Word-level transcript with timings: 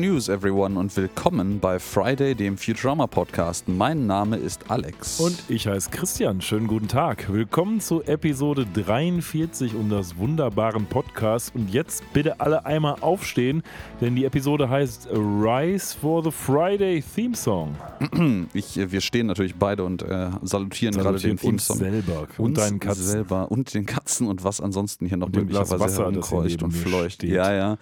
news, 0.00 0.30
everyone, 0.30 0.78
und 0.78 0.96
willkommen 0.96 1.60
bei 1.60 1.78
Friday, 1.78 2.34
dem 2.34 2.56
Futurama 2.56 3.06
Podcast. 3.06 3.68
Mein 3.68 4.06
Name 4.06 4.38
ist 4.38 4.70
Alex. 4.70 5.20
Und 5.20 5.42
ich 5.48 5.66
heiße 5.66 5.90
Christian. 5.90 6.40
Schönen 6.40 6.66
guten 6.66 6.88
Tag. 6.88 7.30
Willkommen 7.30 7.80
zu 7.80 8.02
Episode 8.04 8.66
43 8.72 9.74
unseres 9.74 10.16
wunderbaren 10.16 10.86
Podcasts. 10.86 11.52
Und 11.54 11.70
jetzt 11.70 12.02
bitte 12.14 12.40
alle 12.40 12.64
einmal 12.64 12.96
aufstehen, 13.02 13.62
denn 14.00 14.16
die 14.16 14.24
Episode 14.24 14.70
heißt 14.70 15.08
Rise 15.12 15.98
for 15.98 16.24
the 16.24 16.30
Friday 16.30 17.04
Theme 17.14 17.36
Song. 17.36 17.76
Ich, 18.54 18.76
wir 18.76 19.00
stehen 19.02 19.26
natürlich 19.26 19.54
beide 19.56 19.84
und 19.84 20.02
äh, 20.02 20.30
salutieren, 20.42 20.96
gerade 20.96 21.18
den 21.18 21.36
Theme 21.36 21.58
Song. 21.58 21.76
selber 21.76 22.26
und 22.38 22.56
deinen 22.56 22.80
Katzen. 22.80 23.04
selber 23.04 23.50
und 23.50 23.74
den 23.74 23.84
Katzen 23.84 24.26
und 24.28 24.44
was 24.44 24.60
ansonsten 24.60 25.06
hier 25.06 25.18
noch 25.18 25.28
möglicherweise 25.28 26.02
herumkreucht 26.02 26.62
und 26.62 26.72
fleucht. 26.72 27.22
Ja, 27.22 27.52
ja. 27.52 27.78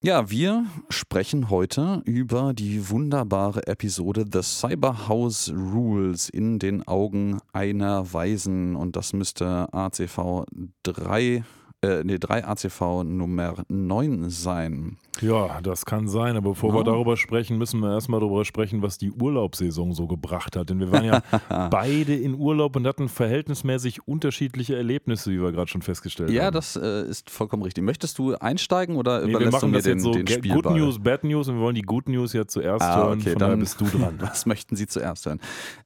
Ja, 0.00 0.30
wir 0.30 0.64
sprechen 0.90 1.50
heute 1.50 2.02
über 2.04 2.54
die 2.54 2.88
wunderbare 2.88 3.66
Episode 3.66 4.26
The 4.32 4.42
Cyberhouse 4.42 5.52
Rules 5.52 6.28
in 6.28 6.60
den 6.60 6.86
Augen 6.86 7.40
einer 7.52 8.12
Weisen 8.12 8.76
und 8.76 8.94
das 8.94 9.12
müsste 9.12 9.66
ACV 9.72 10.44
3 10.84 11.42
äh, 11.82 12.02
nee, 12.02 12.18
3 12.18 12.44
ACV 12.44 13.04
Nummer 13.04 13.54
9 13.68 14.30
sein. 14.30 14.96
Ja, 15.20 15.60
das 15.62 15.84
kann 15.84 16.08
sein, 16.08 16.36
aber 16.36 16.50
bevor 16.50 16.70
oh. 16.70 16.78
wir 16.78 16.84
darüber 16.84 17.16
sprechen, 17.16 17.56
müssen 17.56 17.80
wir 17.80 17.92
erstmal 17.92 18.20
darüber 18.20 18.44
sprechen, 18.44 18.82
was 18.82 18.98
die 18.98 19.12
Urlaubssaison 19.12 19.92
so 19.92 20.06
gebracht 20.06 20.56
hat. 20.56 20.70
Denn 20.70 20.80
wir 20.80 20.90
waren 20.90 21.04
ja 21.04 21.22
beide 21.70 22.14
in 22.14 22.34
Urlaub 22.34 22.74
und 22.76 22.86
hatten 22.86 23.08
verhältnismäßig 23.08 24.06
unterschiedliche 24.06 24.76
Erlebnisse, 24.76 25.30
wie 25.30 25.40
wir 25.40 25.52
gerade 25.52 25.68
schon 25.68 25.82
festgestellt 25.82 26.30
ja, 26.30 26.46
haben. 26.46 26.46
Ja, 26.46 26.50
das 26.50 26.76
äh, 26.76 27.08
ist 27.08 27.30
vollkommen 27.30 27.62
richtig. 27.62 27.84
Möchtest 27.84 28.18
du 28.18 28.34
einsteigen 28.34 28.96
oder 28.96 29.24
nee, 29.24 29.30
überlässt 29.30 29.52
wir 29.52 29.52
machen 29.52 29.66
du 29.66 29.68
mir 29.68 29.76
das 29.76 29.84
den, 29.84 29.98
jetzt 29.98 30.02
so 30.02 30.12
den 30.12 30.26
Spielball? 30.26 30.62
Good 30.62 30.72
News, 30.72 30.98
Bad 31.00 31.24
News 31.24 31.48
und 31.48 31.56
wir 31.56 31.62
wollen 31.62 31.76
die 31.76 31.82
Good 31.82 32.08
News 32.08 32.32
ja 32.32 32.46
zuerst 32.46 32.82
ah, 32.82 32.96
hören. 32.96 33.20
Okay, 33.20 33.30
Von 33.30 33.38
dann 33.38 33.60
bist 33.60 33.80
du 33.80 33.84
dran. 33.84 34.16
Was 34.20 34.46
möchten 34.46 34.74
Sie 34.74 34.86
zuerst 34.88 35.26
hören? 35.26 35.40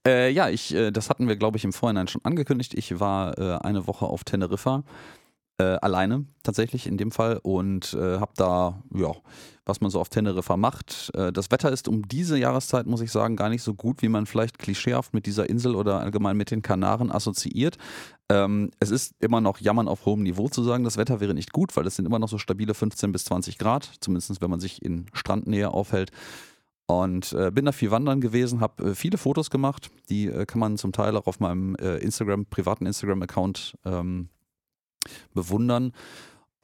Äh, 0.06 0.30
ja, 0.30 0.48
ich, 0.48 0.74
äh, 0.74 0.90
das 0.90 1.10
hatten 1.10 1.28
wir, 1.28 1.36
glaube 1.36 1.58
ich, 1.58 1.64
im 1.64 1.72
Vorhinein 1.72 2.08
schon 2.08 2.24
angekündigt. 2.24 2.74
Ich 2.74 2.98
war 2.98 3.38
äh, 3.38 3.58
eine 3.58 3.86
Woche 3.86 4.06
auf 4.06 4.24
Teneriffa 4.24 4.84
äh, 5.58 5.64
alleine 5.64 6.26
tatsächlich 6.42 6.86
in 6.86 6.96
dem 6.96 7.10
Fall 7.10 7.38
und 7.42 7.94
äh, 7.94 8.18
habe 8.18 8.32
da, 8.36 8.82
ja, 8.94 9.12
was 9.64 9.80
man 9.80 9.90
so 9.90 10.00
auf 10.00 10.08
Teneriffa 10.08 10.56
macht. 10.56 11.10
Äh, 11.14 11.32
das 11.32 11.50
Wetter 11.50 11.70
ist 11.70 11.88
um 11.88 12.08
diese 12.08 12.38
Jahreszeit, 12.38 12.86
muss 12.86 13.00
ich 13.00 13.12
sagen, 13.12 13.36
gar 13.36 13.48
nicht 13.48 13.62
so 13.62 13.74
gut, 13.74 14.02
wie 14.02 14.08
man 14.08 14.26
vielleicht 14.26 14.58
klischeehaft 14.58 15.14
mit 15.14 15.26
dieser 15.26 15.48
Insel 15.48 15.74
oder 15.74 16.00
allgemein 16.00 16.36
mit 16.36 16.50
den 16.50 16.62
Kanaren 16.62 17.12
assoziiert. 17.12 17.76
Ähm, 18.28 18.70
es 18.80 18.90
ist 18.90 19.14
immer 19.20 19.40
noch 19.40 19.60
Jammern 19.60 19.88
auf 19.88 20.06
hohem 20.06 20.22
Niveau 20.22 20.48
zu 20.48 20.62
sagen, 20.62 20.84
das 20.84 20.96
Wetter 20.96 21.20
wäre 21.20 21.34
nicht 21.34 21.52
gut, 21.52 21.76
weil 21.76 21.86
es 21.86 21.96
sind 21.96 22.06
immer 22.06 22.18
noch 22.18 22.28
so 22.28 22.38
stabile 22.38 22.74
15 22.74 23.12
bis 23.12 23.24
20 23.26 23.58
Grad, 23.58 23.90
zumindest 24.00 24.40
wenn 24.40 24.50
man 24.50 24.60
sich 24.60 24.82
in 24.82 25.06
Strandnähe 25.12 25.70
aufhält. 25.70 26.10
Und 26.86 27.32
äh, 27.32 27.50
bin 27.50 27.64
da 27.64 27.72
viel 27.72 27.90
wandern 27.90 28.20
gewesen, 28.20 28.60
habe 28.60 28.90
äh, 28.90 28.94
viele 28.94 29.16
Fotos 29.16 29.50
gemacht. 29.50 29.90
Die 30.08 30.26
äh, 30.26 30.44
kann 30.46 30.58
man 30.58 30.76
zum 30.76 30.92
Teil 30.92 31.16
auch 31.16 31.26
auf 31.26 31.40
meinem 31.40 31.76
äh, 31.76 31.98
Instagram, 31.98 32.46
privaten 32.46 32.86
Instagram-Account 32.86 33.78
ähm, 33.84 34.28
bewundern. 35.34 35.92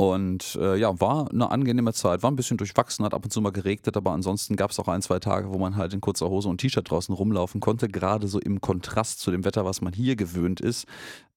Und 0.00 0.56
äh, 0.61 0.77
ja, 0.77 1.00
war 1.00 1.28
eine 1.28 1.50
angenehme 1.50 1.92
Zeit, 1.92 2.22
war 2.22 2.31
ein 2.31 2.36
bisschen 2.36 2.56
durchwachsen, 2.56 3.05
hat 3.05 3.14
ab 3.14 3.25
und 3.25 3.33
zu 3.33 3.41
mal 3.41 3.50
geregnet, 3.50 3.97
aber 3.97 4.12
ansonsten 4.12 4.55
gab 4.55 4.70
es 4.70 4.78
auch 4.78 4.86
ein, 4.86 5.03
zwei 5.03 5.19
Tage, 5.19 5.53
wo 5.53 5.58
man 5.58 5.75
halt 5.75 5.92
in 5.92 6.00
kurzer 6.00 6.28
Hose 6.28 6.48
und 6.48 6.58
T-Shirt 6.58 6.89
draußen 6.89 7.12
rumlaufen 7.12 7.61
konnte, 7.61 7.89
gerade 7.89 8.28
so 8.28 8.39
im 8.39 8.61
Kontrast 8.61 9.19
zu 9.19 9.33
dem 9.33 9.45
Wetter, 9.45 9.64
was 9.64 9.80
man 9.80 9.92
hier 9.92 10.14
gewöhnt 10.14 10.61
ist. 10.61 10.86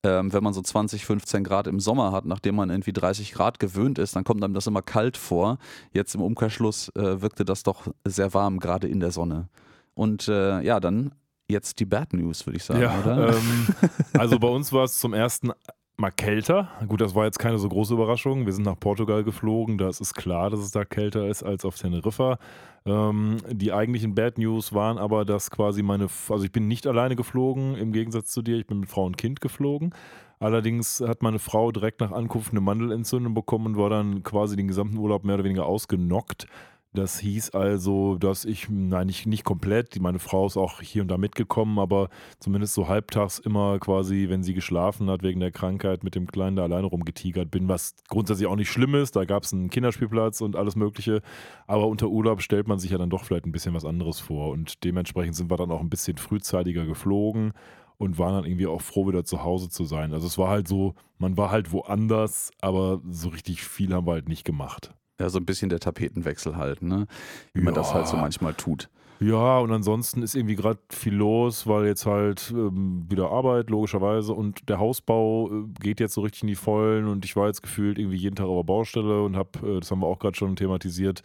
Ähm, 0.03 0.31
wenn 0.31 0.43
man 0.43 0.53
so 0.53 0.61
20, 0.61 1.05
15 1.05 1.43
Grad 1.43 1.65
im 1.65 1.79
Sommer 1.79 2.11
hat, 2.11 2.25
nachdem 2.25 2.53
man 2.53 2.69
irgendwie 2.69 2.93
30 2.93 3.31
Grad 3.31 3.57
gewöhnt 3.57 3.97
ist, 3.97 4.15
dann 4.15 4.23
kommt 4.23 4.43
einem 4.43 4.53
das 4.53 4.67
immer 4.67 4.83
kalt 4.83 5.17
vor. 5.17 5.57
Jetzt 5.91 6.13
im 6.13 6.21
Umkehrschluss 6.21 6.89
äh, 6.89 7.19
wirkte 7.19 7.45
das 7.45 7.63
doch 7.63 7.87
sehr 8.05 8.35
warm, 8.35 8.59
gerade 8.59 8.87
in 8.87 8.99
der 8.99 9.09
Sonne. 9.09 9.49
Und 9.95 10.27
äh, 10.27 10.61
ja, 10.61 10.79
dann 10.79 11.15
jetzt 11.49 11.79
die 11.79 11.85
Bad 11.85 12.13
News, 12.13 12.45
würde 12.45 12.57
ich 12.57 12.63
sagen, 12.63 12.81
ja, 12.81 12.99
oder? 12.99 13.29
Ähm, 13.35 13.67
also 14.13 14.37
bei 14.37 14.47
uns 14.47 14.71
war 14.71 14.83
es 14.83 14.99
zum 14.99 15.15
ersten 15.15 15.51
mal 15.97 16.11
kälter. 16.11 16.69
Gut, 16.87 17.01
das 17.01 17.15
war 17.15 17.25
jetzt 17.25 17.39
keine 17.39 17.57
so 17.59 17.69
große 17.69 17.93
Überraschung. 17.93 18.45
Wir 18.45 18.53
sind 18.53 18.65
nach 18.65 18.79
Portugal 18.79 19.23
geflogen. 19.23 19.77
Da 19.77 19.89
ist 19.89 20.01
es 20.01 20.13
klar, 20.13 20.49
dass 20.49 20.59
es 20.59 20.71
da 20.71 20.83
kälter 20.85 21.27
ist 21.27 21.43
als 21.43 21.63
auf 21.63 21.77
Teneriffa. 21.77 22.39
Ähm, 22.85 23.37
die 23.49 23.71
eigentlichen 23.71 24.15
Bad 24.15 24.37
News 24.37 24.73
waren 24.73 24.97
aber, 24.97 25.25
dass 25.25 25.51
quasi 25.51 25.83
meine, 25.83 26.07
also 26.29 26.43
ich 26.43 26.51
bin 26.51 26.67
nicht 26.67 26.87
alleine 26.87 27.15
geflogen, 27.15 27.75
im 27.75 27.91
Gegensatz 27.91 28.31
zu 28.31 28.41
dir. 28.41 28.57
Ich 28.57 28.67
bin 28.67 28.79
mit 28.79 28.89
Frau 28.89 29.05
und 29.05 29.17
Kind 29.17 29.41
geflogen. 29.41 29.93
Allerdings 30.39 31.01
hat 31.01 31.21
meine 31.21 31.37
Frau 31.37 31.71
direkt 31.71 32.01
nach 32.01 32.11
Ankunft 32.11 32.51
eine 32.51 32.61
Mandelentzündung 32.61 33.35
bekommen 33.35 33.67
und 33.67 33.77
war 33.77 33.91
dann 33.91 34.23
quasi 34.23 34.55
den 34.55 34.67
gesamten 34.67 34.97
Urlaub 34.97 35.23
mehr 35.23 35.35
oder 35.35 35.43
weniger 35.43 35.67
ausgenockt. 35.67 36.47
Das 36.93 37.19
hieß 37.19 37.51
also, 37.51 38.17
dass 38.17 38.43
ich, 38.43 38.67
nein, 38.69 39.07
nicht, 39.07 39.25
nicht 39.25 39.45
komplett, 39.45 39.97
meine 40.01 40.19
Frau 40.19 40.45
ist 40.45 40.57
auch 40.57 40.81
hier 40.81 41.03
und 41.03 41.07
da 41.07 41.17
mitgekommen, 41.17 41.79
aber 41.79 42.09
zumindest 42.39 42.73
so 42.73 42.89
halbtags 42.89 43.39
immer 43.39 43.79
quasi, 43.79 44.25
wenn 44.27 44.43
sie 44.43 44.53
geschlafen 44.53 45.09
hat 45.09 45.23
wegen 45.23 45.39
der 45.39 45.51
Krankheit, 45.51 46.03
mit 46.03 46.15
dem 46.15 46.27
Kleinen 46.27 46.57
da 46.57 46.63
alleine 46.63 46.87
rumgetigert 46.87 47.49
bin, 47.49 47.69
was 47.69 47.95
grundsätzlich 48.09 48.47
auch 48.47 48.57
nicht 48.57 48.69
schlimm 48.69 48.93
ist. 48.95 49.15
Da 49.15 49.23
gab 49.23 49.43
es 49.43 49.53
einen 49.53 49.69
Kinderspielplatz 49.69 50.41
und 50.41 50.57
alles 50.57 50.75
Mögliche. 50.75 51.21
Aber 51.65 51.87
unter 51.87 52.09
Urlaub 52.09 52.41
stellt 52.41 52.67
man 52.67 52.77
sich 52.77 52.91
ja 52.91 52.97
dann 52.97 53.09
doch 53.09 53.23
vielleicht 53.23 53.45
ein 53.45 53.53
bisschen 53.53 53.73
was 53.73 53.85
anderes 53.85 54.19
vor. 54.19 54.49
Und 54.49 54.83
dementsprechend 54.83 55.35
sind 55.37 55.49
wir 55.49 55.55
dann 55.55 55.71
auch 55.71 55.79
ein 55.79 55.89
bisschen 55.89 56.17
frühzeitiger 56.17 56.85
geflogen 56.85 57.53
und 57.99 58.19
waren 58.19 58.33
dann 58.33 58.45
irgendwie 58.45 58.67
auch 58.67 58.81
froh, 58.81 59.07
wieder 59.07 59.23
zu 59.23 59.43
Hause 59.45 59.69
zu 59.69 59.85
sein. 59.85 60.11
Also 60.13 60.27
es 60.27 60.37
war 60.37 60.49
halt 60.49 60.67
so, 60.67 60.95
man 61.19 61.37
war 61.37 61.51
halt 61.51 61.71
woanders, 61.71 62.51
aber 62.59 62.99
so 63.09 63.29
richtig 63.29 63.63
viel 63.63 63.93
haben 63.93 64.07
wir 64.07 64.13
halt 64.13 64.27
nicht 64.27 64.43
gemacht. 64.43 64.93
Ja, 65.21 65.29
so 65.29 65.37
ein 65.37 65.45
bisschen 65.45 65.69
der 65.69 65.79
Tapetenwechsel 65.79 66.55
halt, 66.55 66.81
ne? 66.81 67.05
Wie 67.53 67.59
ja. 67.59 67.65
man 67.65 67.75
das 67.75 67.93
halt 67.93 68.07
so 68.07 68.17
manchmal 68.17 68.55
tut. 68.55 68.89
Ja, 69.19 69.59
und 69.59 69.71
ansonsten 69.71 70.23
ist 70.23 70.33
irgendwie 70.33 70.55
gerade 70.55 70.79
viel 70.89 71.13
los, 71.13 71.67
weil 71.67 71.85
jetzt 71.85 72.07
halt 72.07 72.51
ähm, 72.55 73.05
wieder 73.07 73.29
Arbeit, 73.29 73.69
logischerweise, 73.69 74.33
und 74.33 74.67
der 74.67 74.79
Hausbau 74.79 75.51
äh, 75.51 75.63
geht 75.79 75.99
jetzt 75.99 76.15
so 76.15 76.21
richtig 76.21 76.41
in 76.41 76.47
die 76.47 76.55
Vollen 76.55 77.05
und 77.07 77.23
ich 77.23 77.35
war 77.35 77.45
jetzt 77.45 77.61
gefühlt 77.61 77.99
irgendwie 77.99 78.17
jeden 78.17 78.35
Tag 78.35 78.47
auf 78.47 78.57
der 78.57 78.73
Baustelle 78.73 79.21
und 79.21 79.35
habe, 79.35 79.59
äh, 79.63 79.79
das 79.79 79.91
haben 79.91 79.99
wir 79.99 80.07
auch 80.07 80.17
gerade 80.17 80.35
schon 80.35 80.55
thematisiert, 80.55 81.21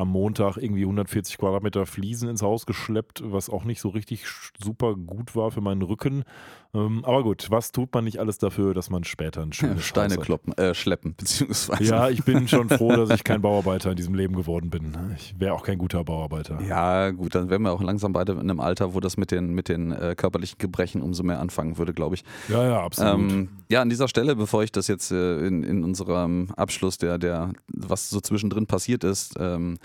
am 0.00 0.08
Montag 0.08 0.56
irgendwie 0.56 0.82
140 0.82 1.38
Quadratmeter 1.38 1.86
Fliesen 1.86 2.28
ins 2.28 2.42
Haus 2.42 2.66
geschleppt, 2.66 3.22
was 3.24 3.50
auch 3.50 3.64
nicht 3.64 3.80
so 3.80 3.90
richtig 3.90 4.24
super 4.62 4.94
gut 4.94 5.36
war 5.36 5.50
für 5.50 5.60
meinen 5.60 5.82
Rücken. 5.82 6.24
Ähm, 6.72 7.04
aber 7.04 7.24
gut, 7.24 7.48
was 7.50 7.72
tut 7.72 7.92
man 7.92 8.04
nicht 8.04 8.20
alles 8.20 8.38
dafür, 8.38 8.74
dass 8.74 8.90
man 8.90 9.02
später 9.02 9.42
ein 9.42 9.52
schönes 9.52 9.84
Steine 9.84 10.18
kloppen, 10.18 10.52
äh, 10.56 10.72
schleppen, 10.72 11.14
beziehungsweise. 11.16 11.82
Ja, 11.82 12.08
ich 12.08 12.24
bin 12.24 12.46
schon 12.46 12.68
froh, 12.70 12.94
dass 12.94 13.10
ich 13.10 13.24
kein 13.24 13.42
Bauarbeiter 13.42 13.90
in 13.90 13.96
diesem 13.96 14.14
Leben 14.14 14.36
geworden 14.36 14.70
bin. 14.70 14.96
Ich 15.16 15.34
wäre 15.38 15.54
auch 15.54 15.64
kein 15.64 15.78
guter 15.78 16.04
Bauarbeiter. 16.04 16.60
Ja, 16.62 17.10
gut, 17.10 17.34
dann 17.34 17.50
wären 17.50 17.62
wir 17.62 17.72
auch 17.72 17.82
langsam 17.82 18.12
beide 18.12 18.32
in 18.32 18.38
einem 18.38 18.60
Alter, 18.60 18.94
wo 18.94 19.00
das 19.00 19.16
mit 19.16 19.32
den, 19.32 19.52
mit 19.52 19.68
den 19.68 19.90
äh, 19.90 20.14
körperlichen 20.16 20.58
Gebrechen 20.58 21.02
umso 21.02 21.24
mehr 21.24 21.40
anfangen 21.40 21.76
würde, 21.76 21.92
glaube 21.92 22.14
ich. 22.14 22.24
Ja, 22.48 22.64
ja, 22.64 22.80
absolut. 22.84 23.14
Ähm, 23.14 23.48
ja, 23.68 23.82
an 23.82 23.88
dieser 23.88 24.06
Stelle, 24.06 24.36
bevor 24.36 24.62
ich 24.62 24.70
das 24.70 24.86
jetzt 24.86 25.10
äh, 25.10 25.44
in, 25.44 25.64
in 25.64 25.82
unserem 25.82 26.50
Abschluss, 26.56 26.98
der, 26.98 27.18
der, 27.18 27.52
was 27.66 28.10
so 28.10 28.20
zwischendrin 28.20 28.66
passiert 28.66 29.02
ist, 29.02 29.34
ähm, 29.40 29.78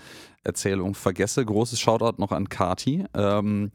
Erzählung 0.44 0.94
vergesse, 0.94 1.44
großes 1.44 1.80
Shoutout 1.80 2.20
noch 2.20 2.32
an 2.32 2.48
Kati. 2.48 3.04
Ähm, 3.14 3.70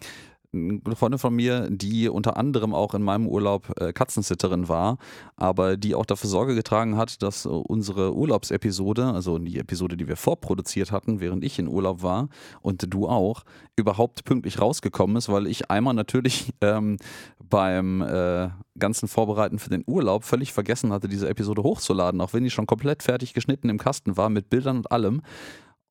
eine 0.53 0.96
Freundin 0.96 1.18
von 1.18 1.34
mir, 1.34 1.69
die 1.69 2.09
unter 2.09 2.36
anderem 2.36 2.74
auch 2.74 2.94
in 2.94 3.02
meinem 3.02 3.25
Urlaub 3.25 3.72
äh, 3.80 3.94
Katzensitterin 3.94 4.68
war, 4.68 4.97
aber 5.38 5.78
die 5.78 5.96
auch 5.96 6.06
dafür 6.06 6.30
Sorge 6.30 6.56
getragen 6.56 6.97
hat, 6.97 7.24
dass 7.24 7.46
unsere 7.46 8.14
Urlaubsepisode, 8.16 9.06
also 9.06 9.38
die 9.38 9.59
Episode, 9.59 9.96
die 9.96 10.09
wir 10.09 10.18
vorproduziert 10.18 10.92
hatten, 10.92 11.22
während 11.22 11.46
ich 11.46 11.58
in 11.58 11.68
Urlaub 11.68 12.03
war 12.03 12.28
und 12.62 12.94
du 12.94 13.08
auch, 13.08 13.44
überhaupt 13.78 14.25
pünktlich 14.25 14.59
rausgekommen 14.59 15.16
ist, 15.16 15.30
weil 15.30 15.48
ich 15.48 15.72
einmal 15.72 15.94
natürlich 15.94 16.53
ähm, 16.59 16.98
beim 17.42 18.02
äh, 18.02 18.50
ganzen 18.77 19.07
Vorbereiten 19.07 19.57
für 19.57 19.69
den 19.69 19.84
Urlaub 19.88 20.25
völlig 20.25 20.51
vergessen 20.51 20.92
hatte, 20.92 21.07
diese 21.07 21.30
Episode 21.30 21.63
hochzuladen, 21.63 22.19
auch 22.19 22.34
wenn 22.34 22.44
die 22.44 22.50
schon 22.50 22.68
komplett 22.68 23.04
fertig 23.04 23.34
geschnitten 23.34 23.69
im 23.69 23.77
Kasten 23.77 24.18
war 24.18 24.30
mit 24.30 24.50
Bildern 24.50 24.77
und 24.77 24.92
allem. 24.92 25.22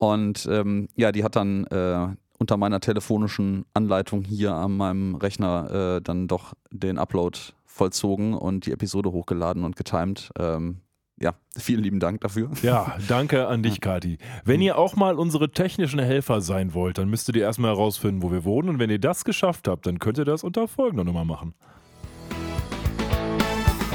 Und 0.00 0.48
ähm, 0.50 0.88
ja, 0.96 1.12
die 1.12 1.22
hat 1.22 1.36
dann 1.36 1.66
äh, 1.66 2.08
unter 2.38 2.56
meiner 2.56 2.80
telefonischen 2.80 3.66
Anleitung 3.74 4.24
hier 4.24 4.54
an 4.54 4.74
meinem 4.74 5.14
Rechner 5.14 5.96
äh, 5.98 6.00
dann 6.00 6.26
doch 6.26 6.54
den 6.70 6.98
Upload 6.98 7.38
vollzogen 7.66 8.32
und 8.32 8.64
die 8.64 8.72
Episode 8.72 9.12
hochgeladen 9.12 9.62
und 9.62 9.76
getimed. 9.76 10.30
Ähm, 10.38 10.78
ja, 11.20 11.34
vielen 11.54 11.82
lieben 11.82 12.00
Dank 12.00 12.22
dafür. 12.22 12.50
Ja, 12.62 12.96
danke 13.08 13.46
an 13.46 13.62
dich, 13.62 13.82
Kati. 13.82 14.16
Wenn 14.42 14.62
ihr 14.62 14.78
auch 14.78 14.96
mal 14.96 15.18
unsere 15.18 15.50
technischen 15.50 15.98
Helfer 15.98 16.40
sein 16.40 16.72
wollt, 16.72 16.96
dann 16.96 17.10
müsstet 17.10 17.36
ihr 17.36 17.42
erstmal 17.42 17.72
herausfinden, 17.72 18.22
wo 18.22 18.32
wir 18.32 18.44
wohnen. 18.44 18.70
Und 18.70 18.78
wenn 18.78 18.88
ihr 18.88 18.98
das 18.98 19.24
geschafft 19.24 19.68
habt, 19.68 19.84
dann 19.84 19.98
könnt 19.98 20.16
ihr 20.16 20.24
das 20.24 20.42
unter 20.42 20.66
folgender 20.66 21.04
Nummer 21.04 21.26
machen. 21.26 21.52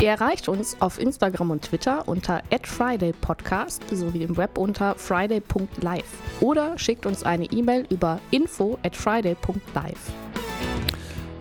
Ihr 0.01 0.09
erreicht 0.09 0.49
uns 0.49 0.75
auf 0.81 0.99
Instagram 0.99 1.51
und 1.51 1.61
Twitter 1.63 2.05
unter 2.07 2.41
@fridaypodcast 2.63 3.83
sowie 3.91 4.23
im 4.23 4.35
Web 4.35 4.57
unter 4.57 4.95
friday.live 4.95 6.03
oder 6.41 6.77
schickt 6.77 7.05
uns 7.05 7.23
eine 7.23 7.45
E-Mail 7.45 7.85
über 7.89 8.19
info@friday.live. 8.29 10.11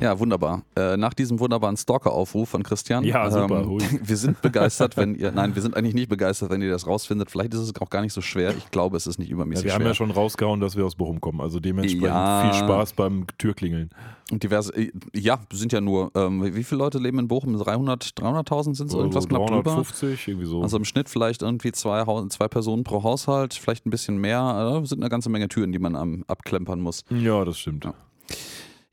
Ja, 0.04 0.18
wunderbar. 0.18 0.62
Äh, 0.76 0.96
nach 0.96 1.14
diesem 1.14 1.40
wunderbaren 1.40 1.76
Stalker-Aufruf 1.76 2.50
von 2.50 2.62
Christian. 2.62 3.04
Ja, 3.04 3.30
super. 3.30 3.64
Ähm, 3.74 4.00
wir 4.02 4.16
sind 4.16 4.40
begeistert, 4.42 4.96
wenn 4.96 5.14
ihr, 5.18 5.32
nein, 5.32 5.54
wir 5.54 5.62
sind 5.62 5.76
eigentlich 5.76 5.94
nicht 5.94 6.08
begeistert, 6.08 6.50
wenn 6.50 6.60
ihr 6.62 6.70
das 6.70 6.86
rausfindet. 6.86 7.30
Vielleicht 7.30 7.54
ist 7.54 7.60
es 7.60 7.72
auch 7.80 7.88
gar 7.90 8.02
nicht 8.02 8.12
so 8.12 8.20
schwer. 8.20 8.54
Ich 8.56 8.70
glaube, 8.70 8.96
es 8.96 9.06
ist 9.06 9.18
nicht 9.18 9.30
übermäßig 9.30 9.64
ja, 9.64 9.66
wir 9.66 9.70
schwer. 9.72 9.80
haben 9.80 9.86
ja 9.90 9.94
schon 9.94 10.10
rausgehauen, 10.10 10.60
dass 10.60 10.76
wir 10.76 10.84
aus 10.84 10.94
Bochum 10.94 11.20
kommen. 11.20 11.40
Also 11.40 11.58
dementsprechend 11.60 12.06
Ja. 12.06 12.50
viel 12.52 12.60
Spaß 12.64 12.92
beim 12.92 13.26
Türklingeln. 13.38 13.90
Und 14.30 14.42
diverse, 14.42 14.74
äh, 14.76 14.90
ja, 15.14 15.38
sind 15.52 15.72
ja 15.72 15.80
nur, 15.80 16.10
ähm, 16.14 16.54
wie 16.54 16.64
viele 16.64 16.78
Leute 16.78 16.98
leben 16.98 17.18
in 17.18 17.28
Bochum? 17.28 17.56
300, 17.58 18.04
300.000 18.18 18.74
sind 18.74 18.88
es 18.88 18.94
irgendwas 18.94 19.28
knapp 19.28 19.46
drüber? 19.46 19.62
350, 19.62 20.28
irgendwie 20.28 20.46
so. 20.46 20.62
Also 20.62 20.76
im 20.76 20.84
Schnitt 20.84 21.08
vielleicht 21.08 21.42
irgendwie 21.42 21.72
zwei, 21.72 22.04
zwei 22.28 22.48
Personen 22.48 22.84
pro 22.84 23.02
Haushalt, 23.02 23.54
vielleicht 23.54 23.86
ein 23.86 23.90
bisschen 23.90 24.18
mehr. 24.18 24.80
Äh, 24.82 24.86
sind 24.86 25.00
eine 25.00 25.08
ganze 25.10 25.30
Menge 25.30 25.48
Türen, 25.48 25.72
die 25.72 25.78
man 25.78 25.96
am, 25.96 26.24
abklempern 26.26 26.80
muss. 26.80 27.04
ja, 27.10 27.44
das 27.44 27.58
stimmt. 27.58 27.84
Ja. 27.84 27.94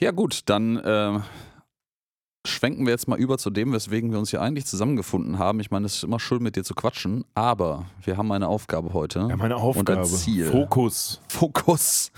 Ja 0.04 0.10
gut, 0.10 0.42
dann 0.50 0.78
äh, 0.78 1.20
schwenken 2.46 2.86
wir 2.86 2.92
jetzt 2.92 3.08
mal 3.08 3.20
über 3.20 3.38
zu 3.38 3.52
dem, 3.52 3.72
weswegen 3.72 4.12
wir 4.12 4.18
uns 4.18 4.32
hier 4.32 4.42
eigentlich 4.42 4.66
zusammengefunden 4.66 5.38
haben. 5.38 5.60
Ich 5.60 5.70
meine, 5.70 5.86
es 5.86 5.96
ist 5.98 6.04
immer 6.04 6.20
schön 6.20 6.42
mit 6.42 6.56
dir 6.56 6.64
zu 6.64 6.74
quatschen, 6.74 7.24
aber 7.36 7.86
wir 8.04 8.18
haben 8.18 8.32
eine 8.32 8.48
Aufgabe 8.48 8.94
heute. 8.94 9.28
Ja, 9.30 9.38
meine 9.38 9.56
Und 9.58 9.62
Aufgabe. 9.62 10.00
ein 10.00 10.06
Ziel. 10.06 10.46
Fokus. 10.48 11.22
Fokus. 11.28 12.12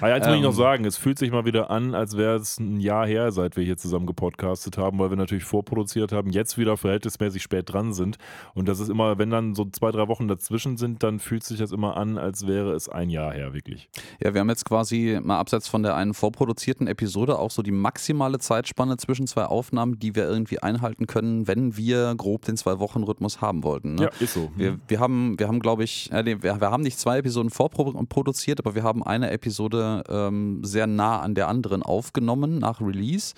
Ah, 0.00 0.08
ja, 0.08 0.16
jetzt 0.16 0.26
muss 0.26 0.36
ich 0.36 0.42
noch 0.42 0.50
Ähm. 0.50 0.56
sagen, 0.56 0.84
es 0.84 0.96
fühlt 0.98 1.18
sich 1.18 1.30
mal 1.30 1.44
wieder 1.46 1.70
an, 1.70 1.94
als 1.94 2.16
wäre 2.16 2.36
es 2.36 2.58
ein 2.58 2.80
Jahr 2.80 3.06
her, 3.06 3.32
seit 3.32 3.56
wir 3.56 3.64
hier 3.64 3.76
zusammen 3.78 4.06
gepodcastet 4.06 4.76
haben, 4.76 4.98
weil 4.98 5.10
wir 5.10 5.16
natürlich 5.16 5.44
vorproduziert 5.44 6.12
haben, 6.12 6.30
jetzt 6.30 6.58
wieder 6.58 6.76
verhältnismäßig 6.76 7.42
spät 7.42 7.72
dran 7.72 7.92
sind. 7.94 8.18
Und 8.54 8.68
das 8.68 8.78
ist 8.78 8.88
immer, 8.90 9.18
wenn 9.18 9.30
dann 9.30 9.54
so 9.54 9.64
zwei, 9.64 9.90
drei 9.90 10.06
Wochen 10.08 10.28
dazwischen 10.28 10.76
sind, 10.76 11.02
dann 11.02 11.18
fühlt 11.18 11.44
sich 11.44 11.58
das 11.58 11.72
immer 11.72 11.96
an, 11.96 12.18
als 12.18 12.46
wäre 12.46 12.72
es 12.74 12.88
ein 12.88 13.08
Jahr 13.10 13.32
her, 13.32 13.54
wirklich. 13.54 13.88
Ja, 14.22 14.34
wir 14.34 14.40
haben 14.40 14.48
jetzt 14.50 14.64
quasi 14.66 15.18
mal 15.22 15.38
abseits 15.38 15.66
von 15.68 15.82
der 15.82 15.94
einen 15.96 16.12
vorproduzierten 16.14 16.86
Episode 16.86 17.38
auch 17.38 17.50
so 17.50 17.62
die 17.62 17.70
maximale 17.72 18.38
Zeitspanne 18.38 18.96
zwischen 18.98 19.26
zwei 19.30 19.44
Aufnahmen, 19.44 19.98
die 19.98 20.14
wir 20.14 20.24
irgendwie 20.24 20.60
einhalten 20.60 21.06
können, 21.06 21.48
wenn 21.48 21.76
wir 21.76 22.14
grob 22.16 22.44
den 22.44 22.56
Zwei-Wochen-Rhythmus 22.56 23.40
haben 23.40 23.62
wollten. 23.62 23.94
Ne? 23.94 24.04
Ja, 24.04 24.10
ist 24.20 24.34
so. 24.34 24.50
Wir, 24.56 24.78
wir 24.88 25.00
haben, 25.00 25.38
wir 25.38 25.48
haben 25.48 25.60
glaube 25.60 25.84
ich, 25.84 26.10
äh, 26.12 26.22
nee, 26.22 26.36
wir, 26.40 26.60
wir 26.60 26.70
haben 26.70 26.82
nicht 26.82 26.98
zwei 26.98 27.18
Episoden 27.18 27.50
vorproduziert, 27.50 28.60
aber 28.60 28.74
wir 28.74 28.82
haben 28.82 29.02
eine 29.02 29.30
Episode 29.30 30.04
ähm, 30.08 30.62
sehr 30.64 30.86
nah 30.86 31.20
an 31.20 31.34
der 31.34 31.48
anderen 31.48 31.82
aufgenommen 31.82 32.58
nach 32.58 32.80
Release, 32.80 33.34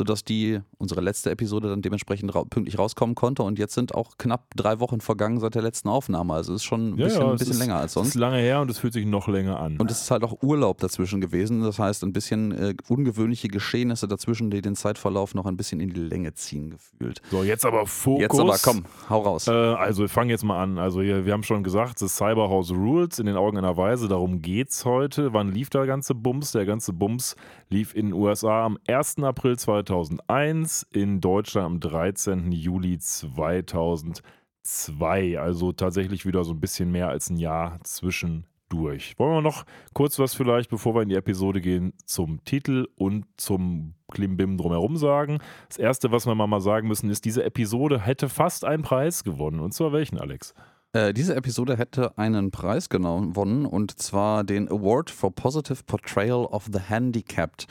sodass 0.00 0.24
die, 0.24 0.60
unsere 0.78 1.02
letzte 1.02 1.30
Episode 1.30 1.68
dann 1.68 1.82
dementsprechend 1.82 2.34
ra 2.34 2.44
pünktlich 2.48 2.78
rauskommen 2.78 3.14
konnte. 3.14 3.42
Und 3.42 3.58
jetzt 3.58 3.74
sind 3.74 3.94
auch 3.94 4.16
knapp 4.16 4.46
drei 4.56 4.80
Wochen 4.80 5.02
vergangen 5.02 5.38
seit 5.40 5.54
der 5.54 5.60
letzten 5.60 5.90
Aufnahme. 5.90 6.32
Also 6.32 6.54
es 6.54 6.62
ist 6.62 6.64
schon 6.64 6.94
ein 6.94 6.96
Ja, 6.96 7.04
bisschen, 7.04 7.20
ja, 7.20 7.26
ein 7.28 7.34
es 7.34 7.38
bisschen 7.40 7.52
ist- 7.52 7.58
länger 7.60 7.76
als 7.76 7.90
Es 7.90 7.92
sonst. 7.92 8.08
ist 8.08 8.14
lange 8.14 8.38
her 8.38 8.62
und 8.62 8.70
es 8.70 8.78
fühlt 8.78 8.94
sich 8.94 9.04
noch 9.04 9.28
länger 9.28 9.60
an. 9.60 9.76
Und 9.76 9.90
es 9.90 10.00
ist 10.00 10.10
halt 10.10 10.24
auch 10.24 10.42
Urlaub 10.42 10.78
dazwischen 10.78 11.20
gewesen. 11.20 11.60
Das 11.60 11.78
heißt, 11.78 12.02
ein 12.02 12.14
bisschen 12.14 12.52
äh, 12.52 12.74
ungewöhnliche 12.88 13.48
Geschehnisse 13.48 14.08
dazwischen, 14.08 14.50
die 14.50 14.62
den 14.62 14.74
Zeitverlauf 14.74 15.34
noch 15.34 15.44
ein 15.44 15.58
bisschen 15.58 15.80
in 15.80 15.90
die 15.90 16.00
Länge 16.00 16.32
ziehen 16.32 16.70
gefühlt. 16.70 17.20
so, 17.30 17.42
jetzt 17.44 17.66
aber 17.66 17.84
Fokus. 17.86 18.22
Jetzt 18.22 18.40
aber 18.40 18.56
komm, 18.62 18.84
hau 19.10 19.20
raus. 19.20 19.48
Äh, 19.48 19.50
also 19.52 20.00
wir 20.04 20.08
fangen 20.08 20.30
jetzt 20.30 20.44
mal 20.44 20.62
an. 20.62 20.78
Also 20.78 21.02
hier, 21.02 21.26
wir 21.26 21.34
haben 21.34 21.42
schon 21.42 21.62
gesagt, 21.62 22.00
das 22.00 22.16
Cyberhouse 22.16 22.70
Rules 22.70 23.18
in 23.18 23.26
den 23.26 23.36
Augen 23.36 23.58
einer 23.58 23.76
Weise. 23.76 24.08
Darum 24.08 24.40
geht's 24.40 24.86
heute. 24.86 25.34
Wann 25.34 25.52
lief 25.52 25.68
der 25.68 25.84
ganze 25.84 26.14
Bums? 26.14 26.52
Der 26.52 26.64
ganze 26.64 26.94
Bums 26.94 27.36
lief 27.68 27.94
in 27.94 28.06
den 28.06 28.12
USA 28.14 28.64
am 28.64 28.78
1. 28.88 29.18
April 29.22 29.58
2001, 29.90 30.86
in 30.92 31.20
Deutschland 31.20 31.66
am 31.66 31.80
13. 31.80 32.52
Juli 32.52 33.00
2002. 33.00 35.40
Also 35.40 35.72
tatsächlich 35.72 36.24
wieder 36.24 36.44
so 36.44 36.52
ein 36.52 36.60
bisschen 36.60 36.92
mehr 36.92 37.08
als 37.08 37.28
ein 37.28 37.38
Jahr 37.38 37.80
zwischendurch. 37.82 39.18
Wollen 39.18 39.32
wir 39.32 39.42
noch 39.42 39.64
kurz 39.92 40.20
was 40.20 40.34
vielleicht, 40.34 40.70
bevor 40.70 40.94
wir 40.94 41.02
in 41.02 41.08
die 41.08 41.16
Episode 41.16 41.60
gehen, 41.60 41.92
zum 42.04 42.44
Titel 42.44 42.86
und 42.94 43.26
zum 43.36 43.94
Klimbim 44.12 44.58
drumherum 44.58 44.96
sagen? 44.96 45.38
Das 45.68 45.78
erste, 45.78 46.12
was 46.12 46.24
wir 46.24 46.36
mal 46.36 46.60
sagen 46.60 46.86
müssen, 46.86 47.10
ist, 47.10 47.24
diese 47.24 47.42
Episode 47.42 47.98
hätte 47.98 48.28
fast 48.28 48.64
einen 48.64 48.84
Preis 48.84 49.24
gewonnen. 49.24 49.58
Und 49.58 49.74
zwar 49.74 49.92
welchen, 49.92 50.20
Alex? 50.20 50.54
Äh, 50.92 51.12
diese 51.12 51.34
Episode 51.34 51.76
hätte 51.76 52.16
einen 52.16 52.52
Preis 52.52 52.88
gewonnen 52.88 53.66
und 53.66 53.98
zwar 53.98 54.44
den 54.44 54.68
Award 54.68 55.10
for 55.10 55.34
Positive 55.34 55.82
Portrayal 55.84 56.44
of 56.44 56.68
the 56.72 56.78
Handicapped. 56.78 57.66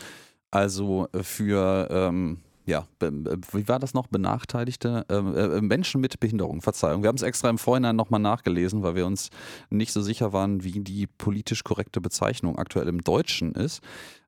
Also 0.51 1.07
äh, 1.13 1.24
für, 1.24 1.88
ähm, 1.92 2.40
ja, 2.66 2.88
wie 3.00 3.68
war 3.68 3.80
das 3.80 3.94
noch? 3.94 4.07
Benachteiligte 4.07 5.06
ähm, 5.10 5.36
äh, 5.36 5.62
Menschen 5.62 6.01
mit 6.01 6.19
Behinderung. 6.19 6.62
Verzeihung. 6.62 7.04
Wir 7.04 7.07
haben 7.07 7.16
es 7.16 7.24
extra 7.24 7.50
im 7.50 7.57
Vorhinein 7.57 7.96
nochmal 7.96 8.19
nachgelesen, 8.19 8.84
weil 8.84 8.96
wir 8.96 9.06
uns 9.06 9.30
nicht 9.69 9.92
so 9.92 10.01
sicher 10.01 10.34
waren, 10.34 10.63
wie 10.63 10.80
die 10.80 11.07
politisch 11.07 11.63
korrekte 11.63 12.01
Bezeichnung 12.01 12.57
aktuell 12.57 12.88
im 12.88 13.01
Deutschen 13.01 13.54
ist. 13.54 13.81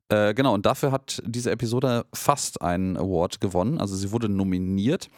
Äh, 0.09 0.33
genau, 0.33 0.53
und 0.53 0.65
dafür 0.65 0.91
hat 0.91 1.21
diese 1.25 1.51
Episode 1.51 2.06
fast 2.13 2.62
einen 2.62 2.97
Award 2.97 3.39
gewonnen. 3.39 3.79
Also 3.79 3.95
sie 3.95 4.12
wurde 4.12 4.27
nominiert. 4.27 5.09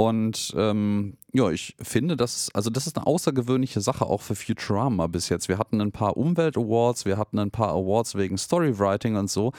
Und 0.00 0.54
ähm, 0.56 1.18
ja, 1.30 1.50
ich 1.50 1.76
finde, 1.78 2.16
das, 2.16 2.48
also 2.54 2.70
das 2.70 2.86
ist 2.86 2.96
eine 2.96 3.06
außergewöhnliche 3.06 3.82
Sache 3.82 4.06
auch 4.06 4.22
für 4.22 4.34
Futurama 4.34 5.08
bis 5.08 5.28
jetzt. 5.28 5.50
Wir 5.50 5.58
hatten 5.58 5.78
ein 5.78 5.92
paar 5.92 6.16
Umwelt-Awards, 6.16 7.04
wir 7.04 7.18
hatten 7.18 7.38
ein 7.38 7.50
paar 7.50 7.68
Awards 7.68 8.14
wegen 8.14 8.38
Storywriting 8.38 9.16
und 9.16 9.28
so, 9.28 9.52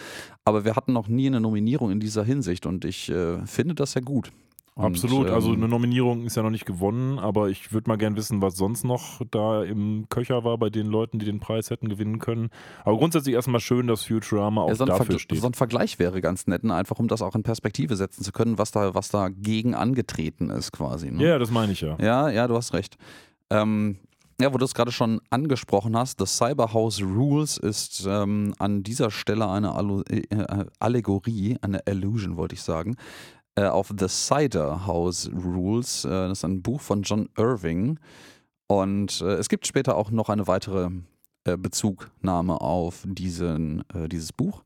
aber 0.43 0.65
wir 0.65 0.75
hatten 0.75 0.93
noch 0.93 1.07
nie 1.07 1.27
eine 1.27 1.41
Nominierung 1.41 1.91
in 1.91 1.99
dieser 1.99 2.23
Hinsicht 2.23 2.65
und 2.65 2.85
ich 2.85 3.11
äh, 3.11 3.45
finde 3.45 3.75
das 3.75 3.93
ja 3.93 4.01
gut. 4.01 4.31
Und, 4.81 4.95
Absolut. 4.95 5.27
also 5.27 5.49
ähm, 5.49 5.57
eine 5.57 5.67
Nominierung 5.67 6.25
ist 6.25 6.35
ja 6.35 6.43
noch 6.43 6.49
nicht 6.49 6.65
gewonnen, 6.65 7.19
aber 7.19 7.49
ich 7.49 7.71
würde 7.71 7.89
mal 7.89 7.97
gern 7.97 8.15
wissen, 8.15 8.41
was 8.41 8.55
sonst 8.55 8.83
noch 8.83 9.21
da 9.31 9.63
im 9.63 10.07
Köcher 10.09 10.43
war 10.43 10.57
bei 10.57 10.69
den 10.69 10.87
Leuten, 10.87 11.19
die 11.19 11.25
den 11.25 11.39
Preis 11.39 11.69
hätten 11.69 11.89
gewinnen 11.89 12.19
können. 12.19 12.49
Aber 12.83 12.97
grundsätzlich 12.97 13.35
erstmal 13.35 13.61
schön, 13.61 13.87
dass 13.87 14.05
Futurama 14.05 14.61
auch 14.61 14.69
ja, 14.69 14.75
so, 14.75 14.85
dafür 14.85 15.15
Vergl- 15.15 15.19
steht. 15.19 15.39
so 15.39 15.47
ein 15.47 15.53
Vergleich 15.53 15.99
wäre 15.99 16.21
ganz 16.21 16.47
nett, 16.47 16.63
ne? 16.63 16.73
einfach 16.73 16.99
um 16.99 17.07
das 17.07 17.21
auch 17.21 17.35
in 17.35 17.43
Perspektive 17.43 17.95
setzen 17.95 18.23
zu 18.23 18.31
können, 18.31 18.57
was 18.57 18.71
da, 18.71 18.95
was 18.95 19.09
da 19.09 19.29
gegen 19.29 19.75
angetreten 19.75 20.49
ist 20.49 20.71
quasi. 20.71 21.11
Ne? 21.11 21.23
Ja, 21.23 21.39
das 21.39 21.51
meine 21.51 21.71
ich 21.71 21.81
ja. 21.81 21.97
Ja, 21.99 22.29
ja, 22.29 22.47
du 22.47 22.55
hast 22.55 22.73
recht. 22.73 22.97
Ähm, 23.49 23.97
ja, 24.41 24.51
wo 24.51 24.57
du 24.57 24.65
es 24.65 24.73
gerade 24.73 24.91
schon 24.91 25.21
angesprochen 25.29 25.95
hast, 25.95 26.19
das 26.19 26.35
Cyberhouse 26.37 27.01
Rules 27.03 27.57
ist 27.57 28.07
ähm, 28.07 28.55
an 28.57 28.81
dieser 28.81 29.11
Stelle 29.11 29.47
eine 29.47 29.75
Allu 29.75 30.01
äh, 30.09 30.21
äh, 30.29 30.65
Allegorie, 30.79 31.57
eine 31.61 31.81
Illusion 31.85 32.37
wollte 32.37 32.55
ich 32.55 32.63
sagen, 32.63 32.95
äh, 33.55 33.65
auf 33.65 33.93
The 33.97 34.07
Cider 34.07 34.85
House 34.85 35.29
Rules. 35.33 36.05
Äh, 36.05 36.09
das 36.09 36.39
ist 36.39 36.45
ein 36.45 36.61
Buch 36.61 36.81
von 36.81 37.03
John 37.03 37.29
Irving. 37.37 37.99
Und 38.67 39.21
äh, 39.21 39.33
es 39.33 39.49
gibt 39.49 39.67
später 39.67 39.97
auch 39.97 40.11
noch 40.11 40.29
eine 40.29 40.47
weitere 40.47 40.89
äh, 41.43 41.57
Bezugnahme 41.57 42.61
auf 42.61 43.03
diesen, 43.05 43.83
äh, 43.93 44.07
dieses 44.07 44.31
Buch. 44.31 44.63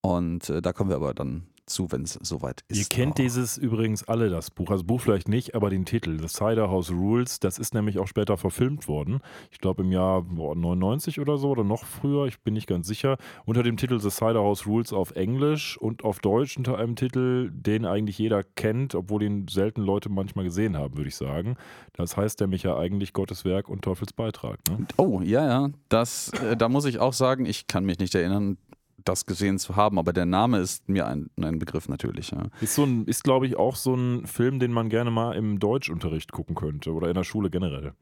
Und 0.00 0.50
äh, 0.50 0.60
da 0.60 0.72
kommen 0.72 0.90
wir 0.90 0.96
aber 0.96 1.14
dann 1.14 1.46
zu, 1.66 1.90
wenn 1.92 2.02
es 2.02 2.18
soweit 2.22 2.62
ist. 2.68 2.78
Ihr 2.78 2.84
kennt 2.84 3.12
Oh. 3.18 3.22
dieses 3.22 3.56
übrigens 3.58 4.04
alle, 4.04 4.30
das 4.30 4.50
Buch. 4.50 4.70
Also 4.70 4.84
Buch 4.84 5.00
vielleicht 5.00 5.28
nicht, 5.28 5.54
aber 5.54 5.70
den 5.70 5.84
Titel, 5.84 6.18
The 6.20 6.28
Cider 6.28 6.70
House 6.70 6.90
Rules, 6.90 7.40
das 7.40 7.58
ist 7.58 7.74
nämlich 7.74 7.98
auch 7.98 8.06
später 8.08 8.36
verfilmt 8.36 8.88
worden. 8.88 9.20
Ich 9.50 9.58
glaube 9.58 9.82
im 9.82 9.92
Jahr 9.92 10.22
boah, 10.22 10.54
99 10.54 11.20
oder 11.20 11.38
so 11.38 11.50
oder 11.50 11.64
noch 11.64 11.84
früher, 11.84 12.26
ich 12.26 12.40
bin 12.40 12.54
nicht 12.54 12.66
ganz 12.66 12.86
sicher. 12.86 13.16
Unter 13.44 13.62
dem 13.62 13.76
Titel 13.76 13.98
The 14.00 14.10
Cider 14.10 14.40
House 14.40 14.66
Rules 14.66 14.92
auf 14.92 15.12
Englisch 15.12 15.76
und 15.78 16.04
auf 16.04 16.18
Deutsch 16.20 16.56
unter 16.56 16.78
einem 16.78 16.96
Titel, 16.96 17.50
den 17.52 17.84
eigentlich 17.86 18.18
jeder 18.18 18.42
kennt, 18.42 18.94
obwohl 18.94 19.22
ihn 19.22 19.46
selten 19.48 19.82
Leute 19.82 20.08
manchmal 20.08 20.44
gesehen 20.44 20.76
haben, 20.76 20.96
würde 20.96 21.08
ich 21.08 21.16
sagen. 21.16 21.56
Das 21.92 22.16
heißt 22.16 22.40
nämlich 22.40 22.62
ja 22.64 22.76
eigentlich 22.76 23.12
Gottes 23.12 23.44
Werk 23.44 23.68
und 23.68 23.82
Teufels 23.82 24.12
Beitrag. 24.12 24.58
Ne? 24.68 24.86
Oh, 24.96 25.20
ja, 25.22 25.46
ja. 25.46 25.70
Das, 25.88 26.30
äh, 26.30 26.56
da 26.56 26.68
muss 26.68 26.84
ich 26.84 26.98
auch 26.98 27.12
sagen, 27.12 27.46
ich 27.46 27.66
kann 27.66 27.84
mich 27.84 27.98
nicht 27.98 28.14
erinnern, 28.14 28.56
das 29.04 29.26
gesehen 29.26 29.58
zu 29.58 29.76
haben, 29.76 29.98
aber 29.98 30.12
der 30.12 30.26
Name 30.26 30.58
ist 30.58 30.88
mir 30.88 31.06
ein, 31.06 31.30
ein 31.40 31.58
Begriff 31.58 31.88
natürlich. 31.88 32.30
Ja. 32.30 32.44
Ist, 32.60 32.74
so 32.74 32.84
ein, 32.84 33.04
ist 33.06 33.24
glaube 33.24 33.46
ich, 33.46 33.56
auch 33.56 33.76
so 33.76 33.94
ein 33.94 34.26
Film, 34.26 34.58
den 34.58 34.72
man 34.72 34.88
gerne 34.88 35.10
mal 35.10 35.32
im 35.36 35.58
Deutschunterricht 35.58 36.32
gucken 36.32 36.54
könnte 36.54 36.92
oder 36.92 37.08
in 37.08 37.14
der 37.14 37.24
Schule 37.24 37.50
generell. 37.50 37.92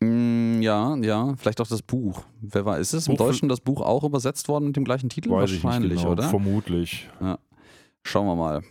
Mm, 0.00 0.60
ja, 0.62 0.96
ja, 0.96 1.34
vielleicht 1.36 1.60
auch 1.60 1.68
das 1.68 1.82
Buch. 1.82 2.22
Wer 2.40 2.64
war, 2.64 2.78
ist 2.78 2.92
es 2.92 3.06
im 3.08 3.16
Buch- 3.16 3.26
Deutschen 3.26 3.48
das 3.48 3.60
Buch 3.60 3.80
auch 3.80 4.04
übersetzt 4.04 4.48
worden 4.48 4.66
mit 4.66 4.76
dem 4.76 4.84
gleichen 4.84 5.08
Titel? 5.08 5.30
Wahrscheinlich, 5.30 6.00
genau. 6.00 6.12
oder? 6.12 6.24
Vermutlich. 6.24 7.08
Schauen 8.02 8.26
wir 8.26 8.36
mal. 8.36 8.62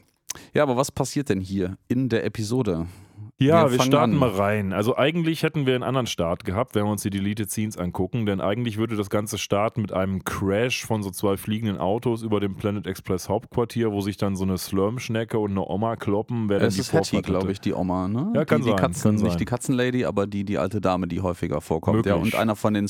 Ja, 0.53 0.63
aber 0.63 0.77
was 0.77 0.91
passiert 0.91 1.29
denn 1.29 1.41
hier 1.41 1.77
in 1.87 2.09
der 2.09 2.25
Episode? 2.25 2.87
Ja, 3.41 3.71
Wir 3.71 3.79
wir, 3.79 3.83
starten 3.83 4.13
an. 4.13 4.19
mal 4.19 4.29
rein. 4.29 4.73
Also 4.73 4.97
eigentlich 4.97 5.43
hätten 5.43 5.65
wir 5.65 5.73
einen 5.75 5.83
anderen 5.83 6.07
Start 6.07 6.45
gehabt, 6.45 6.75
wenn 6.75 6.83
wir 6.85 6.91
uns 6.91 7.01
die 7.01 7.09
Deleted 7.09 7.49
Scenes 7.49 7.77
angucken, 7.77 8.25
denn 8.25 8.39
eigentlich 8.39 8.77
würde 8.77 8.95
das 8.95 9.09
Ganze 9.09 9.37
starten 9.37 9.81
mit 9.81 9.91
einem 9.91 10.23
Crash 10.23 10.85
von 10.85 11.01
so 11.01 11.09
zwei 11.09 11.37
fliegenden 11.37 11.77
Autos 11.77 12.21
über 12.21 12.39
dem 12.39 12.55
Planet 12.55 12.85
Express 12.85 13.29
Hauptquartier, 13.29 13.91
wo 13.91 14.01
sich 14.01 14.17
dann 14.17 14.35
so 14.35 14.43
eine 14.43 14.57
Slurmschnecke 14.57 15.39
und 15.39 15.51
eine 15.51 15.67
Oma 15.67 15.95
kloppen, 15.95 16.49
wer 16.49 16.61
Es 16.61 16.75
die 16.75 16.81
ist 16.81 16.93
Hattie, 16.93 17.21
glaube 17.21 17.51
ich, 17.51 17.59
die 17.59 17.73
Oma, 17.73 18.07
ne? 18.07 18.31
Ja, 18.35 18.45
kann 18.45 18.59
die, 18.59 18.65
die 18.65 18.69
sein, 18.69 18.79
Katzen, 18.79 19.03
kann 19.03 19.17
sein. 19.17 19.27
Nicht 19.27 19.39
die 19.39 19.45
Katzenlady, 19.45 20.05
aber 20.05 20.27
die, 20.27 20.43
die 20.43 20.57
alte 20.57 20.79
Dame, 20.79 21.07
die 21.07 21.21
häufiger 21.21 21.61
vorkommt. 21.61 22.05
Ja, 22.05 22.15
und 22.15 22.35
einer 22.35 22.55
von 22.55 22.73
den 22.73 22.87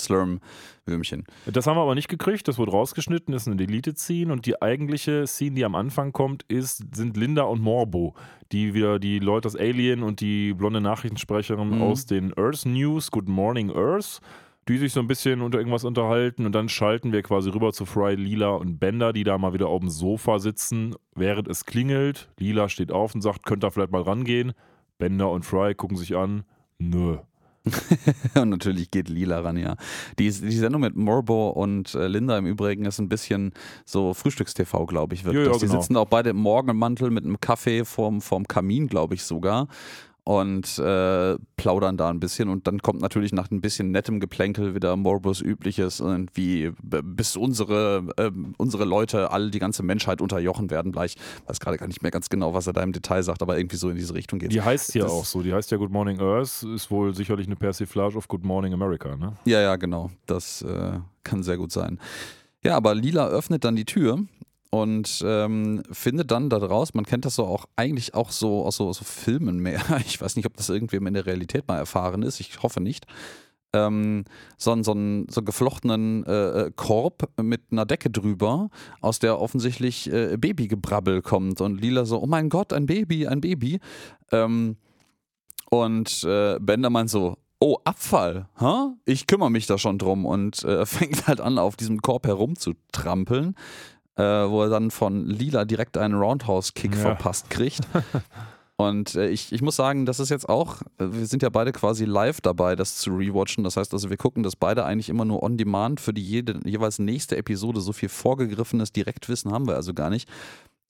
Slurm-Würmchen. 0.86 1.24
Das 1.46 1.68
haben 1.68 1.78
wir 1.78 1.82
aber 1.82 1.96
nicht 1.96 2.08
gekriegt, 2.08 2.48
das 2.48 2.58
wurde 2.58 2.72
rausgeschnitten, 2.72 3.34
ist 3.34 3.48
eine 3.48 3.56
Deleted 3.56 3.98
Scene 4.00 4.32
und 4.32 4.46
die 4.46 4.62
eigentliche 4.62 5.28
Scene, 5.28 5.56
die 5.56 5.66
am 5.66 5.76
Anfang 5.76 6.12
kommt, 6.12 6.44
ist, 6.44 6.96
sind 6.96 7.18
Linda 7.18 7.44
und 7.44 7.62
Morbo, 7.62 8.16
die 8.52 8.74
wieder 8.74 9.00
die 9.00 9.20
Leute 9.20 9.48
aus 9.48 9.56
Alien 9.56 10.04
und 10.04 10.22
die 10.22 10.54
blonde 10.54 10.82
Nachrichtensprecherin 10.82 11.70
Mhm. 11.78 11.82
aus 11.82 12.06
den 12.06 12.34
Earth 12.38 12.66
News, 12.66 13.12
Good 13.12 13.28
Morning 13.28 13.72
Earth, 13.72 14.20
die 14.68 14.78
sich 14.78 14.94
so 14.94 15.00
ein 15.00 15.08
bisschen 15.08 15.42
unter 15.42 15.58
irgendwas 15.58 15.84
unterhalten 15.84 16.46
und 16.46 16.54
dann 16.54 16.70
schalten 16.70 17.12
wir 17.12 17.24
quasi 17.24 17.50
rüber 17.50 17.74
zu 17.74 17.86
Fry, 17.86 18.16
Lila 18.16 18.50
und 18.52 18.80
Bender, 18.80 19.14
die 19.14 19.24
da 19.24 19.38
mal 19.38 19.54
wieder 19.54 19.68
auf 19.68 19.80
dem 19.80 19.90
Sofa 19.90 20.40
sitzen, 20.40 20.96
während 21.16 21.48
es 21.48 21.66
klingelt. 21.66 22.30
Lila 22.40 22.70
steht 22.70 22.92
auf 22.92 23.16
und 23.16 23.22
sagt, 23.22 23.46
könnt 23.46 23.64
ihr 23.64 23.72
vielleicht 23.72 23.92
mal 23.92 24.02
rangehen. 24.04 24.54
Bender 24.98 25.32
und 25.32 25.46
Fry 25.46 25.74
gucken 25.74 25.98
sich 25.98 26.16
an. 26.16 26.44
Nö. 26.78 27.18
und 28.36 28.50
natürlich 28.50 28.90
geht 28.90 29.08
Lila 29.08 29.40
ran, 29.40 29.58
ja. 29.58 29.76
Die, 30.18 30.32
die 30.32 30.58
Sendung 30.58 30.82
mit 30.82 30.96
Morbo 30.96 31.50
und 31.50 31.94
äh, 31.94 32.08
Linda 32.08 32.38
im 32.38 32.48
Übrigen 32.48 32.86
ist 32.86 33.00
ein 33.00 33.10
bisschen 33.10 33.54
so 33.86 34.14
Frühstückstv, 34.14 34.88
glaube 34.88 35.14
ich, 35.14 35.24
wird 35.24 35.36
Ja, 35.36 35.42
ja, 35.42 35.50
das. 35.50 35.60
Die 35.60 35.68
genau. 35.68 35.80
sitzen 35.80 35.96
auch 35.98 36.08
beide 36.08 36.32
im 36.32 36.38
Morgenmantel 36.38 37.12
mit 37.12 37.24
einem 37.24 37.40
Kaffee 37.40 37.86
vorm, 37.86 38.22
vorm 38.22 38.48
Kamin, 38.48 38.88
glaube 38.88 39.16
ich 39.16 39.24
sogar. 39.24 39.68
Und 40.24 40.78
äh, 40.78 41.36
plaudern 41.58 41.98
da 41.98 42.10
ein 42.10 42.20
bisschen. 42.20 42.48
Und 42.50 42.68
dann 42.68 42.80
kommt 42.84 43.02
natürlich 43.02 43.34
nach 43.34 43.50
ein 43.50 43.60
bisschen 43.60 43.90
nettem 43.90 44.20
Geplänkel 44.20 44.76
wieder 44.76 44.96
Morbos 44.96 45.42
übliches, 45.42 46.00
irgendwie, 46.00 46.72
b- 46.84 47.02
bis 47.04 47.36
unsere, 47.36 48.08
ähm, 48.18 48.54
unsere 48.58 48.86
Leute, 48.86 49.32
alle, 49.32 49.50
die 49.50 49.58
ganze 49.58 49.82
Menschheit 49.82 50.22
unterjochen 50.22 50.70
werden. 50.70 50.92
Gleich, 50.92 51.16
weiß 51.48 51.60
gerade 51.60 51.78
gar 51.78 51.88
nicht 51.88 52.04
mehr 52.04 52.12
ganz 52.12 52.30
genau, 52.30 52.54
was 52.54 52.68
er 52.68 52.74
da 52.74 52.84
im 52.84 52.92
Detail 52.92 53.24
sagt, 53.24 53.42
aber 53.42 53.58
irgendwie 53.58 53.78
so 53.78 53.90
in 53.90 53.96
diese 53.96 54.14
Richtung 54.14 54.38
geht 54.38 54.52
Die 54.52 54.62
heißt 54.62 54.94
ja 54.94 55.04
Das- 55.06 55.12
auch 55.12 55.26
so. 55.26 55.42
Die 55.42 55.54
heißt 55.54 55.72
ja 55.72 55.78
Good 55.78 55.92
Morning 55.92 56.20
Earth. 56.22 56.62
Ist 56.64 56.92
wohl 56.92 57.16
sicherlich 57.16 57.48
eine 57.48 57.56
Persiflage 57.56 58.16
auf 58.16 58.28
Good 58.28 58.44
Morning 58.46 58.74
America, 58.74 59.16
ne? 59.16 59.34
Ja, 59.46 59.60
ja, 59.60 59.76
genau. 59.76 60.12
Das 60.28 60.62
äh, 60.62 61.00
kann 61.24 61.42
sehr 61.42 61.58
gut 61.58 61.72
sein. 61.72 62.00
Ja, 62.64 62.78
aber 62.78 62.94
Lila 62.94 63.28
öffnet 63.28 63.64
dann 63.64 63.76
die 63.76 63.86
Tür 63.86 64.20
und 64.72 65.22
ähm, 65.26 65.84
findet 65.92 66.32
dann 66.32 66.50
da 66.50 66.58
draus, 66.58 66.94
man 66.94 67.06
kennt 67.06 67.26
das 67.26 67.36
so 67.36 67.46
auch 67.46 67.66
eigentlich 67.76 68.14
auch 68.16 68.32
so 68.32 68.66
aus 68.66 68.78
so, 68.78 68.92
so 68.94 69.04
Filmen 69.04 69.60
mehr. 69.60 69.82
Ich 70.08 70.20
weiß 70.20 70.36
nicht, 70.38 70.46
ob 70.48 70.58
das 70.58 70.70
irgendwem 70.70 71.06
in 71.08 71.14
der 71.14 71.26
Realität 71.26 71.68
mal 71.68 71.78
erfahren 71.78 72.24
ist. 72.24 72.40
Ich 72.40 72.64
hoffe 72.64 72.80
nicht. 72.82 73.06
Ähm, 73.74 74.24
so, 74.58 74.72
einen- 74.72 74.84
so 74.84 74.92
einen 74.92 75.28
so 75.30 75.40
einen 75.40 75.46
geflochtenen 75.46 76.26
äh, 76.26 76.32
äh, 76.68 76.72
Korb 76.76 77.30
mit 77.42 77.62
einer 77.72 77.86
Decke 77.86 78.10
drüber, 78.10 78.70
aus 79.02 79.20
der 79.20 79.40
offensichtlich 79.40 80.12
äh, 80.12 80.36
Babygebrabbel 80.38 81.22
kommt. 81.22 81.62
Und 81.62 81.80
Lila 81.80 82.06
so, 82.06 82.22
oh 82.22 82.26
mein 82.28 82.50
Gott, 82.50 82.74
ein 82.74 82.86
Baby, 82.86 83.28
ein 83.28 83.40
Baby. 83.42 83.80
Ähm, 84.32 84.78
und 85.70 86.24
äh, 86.24 86.60
Bender 86.60 86.90
meint 86.90 87.10
so, 87.10 87.38
oh, 87.60 87.78
Abfall, 87.86 88.50
hä? 88.60 88.90
ich 89.06 89.28
kümmere 89.28 89.52
mich 89.52 89.68
da 89.68 89.78
schon 89.78 89.98
drum 89.98 90.26
und 90.26 90.64
äh, 90.64 90.86
fängt 90.86 91.28
halt 91.28 91.40
an, 91.42 91.58
auf 91.58 91.76
diesem 91.78 92.02
Korb 92.02 92.26
herumzutrampeln, 92.28 93.56
äh, 94.18 94.24
wo 94.24 94.64
er 94.64 94.70
dann 94.70 94.92
von 94.92 95.26
Lila 95.26 95.66
direkt 95.66 95.98
einen 95.98 96.16
Roundhouse-Kick 96.16 96.94
Ja. 96.96 97.02
verpasst 97.02 97.50
kriegt. 97.50 97.82
Und 98.78 99.14
äh, 99.14 99.30
ich, 99.30 99.52
ich 99.54 99.62
muss 99.62 99.76
sagen, 99.76 100.08
das 100.08 100.20
ist 100.20 100.30
jetzt 100.30 100.50
auch, 100.50 100.82
äh, 100.98 101.06
wir 101.12 101.28
sind 101.28 101.44
ja 101.44 101.50
beide 101.50 101.72
quasi 101.72 102.06
live 102.06 102.42
dabei, 102.42 102.76
das 102.76 102.98
zu 102.98 103.12
rewatchen. 103.16 103.64
Das 103.64 103.78
heißt 103.78 103.94
also, 103.94 104.10
wir 104.10 104.18
gucken 104.18 104.42
das 104.42 104.56
beide 104.56 104.86
eigentlich 104.86 105.10
immer 105.10 105.24
nur 105.24 105.44
on 105.44 105.56
demand 105.56 106.00
für 106.00 106.14
die 106.14 106.24
jede, 106.24 106.60
jeweils 106.66 106.98
nächste 106.98 107.38
Episode. 107.38 107.80
So 107.80 107.94
viel 107.94 108.10
vorgegriffenes 108.10 108.92
Direktwissen 108.92 109.52
haben 109.52 109.68
wir 109.68 109.76
also 109.76 109.94
gar 109.94 110.10
nicht. 110.10 110.28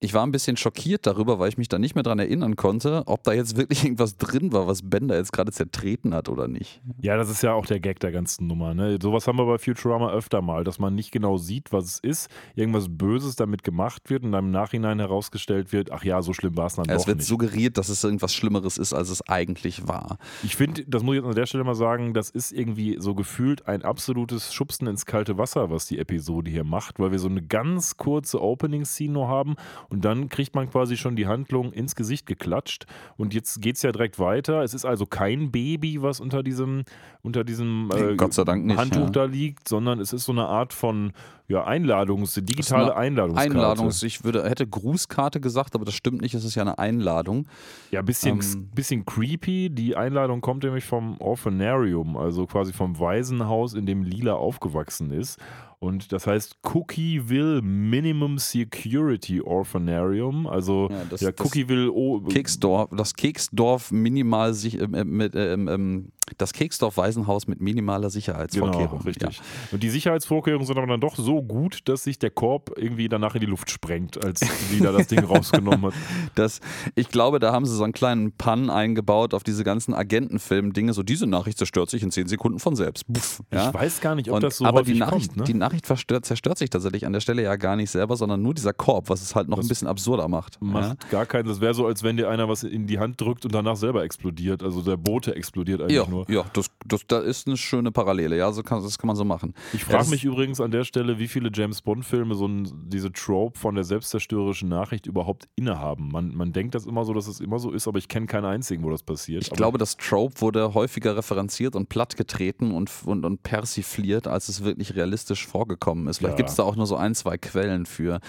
Ich 0.03 0.15
war 0.15 0.25
ein 0.25 0.31
bisschen 0.31 0.57
schockiert 0.57 1.05
darüber, 1.05 1.37
weil 1.37 1.49
ich 1.49 1.59
mich 1.59 1.69
da 1.69 1.77
nicht 1.77 1.93
mehr 1.93 2.01
dran 2.01 2.17
erinnern 2.17 2.55
konnte, 2.55 3.03
ob 3.05 3.23
da 3.23 3.33
jetzt 3.33 3.55
wirklich 3.55 3.83
irgendwas 3.85 4.17
drin 4.17 4.51
war, 4.51 4.65
was 4.65 4.81
Bender 4.81 5.15
jetzt 5.15 5.31
gerade 5.31 5.51
zertreten 5.51 6.15
hat 6.15 6.27
oder 6.27 6.47
nicht. 6.47 6.81
Ja, 6.99 7.17
das 7.17 7.29
ist 7.29 7.43
ja 7.43 7.53
auch 7.53 7.67
der 7.67 7.79
Gag 7.79 7.99
der 7.99 8.11
ganzen 8.11 8.47
Nummer. 8.47 8.73
Ne? 8.73 8.97
Sowas 8.99 9.27
haben 9.27 9.37
wir 9.37 9.45
bei 9.45 9.59
Futurama 9.59 10.11
öfter 10.11 10.41
mal, 10.41 10.63
dass 10.63 10.79
man 10.79 10.95
nicht 10.95 11.11
genau 11.11 11.37
sieht, 11.37 11.71
was 11.71 11.85
es 11.85 11.99
ist, 11.99 12.29
irgendwas 12.55 12.87
Böses 12.89 13.35
damit 13.35 13.63
gemacht 13.63 14.09
wird 14.09 14.23
und 14.23 14.31
dann 14.31 14.45
im 14.45 14.51
Nachhinein 14.51 14.97
herausgestellt 14.97 15.71
wird, 15.71 15.91
ach 15.91 16.03
ja, 16.03 16.23
so 16.23 16.33
schlimm 16.33 16.57
war 16.57 16.65
es 16.65 16.77
dann 16.77 16.89
es 16.89 17.01
doch 17.03 17.07
wird 17.07 17.17
nicht. 17.19 17.27
suggeriert, 17.27 17.77
dass 17.77 17.89
es 17.89 18.03
irgendwas 18.03 18.33
Schlimmeres 18.33 18.79
ist, 18.79 18.93
als 18.93 19.11
es 19.11 19.21
eigentlich 19.29 19.87
war. 19.87 20.17
Ich 20.41 20.55
finde, 20.55 20.83
das 20.87 21.03
muss 21.03 21.13
ich 21.13 21.21
jetzt 21.21 21.29
an 21.29 21.35
der 21.35 21.45
Stelle 21.45 21.63
mal 21.63 21.75
sagen, 21.75 22.15
das 22.15 22.31
ist 22.31 22.51
irgendwie 22.51 22.97
so 22.99 23.13
gefühlt 23.13 23.67
ein 23.67 23.83
absolutes 23.83 24.51
Schubsen 24.51 24.87
ins 24.87 25.05
kalte 25.05 25.37
Wasser, 25.37 25.69
was 25.69 25.85
die 25.85 25.99
Episode 25.99 26.49
hier 26.49 26.63
macht, 26.63 26.99
weil 26.99 27.11
wir 27.11 27.19
so 27.19 27.27
eine 27.27 27.43
ganz 27.43 27.97
kurze 27.97 28.41
Opening-Scene 28.41 29.13
nur 29.13 29.27
haben 29.27 29.55
und 29.91 30.05
dann 30.05 30.29
kriegt 30.29 30.55
man 30.55 30.69
quasi 30.69 30.95
schon 30.95 31.17
die 31.17 31.27
Handlung 31.27 31.73
ins 31.73 31.95
Gesicht 31.95 32.25
geklatscht 32.25 32.85
und 33.17 33.33
jetzt 33.33 33.61
geht 33.61 33.75
es 33.75 33.81
ja 33.81 33.91
direkt 33.91 34.19
weiter. 34.19 34.63
Es 34.63 34.73
ist 34.73 34.85
also 34.85 35.05
kein 35.05 35.51
Baby, 35.51 36.01
was 36.01 36.21
unter 36.21 36.43
diesem, 36.43 36.85
unter 37.23 37.43
diesem 37.43 37.89
äh, 37.93 38.15
nicht, 38.15 38.77
Handtuch 38.77 39.03
ja. 39.03 39.09
da 39.09 39.23
liegt, 39.25 39.67
sondern 39.67 39.99
es 39.99 40.13
ist 40.13 40.23
so 40.23 40.31
eine 40.31 40.45
Art 40.45 40.71
von 40.71 41.11
ja, 41.49 41.67
Einladungs-, 41.67 42.39
digitale 42.39 42.95
Einladungskarte. 42.95 43.51
Einladungs, 43.51 44.01
ich 44.03 44.23
würde, 44.23 44.49
hätte 44.49 44.65
Grußkarte 44.65 45.41
gesagt, 45.41 45.75
aber 45.75 45.83
das 45.83 45.93
stimmt 45.93 46.21
nicht, 46.21 46.33
es 46.33 46.45
ist 46.45 46.55
ja 46.55 46.61
eine 46.61 46.79
Einladung. 46.79 47.47
Ja, 47.91 48.01
bisschen, 48.01 48.39
Ähm, 48.39 48.69
bisschen 48.73 49.05
creepy. 49.05 49.69
Die 49.69 49.97
Einladung 49.97 50.39
kommt 50.39 50.63
nämlich 50.63 50.85
vom 50.85 51.19
Orphanarium, 51.19 52.15
also 52.15 52.45
quasi 52.45 52.71
vom 52.71 52.97
Waisenhaus, 52.97 53.73
in 53.73 53.85
dem 53.85 54.03
Lila 54.03 54.33
aufgewachsen 54.35 55.11
ist. 55.11 55.37
Und 55.83 56.11
das 56.11 56.27
heißt 56.27 56.57
Cookieville 56.61 57.63
Minimum 57.63 58.37
Security 58.37 59.41
Orphanarium. 59.41 60.45
Also 60.45 60.89
Ja, 60.91 61.03
das- 61.09 61.21
ja, 61.21 61.31
das- 61.31 61.43
Cookieville 61.45 61.91
oh, 61.91 62.21
Keksdorf, 62.21 62.89
das 62.95 63.15
Keksdorf 63.15 63.91
minimal 63.91 64.53
sich, 64.53 64.79
ähm, 64.79 64.93
ähm, 64.93 65.09
mit, 65.17 65.33
ähm, 65.35 65.67
ähm, 65.67 66.11
das 66.37 66.53
Keksdorf 66.53 66.95
Waisenhaus 66.97 67.47
mit 67.47 67.59
minimaler 67.59 68.09
Sicherheitsvorkehrung. 68.09 68.99
Genau, 68.99 69.01
richtig. 69.03 69.37
Ja. 69.37 69.43
Und 69.71 69.83
die 69.83 69.89
Sicherheitsvorkehrungen 69.89 70.65
sind 70.65 70.77
aber 70.77 70.87
dann 70.87 71.01
doch 71.01 71.15
so 71.17 71.41
gut, 71.41 71.79
dass 71.85 72.03
sich 72.03 72.19
der 72.19 72.29
Korb 72.29 72.71
irgendwie 72.77 73.09
danach 73.09 73.33
in 73.35 73.41
die 73.41 73.47
Luft 73.47 73.69
sprengt, 73.71 74.23
als 74.23 74.39
Lila 74.71 74.91
das 74.93 75.07
Ding 75.07 75.19
rausgenommen 75.25 75.87
hat. 75.87 75.93
Das, 76.35 76.61
ich 76.95 77.09
glaube, 77.09 77.39
da 77.39 77.51
haben 77.51 77.65
sie 77.65 77.75
so 77.75 77.83
einen 77.83 77.91
kleinen 77.91 78.31
Pun 78.33 78.69
eingebaut 78.69 79.33
auf 79.33 79.43
diese 79.43 79.63
ganzen 79.65 79.93
Agentenfilm-Dinge. 79.95 80.93
So, 80.93 81.03
diese 81.03 81.25
Nachricht 81.27 81.57
zerstört 81.57 81.89
sich 81.89 82.03
in 82.03 82.11
10 82.11 82.27
Sekunden 82.27 82.59
von 82.59 82.75
selbst. 82.75 83.11
Puff? 83.11 83.41
Ich 83.49 83.57
weiß 83.73 83.99
gar 83.99 84.15
nicht, 84.15 84.29
ob 84.29 84.35
Und, 84.35 84.43
das 84.43 84.57
so 84.57 84.65
aber 84.65 84.81
häufig 84.81 84.93
die 84.93 84.99
Nachricht, 84.99 85.27
kommt. 85.29 85.37
Ne? 85.37 85.43
die 85.45 85.53
Nachricht 85.55 85.70
verstört, 85.83 86.25
zerstört 86.25 86.57
sich 86.57 86.69
tatsächlich 86.69 87.05
an 87.05 87.13
der 87.13 87.19
Stelle 87.21 87.41
ja 87.43 87.55
gar 87.55 87.75
nicht 87.75 87.89
selber, 87.89 88.15
sondern 88.17 88.41
nur 88.41 88.53
dieser 88.53 88.73
Korb, 88.73 89.09
was 89.09 89.21
es 89.21 89.35
halt 89.35 89.47
noch 89.49 89.57
Das 89.57 89.65
ein 89.65 89.69
bisschen 89.69 89.87
absurder 89.87 90.27
macht. 90.27 90.57
Ja? 90.61 90.67
Macht 90.67 91.09
gar 91.09 91.25
keinen. 91.25 91.47
Das 91.47 91.61
wäre 91.61 91.73
so, 91.73 91.85
als 91.85 92.03
wenn 92.03 92.17
dir 92.17 92.29
einer 92.29 92.49
was 92.49 92.63
in 92.63 92.87
die 92.87 92.99
Hand 92.99 93.19
drückt 93.21 93.45
und 93.45 93.53
danach 93.55 93.75
selber 93.75 94.03
explodiert. 94.03 94.63
Also 94.63 94.81
der 94.81 94.97
Bote 94.97 95.35
explodiert 95.35 95.81
eigentlich 95.81 95.95
Ja, 95.95 96.07
nur. 96.07 96.29
ja 96.29 96.43
das, 96.53 96.67
das, 96.85 97.01
da 97.07 97.19
ist 97.19 97.47
eine 97.47 97.57
schöne 97.57 97.91
Parallele. 97.91 98.37
Ja, 98.37 98.51
so 98.51 98.63
kann, 98.63 98.81
das 98.83 98.97
kann 98.97 99.07
man 99.07 99.15
so 99.15 99.23
machen. 99.25 99.53
Ich 99.73 99.81
Ja, 99.81 99.85
frage 99.87 99.97
das- 99.99 100.09
mich 100.09 100.23
übrigens 100.23 100.59
an 100.61 100.71
der 100.71 100.83
Stelle, 100.83 101.19
wie 101.19 101.27
viele 101.27 101.49
James 101.53 101.81
Bond-Filme 101.81 102.35
so 102.35 102.47
ein, 102.47 102.69
diese 102.87 103.11
Trope 103.11 103.57
von 103.57 103.75
der 103.75 103.83
selbstzerstörerischen 103.83 104.69
Nachricht 104.69 105.05
überhaupt 105.07 105.47
innehaben. 105.55 106.11
Man, 106.11 106.35
man 106.35 106.51
denkt 106.53 106.75
das 106.75 106.85
immer 106.85 107.05
so, 107.05 107.13
dass 107.13 107.27
es 107.27 107.39
immer 107.39 107.59
so 107.59 107.71
ist, 107.71 107.87
aber 107.87 107.97
ich 107.97 108.07
kenne 108.07 108.25
keinen 108.27 108.45
einzigen, 108.45 108.83
wo 108.83 108.89
das 108.89 109.03
passiert. 109.03 109.43
Ich 109.43 109.49
aber 109.49 109.57
glaube, 109.57 109.77
das 109.77 109.97
Trope 109.97 110.41
wurde 110.41 110.73
häufiger 110.73 111.15
referenziert 111.15 111.75
und 111.75 111.89
plattgetreten 111.89 112.71
und, 112.71 112.89
und, 113.05 113.25
und 113.25 113.43
persifliert, 113.43 114.27
als 114.27 114.49
es 114.49 114.63
wirklich 114.63 114.95
realistisch 114.95 115.47
vorgekommen 115.61 116.07
ist. 116.07 116.17
Vielleicht 116.17 116.33
Ja. 116.33 116.37
gibt 116.37 116.49
es 116.49 116.55
da 116.55 116.63
auch 116.63 116.75
nur 116.75 116.87
so 116.87 116.95
ein, 116.95 117.13
zwei 117.15 117.37
Quellen 117.37 117.85
für. 117.85 118.19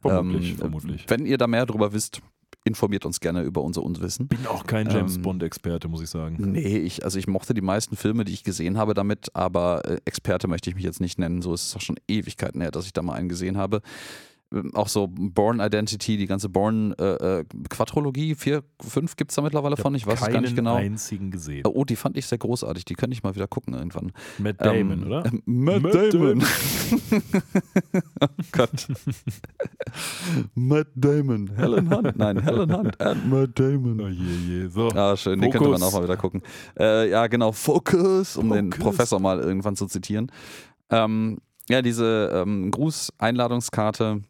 Vermutlich, 0.00 0.52
Ähm, 0.52 0.58
vermutlich. 0.58 1.04
Wenn 1.08 1.24
ihr 1.26 1.38
da 1.38 1.46
mehr 1.46 1.66
drüber 1.66 1.92
wisst, 1.92 2.20
informiert 2.64 3.06
uns 3.06 3.20
gerne 3.20 3.42
über 3.42 3.62
unser 3.62 3.82
Unwissen. 3.82 4.26
bin 4.28 4.46
auch 4.46 4.66
kein 4.66 4.90
James 4.90 5.16
ähm, 5.16 5.22
Bond-Experte, 5.22 5.88
muss 5.88 6.02
ich 6.02 6.10
sagen. 6.10 6.36
Nee, 6.52 6.78
ich, 6.78 7.04
also 7.04 7.18
ich 7.18 7.26
mochte 7.26 7.54
die 7.54 7.62
meisten 7.62 7.96
Filme, 7.96 8.24
die 8.24 8.32
ich 8.34 8.44
gesehen 8.44 8.76
habe 8.76 8.92
damit, 8.92 9.34
aber 9.34 9.82
äh, 9.88 9.98
Experte 10.04 10.46
möchte 10.48 10.68
ich 10.68 10.76
mich 10.76 10.84
jetzt 10.84 11.00
nicht 11.00 11.18
nennen. 11.18 11.40
So 11.42 11.54
ist 11.54 11.66
es 11.66 11.76
auch 11.76 11.80
schon 11.80 11.96
Ewigkeiten 12.08 12.60
her, 12.60 12.70
dass 12.70 12.84
ich 12.86 12.92
da 12.92 13.02
mal 13.02 13.14
einen 13.14 13.28
gesehen 13.28 13.56
habe. 13.56 13.80
Ähm, 14.52 14.74
Auch 14.74 14.88
so 14.88 15.08
Born 15.08 15.60
Identity, 15.60 16.16
die 16.16 16.26
ganze 16.26 16.48
Born 16.48 16.92
äh, 16.98 17.40
äh, 17.40 17.44
Quadrologie, 17.68 18.34
vier, 18.34 18.62
fünf 18.80 19.16
gibt 19.16 19.30
es 19.30 19.36
da 19.36 19.42
mittlerweile 19.42 19.76
von, 19.76 19.94
ich 19.94 20.06
weiß 20.06 20.20
es 20.20 20.28
gar 20.28 20.40
nicht 20.40 20.56
genau. 20.56 20.74
einzigen 20.74 21.30
gesehen. 21.30 21.62
Oh, 21.66 21.84
die 21.84 21.96
fand 21.96 22.16
ich 22.16 22.26
sehr 22.26 22.38
großartig. 22.38 22.84
Die 22.84 22.94
könnte 22.94 23.14
ich 23.14 23.22
mal 23.22 23.34
wieder 23.34 23.46
gucken 23.46 23.74
irgendwann. 23.74 24.12
Matt 24.38 24.56
Damon, 24.60 25.02
Ähm, 25.02 25.06
oder? 25.06 25.24
ähm, 25.26 25.42
Matt, 25.46 25.82
Matt 25.82 26.14
Damon. 26.14 26.42
oh 28.20 28.26
Gott. 28.52 28.88
Matt 30.54 30.88
Damon. 30.94 31.50
Helen 31.56 31.90
Hunt. 31.94 32.16
Nein, 32.16 32.42
Helen 32.42 32.72
Hunt 32.76 33.00
and 33.00 33.30
Matt 33.30 33.58
Damon. 33.58 34.00
Oh 34.00 34.08
je, 34.08 34.34
je. 34.62 34.68
So. 34.68 34.88
Ah, 34.90 35.16
schön, 35.16 35.40
den 35.40 35.50
könnte 35.50 35.68
man 35.68 35.82
auch 35.82 35.92
mal 35.92 36.02
wieder 36.02 36.16
gucken. 36.16 36.42
Äh, 36.78 37.10
ja, 37.10 37.26
genau, 37.26 37.52
Focus, 37.52 38.36
um 38.36 38.50
den 38.50 38.72
Focus. 38.72 38.84
Professor 38.84 39.20
mal 39.20 39.38
irgendwann 39.40 39.76
zu 39.76 39.86
zitieren. 39.86 40.30
Ähm, 40.90 41.38
ja, 41.68 41.82
diese 41.82 42.30
ähm, 42.34 42.70
Gruß-Einladungskarte, 42.72 44.22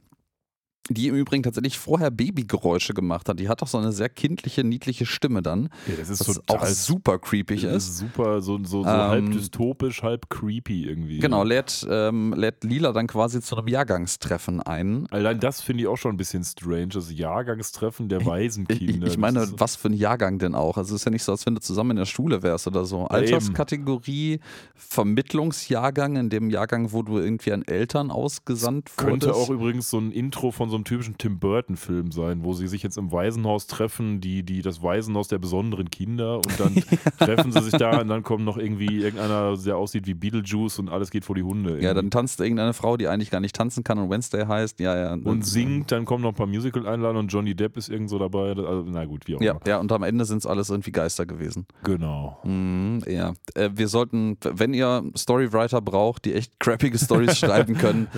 die 0.90 1.08
im 1.08 1.14
Übrigen 1.14 1.42
tatsächlich 1.42 1.78
vorher 1.78 2.10
Babygeräusche 2.10 2.92
gemacht 2.94 3.28
hat. 3.28 3.40
Die 3.40 3.48
hat 3.48 3.62
doch 3.62 3.66
so 3.68 3.78
eine 3.78 3.92
sehr 3.92 4.08
kindliche, 4.08 4.64
niedliche 4.64 5.06
Stimme 5.06 5.40
dann, 5.42 5.70
Ja, 5.86 5.94
das 5.98 6.08
ist 6.10 6.20
was 6.28 6.36
total 6.36 6.56
auch 6.58 6.66
super 6.66 7.18
creepy 7.18 7.54
ist. 7.54 7.88
ist 7.88 7.98
super, 7.98 8.42
so, 8.42 8.58
so, 8.64 8.82
so 8.82 8.88
Ähm, 8.88 8.88
halb 8.88 9.30
dystopisch, 9.30 10.02
halb 10.02 10.28
creepy 10.28 10.84
irgendwie. 10.84 11.18
Genau, 11.20 11.44
lädt, 11.44 11.86
ähm, 11.88 12.34
lädt 12.36 12.64
Lila 12.64 12.92
dann 12.92 13.06
quasi 13.06 13.40
zu 13.40 13.56
einem 13.56 13.68
Jahrgangstreffen 13.68 14.60
ein. 14.60 15.06
Allein 15.10 15.40
das 15.40 15.60
finde 15.60 15.82
ich 15.82 15.88
auch 15.88 15.96
schon 15.96 16.12
ein 16.12 16.16
bisschen 16.16 16.44
strange, 16.44 16.88
das 16.88 17.12
Jahrgangstreffen 17.12 18.08
der 18.08 18.20
Ich, 18.20 18.26
Waisenkinder. 18.26 19.06
ich 19.06 19.16
meine, 19.16 19.40
Das 19.40 19.50
ist- 19.50 19.60
was 19.60 19.76
für 19.76 19.88
ein 19.88 19.94
Jahrgang 19.94 20.38
denn 20.38 20.54
auch? 20.54 20.76
Also 20.76 20.94
es 20.94 21.02
ist 21.02 21.04
ja 21.04 21.10
nicht 21.10 21.22
so, 21.22 21.32
als 21.32 21.46
wenn 21.46 21.54
du 21.54 21.60
zusammen 21.60 21.92
in 21.92 21.96
der 21.98 22.04
Schule 22.06 22.42
wärst 22.42 22.66
oder 22.66 22.84
so. 22.84 23.06
Alterskategorie, 23.06 24.40
Vermittlungsjahrgang, 24.74 26.16
in 26.16 26.30
dem 26.30 26.50
Jahrgang, 26.50 26.92
wo 26.92 27.02
du 27.02 27.18
irgendwie 27.18 27.52
an 27.52 27.62
Eltern 27.62 28.10
ausgesandt 28.10 28.90
wurdest. 28.98 29.08
könnte 29.26 29.34
auch 29.34 29.50
übrigens 29.50 29.90
so 29.90 29.98
ein 29.98 30.10
Intro 30.12 30.50
von 30.50 30.70
so 30.70 30.76
einem 30.80 30.84
typischen 30.84 31.18
Tim 31.18 31.38
Burton-Film 31.38 32.10
sein, 32.12 32.44
wo 32.44 32.52
sie 32.54 32.66
sich 32.66 32.82
jetzt 32.82 32.96
im 32.98 33.12
Waisenhaus 33.12 33.66
treffen, 33.66 34.20
die, 34.20 34.42
die, 34.42 34.62
das 34.62 34.82
Waisenhaus 34.82 35.28
der 35.28 35.38
besonderen 35.38 35.90
Kinder 35.90 36.36
und 36.36 36.58
dann 36.60 36.74
treffen 37.18 37.52
sie 37.52 37.60
sich 37.62 37.72
da 37.72 38.00
und 38.00 38.08
dann 38.08 38.22
kommt 38.22 38.44
noch 38.44 38.56
irgendwie 38.56 39.02
irgendeiner, 39.02 39.56
der 39.56 39.76
aussieht 39.76 40.06
wie 40.06 40.14
Beetlejuice 40.14 40.78
und 40.78 40.88
alles 40.88 41.10
geht 41.10 41.24
vor 41.24 41.34
die 41.36 41.42
Hunde. 41.42 41.70
Irgendwie. 41.70 41.84
Ja, 41.86 41.94
dann 41.94 42.10
tanzt 42.10 42.40
irgendeine 42.40 42.72
Frau, 42.72 42.96
die 42.96 43.08
eigentlich 43.08 43.30
gar 43.30 43.40
nicht 43.40 43.54
tanzen 43.54 43.84
kann 43.84 43.98
und 43.98 44.10
Wednesday 44.10 44.46
heißt. 44.46 44.80
Ja, 44.80 44.96
ja. 44.96 45.12
und 45.12 45.46
singt, 45.46 45.92
dann 45.92 46.04
kommen 46.04 46.22
noch 46.22 46.30
ein 46.30 46.34
paar 46.34 46.46
Musical-Einladen 46.46 47.16
und 47.16 47.28
Johnny 47.28 47.54
Depp 47.54 47.76
ist 47.76 47.88
irgendwo 47.88 48.18
dabei. 48.18 48.50
Also, 48.50 48.84
na 48.86 49.04
gut, 49.04 49.26
wie 49.26 49.36
auch 49.36 49.40
Ja, 49.40 49.52
immer. 49.52 49.60
ja, 49.66 49.78
und 49.78 49.92
am 49.92 50.02
Ende 50.02 50.24
sind 50.24 50.38
es 50.38 50.46
alles 50.46 50.70
irgendwie 50.70 50.92
Geister 50.92 51.26
gewesen. 51.26 51.66
Genau. 51.84 52.38
Mhm, 52.44 53.02
ja. 53.06 53.34
Äh, 53.54 53.70
wir 53.74 53.88
sollten, 53.88 54.36
wenn 54.42 54.74
ihr 54.74 55.04
Storywriter 55.16 55.80
braucht, 55.80 56.24
die 56.24 56.34
echt 56.34 56.58
crappige 56.58 56.98
Stories 56.98 57.38
schreiben 57.38 57.76
können, 57.76 58.08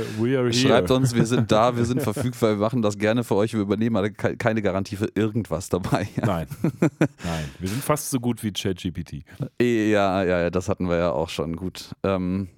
schreibt 0.53 0.91
uns, 0.91 1.15
wir 1.15 1.27
sind 1.27 1.51
da, 1.53 1.77
wir 1.77 1.85
sind 1.85 2.03
verfügbar, 2.03 2.52
wir 2.59 2.65
machen 2.65 2.83
das 2.83 2.99
gerne 2.99 3.25
für 3.25 3.35
euch, 3.37 3.55
wir 3.55 3.61
übernehmen 3.61 3.97
aber 3.97 4.11
ke- 4.11 4.37
keine 4.37 4.63
Garantie 4.63 4.97
für 4.97 5.09
irgendwas 5.15 5.69
dabei. 5.69 6.09
Nein. 6.17 6.47
Nein. 7.25 7.45
Wir 7.59 7.69
sind 7.69 7.83
fast 7.83 8.11
so 8.11 8.21
gut 8.21 8.43
wie 8.43 8.53
ChatGPT. 8.53 9.25
Ja, 9.61 10.23
ja, 10.23 10.41
ja, 10.41 10.51
das 10.51 10.69
hatten 10.69 10.89
wir 10.89 10.97
ja 10.97 11.11
auch 11.13 11.29
schon. 11.29 11.57
Gut. 11.57 11.95
Ähm, 12.03 12.49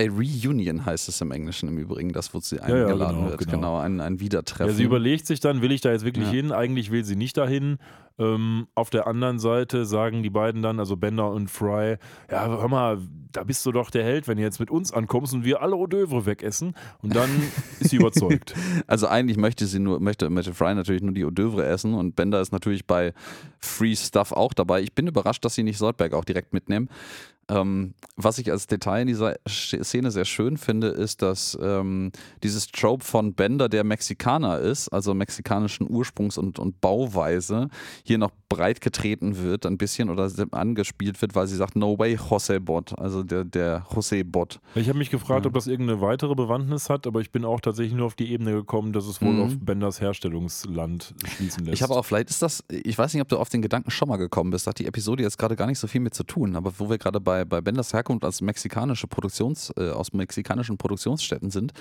a 0.00 0.10
Reunion 0.10 0.86
heißt 0.86 1.08
es 1.08 1.20
im 1.20 1.30
Englischen 1.30 1.68
im 1.68 1.78
Übrigen, 1.78 2.12
das, 2.12 2.32
wo 2.32 2.40
sie 2.40 2.56
ja, 2.56 2.62
eingeladen 2.62 3.16
genau, 3.18 3.30
wird. 3.30 3.38
genau. 3.40 3.52
Genau, 3.52 3.78
ein, 3.78 4.00
ein 4.00 4.20
Wiedertreffen. 4.20 4.72
Ja, 4.72 4.76
sie 4.76 4.84
überlegt 4.84 5.26
sich 5.26 5.40
dann, 5.40 5.60
will 5.62 5.72
ich 5.72 5.80
da 5.82 5.90
jetzt 5.92 6.04
wirklich 6.04 6.26
Ja. 6.26 6.32
hin? 6.32 6.52
Eigentlich 6.52 6.90
will 6.90 7.04
sie 7.04 7.16
nicht 7.16 7.36
dahin. 7.36 7.78
Ähm, 8.18 8.66
auf 8.74 8.90
der 8.90 9.06
anderen 9.06 9.38
Seite 9.38 9.86
sagen 9.86 10.22
die 10.22 10.30
beiden 10.30 10.60
dann, 10.62 10.78
also 10.78 10.96
Bender 10.96 11.30
und 11.30 11.50
Fry, 11.50 11.96
ja, 12.30 12.46
hör 12.46 12.68
mal, 12.68 12.98
da 13.32 13.44
bist 13.44 13.64
du 13.64 13.72
doch 13.72 13.90
der 13.90 14.04
Held, 14.04 14.28
wenn 14.28 14.36
du 14.36 14.42
jetzt 14.42 14.60
mit 14.60 14.70
uns 14.70 14.92
ankommst 14.92 15.32
und 15.32 15.44
wir 15.44 15.62
alle 15.62 15.76
Hors 15.76 15.88
d'oeuvre 15.88 16.26
wegessen. 16.26 16.74
Und 17.02 17.14
dann 17.14 17.30
ist 17.80 17.90
sie 17.90 17.96
überzeugt. 17.96 18.54
Also 18.86 19.06
eigentlich 19.08 19.36
möchte 19.38 19.66
sie 19.66 19.78
nur, 19.78 20.00
möchte, 20.00 20.28
möchte 20.28 20.52
Fry 20.52 20.74
natürlich 20.74 21.02
nur 21.02 21.12
die 21.14 21.24
Hors 21.24 21.32
d'oeuvre 21.34 21.62
essen 21.62 21.94
und 21.94 22.16
Bender 22.16 22.40
ist 22.40 22.52
natürlich 22.52 22.86
bei 22.86 23.14
Free 23.58 23.96
Stuff 23.96 24.32
auch 24.32 24.52
dabei. 24.52 24.82
Ich 24.82 24.92
bin 24.92 25.06
überrascht, 25.06 25.44
dass 25.44 25.54
sie 25.54 25.62
nicht 25.62 25.78
Soldberg 25.78 26.12
auch 26.12 26.24
direkt 26.24 26.52
mitnehmen. 26.52 26.88
Ähm, 27.50 27.94
was 28.16 28.38
ich 28.38 28.50
als 28.52 28.66
Detail 28.68 29.02
in 29.02 29.06
dieser 29.08 29.34
Szene 29.48 30.10
sehr 30.10 30.24
schön 30.24 30.56
finde, 30.56 30.88
ist, 30.88 31.20
dass 31.22 31.58
ähm, 31.60 32.12
dieses 32.42 32.68
Trope 32.68 33.04
von 33.04 33.34
Bender, 33.34 33.68
der 33.68 33.82
Mexikaner 33.82 34.58
ist, 34.60 34.88
also 34.90 35.14
mexikanischen 35.14 35.86
Ursprungs 35.90 36.38
und, 36.38 36.58
und 36.58 36.80
Bauweise, 36.80 37.68
hier 38.04 38.18
noch 38.18 38.30
breit 38.48 38.80
getreten 38.80 39.42
wird, 39.42 39.66
ein 39.66 39.78
bisschen 39.78 40.10
oder 40.10 40.30
angespielt 40.52 41.20
wird, 41.22 41.34
weil 41.34 41.46
sie 41.46 41.56
sagt, 41.56 41.76
no 41.76 41.98
way, 41.98 42.16
Jose 42.30 42.60
Bot, 42.60 42.98
also 42.98 43.22
der, 43.22 43.44
der 43.44 43.86
Jose 43.94 44.24
Bot. 44.24 44.60
Ich 44.74 44.88
habe 44.88 44.98
mich 44.98 45.10
gefragt, 45.10 45.44
Ja. 45.44 45.48
ob 45.48 45.54
das 45.54 45.66
irgendeine 45.66 46.00
weitere 46.00 46.34
Bewandtnis 46.34 46.88
hat, 46.90 47.06
aber 47.06 47.20
ich 47.20 47.30
bin 47.32 47.44
auch 47.44 47.60
tatsächlich 47.60 47.94
nur 47.94 48.06
auf 48.06 48.14
die 48.14 48.30
Ebene 48.32 48.52
gekommen, 48.52 48.92
dass 48.92 49.06
es 49.06 49.20
wohl 49.22 49.32
Mhm. 49.34 49.40
auf 49.40 49.52
Benders 49.60 50.00
Herstellungsland 50.00 51.14
schließen 51.36 51.64
lässt. 51.64 51.74
Ich 51.74 51.82
habe 51.82 51.94
auch, 51.94 52.04
vielleicht 52.04 52.30
ist 52.30 52.42
das, 52.42 52.64
ich 52.68 52.96
weiß 52.96 53.12
nicht, 53.14 53.22
ob 53.22 53.28
du 53.28 53.38
auf 53.38 53.48
den 53.48 53.62
Gedanken 53.62 53.90
schon 53.90 54.08
mal 54.08 54.16
gekommen 54.16 54.50
bist, 54.50 54.66
da 54.66 54.70
hat 54.70 54.78
die 54.78 54.86
Episode 54.86 55.22
jetzt 55.22 55.38
gerade 55.38 55.56
gar 55.56 55.66
nicht 55.66 55.78
so 55.78 55.86
viel 55.86 56.00
mit 56.00 56.14
zu 56.14 56.24
tun, 56.24 56.56
aber 56.56 56.72
wo 56.78 56.88
wir 56.90 56.98
gerade 56.98 57.20
bei, 57.20 57.39
bei 57.44 57.60
Benders 57.60 57.92
Herkunft 57.92 58.24
als 58.24 58.40
mexikanische 58.40 59.06
Produktions, 59.06 59.72
äh, 59.76 59.90
aus 59.90 60.12
mexikanischen 60.12 60.78
Produktionsstätten 60.78 61.50
sind, 61.50 61.72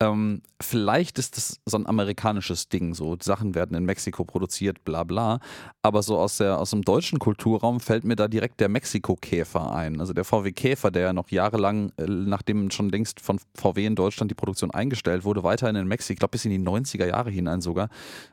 ähm, 0.00 0.42
vielleicht 0.60 1.18
ist 1.18 1.36
das 1.36 1.60
so 1.66 1.76
ein 1.76 1.86
amerikanisches 1.86 2.68
Ding, 2.68 2.94
so 2.94 3.16
Sachen 3.22 3.54
werden 3.54 3.76
in 3.76 3.84
Mexiko 3.84 4.24
produziert, 4.24 4.84
bla 4.84 5.04
bla, 5.04 5.38
aber 5.82 6.02
so 6.02 6.18
aus, 6.18 6.38
der, 6.38 6.58
aus 6.58 6.70
dem 6.70 6.82
deutschen 6.82 7.20
Kulturraum 7.20 7.78
fällt 7.78 8.02
mir 8.04 8.16
da 8.16 8.26
direkt 8.26 8.58
der 8.60 8.68
Mexiko-Käfer 8.68 9.72
ein, 9.72 10.00
also 10.00 10.12
der 10.12 10.24
VW 10.24 10.50
Käfer, 10.50 10.90
der 10.90 11.02
ja 11.02 11.12
noch 11.12 11.30
jahrelang, 11.30 11.92
äh, 11.96 12.06
nachdem 12.06 12.70
schon 12.72 12.88
längst 12.88 13.20
von 13.20 13.38
VW 13.54 13.86
in 13.86 13.94
Deutschland 13.94 14.30
die 14.30 14.34
Produktion 14.34 14.72
eingestellt 14.72 15.24
wurde, 15.24 15.44
weiterhin 15.44 15.76
in 15.76 15.86
Mexiko, 15.86 16.14
ich 16.14 16.18
glaube 16.18 16.32
bis 16.32 16.44
in 16.44 16.50
die 16.50 16.58
90er 16.58 17.06
Jahre 17.06 17.30
hinein 17.30 17.60
sogar, 17.60 17.88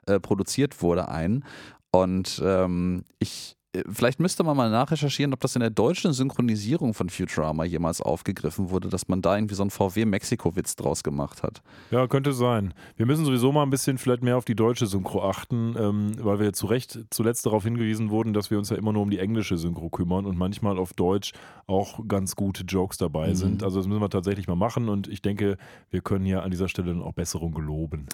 äh, 0.08 0.20
produziert 0.20 0.81
wurde 0.81 1.10
ein. 1.10 1.46
Und 1.91 2.41
ähm, 2.43 3.03
ich, 3.20 3.58
vielleicht 3.89 4.19
müsste 4.19 4.43
man 4.43 4.57
mal 4.57 4.69
nachrecherchieren, 4.69 5.33
ob 5.33 5.39
das 5.39 5.55
in 5.55 5.61
der 5.61 5.69
deutschen 5.69 6.13
Synchronisierung 6.13 6.93
von 6.93 7.09
Futurama 7.09 7.63
jemals 7.63 8.01
aufgegriffen 8.01 8.69
wurde, 8.69 8.89
dass 8.89 9.07
man 9.07 9.21
da 9.21 9.35
irgendwie 9.37 9.55
so 9.55 9.63
einen 9.63 9.69
VW-Mexiko-Witz 9.71 10.75
draus 10.75 11.03
gemacht 11.03 11.41
hat. 11.43 11.61
Ja, 11.89 12.07
könnte 12.07 12.33
sein. 12.33 12.73
Wir 12.97 13.05
müssen 13.05 13.23
sowieso 13.25 13.51
mal 13.51 13.63
ein 13.63 13.69
bisschen 13.69 13.97
vielleicht 13.97 14.23
mehr 14.23 14.37
auf 14.37 14.45
die 14.45 14.55
deutsche 14.55 14.87
Synchro 14.87 15.23
achten, 15.27 15.75
ähm, 15.79 16.11
weil 16.19 16.39
wir 16.39 16.53
zu 16.53 16.65
Recht 16.67 16.99
zuletzt 17.11 17.45
darauf 17.45 17.63
hingewiesen 17.63 18.09
wurden, 18.09 18.33
dass 18.33 18.51
wir 18.51 18.57
uns 18.57 18.69
ja 18.69 18.75
immer 18.77 18.91
nur 18.93 19.03
um 19.03 19.09
die 19.09 19.19
englische 19.19 19.57
Synchro 19.57 19.89
kümmern 19.89 20.25
und 20.25 20.37
manchmal 20.37 20.77
auf 20.77 20.93
Deutsch 20.93 21.31
auch 21.67 21.99
ganz 22.07 22.36
gute 22.36 22.63
Jokes 22.63 22.97
dabei 22.97 23.29
Mhm. 23.29 23.36
sind. 23.36 23.63
Also 23.63 23.79
das 23.79 23.88
müssen 23.88 24.01
wir 24.01 24.10
tatsächlich 24.10 24.47
mal 24.47 24.55
machen 24.55 24.89
und 24.89 25.07
ich 25.07 25.21
denke, 25.21 25.57
wir 25.89 26.01
können 26.01 26.25
ja 26.25 26.41
an 26.41 26.51
dieser 26.51 26.67
Stelle 26.67 26.89
dann 26.93 27.01
auch 27.01 27.13
Besserung 27.13 27.53
geloben. 27.53 28.07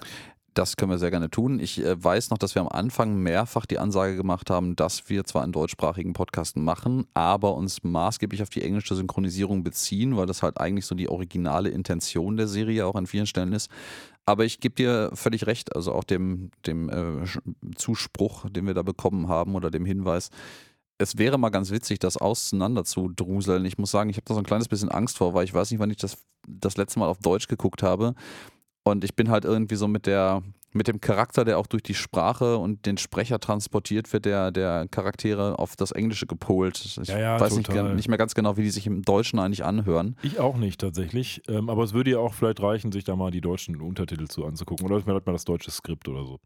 Das 0.58 0.76
können 0.76 0.90
wir 0.90 0.98
sehr 0.98 1.12
gerne 1.12 1.30
tun. 1.30 1.60
Ich 1.60 1.78
äh, 1.84 2.02
weiß 2.02 2.30
noch, 2.30 2.38
dass 2.38 2.56
wir 2.56 2.62
am 2.62 2.68
Anfang 2.68 3.22
mehrfach 3.22 3.64
die 3.64 3.78
Ansage 3.78 4.16
gemacht 4.16 4.50
haben, 4.50 4.74
dass 4.74 5.08
wir 5.08 5.22
zwar 5.22 5.44
einen 5.44 5.52
deutschsprachigen 5.52 6.14
Podcast 6.14 6.56
machen, 6.56 7.06
aber 7.14 7.54
uns 7.54 7.84
maßgeblich 7.84 8.42
auf 8.42 8.48
die 8.48 8.62
englische 8.62 8.96
Synchronisierung 8.96 9.62
beziehen, 9.62 10.16
weil 10.16 10.26
das 10.26 10.42
halt 10.42 10.58
eigentlich 10.58 10.84
so 10.84 10.96
die 10.96 11.08
originale 11.08 11.68
Intention 11.68 12.36
der 12.36 12.48
Serie 12.48 12.86
auch 12.86 12.96
an 12.96 13.06
vielen 13.06 13.28
Stellen 13.28 13.52
ist. 13.52 13.70
Aber 14.26 14.44
ich 14.44 14.58
gebe 14.58 14.74
dir 14.74 15.12
völlig 15.14 15.46
recht, 15.46 15.76
also 15.76 15.92
auch 15.92 16.02
dem, 16.02 16.50
dem 16.66 16.90
äh, 16.90 17.24
Zuspruch, 17.76 18.50
den 18.50 18.66
wir 18.66 18.74
da 18.74 18.82
bekommen 18.82 19.28
haben 19.28 19.54
oder 19.54 19.70
dem 19.70 19.84
Hinweis. 19.84 20.30
Es 20.98 21.18
wäre 21.18 21.38
mal 21.38 21.50
ganz 21.50 21.70
witzig, 21.70 22.00
das 22.00 22.16
auseinander 22.16 22.82
zu 22.82 23.12
druseln. 23.14 23.64
Ich 23.64 23.78
muss 23.78 23.92
sagen, 23.92 24.10
ich 24.10 24.16
habe 24.16 24.26
da 24.26 24.34
so 24.34 24.40
ein 24.40 24.46
kleines 24.46 24.66
bisschen 24.66 24.88
Angst 24.88 25.18
vor, 25.18 25.34
weil 25.34 25.44
ich 25.44 25.54
weiß 25.54 25.70
nicht, 25.70 25.78
wann 25.78 25.92
ich 25.92 25.98
das 25.98 26.16
das 26.48 26.76
letzte 26.76 26.98
Mal 26.98 27.06
auf 27.06 27.18
Deutsch 27.18 27.46
geguckt 27.46 27.82
habe. 27.82 28.14
Und 28.90 29.04
ich 29.04 29.14
bin 29.14 29.30
halt 29.30 29.44
irgendwie 29.44 29.76
so 29.76 29.88
mit 29.88 30.06
der, 30.06 30.42
mit 30.72 30.88
dem 30.88 31.00
Charakter, 31.00 31.44
der 31.44 31.58
auch 31.58 31.66
durch 31.66 31.82
die 31.82 31.94
Sprache 31.94 32.58
und 32.58 32.86
den 32.86 32.98
Sprecher 32.98 33.38
transportiert 33.38 34.12
wird, 34.12 34.24
der, 34.24 34.50
der 34.50 34.86
Charaktere 34.90 35.58
auf 35.58 35.76
das 35.76 35.92
Englische 35.92 36.26
gepolt. 36.26 36.84
Ich 36.84 37.08
Ja, 37.08 37.18
ja, 37.18 37.40
weiß 37.40 37.56
nicht, 37.56 37.72
nicht 37.72 38.08
mehr 38.08 38.18
ganz 38.18 38.34
genau, 38.34 38.56
wie 38.56 38.62
die 38.62 38.70
sich 38.70 38.86
im 38.86 39.02
Deutschen 39.02 39.38
eigentlich 39.38 39.64
anhören. 39.64 40.16
Ich 40.22 40.38
auch 40.38 40.56
nicht 40.56 40.80
tatsächlich, 40.80 41.42
ähm, 41.48 41.70
aber 41.70 41.84
es 41.84 41.92
würde 41.92 42.10
ja 42.12 42.18
auch 42.18 42.34
vielleicht 42.34 42.60
reichen, 42.60 42.92
sich 42.92 43.04
da 43.04 43.16
mal 43.16 43.30
die 43.30 43.40
deutschen 43.40 43.80
Untertitel 43.80 44.26
zu 44.28 44.44
anzugucken 44.44 44.86
oder 44.86 45.00
vielleicht 45.00 45.26
mal 45.26 45.32
das 45.32 45.44
deutsche 45.44 45.70
Skript 45.70 46.08
oder 46.08 46.24
so. 46.24 46.38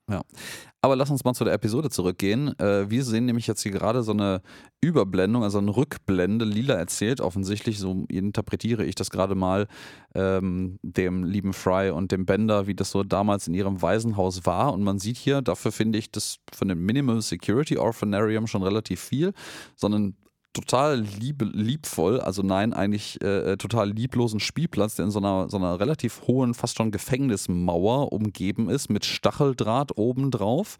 Aber 0.84 0.96
lass 0.96 1.10
uns 1.10 1.22
mal 1.22 1.32
zu 1.32 1.44
der 1.44 1.54
Episode 1.54 1.90
zurückgehen. 1.90 2.58
Äh, 2.58 2.90
wir 2.90 3.04
sehen 3.04 3.24
nämlich 3.24 3.46
jetzt 3.46 3.62
hier 3.62 3.70
gerade 3.70 4.02
so 4.02 4.10
eine 4.10 4.42
Überblendung, 4.80 5.44
also 5.44 5.58
eine 5.58 5.76
Rückblende. 5.76 6.44
Lila 6.44 6.74
erzählt 6.74 7.20
offensichtlich, 7.20 7.78
so 7.78 8.04
interpretiere 8.08 8.84
ich 8.84 8.96
das 8.96 9.10
gerade 9.10 9.36
mal, 9.36 9.68
ähm, 10.16 10.80
dem 10.82 11.22
lieben 11.22 11.52
Fry 11.52 11.90
und 11.90 12.10
dem 12.10 12.26
Bender, 12.26 12.66
wie 12.66 12.74
das 12.74 12.90
so 12.90 13.04
damals 13.04 13.46
in 13.46 13.54
ihrem 13.54 13.80
Waisenhaus 13.80 14.44
war. 14.44 14.72
Und 14.72 14.82
man 14.82 14.98
sieht 14.98 15.18
hier, 15.18 15.40
dafür 15.40 15.70
finde 15.70 16.00
ich 16.00 16.10
das 16.10 16.38
von 16.52 16.66
dem 16.66 16.84
Minimum 16.84 17.20
Security 17.20 17.78
Orphanarium 17.78 18.48
schon 18.48 18.64
relativ 18.64 19.00
viel, 19.00 19.34
sondern 19.76 20.16
total 20.52 21.00
liebe, 21.00 21.44
liebvoll, 21.44 22.20
also 22.20 22.42
nein, 22.42 22.72
eigentlich 22.72 23.20
äh, 23.22 23.56
total 23.56 23.90
lieblosen 23.90 24.40
Spielplatz, 24.40 24.96
der 24.96 25.06
in 25.06 25.10
so 25.10 25.18
einer, 25.18 25.48
so 25.48 25.56
einer 25.56 25.80
relativ 25.80 26.22
hohen, 26.26 26.54
fast 26.54 26.76
schon 26.76 26.90
Gefängnismauer 26.90 28.12
umgeben 28.12 28.68
ist, 28.68 28.90
mit 28.90 29.04
Stacheldraht 29.04 29.96
obendrauf. 29.96 30.78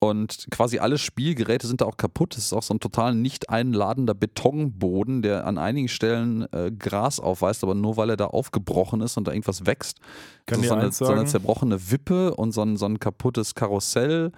Und 0.00 0.46
quasi 0.52 0.78
alle 0.78 0.96
Spielgeräte 0.96 1.66
sind 1.66 1.80
da 1.80 1.84
auch 1.84 1.96
kaputt. 1.96 2.36
Es 2.36 2.44
ist 2.44 2.52
auch 2.52 2.62
so 2.62 2.72
ein 2.72 2.78
total 2.78 3.16
nicht 3.16 3.50
einladender 3.50 4.14
Betonboden, 4.14 5.22
der 5.22 5.44
an 5.44 5.58
einigen 5.58 5.88
Stellen 5.88 6.46
äh, 6.52 6.70
Gras 6.70 7.18
aufweist, 7.18 7.64
aber 7.64 7.74
nur 7.74 7.96
weil 7.96 8.10
er 8.10 8.16
da 8.16 8.26
aufgebrochen 8.26 9.00
ist 9.00 9.16
und 9.16 9.26
da 9.26 9.32
irgendwas 9.32 9.66
wächst. 9.66 9.98
Kann 10.46 10.62
so, 10.62 10.68
so, 10.68 10.74
eine, 10.74 10.92
so 10.92 11.06
eine 11.06 11.24
zerbrochene 11.24 11.90
Wippe 11.90 12.34
und 12.36 12.52
so 12.52 12.62
ein, 12.62 12.76
so 12.76 12.86
ein 12.86 13.00
kaputtes 13.00 13.56
Karussell. 13.56 14.30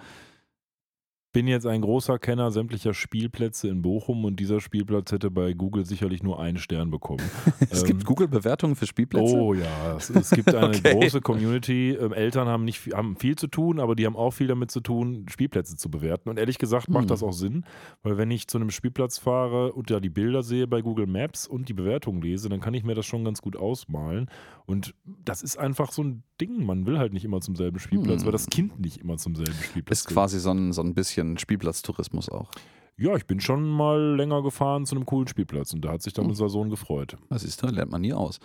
Bin 1.33 1.47
jetzt 1.47 1.65
ein 1.65 1.81
großer 1.81 2.19
Kenner 2.19 2.51
sämtlicher 2.51 2.93
Spielplätze 2.93 3.67
in 3.69 3.81
Bochum 3.81 4.25
und 4.25 4.39
dieser 4.39 4.59
Spielplatz 4.59 5.11
hätte 5.11 5.31
bei 5.31 5.53
Google 5.53 5.85
sicherlich 5.85 6.23
nur 6.23 6.39
einen 6.39 6.57
Stern 6.57 6.91
bekommen. 6.91 7.21
Es 7.69 7.81
Ähm, 7.81 7.87
gibt 7.87 8.05
Google-Bewertungen 8.05 8.75
für 8.75 8.85
Spielplätze. 8.85 9.33
Oh 9.35 9.53
ja, 9.53 9.95
es, 9.95 10.09
es 10.09 10.29
gibt 10.31 10.53
eine 10.53 10.67
Okay. 10.81 10.93
große 10.93 11.21
Community. 11.21 11.91
Ähm, 11.91 12.11
Eltern 12.13 12.47
haben 12.47 12.65
nicht 12.65 12.79
viel, 12.79 12.93
haben 12.93 13.15
viel 13.15 13.35
zu 13.37 13.47
tun, 13.47 13.79
aber 13.79 13.95
die 13.95 14.05
haben 14.05 14.15
auch 14.15 14.31
viel 14.31 14.47
damit 14.47 14.71
zu 14.71 14.81
tun, 14.81 15.25
Spielplätze 15.29 15.75
zu 15.77 15.89
bewerten. 15.89 16.29
Und 16.29 16.37
ehrlich 16.37 16.57
gesagt 16.57 16.89
macht 16.89 17.03
Hm. 17.03 17.07
das 17.09 17.23
auch 17.23 17.33
Sinn, 17.33 17.65
weil 18.03 18.17
wenn 18.17 18.29
ich 18.31 18.47
zu 18.47 18.57
einem 18.57 18.69
Spielplatz 18.71 19.17
fahre 19.17 19.71
und 19.73 19.89
da 19.89 19.99
die 19.99 20.09
Bilder 20.09 20.43
sehe 20.43 20.67
bei 20.67 20.81
Google 20.81 21.07
Maps 21.07 21.47
und 21.47 21.69
die 21.69 21.73
Bewertung 21.73 22.21
lese, 22.21 22.49
dann 22.49 22.59
kann 22.59 22.73
ich 22.73 22.83
mir 22.83 22.95
das 22.95 23.05
schon 23.05 23.23
ganz 23.23 23.41
gut 23.41 23.55
ausmalen. 23.55 24.29
Und 24.65 24.95
das 25.05 25.41
ist 25.43 25.57
einfach 25.57 25.91
so 25.91 26.03
ein 26.03 26.23
Ding. 26.39 26.65
Man 26.65 26.85
will 26.85 26.97
halt 26.97 27.13
nicht 27.13 27.25
immer 27.25 27.41
zum 27.41 27.55
selben 27.55 27.79
Spielplatz, 27.79 28.21
Hm. 28.21 28.25
weil 28.25 28.31
das 28.31 28.47
Kind 28.47 28.79
nicht 28.79 28.97
immer 28.97 29.17
zum 29.17 29.35
selben 29.35 29.53
Spielplatz 29.53 29.99
Ist 30.01 30.07
quasi 30.07 30.39
so 30.39 30.51
ein, 30.51 30.71
so 30.73 30.81
ein 30.81 30.93
bisschen 30.93 31.20
Spielplatztourismus 31.37 32.29
auch. 32.29 32.49
Ja, 32.97 33.15
ich 33.15 33.25
bin 33.25 33.39
schon 33.39 33.67
mal 33.69 34.15
länger 34.15 34.43
gefahren 34.43 34.85
zu 34.85 34.95
einem 34.95 35.05
coolen 35.05 35.27
Spielplatz 35.27 35.73
und 35.73 35.83
da 35.83 35.91
hat 35.93 36.01
sich 36.01 36.13
dann 36.13 36.25
Hm. 36.25 36.31
unser 36.31 36.49
Sohn 36.49 36.69
gefreut. 36.69 37.17
Das 37.29 37.43
ist, 37.43 37.61
lernt 37.63 37.91
man 37.91 38.01
nie 38.01 38.13
aus. 38.13 38.39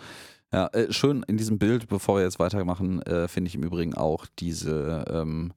Ja, 0.53 0.67
äh, 0.67 0.91
schön 0.93 1.23
in 1.27 1.37
diesem 1.37 1.59
Bild, 1.59 1.87
bevor 1.89 2.15
wir 2.17 2.23
jetzt 2.23 2.39
weitermachen, 2.39 3.01
äh, 3.03 3.27
finde 3.27 3.49
ich 3.49 3.55
im 3.55 3.63
Übrigen 3.63 3.93
auch 3.95 4.25
diese, 4.39 5.03
ähm, 5.09 5.51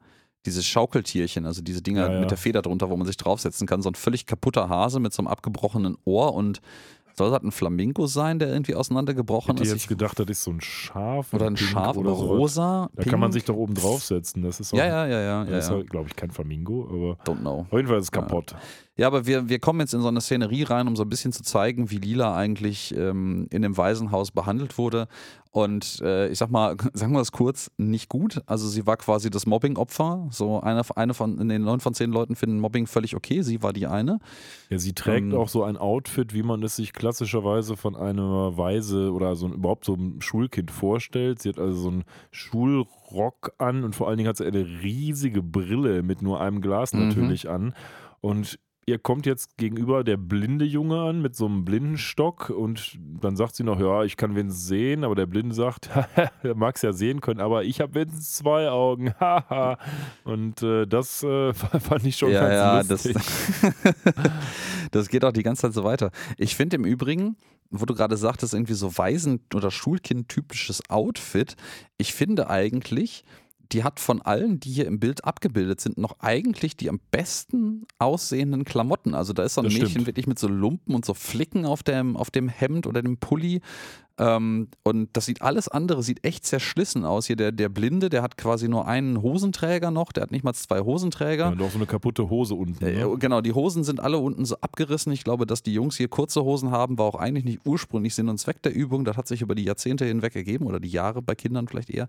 diese 0.47 0.63
Schaukeltierchen, 0.63 1.47
also 1.47 1.63
diese 1.63 1.81
Dinger 1.83 2.07
Ja, 2.09 2.15
ja. 2.15 2.21
mit 2.21 2.31
der 2.31 2.39
Feder 2.39 2.63
drunter, 2.63 2.91
wo 2.91 2.97
man 2.97 3.07
sich 3.07 3.17
draufsetzen 3.17 3.67
kann. 3.67 3.83
So 3.83 3.91
ein 3.91 3.95
völlig 3.95 4.27
kaputter 4.27 4.69
Hase 4.69 4.99
mit 4.99 5.13
so 5.13 5.21
einem 5.21 5.29
abgebrochenen 5.29 5.97
Ohr 6.05 6.35
und 6.35 6.61
soll 7.21 7.31
das 7.31 7.43
ein 7.43 7.53
Flamingo 7.53 8.07
sein, 8.07 8.39
der 8.39 8.49
irgendwie 8.49 8.75
auseinandergebrochen 8.75 9.53
Hätte 9.53 9.63
ist? 9.63 9.73
jetzt 9.73 9.89
gedacht, 9.89 10.19
das 10.19 10.27
ist 10.29 10.43
so 10.43 10.51
ein 10.51 10.61
Schaf. 10.61 11.33
oder 11.35 11.47
ein 11.47 11.55
pink 11.55 11.71
Schaf 11.71 11.97
oder 11.97 12.15
sowas. 12.15 12.29
rosa? 12.29 12.91
Da 12.97 13.03
kann 13.05 13.21
man 13.21 13.29
pink? 13.29 13.35
sich 13.35 13.45
doch 13.45 13.57
oben 13.57 13.75
draufsetzen. 13.75 14.43
Das 14.43 14.59
ist 14.59 14.73
auch, 14.73 14.79
Ja, 14.79 14.87
ja, 14.87 15.07
ja, 15.07 15.21
ja. 15.21 15.45
ja, 15.45 15.51
das 15.51 15.65
ist, 15.65 15.71
ja. 15.71 15.77
halt, 15.77 15.91
glaube 15.91 16.09
ich, 16.09 16.17
kein 16.17 16.31
Flamingo, 16.31 16.89
aber 16.91 17.31
Don't 17.31 17.41
know. 17.41 17.67
auf 17.71 17.73
jeden 17.73 17.89
Fall 17.89 17.99
ist 17.99 18.05
es 18.05 18.13
kaputt. 18.13 18.55
Ja, 18.97 19.07
aber 19.07 19.27
wir, 19.27 19.49
wir 19.49 19.59
kommen 19.61 19.81
jetzt 19.81 19.95
in 19.95 20.03
so 20.03 20.09
eine 20.09 20.21
Szenerie 20.21 20.65
rein, 20.65 20.87
um 20.89 20.97
so 20.97 21.05
ein 21.05 21.09
bisschen 21.09 21.33
zu 21.33 21.43
zeigen, 21.43 21.91
wie 21.91 21.97
Lila 21.99 22.37
eigentlich 22.37 22.95
ähm, 22.97 23.47
in 23.51 23.63
dem 23.63 23.77
Waisenhaus 23.77 24.31
behandelt 24.31 24.77
wurde. 24.77 25.09
Und 25.53 26.01
äh, 26.03 26.29
ich 26.29 26.39
sag 26.39 26.51
mal, 26.51 26.77
sagen 26.95 27.13
wir 27.13 27.21
es 27.21 27.33
kurz, 27.33 27.73
nicht 27.77 28.09
gut. 28.09 28.41
Also 28.47 28.69
sie 28.69 28.87
war 28.87 28.97
quasi 28.97 29.31
das 29.31 29.47
Mobbing-Opfer. 29.47 30.29
So 30.31 30.61
eine, 30.61 30.83
eine 30.95 31.13
von 31.13 31.39
in 31.39 31.49
den 31.49 31.63
neun 31.63 31.81
von 31.81 31.93
zehn 31.93 32.13
Leuten 32.13 32.37
finden 32.37 32.61
Mobbing 32.61 32.87
völlig 32.87 33.17
okay. 33.17 33.43
Sie 33.43 33.61
war 33.63 33.73
die 33.73 33.89
eine. 33.89 34.21
Ja, 34.69 34.79
sie 34.79 34.93
trägt 34.93 35.33
Ähm, 35.33 35.35
auch 35.35 35.49
so 35.49 35.65
ein 35.65 35.77
Outfit, 35.77 36.35
wie 36.35 36.45
man 36.45 36.63
es 36.63 36.77
sich 36.77 36.93
klassischerweise 36.93 37.77
von 37.77 37.97
einer 37.97 38.57
Weise 38.57 39.13
oder 39.13 39.35
so 39.35 39.49
überhaupt 39.49 39.85
so 39.85 39.95
einem 39.95 40.21
Schulkind 40.21 40.71
vorstellt. 40.71 41.43
Sie 41.43 41.49
hat 41.49 41.59
also 41.59 41.77
so 41.81 41.89
einen 41.89 42.05
Schulrock 42.31 43.53
an 43.59 43.83
und 43.85 43.97
vor 43.97 44.09
allen 44.09 44.19
Dingen 44.19 44.29
hat 44.29 44.37
sie 44.37 44.47
eine 44.47 44.65
riesige 44.65 45.43
Brille 45.43 46.03
mit 46.03 46.23
nur 46.23 46.41
einem 46.41 46.61
Glas 46.61 46.93
Mhm. 46.93 47.09
natürlich 47.09 47.49
an. 47.49 47.75
Und 48.21 48.59
ihr 48.91 48.99
kommt 48.99 49.25
jetzt 49.25 49.57
gegenüber 49.57 50.03
der 50.03 50.17
blinde 50.17 50.65
Junge 50.65 51.01
an 51.01 51.23
mit 51.23 51.37
so 51.37 51.47
einem 51.47 51.65
Blindenstock 51.65 52.51
und 52.51 52.99
dann 53.21 53.37
sagt 53.37 53.55
sie 53.55 53.63
noch, 53.63 53.79
ja, 53.79 54.03
ich 54.03 54.17
kann 54.17 54.35
wenigstens 54.35 54.67
sehen, 54.67 55.05
aber 55.05 55.15
der 55.15 55.27
Blinde 55.27 55.55
sagt, 55.55 55.89
er 56.43 56.55
mag 56.57 56.75
es 56.75 56.83
ja 56.83 56.93
sehen 56.93 57.21
können, 57.21 57.41
aber 57.41 57.63
ich 57.63 57.81
habe 57.81 57.95
wenigstens 57.95 58.35
zwei 58.35 58.69
Augen, 58.69 59.15
haha. 59.21 59.79
und 60.25 60.63
äh, 60.63 60.87
das 60.87 61.23
äh, 61.23 61.55
fand 61.55 62.05
ich 62.05 62.17
schon 62.17 62.33
ja, 62.33 62.41
ganz 62.41 62.53
ja, 62.53 62.83
das, 62.83 63.05
lustig. 63.05 63.95
das 64.91 65.09
geht 65.09 65.25
auch 65.25 65.33
die 65.33 65.45
ganze 65.45 65.63
Zeit 65.63 65.73
so 65.73 65.85
weiter. 65.85 66.11
Ich 66.37 66.57
finde 66.57 66.77
im 66.77 66.85
Übrigen, 66.85 67.37
wo 67.71 67.87
du 67.87 67.95
gerade 67.95 68.17
sagtest, 68.17 68.55
irgendwie 68.55 68.75
so 68.75 68.99
Waisen- 68.99 69.41
oder 69.55 69.71
Schulkind-typisches 69.71 70.91
Outfit, 70.91 71.55
ich 71.97 72.13
finde 72.13 72.51
eigentlich, 72.51 73.25
die 73.73 73.85
hat 73.85 74.01
von 74.01 74.21
allen, 74.23 74.59
die 74.61 74.71
hier 74.71 74.87
im 74.87 74.99
Bild 74.99 75.25
abgebildet 75.25 75.81
sind, 75.81 75.97
noch 75.99 76.17
eigentlich 76.21 76.77
die 76.77 76.89
am 76.89 77.01
besten 77.11 77.87
aussehenden 77.99 78.65
Klamotten. 78.65 79.15
Also 79.15 79.33
da 79.33 79.45
ist 79.45 79.55
so 79.55 79.61
ein 79.61 79.65
Das 79.65 79.75
Mädchen 79.75 79.91
stimmt. 79.91 80.07
wirklich 80.07 80.27
mit 80.27 80.39
so 80.39 80.49
Lumpen 80.49 80.95
und 80.95 81.05
so 81.05 81.15
Flicken 81.15 81.65
auf 81.65 81.83
dem, 81.83 82.17
auf 82.17 82.31
dem 82.31 82.49
Hemd 82.49 82.87
oder 82.87 83.03
dem 83.03 83.19
Pulli. 83.19 83.61
Ähm, 84.19 84.69
und 84.83 85.09
das 85.15 85.27
sieht 85.27 85.41
alles 85.41 85.69
andere, 85.69 86.03
sieht 86.03 86.25
echt 86.27 86.45
zerschlissen 86.45 87.05
aus. 87.05 87.27
Hier 87.27 87.37
der, 87.37 87.53
der 87.53 87.69
Blinde, 87.69 88.11
der 88.11 88.23
hat 88.23 88.37
quasi 88.37 88.69
nur 88.69 88.87
einen 88.87 89.23
Hosenträger 89.23 89.91
noch, 89.91 90.13
der 90.13 90.25
hat 90.25 90.31
nicht 90.31 90.45
mal 90.45 90.53
zwei 90.53 90.81
Hosenträger. 90.81 91.45
Ja, 91.47 91.51
und 91.53 91.63
auch 91.63 91.71
so 91.71 91.79
eine 91.79 91.87
kaputte 91.87 92.29
Hose 92.29 92.55
unten. 92.55 92.85
Äh, 92.85 93.07
Ne? 93.07 93.17
Genau, 93.19 93.41
die 93.41 93.53
Hosen 93.53 93.83
sind 93.85 94.01
alle 94.01 94.19
unten 94.19 94.45
so 94.45 94.57
abgerissen. 94.61 95.13
Ich 95.13 95.25
glaube, 95.25 95.47
dass 95.47 95.63
die 95.63 95.73
Jungs 95.73 95.97
hier 95.97 96.09
kurze 96.09 96.43
Hosen 96.45 96.71
haben, 96.71 96.99
war 96.99 97.07
auch 97.07 97.15
eigentlich 97.15 97.45
nicht 97.45 97.61
ursprünglich 97.65 98.15
Sinn 98.15 98.29
und 98.29 98.39
Zweck 98.39 98.61
der 98.63 98.75
Übung. 98.75 99.05
Das 99.05 99.17
hat 99.17 99.29
sich 99.29 99.41
über 99.43 99.55
die 99.55 99.65
Jahrzehnte 99.65 100.05
hinweg 100.05 100.35
ergeben 100.37 100.67
oder 100.67 100.81
die 100.81 100.91
Jahre 100.91 101.23
bei 101.23 101.35
Kindern 101.35 101.69
vielleicht 101.69 101.89
eher. 101.91 102.09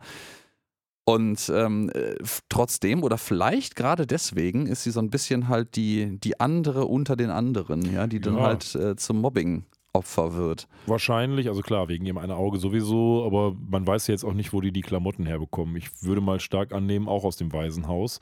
Und 1.03 1.51
ähm, 1.53 1.89
äh, 1.93 2.15
trotzdem 2.47 3.03
oder 3.03 3.17
vielleicht 3.17 3.75
gerade 3.75 4.05
deswegen 4.05 4.67
ist 4.67 4.83
sie 4.83 4.91
so 4.91 4.99
ein 4.99 5.09
bisschen 5.09 5.47
halt 5.47 5.75
die, 5.75 6.19
die 6.19 6.39
andere 6.39 6.85
unter 6.85 7.15
den 7.15 7.31
anderen, 7.31 7.91
ja, 7.91 8.05
die 8.07 8.19
dann 8.21 8.37
Ja. 8.37 8.43
halt 8.43 8.75
äh, 8.75 8.95
zum 8.95 9.19
Mobbing-Opfer 9.19 10.35
wird. 10.35 10.67
Wahrscheinlich, 10.85 11.47
also 11.47 11.61
klar, 11.61 11.89
wegen 11.89 12.05
ihrem 12.05 12.19
einen 12.19 12.31
Auge 12.31 12.59
sowieso, 12.59 13.25
aber 13.25 13.55
man 13.67 13.85
weiß 13.85 14.07
ja 14.07 14.13
jetzt 14.13 14.23
auch 14.23 14.33
nicht, 14.33 14.53
wo 14.53 14.61
die 14.61 14.71
die 14.71 14.81
Klamotten 14.81 15.25
herbekommen. 15.25 15.75
Ich 15.75 15.89
würde 16.03 16.21
mal 16.21 16.39
stark 16.39 16.71
annehmen, 16.71 17.07
auch 17.07 17.23
aus 17.23 17.35
dem 17.35 17.51
Waisenhaus. 17.51 18.19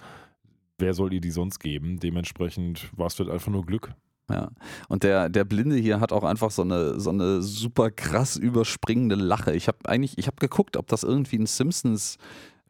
Wer 0.77 0.93
soll 0.93 1.13
ihr 1.13 1.21
die 1.21 1.31
sonst 1.31 1.59
geben? 1.59 1.99
Dementsprechend 1.99 2.89
war 2.97 3.07
es 3.07 3.13
vielleicht 3.15 3.31
einfach 3.31 3.51
nur 3.51 3.65
Glück. 3.65 3.93
Ja. 4.31 4.51
Und 4.87 5.03
der, 5.03 5.27
der 5.27 5.43
Blinde 5.43 5.75
hier 5.75 5.99
hat 5.99 6.13
auch 6.13 6.23
einfach 6.23 6.51
so 6.51 6.61
eine, 6.61 6.99
so 6.99 7.09
eine 7.09 7.41
super 7.41 7.91
krass 7.91 8.37
überspringende 8.37 9.15
Lache. 9.15 9.53
Ich 9.53 9.67
habe 9.67 9.79
eigentlich, 9.85 10.17
ich 10.17 10.27
habe 10.27 10.37
geguckt, 10.39 10.77
ob 10.77 10.87
das 10.87 11.03
irgendwie 11.03 11.37
ein 11.37 11.47
Simpsons 11.47 12.17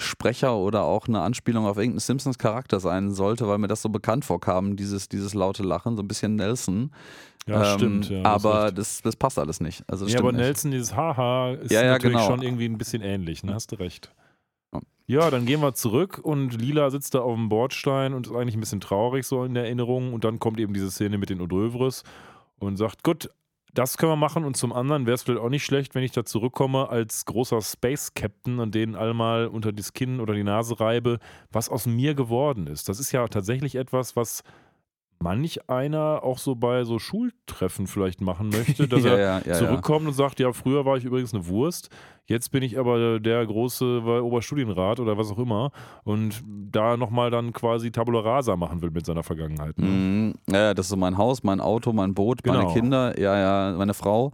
Sprecher 0.02 0.56
oder 0.56 0.84
auch 0.84 1.08
eine 1.08 1.22
Anspielung 1.22 1.66
auf 1.66 1.78
irgendeinen 1.78 2.00
Simpsons-Charakter 2.00 2.80
sein 2.80 3.12
sollte, 3.12 3.48
weil 3.48 3.58
mir 3.58 3.68
das 3.68 3.82
so 3.82 3.90
bekannt 3.90 4.24
vorkam, 4.26 4.76
dieses, 4.76 5.10
dieses 5.10 5.34
laute 5.34 5.64
Lachen, 5.64 5.98
so 5.98 6.04
ein 6.04 6.08
bisschen 6.08 6.36
Nelson. 6.36 6.92
Ja, 7.48 7.74
Ähm, 7.74 7.78
stimmt. 7.80 8.10
Ja, 8.10 8.24
aber 8.24 8.72
das, 8.72 9.02
das 9.02 9.16
passt 9.16 9.38
alles 9.40 9.60
nicht. 9.60 9.84
Also 9.88 10.06
ja, 10.06 10.20
aber 10.20 10.32
nicht. 10.32 10.42
Nelson, 10.42 10.72
dieses 10.72 10.96
Haha, 10.96 11.54
ist 11.54 11.72
Ja, 11.72 11.84
ja, 11.84 11.92
natürlich 11.92 12.18
genau. 12.18 12.28
schon 12.28 12.42
irgendwie 12.42 12.66
ein 12.66 12.78
bisschen 12.78 13.02
ähnlich, 13.02 13.44
ne? 13.44 13.54
Hast 13.54 13.72
du 13.72 13.76
recht. 13.76 14.12
Ja. 15.08 15.32
Dann 15.32 15.48
gehen 15.48 15.60
wir 15.62 15.74
zurück 15.74 16.20
und 16.22 16.62
Lila 16.62 16.92
sitzt 16.92 17.16
da 17.16 17.22
auf 17.22 17.34
dem 17.34 17.50
Bordstein 17.50 18.14
und 18.14 18.28
ist 18.28 18.34
eigentlich 18.34 18.56
ein 18.56 18.60
bisschen 18.60 18.80
traurig 18.80 19.26
so 19.26 19.44
in 19.44 19.56
der 19.56 19.64
Erinnerung. 19.64 20.14
Und 20.14 20.24
dann 20.24 20.38
kommt 20.38 20.60
eben 20.60 20.74
diese 20.74 20.92
Szene 20.92 21.18
mit 21.18 21.32
den 21.32 21.42
Odövres 21.42 22.04
und 22.60 22.78
sagt: 22.78 23.04
Gut, 23.04 23.32
das 23.74 23.98
können 23.98 24.12
wir 24.12 24.16
machen. 24.16 24.46
Und 24.46 24.58
zum 24.58 24.74
anderen 24.74 25.06
wäre 25.06 25.16
es 25.16 25.24
vielleicht 25.24 25.42
auch 25.42 25.50
nicht 25.50 25.66
schlecht, 25.66 25.96
wenn 25.96 26.04
ich 26.04 26.12
da 26.12 26.26
zurückkomme 26.26 26.90
als 26.90 27.26
großer 27.26 27.62
Space 27.62 28.14
Captain 28.14 28.60
und 28.60 28.74
denen 28.76 28.96
all 28.96 29.14
mal 29.14 29.48
unter 29.48 29.72
das 29.72 29.94
Kinn 29.94 30.20
oder 30.20 30.34
die 30.34 30.44
Nase 30.44 30.80
reibe, 30.80 31.20
was 31.52 31.70
aus 31.70 31.86
mir 31.86 32.14
geworden 32.14 32.68
ist. 32.68 32.90
Das 32.90 33.00
ist 33.00 33.12
ja 33.12 33.28
tatsächlich 33.28 33.76
etwas, 33.76 34.16
was 34.16 34.44
manch 35.22 35.70
einer 35.70 36.24
auch 36.24 36.38
so 36.38 36.56
bei 36.56 36.84
so 36.84 37.00
Schultreffen 37.00 37.88
vielleicht 37.88 38.22
machen 38.22 38.50
möchte, 38.50 38.88
dass 38.88 39.04
ja, 39.06 39.16
er 39.16 39.48
ja, 39.48 39.54
zurückkommt 39.54 40.08
und 40.08 40.14
sagt, 40.14 40.40
ja, 40.40 40.52
früher 40.54 40.86
war 40.86 40.98
ich 40.98 41.04
übrigens 41.06 41.34
eine 41.34 41.46
Wurst, 41.48 41.90
jetzt 42.26 42.52
bin 42.52 42.64
ich 42.64 42.80
aber 42.80 43.20
der 43.20 43.46
große 43.46 44.02
Oberstudienrat 44.24 45.00
oder 45.00 45.18
was 45.18 45.32
auch 45.32 45.40
immer 45.40 45.72
und 46.04 46.42
da 46.72 46.96
nochmal 46.98 47.32
dann 47.32 47.54
quasi 47.54 47.92
Tabula 47.92 48.22
Rasa 48.22 48.56
machen 48.56 48.82
will 48.82 48.92
mit 48.92 49.06
seiner 49.06 49.24
Vergangenheit. 49.24 49.76
ja. 49.78 49.86
Ne? 49.86 49.90
Mhm. 49.90 50.34
ja, 50.50 50.74
das 50.74 50.86
ist 50.86 50.92
so 50.92 50.98
mein 50.98 51.18
Haus, 51.18 51.44
mein 51.44 51.60
Auto, 51.60 51.92
mein 51.94 52.14
Boot, 52.14 52.46
meine 52.46 52.60
Genau. 52.60 52.74
Kinder, 52.74 53.20
ja, 53.20 53.38
ja, 53.72 53.78
meine 53.78 53.94
Frau. 53.94 54.32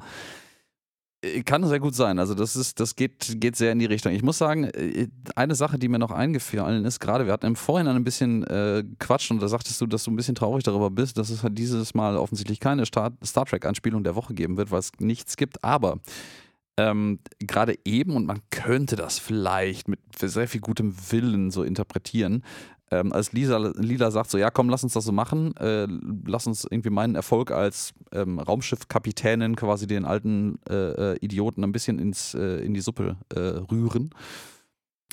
Äh, 1.25 1.43
Kann 1.43 1.65
sehr 1.67 1.79
gut 1.79 1.95
sein. 1.95 2.19
Also 2.19 2.35
das 2.35 2.55
ist, 2.55 2.79
das 2.79 2.95
geht, 2.95 3.39
geht 3.39 3.55
sehr 3.55 3.71
in 3.71 3.79
die 3.79 3.85
Richtung. 3.85 4.11
Ich 4.13 4.23
muss 4.23 4.38
sagen, 4.38 4.65
äh, 4.65 5.07
eine 5.35 5.55
Sache, 5.55 5.79
die 5.79 5.88
mir 5.88 5.99
noch 5.99 6.11
eingefallen 6.11 6.85
ist, 6.85 6.99
gerade 6.99 7.25
wir 7.25 7.33
hatten 7.33 7.47
im 7.47 7.55
Vorhinein 7.55 7.95
ein 7.95 8.03
bisschen 8.03 8.43
äh, 8.45 8.83
Quatsch 8.99 9.31
und 9.31 9.41
da 9.41 9.47
sagtest 9.47 9.79
du, 9.81 9.88
dass 9.88 10.03
du 10.03 10.11
ein 10.11 10.15
bisschen 10.15 10.35
traurig 10.35 10.63
darüber 10.63 10.89
bist, 10.89 11.17
dass 11.17 11.29
es 11.29 11.43
halt 11.43 11.57
dieses 11.57 11.93
Mal 11.93 12.17
offensichtlich 12.17 12.59
keine 12.59 12.85
Star, 12.85 13.11
Star 13.23 13.45
Trek-Anspielung 13.45 14.03
der 14.03 14.15
Woche 14.15 14.33
geben 14.33 14.57
wird, 14.57 14.71
weil 14.71 14.79
es 14.79 14.91
nichts 14.99 15.38
gibt. 15.38 15.63
Aber 15.63 15.99
ähm, 16.77 17.19
gerade 17.39 17.77
eben, 17.85 18.15
und 18.15 18.25
man 18.25 18.41
könnte 18.51 18.95
das 18.95 19.17
vielleicht 19.17 19.88
mit 19.88 19.99
sehr 20.19 20.47
viel 20.47 20.61
gutem 20.61 20.93
Willen 21.09 21.49
so 21.51 21.63
interpretieren, 21.63 22.43
ähm, 22.91 23.12
als 23.12 23.32
Lisa, 23.34 23.58
Lila 23.58 24.12
sagt 24.12 24.30
so, 24.30 24.38
ja 24.38 24.52
komm, 24.52 24.69
lass 24.69 24.84
uns 24.84 24.93
das 24.93 25.06
so 25.06 25.12
machen, 25.12 25.56
äh, 25.58 25.88
lass 26.26 26.45
uns 26.45 26.65
irgendwie 26.69 26.91
meinen 26.91 27.15
Erfolg 27.15 27.52
als 27.52 27.93
ähm, 28.12 28.39
Raumschiffkapitänin 28.39 29.56
quasi 29.56 29.88
den 29.88 30.06
alten 30.06 30.60
äh, 30.69 31.13
äh, 31.13 31.17
Idioten 31.19 31.63
ein 31.63 31.71
bisschen 31.71 31.98
ins, 32.00 32.36
äh, 32.36 32.63
in 32.63 32.74
die 32.74 32.82
Suppe 32.82 33.17
äh, 33.34 33.39
rühren. 33.39 34.12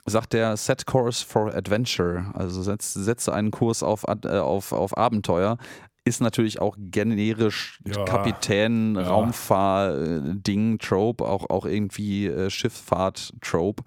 Sagt 0.05 0.33
der 0.33 0.57
Set 0.57 0.85
Course 0.85 1.25
for 1.25 1.55
Adventure, 1.55 2.27
also 2.35 2.61
setz, 2.63 2.93
setze 2.93 3.33
einen 3.33 3.53
Kurs 3.53 3.83
auf, 3.83 4.05
äh, 4.05 4.39
auf, 4.39 4.73
auf 4.73 4.97
Abenteuer, 4.99 5.59
ist 6.05 6.21
natürlich 6.21 6.61
auch 6.61 6.77
generisch 6.79 7.81
Ja. 7.87 8.05
Kapitän, 8.05 8.97
Ja. 8.97 9.03
Raumfahr-Ding, 9.09 10.79
Trope, 10.79 11.25
auch, 11.25 11.49
auch 11.49 11.65
irgendwie 11.65 12.31
Schifffahrt-Trope. 12.49 13.85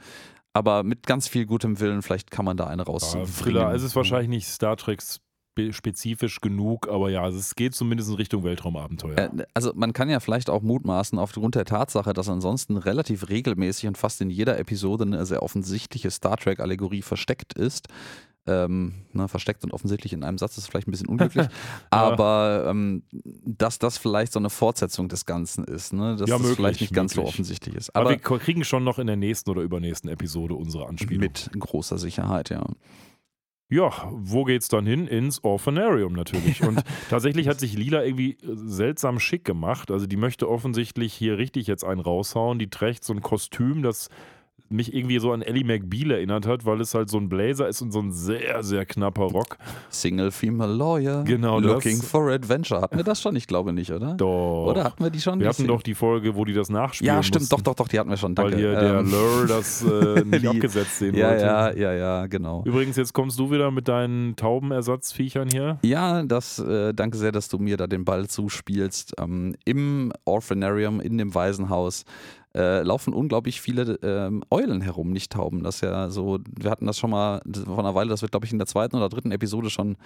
Aber 0.55 0.83
mit 0.83 1.05
ganz 1.05 1.27
viel 1.27 1.45
gutem 1.45 1.79
Willen, 1.81 2.01
vielleicht 2.01 2.31
kann 2.31 2.45
man 2.45 2.55
da 2.55 2.67
eine 2.67 2.83
Ja, 2.83 2.87
rausbringen. 2.87 3.27
Thriller, 3.27 3.73
es 3.73 3.83
ist 3.83 3.95
wahrscheinlich 3.95 4.29
nicht 4.29 4.47
Star 4.47 4.77
Trek 4.77 5.01
spe- 5.01 5.73
spezifisch 5.73 6.39
genug, 6.39 6.87
aber 6.87 7.09
ja, 7.09 7.23
also 7.23 7.37
es 7.39 7.55
geht 7.55 7.75
zumindest 7.75 8.09
in 8.09 8.15
Richtung 8.15 8.43
Weltraumabenteuer. 8.45 9.17
Äh, 9.17 9.29
Also 9.53 9.73
man 9.75 9.91
kann 9.91 10.09
ja 10.09 10.21
vielleicht 10.21 10.49
auch 10.49 10.61
mutmaßen 10.61 11.19
aufgrund 11.19 11.55
der 11.55 11.65
Tatsache, 11.65 12.13
dass 12.13 12.29
ansonsten 12.29 12.77
relativ 12.77 13.27
regelmäßig 13.27 13.87
und 13.87 13.97
fast 13.97 14.21
in 14.21 14.29
jeder 14.29 14.57
Episode 14.57 15.03
eine 15.03 15.25
sehr 15.25 15.43
offensichtliche 15.43 16.09
Star 16.09 16.37
Trek-Allegorie 16.37 17.01
versteckt 17.01 17.53
ist. 17.53 17.87
Ähm, 18.47 19.05
ne, 19.12 19.27
versteckt 19.27 19.63
und 19.63 19.73
offensichtlich 19.73 20.13
in 20.13 20.23
einem 20.23 20.38
Satz 20.38 20.58
ist 20.60 20.67
vielleicht 20.67 20.88
ein 20.88 20.91
bisschen 20.91 21.08
unglücklich, 21.08 21.47
aber 21.89 22.65
ähm, 22.67 23.01
dass 23.43 23.79
das 23.79 23.97
vielleicht 23.97 24.34
so 24.34 24.39
eine 24.39 24.51
Fortsetzung 24.51 25.10
des 25.10 25.25
Ganzen 25.25 25.63
ist, 25.63 25.93
ne? 25.93 26.15
dass 26.15 26.29
Ja, 26.29 26.36
das 26.36 26.41
möglich, 26.41 26.55
vielleicht 26.55 26.81
nicht 26.81 26.93
ganz 26.93 27.13
so 27.13 27.21
möglich. 27.21 27.34
offensichtlich 27.34 27.73
ist. 27.75 27.95
aber, 27.95 28.12
Aber, 28.12 28.12
wir 28.12 28.39
kriegen 28.39 28.63
schon 28.63 28.84
noch 28.84 28.99
in 28.99 29.08
der 29.08 29.15
nächsten 29.15 29.49
oder 29.49 29.63
übernächsten 29.63 30.12
Episode 30.12 30.53
unsere 30.53 30.88
Anspielung. 30.88 31.21
mit 31.21 31.49
großer 31.58 31.97
Sicherheit, 31.97 32.51
ja. 32.51 32.63
Ja, 33.67 33.91
wo 34.12 34.43
geht's 34.43 34.67
dann 34.67 34.86
hin? 34.86 35.08
Ins 35.08 35.43
Orphanarium 35.43 36.13
natürlich. 36.13 36.62
Und 36.62 36.84
tatsächlich 37.10 37.47
hat 37.47 37.60
sich 37.60 37.75
Lila 37.75 38.03
irgendwie 38.03 38.34
äh, 38.34 38.38
seltsam 38.53 39.19
schick 39.19 39.43
gemacht. 39.43 39.89
Also 39.89 40.05
die 40.05 40.17
möchte 40.17 40.47
offensichtlich 40.47 41.15
hier 41.15 41.39
richtig 41.39 41.65
jetzt 41.65 41.84
einen 41.84 41.99
raushauen. 41.99 42.60
Die 42.60 42.69
trägt 42.69 43.03
so 43.03 43.12
ein 43.13 43.21
Kostüm, 43.21 43.81
das 43.81 44.10
mich 44.69 44.93
irgendwie 44.95 45.19
so 45.19 45.32
an 45.32 45.41
Ellie 45.41 45.63
McBeal 45.63 46.12
erinnert 46.12 46.47
hat, 46.47 46.65
weil 46.65 46.82
es 46.82 46.93
halt 46.95 47.10
so 47.10 47.17
ein 47.17 47.30
Blazer 47.30 47.67
ist 47.67 47.82
und 47.82 47.91
so 47.91 47.99
ein 47.99 48.12
sehr, 48.12 48.63
sehr 48.63 48.86
knapper 48.86 49.23
Rock. 49.25 49.58
Single 49.89 50.32
Female 50.32 50.73
Lawyer. 50.73 51.23
Genau, 51.23 51.60
Looking 51.60 51.99
das- 51.99 52.08
for 52.10 52.32
Adventure. 52.32 52.82
Hatten 52.82 52.97
wir 52.97 53.04
das 53.04 53.21
schon? 53.21 53.36
Ich 53.36 53.47
glaube 53.47 53.73
nicht, 53.73 53.91
oder? 53.91 54.15
Doch. 54.15 54.65
Oder 54.71 54.86
hatten 54.86 55.04
wir 55.04 55.12
die 55.12 55.21
schon? 55.21 55.39
Wir 55.39 55.49
hatten 55.49 55.67
doch 55.67 55.84
die 55.84 55.93
Folge, 55.95 56.36
wo 56.36 56.45
die 56.45 56.54
das 56.54 56.69
nachspielen 56.69 57.15
Ja, 57.15 57.21
stimmt. 57.23 57.41
mussten, 57.43 57.56
Doch, 57.56 57.62
doch, 57.62 57.75
doch. 57.75 57.88
Die 57.88 57.99
hatten 57.99 58.10
wir 58.10 58.17
schon. 58.17 58.34
Danke. 58.36 58.54
Weil 58.54 58.60
hier 58.60 58.71
der 58.71 58.99
Ähm, 58.99 59.12
Lur 59.12 59.45
das 59.47 59.84
äh, 59.84 60.21
nicht 60.25 60.47
abgesetzt 60.47 60.97
sehen 60.99 61.15
ja, 61.15 61.30
wollte. 61.30 61.43
ja, 61.45 61.71
ja, 61.73 61.93
ja, 61.93 62.25
genau. 62.28 62.63
Übrigens, 62.65 62.95
jetzt 62.97 63.13
kommst 63.13 63.38
du 63.39 63.51
wieder 63.51 63.69
mit 63.71 63.88
deinen 63.88 64.36
Taubenersatzviechern 64.36 65.49
hier. 65.49 65.78
Ja, 65.84 66.23
das, 66.23 66.60
äh, 66.60 66.93
danke 66.93 67.17
sehr, 67.17 67.32
dass 67.32 67.49
du 67.49 67.58
mir 67.60 67.78
da 67.78 67.88
den 67.88 68.04
Ball 68.06 68.28
zuspielst. 68.28 69.13
Ähm, 69.19 69.56
Im 69.65 70.12
Orphanarium, 70.25 70.99
in 70.99 71.17
dem 71.17 71.34
Waisenhaus, 71.36 72.04
äh, 72.55 72.83
laufen 72.83 73.13
unglaublich 73.13 73.59
viele 73.59 73.99
ähm, 74.01 74.41
Eulen 74.49 74.79
herum, 74.81 75.11
nicht 75.11 75.31
Tauben. 75.33 75.61
Das 75.63 75.81
ja 75.81 76.09
so, 76.09 76.39
wir 76.57 76.71
hatten 76.71 76.85
das 76.85 76.97
schon 76.97 77.09
mal 77.09 77.41
vor 77.65 77.79
einer 77.79 77.95
Weile, 77.95 78.09
das 78.09 78.21
wird, 78.21 78.31
glaube 78.31 78.45
ich, 78.45 78.53
in 78.53 78.59
der 78.59 78.67
zweiten 78.67 78.95
oder 78.95 79.09
dritten 79.09 79.31
Episode 79.31 79.69
schon 79.69 79.97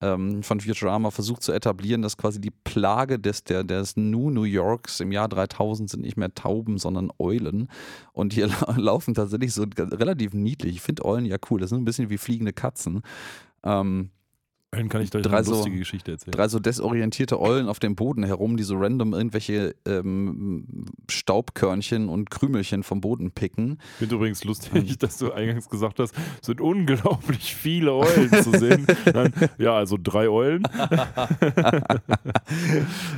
ähm, 0.00 0.42
von 0.42 0.60
Futurama 0.60 1.10
versucht 1.10 1.42
zu 1.42 1.52
etablieren, 1.52 2.00
dass 2.00 2.16
quasi 2.16 2.40
die 2.40 2.52
Plage 2.64 3.18
des, 3.18 3.44
der, 3.44 3.64
des 3.64 3.96
New 3.98 4.30
New 4.30 4.44
Yorks 4.44 5.00
im 5.00 5.12
Jahr 5.12 5.28
3000 5.28 5.90
sind 5.90 6.00
nicht 6.02 6.16
mehr 6.16 6.32
Tauben, 6.34 6.78
sondern 6.78 7.10
Eulen. 7.18 7.68
Und 8.14 8.32
hier 8.32 8.46
la- 8.60 8.76
laufen 8.78 9.12
tatsächlich 9.12 9.52
so 9.52 9.66
relativ 9.78 10.32
niedlich. 10.32 10.76
Ich 10.76 10.80
finde 10.80 11.04
Eulen 11.04 11.26
ja 11.26 11.36
cool. 11.50 11.60
Das 11.60 11.68
sind 11.68 11.82
ein 11.82 11.84
bisschen 11.84 12.08
wie 12.08 12.16
fliegende 12.18 12.54
Katzen. 12.54 13.02
Ähm, 13.62 14.08
Dann 14.72 14.88
kann 14.88 15.02
ich 15.02 15.10
gleich 15.10 15.24
Drei 15.24 15.38
eine 15.38 15.44
so- 15.44 15.54
lustige 15.54 15.78
Geschichte 15.78 16.12
erzählen. 16.12 16.30
drei 16.30 16.46
so 16.46 16.60
desorientierte 16.60 17.40
Eulen 17.40 17.68
auf 17.68 17.80
dem 17.80 17.96
Boden 17.96 18.22
herum, 18.22 18.56
die 18.56 18.62
so 18.62 18.76
random 18.76 19.14
irgendwelche 19.14 19.74
ähm, 19.84 20.64
Staubkörnchen 21.10 22.08
und 22.08 22.30
Krümelchen 22.30 22.84
vom 22.84 23.00
Boden 23.00 23.32
picken. 23.32 23.78
Ich 23.94 23.98
finde 23.98 24.14
übrigens 24.14 24.44
lustig, 24.44 24.96
dass 24.98 25.18
du 25.18 25.32
eingangs 25.32 25.68
gesagt 25.68 25.98
hast, 25.98 26.14
es 26.40 26.46
sind 26.46 26.60
unglaublich 26.60 27.52
viele 27.56 27.94
Eulen 27.94 28.30
zu 28.44 28.56
sehen. 28.58 28.86
Dann, 29.12 29.32
ja, 29.58 29.74
also 29.74 29.98
drei 30.00 30.28
Eulen. 30.28 30.62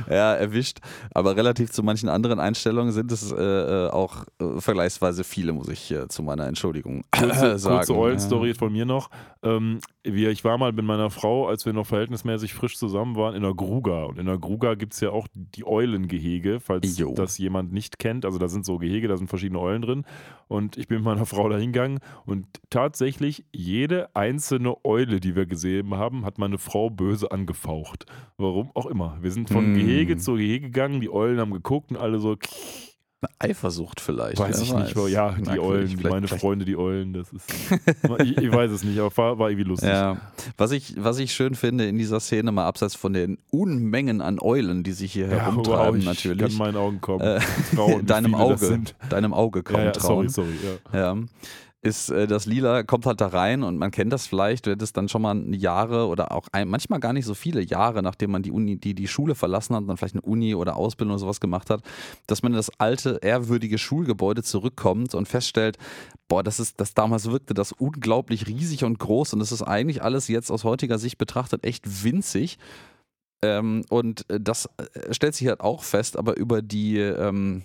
ja, 0.09 0.33
erwischt. 0.33 0.79
Aber 1.13 1.35
relativ 1.35 1.71
zu 1.71 1.83
manchen 1.83 2.09
anderen 2.09 2.39
Einstellungen 2.39 2.91
sind 2.93 3.11
es 3.11 3.31
äh, 3.31 3.35
äh, 3.35 3.89
auch 3.89 4.25
äh, 4.39 4.59
vergleichsweise 4.59 5.23
viele, 5.23 5.53
muss 5.53 5.67
ich 5.69 5.91
äh, 5.91 6.07
zu 6.07 6.23
meiner 6.23 6.47
Entschuldigung 6.47 7.03
Kurze, 7.11 7.57
sagen. 7.59 7.77
kurze 7.77 7.95
Eulen-Story 7.95 8.53
von 8.53 8.71
mir 8.71 8.85
noch. 8.85 9.09
Ähm, 9.43 9.79
wir, 10.03 10.29
ich 10.31 10.43
war 10.43 10.57
mal 10.57 10.71
mit 10.71 10.85
meiner 10.85 11.09
Frau, 11.09 11.42
als 11.47 11.65
wir 11.65 11.73
noch 11.73 11.85
verhältnismäßig 11.85 12.53
frisch 12.53 12.77
zusammen 12.77 13.15
waren, 13.15 13.35
in 13.35 13.41
der 13.43 13.53
Gruga. 13.53 14.03
Und 14.03 14.19
in 14.19 14.25
der 14.25 14.37
Gruga 14.37 14.75
gibt 14.75 14.93
es 14.93 14.99
ja 14.99 15.09
auch 15.11 15.27
die 15.33 15.65
Eulengehege, 15.65 16.59
falls 16.59 16.97
Jo. 16.97 17.13
das 17.13 17.37
jemand 17.37 17.71
nicht 17.73 17.99
kennt. 17.99 18.25
Also 18.25 18.37
da 18.39 18.47
sind 18.47 18.65
so 18.65 18.77
Gehege, 18.77 19.07
da 19.07 19.17
sind 19.17 19.27
verschiedene 19.27 19.59
Eulen 19.59 19.81
drin. 19.81 20.05
Und 20.47 20.77
ich 20.77 20.87
bin 20.87 20.97
mit 20.97 21.05
meiner 21.05 21.25
Frau 21.25 21.49
da 21.49 21.57
hingegangen 21.57 21.99
und 22.25 22.47
tatsächlich 22.69 23.45
jede 23.51 24.15
einzelne 24.15 24.75
Eule, 24.85 25.19
die 25.19 25.35
wir 25.35 25.45
gesehen 25.45 25.93
haben, 25.95 26.25
hat 26.25 26.37
meine 26.37 26.57
Frau 26.57 26.89
böse 26.89 27.31
angefaucht. 27.31 28.05
Warum 28.37 28.71
auch 28.73 28.85
immer. 28.85 29.17
Wir 29.21 29.31
sind 29.31 29.49
von 29.49 29.65
Hm. 29.65 29.73
Gehege 29.75 30.17
zu 30.17 30.33
Gehege 30.33 30.67
gegangen, 30.67 31.01
die 31.01 31.09
Eulen 31.11 31.39
haben 31.39 31.51
geguckt 31.53 31.91
und 31.91 31.97
alle 31.97 32.19
so, 32.19 32.35
Eifersucht 33.39 33.99
vielleicht. 33.99 34.39
weiß 34.39 34.61
ich 34.61 34.73
nicht. 34.73 34.95
weiß. 34.95 35.09
Ja, 35.11 35.31
die. 35.31 35.59
Eulen, 35.59 35.99
meine 36.03 36.27
vielleicht- 36.27 36.41
Freunde, 36.41 36.65
die 36.65 36.77
Eulen, 36.77 37.13
das 37.13 37.31
ist. 37.33 37.45
ich, 38.23 38.37
ich 38.37 38.51
weiß 38.51 38.71
es 38.71 38.83
nicht, 38.83 38.99
aber 38.99 39.15
war, 39.17 39.39
war 39.39 39.49
irgendwie 39.49 39.67
lustig. 39.69 39.89
Ja, 39.89 40.17
was 40.57 40.71
ich, 40.71 40.95
was 40.97 41.19
ich 41.19 41.33
schön 41.33 41.55
finde 41.55 41.87
in 41.87 41.97
dieser 41.97 42.19
Szene, 42.19 42.51
mal 42.51 42.65
abseits 42.65 42.95
von 42.95 43.13
den 43.13 43.37
Unmengen 43.51 44.21
an 44.21 44.39
Eulen, 44.41 44.83
die 44.83 44.91
sich 44.93 45.13
hier 45.13 45.27
Ja, 45.27 45.45
herumtreiben, 45.45 45.93
wow, 45.93 45.95
ich 45.97 46.05
natürlich. 46.05 46.39
kann 46.39 46.51
in 46.51 46.57
meinen 46.57 46.77
Augen 46.77 47.01
kommen. 47.01 47.21
Äh, 47.21 47.39
Trauen, 47.75 48.05
deinem 48.05 48.35
Auge, 48.35 48.81
deinem 49.09 49.33
Auge 49.33 49.63
kaum 49.63 49.77
Ja, 49.77 49.85
ja, 49.85 49.91
trauen. 49.91 50.29
sorry, 50.29 50.49
sorry. 50.61 50.77
Ja. 50.93 51.13
Ja. 51.15 51.21
Ist 51.83 52.09
äh, 52.09 52.27
das 52.27 52.45
Lila 52.45 52.83
kommt 52.83 53.05
halt 53.05 53.19
da 53.19 53.27
rein 53.27 53.61
und 53.61 53.77
man 53.77 53.91
kennt 53.91 54.13
das 54.13 54.25
vielleicht, 54.25 54.67
wird 54.67 54.81
es 54.81 54.93
dann 54.93 55.09
schon 55.09 55.21
mal 55.21 55.53
Jahre 55.53 56.07
oder 56.07 56.31
auch 56.31 56.47
ein, 56.53 56.69
manchmal 56.69 57.01
gar 57.01 57.11
nicht 57.11 57.25
so 57.25 57.33
viele 57.33 57.61
Jahre, 57.61 58.01
nachdem 58.01 58.31
man 58.31 58.41
die 58.41 58.51
Uni, 58.51 58.77
die, 58.77 58.95
die 58.95 59.07
Schule 59.09 59.35
verlassen 59.35 59.75
hat 59.75 59.81
und 59.81 59.89
dann 59.89 59.97
vielleicht 59.97 60.15
eine 60.15 60.21
Uni 60.21 60.55
oder 60.55 60.77
Ausbildung 60.77 61.13
oder 61.15 61.19
sowas 61.19 61.41
gemacht 61.41 61.69
hat, 61.69 61.81
dass 62.25 62.41
man 62.41 62.53
in 62.53 62.55
das 62.55 62.71
alte, 62.79 63.19
ehrwürdige 63.21 63.77
Schulgebäude 63.77 64.43
zurückkommt 64.43 65.13
und 65.13 65.27
feststellt, 65.27 65.77
boah, 66.29 66.41
das 66.41 66.61
ist, 66.61 66.79
das 66.79 66.93
damals 66.93 67.29
wirkte 67.29 67.53
das 67.53 67.73
unglaublich 67.73 68.47
riesig 68.47 68.85
und 68.85 68.97
groß 68.97 69.33
und 69.33 69.39
das 69.39 69.51
ist 69.51 69.63
eigentlich 69.63 70.01
alles 70.01 70.29
jetzt 70.29 70.51
aus 70.51 70.63
heutiger 70.63 70.97
Sicht 70.97 71.17
betrachtet 71.17 71.65
echt 71.65 72.03
winzig. 72.05 72.57
Ähm, 73.43 73.83
und 73.89 74.29
äh, 74.29 74.39
das 74.39 74.69
äh, 74.77 75.13
stellt 75.13 75.35
sich 75.35 75.49
halt 75.49 75.59
auch 75.59 75.83
fest, 75.83 76.17
aber 76.17 76.37
über 76.37 76.61
die 76.61 76.97
ähm, 76.97 77.63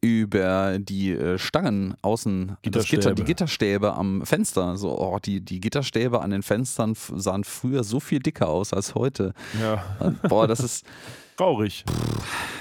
über 0.00 0.78
die 0.78 1.12
äh, 1.12 1.38
Stangen 1.38 1.94
außen, 2.02 2.56
das 2.62 2.86
Gitter, 2.86 3.14
die 3.14 3.24
Gitterstäbe. 3.24 3.94
Am 3.94 4.24
Fenster. 4.24 4.76
So, 4.76 4.98
oh, 4.98 5.18
die, 5.18 5.40
die 5.40 5.60
Gitterstäbe 5.60 6.20
an 6.22 6.30
den 6.30 6.42
Fenstern 6.42 6.94
sahen 6.94 7.44
früher 7.44 7.84
so 7.84 8.00
viel 8.00 8.20
dicker 8.20 8.48
aus 8.48 8.72
als 8.72 8.94
heute. 8.94 9.34
ja, 9.60 9.84
Und, 9.98 10.22
boah, 10.22 10.46
das 10.46 10.60
ist, 10.60 10.86
traurig. 11.40 11.84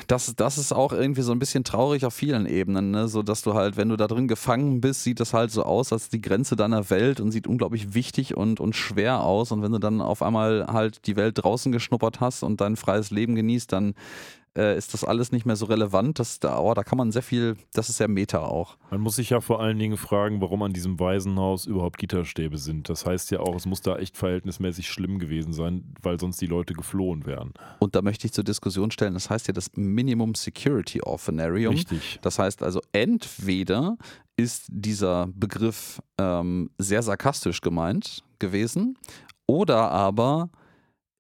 das, 0.08 0.34
das 0.36 0.58
ist 0.58 0.74
auch 0.74 0.94
irgendwie 0.94 1.22
so 1.22 1.32
ein 1.32 1.40
bisschen 1.40 1.64
traurig 1.64 2.06
auf 2.06 2.14
vielen 2.14 2.46
Ebenen, 2.46 2.92
ne? 2.92 3.08
so 3.08 3.24
dass 3.24 3.42
du 3.42 3.54
halt, 3.54 3.78
wenn 3.78 3.90
du 3.90 3.98
da 3.98 4.08
drin 4.08 4.28
gefangen 4.28 4.80
bist, 4.80 5.04
sieht 5.04 5.20
das 5.20 5.34
halt 5.34 5.52
so 5.52 5.64
aus 5.64 5.92
als 5.92 6.10
die 6.10 6.22
Grenze 6.22 6.56
deiner 6.56 6.90
Welt 6.90 7.20
und 7.20 7.32
sieht 7.32 7.48
unglaublich 7.48 7.94
wichtig 7.94 8.36
und, 8.38 8.60
und 8.60 8.76
schwer 8.76 9.22
aus. 9.22 9.52
Und 9.52 9.62
wenn 9.62 9.72
du 9.72 9.80
dann 9.80 10.02
auf 10.02 10.22
einmal 10.22 10.68
halt 10.68 11.08
die 11.08 11.16
Welt 11.16 11.44
draußen 11.44 11.72
geschnuppert 11.72 12.20
hast 12.20 12.44
und 12.44 12.62
dein 12.62 12.76
freies 12.76 13.12
Leben 13.12 13.36
genießt, 13.36 13.72
dann 13.72 13.96
äh, 14.58 14.78
ist 14.78 14.94
das 14.94 15.04
alles 15.04 15.32
nicht 15.32 15.46
mehr 15.46 15.56
so 15.56 15.66
relevant. 15.66 16.20
Das, 16.20 16.40
da, 16.40 16.60
oh, 16.60 16.74
da 16.74 16.84
kann 16.84 16.98
man 16.98 17.12
sehr 17.12 17.22
viel, 17.22 17.56
das 17.74 17.90
ist 17.90 17.98
sehr 17.98 18.08
Meta 18.08 18.40
auch. 18.40 18.78
Man 18.92 19.02
muss 19.02 19.16
sich 19.16 19.30
ja 19.30 19.42
vor 19.42 19.62
allen 19.62 19.80
Dingen 19.80 19.98
fragen, 19.98 20.42
warum 20.42 20.64
an 20.64 20.74
diesem 20.74 21.00
Waisenhaus 21.00 21.66
überhaupt 21.66 21.98
Gitterstäbe 21.98 22.58
sind. 22.58 22.90
Das 22.90 23.06
heißt 23.06 23.32
ja 23.32 23.40
auch, 23.40 23.56
es 23.56 23.66
muss 23.66 23.82
da 23.82 23.98
echt 23.98 24.18
verhältnismäßig 24.18 24.90
schlimm 24.90 25.20
gewesen 25.20 25.54
sein, 25.54 25.94
weil 26.02 26.20
sonst 26.20 26.42
die 26.42 26.48
Leute 26.48 26.74
geflohen 26.74 27.26
wären. 27.26 27.54
Und 27.80 27.96
da 27.96 28.02
möchte 28.02 28.28
ich 28.28 28.34
zur 28.34 28.44
Diskussion 28.44 28.92
stellen, 28.92 29.14
das 29.14 29.30
heißt 29.30 29.48
ja 29.48 29.54
das 29.54 29.72
Minimum 29.76 30.36
Security 30.36 31.02
Orphanarium. 31.02 31.74
Richtig. 31.74 32.20
Das 32.22 32.40
heißt 32.40 32.64
also, 32.64 32.82
entweder 32.92 33.98
ist 34.38 34.68
dieser 34.70 35.28
Begriff 35.36 36.02
ähm, 36.18 36.70
sehr 36.78 37.04
sarkastisch 37.04 37.62
gemeint 37.62 38.24
gewesen 38.40 38.98
oder 39.48 39.92
aber 39.92 40.50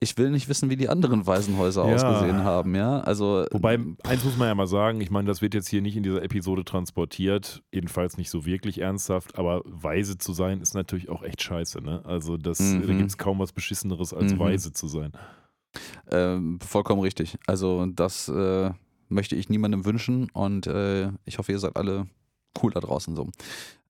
ich 0.01 0.17
will 0.17 0.29
nicht 0.29 0.47
wissen, 0.47 0.69
wie 0.69 0.77
die 0.77 0.87
anderen 0.89 1.27
Waisenhäuser 1.27 1.85
Ja. 1.85 1.93
ausgesehen 1.93 2.43
haben, 2.43 2.73
ja. 2.75 2.99
Also 3.01 3.45
Wobei, 3.51 3.77
eins 4.03 4.23
muss 4.23 4.37
man 4.37 4.47
ja 4.47 4.55
mal 4.55 4.67
sagen, 4.67 5.01
ich 5.01 5.11
meine, 5.11 5.27
das 5.27 5.41
wird 5.41 5.53
jetzt 5.53 5.67
hier 5.67 5.81
nicht 5.81 5.97
in 5.97 6.03
dieser 6.03 6.23
Episode 6.23 6.63
transportiert, 6.63 7.61
jedenfalls 7.73 8.17
nicht 8.17 8.29
so 8.29 8.45
wirklich 8.45 8.79
ernsthaft, 8.79 9.37
aber 9.37 9.61
weise 9.65 10.17
zu 10.17 10.31
sein 10.33 10.61
ist 10.61 10.73
natürlich 10.73 11.09
auch 11.09 11.21
echt 11.23 11.41
scheiße, 11.41 11.81
ne? 11.81 12.01
Also 12.05 12.37
das, 12.37 12.59
Mhm. 12.59 12.87
da 12.87 12.93
gibt 12.93 13.09
es 13.09 13.17
kaum 13.17 13.39
was 13.39 13.51
Beschisseneres, 13.51 14.13
als 14.13 14.33
Mhm. 14.33 14.39
weise 14.39 14.71
zu 14.71 14.87
sein. 14.87 15.11
ähm, 16.11 16.59
vollkommen 16.61 17.01
richtig. 17.01 17.37
Also 17.45 17.85
das 17.85 18.27
äh, 18.27 18.71
möchte 19.07 19.35
ich 19.35 19.49
niemandem 19.49 19.85
wünschen 19.85 20.29
und 20.33 20.65
äh, 20.65 21.11
ich 21.25 21.37
hoffe, 21.37 21.51
ihr 21.51 21.59
seid 21.59 21.75
alle 21.75 22.07
cool 22.63 22.71
da 22.71 22.79
draußen 22.79 23.15
so. 23.15 23.29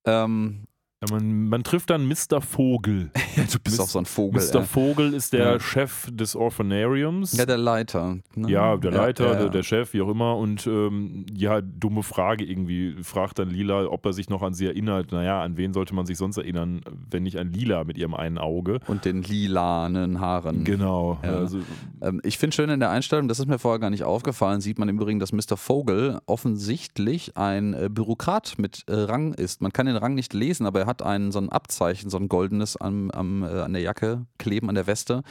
Ähm, 0.06 0.65
Ja, 1.02 1.15
man, 1.15 1.48
man 1.48 1.63
trifft 1.63 1.89
dann 1.91 2.06
Mr. 2.10 2.41
Vogel. 2.41 3.12
ja, 3.35 3.43
du 3.51 3.59
bist 3.59 3.77
Mis- 3.77 3.79
auch 3.79 3.87
so 3.87 3.99
ein 3.99 4.05
Vogel. 4.05 4.41
Mr. 4.41 4.63
Vogel 4.63 5.13
ist 5.13 5.33
der 5.33 5.53
Ja. 5.53 5.59
Chef 5.59 6.07
des 6.11 6.35
Orphanariums. 6.35 7.35
Ja, 7.37 7.45
der 7.45 7.57
Leiter. 7.57 8.17
Ne? 8.35 8.49
Ja, 8.49 8.77
der 8.77 8.91
Leiter, 8.91 9.35
Der, 9.35 9.49
der 9.49 9.63
Chef, 9.63 9.93
wie 9.93 10.01
auch 10.01 10.09
immer. 10.09 10.37
Und 10.37 10.65
ähm, 10.67 11.25
ja, 11.33 11.61
dumme 11.61 12.03
Frage 12.03 12.43
irgendwie. 12.45 12.95
Fragt 13.03 13.39
dann 13.39 13.49
Lila, 13.49 13.85
ob 13.85 14.05
er 14.05 14.13
sich 14.13 14.29
noch 14.29 14.41
an 14.41 14.53
sie 14.53 14.65
erinnert. 14.65 15.11
Naja, 15.11 15.41
an 15.41 15.57
wen 15.57 15.73
sollte 15.73 15.93
man 15.95 16.05
sich 16.05 16.17
sonst 16.17 16.37
erinnern, 16.37 16.81
wenn 17.09 17.23
nicht 17.23 17.37
an 17.39 17.51
Lila 17.51 17.83
mit 17.83 17.97
ihrem 17.97 18.13
einen 18.13 18.37
Auge? 18.37 18.79
Und 18.87 19.05
den 19.05 19.23
lilanen 19.23 20.19
Haaren. 20.19 20.63
Genau. 20.63 21.17
Also, 21.21 21.59
Ähm, 22.01 22.21
ich 22.23 22.37
finde 22.37 22.55
schön 22.55 22.69
in 22.69 22.79
der 22.79 22.89
Einstellung, 22.91 23.27
das 23.27 23.39
ist 23.39 23.47
mir 23.47 23.59
vorher 23.59 23.79
gar 23.79 23.89
nicht 23.89 24.03
aufgefallen, 24.03 24.61
sieht 24.61 24.79
man 24.79 24.87
im 24.89 24.97
Übrigen, 24.97 25.19
dass 25.19 25.31
Mr. 25.33 25.57
Vogel 25.57 26.19
offensichtlich 26.25 27.35
ein 27.37 27.73
äh, 27.73 27.89
Bürokrat 27.91 28.55
mit 28.57 28.83
äh, 28.87 28.93
Rang 28.93 29.33
ist. 29.33 29.61
Man 29.61 29.71
kann 29.73 29.85
den 29.85 29.95
Rang 29.95 30.13
nicht 30.15 30.33
lesen, 30.33 30.65
aber 30.65 30.81
er 30.81 30.85
hat 30.87 31.01
einen, 31.01 31.31
so 31.31 31.39
ein 31.39 31.49
Abzeichen, 31.49 32.09
so 32.09 32.17
ein 32.17 32.27
goldenes 32.29 32.77
am, 32.77 33.11
am, 33.19 33.43
äh, 33.43 33.47
an 33.47 33.73
der 33.73 33.82
Jacke 33.82 34.25
kleben, 34.38 34.69
an 34.69 34.75
der 34.75 34.88
Weste, 34.88 35.21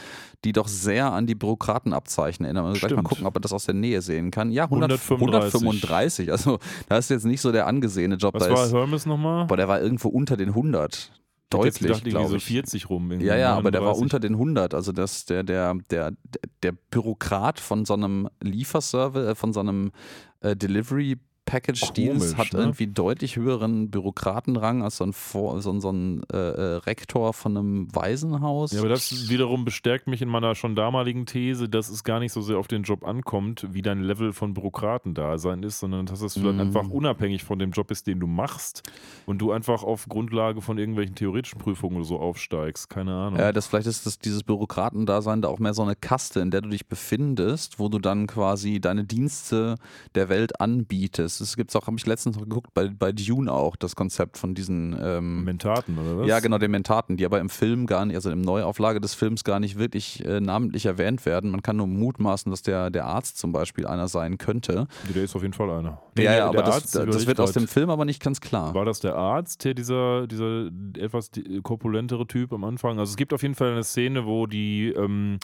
die 0.45 0.53
doch 0.53 0.69
sehr 0.69 1.13
an 1.13 1.27
die 1.27 1.35
Bürokratenabzeichen 1.35 2.45
erinnern. 2.45 2.67
Also 2.67 2.79
gleich 2.79 2.95
mal 2.95 3.03
gucken, 3.03 3.27
ob 3.27 3.35
man 3.35 3.43
das 3.43 3.53
aus 3.53 3.65
der 3.65 3.75
Nähe 3.75 4.03
sehen 4.03 4.31
kann. 4.31 4.53
Ja, 4.53 4.65
100, 4.65 4.93
135. 4.93 5.61
135. 5.61 6.31
Also 6.33 6.59
da 6.89 6.99
ist 6.99 7.11
jetzt 7.11 7.25
nicht 7.25 7.41
so 7.41 7.51
der 7.51 7.67
angesehene 7.67 8.17
Job. 8.17 8.35
was 8.35 8.45
da 8.45 8.55
war 8.55 8.67
ist, 8.67 8.73
Hermes 8.73 9.07
nochmal? 9.07 9.47
boah, 9.47 9.57
der 9.57 9.69
war 9.69 9.81
irgendwo 9.81 10.09
unter 10.09 10.37
den 10.37 10.51
100. 10.51 11.11
Ich 11.51 11.57
hätte 11.57 11.67
jetzt 11.67 11.83
Deutlich, 11.83 12.05
glaube 12.13 12.29
so 12.29 12.37
ich. 12.37 12.45
40 12.45 12.91
rum. 12.91 13.11
Ja, 13.21 13.35
ja, 13.35 13.55
aber 13.57 13.71
der 13.71 13.81
war 13.81 13.95
39. 13.95 14.03
unter 14.03 14.21
den 14.21 14.33
100. 14.35 14.75
Also 14.75 14.93
das, 14.93 15.25
der, 15.25 15.43
der, 15.43 15.75
der, 15.91 16.13
der 16.63 16.73
Bürokrat 16.73 17.59
von 17.59 17.87
so 17.87 17.95
einem 17.95 18.29
Lieferservice, 18.43 19.29
äh, 19.29 19.35
von 19.35 19.55
so 19.55 19.61
einem 19.61 19.93
äh, 20.41 20.55
Delivery 20.55 21.17
Package-Deals 21.49 22.37
hat 22.37 22.53
ne? 22.53 22.61
irgendwie 22.61 22.87
deutlich 22.87 23.37
höheren 23.37 23.91
Bürokratenrang 23.91 24.83
als 24.83 24.99
so 24.99 25.05
ein, 25.05 25.13
Vor 25.13 25.61
so 25.63 25.71
ein, 25.71 25.81
so 25.81 25.91
ein 25.91 26.23
äh, 26.33 26.37
äh, 26.37 26.77
Rektor 26.77 27.33
von 27.33 27.57
einem 27.57 27.95
Waisenhaus. 27.95 28.73
Ja, 28.73 28.81
aber 28.81 28.89
das 28.89 29.29
wiederum 29.29 29.65
bestärkt 29.65 30.07
mich 30.07 30.23
in 30.23 30.29
meiner 30.29 30.55
schon 30.55 30.77
damaligen 30.77 31.27
These, 31.27 31.69
dass 31.69 31.89
es 31.89 32.05
gar 32.05 32.21
nicht 32.21 32.33
so 32.33 32.43
sehr 32.43 32.59
auf 32.59 32.69
den 32.69 32.83
Job 32.83 33.05
ankommt, 33.07 33.67
wie 33.73 33.83
dein 33.83 34.03
Level 34.03 34.33
von 34.33 34.55
Bürokratendasein 34.55 35.63
ist, 35.63 35.81
sondern 35.81 36.07
dass 36.07 36.21
es 36.21 36.35
vielleicht 36.35 36.55
Mhm. 36.55 36.61
einfach 36.61 36.89
unabhängig 36.89 37.45
von 37.45 37.59
dem 37.59 37.71
Job 37.71 37.91
ist, 37.91 38.07
den 38.07 38.21
du 38.21 38.27
machst 38.27 38.83
und 39.27 39.39
du 39.39 39.53
einfach 39.53 39.83
auf 39.83 40.07
Grundlage 40.09 40.61
von 40.61 40.79
irgendwelchen 40.79 41.15
theoretischen 41.15 41.59
Prüfungen 41.59 41.97
oder 41.97 42.05
so 42.05 42.19
aufsteigst. 42.19 42.91
Keine 42.91 43.15
Ahnung. 43.15 43.39
Ja, 43.39 43.53
das 43.53 43.67
vielleicht 43.67 43.87
ist 43.87 44.07
das, 44.07 44.19
dieses 44.19 44.43
Bürokratendasein 44.43 45.43
da 45.43 45.49
auch 45.49 45.59
mehr 45.59 45.75
so 45.75 45.83
eine 45.83 45.97
Kaste, 45.97 46.41
in 46.41 46.51
der 46.51 46.61
du 46.61 46.69
dich 46.69 46.87
befindest, 46.87 47.79
wo 47.79 47.89
du 47.89 47.99
dann 47.99 48.27
quasi 48.27 48.81
deine 48.81 49.05
Dienste 49.05 49.77
der 50.15 50.29
Welt 50.29 50.61
anbietest. 50.61 51.38
Es 51.41 51.57
gibt 51.57 51.75
auch, 51.77 51.87
habe 51.87 51.97
ich 51.97 52.07
letztens 52.07 52.37
noch 52.37 52.45
geguckt, 52.45 52.73
bei, 52.75 52.89
bei 52.89 53.13
Dune 53.13 53.53
auch, 53.53 53.77
das 53.77 53.97
Konzept 53.97 54.39
von 54.39 54.55
diesen 54.55 54.97
ähm, 55.01 55.45
Mentaten, 55.45 55.99
oder 55.99 56.19
was? 56.19 56.27
Ja, 56.29 56.41
genau, 56.41 56.59
den 56.59 56.71
Mentaten, 56.71 57.17
die 57.17 57.25
aber 57.25 57.41
im 57.41 57.49
Film 57.49 57.87
gar 57.87 58.05
nicht, 58.07 58.17
also 58.17 58.31
in 58.31 58.41
Neuauflage 58.41 59.01
des 59.01 59.15
Films 59.15 59.45
gar 59.45 59.61
nicht 59.61 59.79
wirklich 59.79 60.25
äh, 60.25 60.41
namentlich 60.41 60.87
erwähnt 60.87 61.25
werden. 61.27 61.51
Man 61.51 61.63
kann 61.63 61.77
nur 61.77 61.87
mutmaßen, 61.87 62.51
dass 62.51 62.63
der, 62.63 62.91
der 62.91 63.07
Arzt 63.07 63.39
zum 63.39 63.53
Beispiel 63.53 63.87
einer 63.87 64.09
sein 64.09 64.39
könnte. 64.39 64.87
Der 65.15 65.23
ist 65.25 65.35
auf 65.37 65.43
jeden 65.43 65.55
Fall 65.55 65.71
einer. 65.71 65.89
ja, 65.89 65.99
Nee, 66.17 66.25
ja, 66.25 66.33
der- 66.33 66.45
aber 66.47 66.53
der 66.55 66.63
das, 66.67 66.75
Arzt, 66.75 66.95
das 66.95 67.05
überleg 67.05 67.27
wird 67.27 67.41
aus 67.41 67.53
dem 67.53 67.69
Film 67.69 67.91
aber 67.91 68.05
nicht 68.05 68.23
ganz 68.23 68.41
klar. 68.41 68.75
War 68.75 68.85
das 68.85 69.01
der 69.01 69.15
Arzt, 69.17 69.65
der 69.65 69.75
dieser, 69.75 70.27
dieser 70.27 70.71
etwas 70.97 71.31
di- 71.31 71.61
korpulentere 71.63 72.27
Typ 72.27 72.53
am 72.53 72.65
Anfang? 72.65 72.99
Also 72.99 73.11
es 73.11 73.17
gibt 73.17 73.33
auf 73.33 73.43
jeden 73.43 73.55
Fall 73.55 73.73
eine 73.73 73.85
Szene, 73.85 74.27
wo 74.27 74.47
die 74.47 74.89
ähm, 74.97 75.39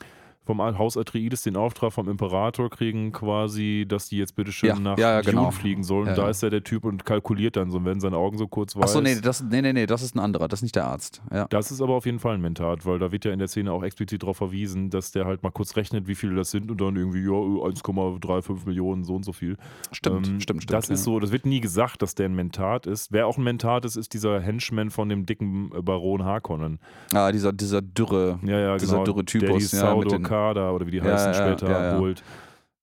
vom 0.45 0.61
Haus 0.61 0.97
Atreides 0.97 1.43
den 1.43 1.57
Auftrag 1.57 1.93
vom 1.93 2.09
Imperator 2.09 2.69
kriegen, 2.71 3.13
quasi, 3.13 3.85
dass 3.89 4.09
die 4.09 4.19
jetzt 4.19 4.37
bitteschön 4.37 4.69
Ja, 4.69 4.79
nach 4.79 4.99
ja, 4.99 5.13
ja, 5.15 5.21
genau. 5.23 5.51
fliegen 5.51 5.83
sollen. 5.85 6.07
Ja, 6.09 6.15
da 6.15 6.29
ist 6.29 6.43
ja 6.43 6.51
der 6.51 6.63
Typ 6.63 6.85
und 6.85 7.05
kalkuliert 7.05 7.57
dann 7.57 7.71
so, 7.71 7.85
wenn 7.85 8.01
seine 8.01 8.17
Augen 8.17 8.37
so 8.39 8.47
kurz 8.47 8.77
weiß. 8.77 8.85
Achso, 8.85 9.01
nee, 9.01 9.17
das, 9.21 9.43
nee, 9.43 9.63
nee, 9.63 9.73
nee, 9.73 9.87
das 9.87 10.03
ist 10.03 10.15
ein 10.15 10.21
anderer, 10.21 10.49
das 10.49 10.59
ist 10.61 10.63
nicht 10.65 10.77
der 10.77 10.87
Arzt. 10.87 11.23
Das 11.51 11.71
ist 11.71 11.81
aber 11.81 11.95
auf 11.95 12.07
jeden 12.07 12.19
Fall 12.19 12.35
ein 12.35 12.41
Mentat, 12.41 12.85
weil 12.87 12.99
da 12.99 13.11
wird 13.13 13.25
ja 13.25 13.33
in 13.33 13.39
der 13.39 13.49
Szene 13.49 13.73
auch 13.73 13.83
explizit 13.83 14.23
darauf 14.23 14.37
verwiesen, 14.37 14.91
dass 14.91 15.13
der 15.13 15.25
halt 15.25 15.43
mal 15.43 15.51
kurz 15.51 15.77
rechnet, 15.77 16.07
wie 16.09 16.15
viele 16.15 16.35
das 16.37 16.51
sind 16.51 16.71
und 16.71 16.81
dann 16.81 16.97
irgendwie, 16.97 17.23
ja, 17.23 17.31
1,35 17.33 18.67
Millionen, 18.67 19.05
so 19.05 19.15
und 19.15 19.25
so 19.25 19.33
viel. 19.33 19.57
Stimmt, 19.93 20.29
Ähm, 20.29 20.41
stimmt, 20.41 20.63
stimmt. 20.63 20.73
Das 20.73 20.89
ist 20.91 21.05
so, 21.05 21.21
das 21.21 21.33
wird 21.33 21.47
nie 21.47 21.61
gesagt, 21.61 22.03
dass 22.03 22.15
der 22.15 22.27
ein 22.29 22.35
Mentat 22.35 22.87
ist. 22.87 23.13
Wer 23.13 23.27
auch 23.27 23.39
ein 23.39 23.45
Mentat 23.45 23.85
ist, 23.85 23.97
ist 23.97 24.13
dieser 24.15 24.41
Henchman 24.41 24.91
von 24.91 25.09
dem 25.09 25.27
dicken 25.27 25.71
Baron 25.71 26.25
Harkonnen. 26.25 26.79
Ah, 27.13 27.31
dieser, 27.33 27.53
dieser 27.53 27.83
dürre. 27.83 28.39
Ja, 28.45 28.59
ja, 28.59 28.77
Dieser 28.77 28.93
genau. 28.95 29.05
dürre 29.05 29.25
der 29.25 29.27
Typus, 29.41 29.73
ja, 29.73 29.95
mit 29.95 30.11
den- 30.11 30.23
Saudokada 30.35 30.71
oder 30.71 30.87
wie 30.87 30.91
die 30.93 30.97
Ja, 30.99 31.05
heißen 31.05 31.33
ja, 31.33 31.35
später 31.35 31.71
ja, 31.71 31.93
ja. 31.93 31.99
holt. 31.99 32.23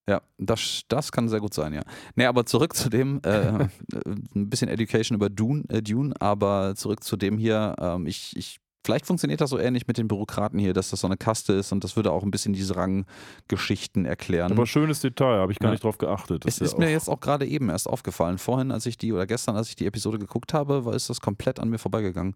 Ja, 0.09 0.21
das, 0.39 0.81
das 0.87 1.11
kann 1.11 1.29
sehr 1.29 1.39
gut 1.39 1.53
sein, 1.53 1.73
ja. 1.73 1.81
Nee, 2.15 2.25
aber 2.25 2.45
zurück 2.45 2.75
zu 2.75 2.89
dem, 2.89 3.21
äh, 3.23 3.29
ein 4.35 4.49
bisschen 4.49 4.67
Education 4.67 5.15
über 5.15 5.29
Dune, 5.29 5.63
äh, 5.69 5.81
Dune 5.81 6.13
aber 6.19 6.73
zurück 6.75 7.03
zu 7.03 7.15
dem 7.17 7.37
hier, 7.37 7.75
ähm, 7.79 8.07
ich, 8.07 8.35
ich, 8.35 8.57
vielleicht 8.83 9.05
funktioniert 9.05 9.41
das 9.41 9.51
so 9.51 9.59
ähnlich 9.59 9.87
mit 9.87 9.97
den 9.99 10.07
Bürokraten 10.07 10.57
hier, 10.59 10.73
dass 10.73 10.89
das 10.89 11.01
so 11.01 11.07
eine 11.07 11.17
Kaste 11.17 11.53
ist 11.53 11.71
und 11.71 11.83
das 11.83 11.95
würde 11.95 12.11
auch 12.11 12.23
ein 12.23 12.31
bisschen 12.31 12.51
diese 12.51 12.75
Ranggeschichten 12.75 14.05
erklären. 14.05 14.51
Aber 14.51 14.65
schönes 14.65 15.01
Detail, 15.01 15.37
habe 15.39 15.51
ich 15.51 15.59
gar 15.59 15.67
Ja. 15.69 15.73
nicht 15.73 15.83
drauf 15.83 15.99
geachtet. 15.99 16.45
Das 16.45 16.55
es 16.55 16.61
ist 16.61 16.79
mir 16.79 16.89
jetzt 16.89 17.07
auch 17.07 17.19
gerade 17.19 17.45
eben 17.45 17.69
erst 17.69 17.87
aufgefallen. 17.87 18.39
Vorhin, 18.39 18.71
als 18.71 18.87
ich 18.87 18.97
die, 18.97 19.13
oder 19.13 19.27
gestern, 19.27 19.55
als 19.55 19.69
ich 19.69 19.75
die 19.75 19.85
Episode 19.85 20.17
geguckt 20.17 20.53
habe, 20.53 20.83
war 20.83 20.95
ist 20.95 21.11
das 21.11 21.21
komplett 21.21 21.59
an 21.59 21.69
mir 21.69 21.77
vorbeigegangen. 21.77 22.35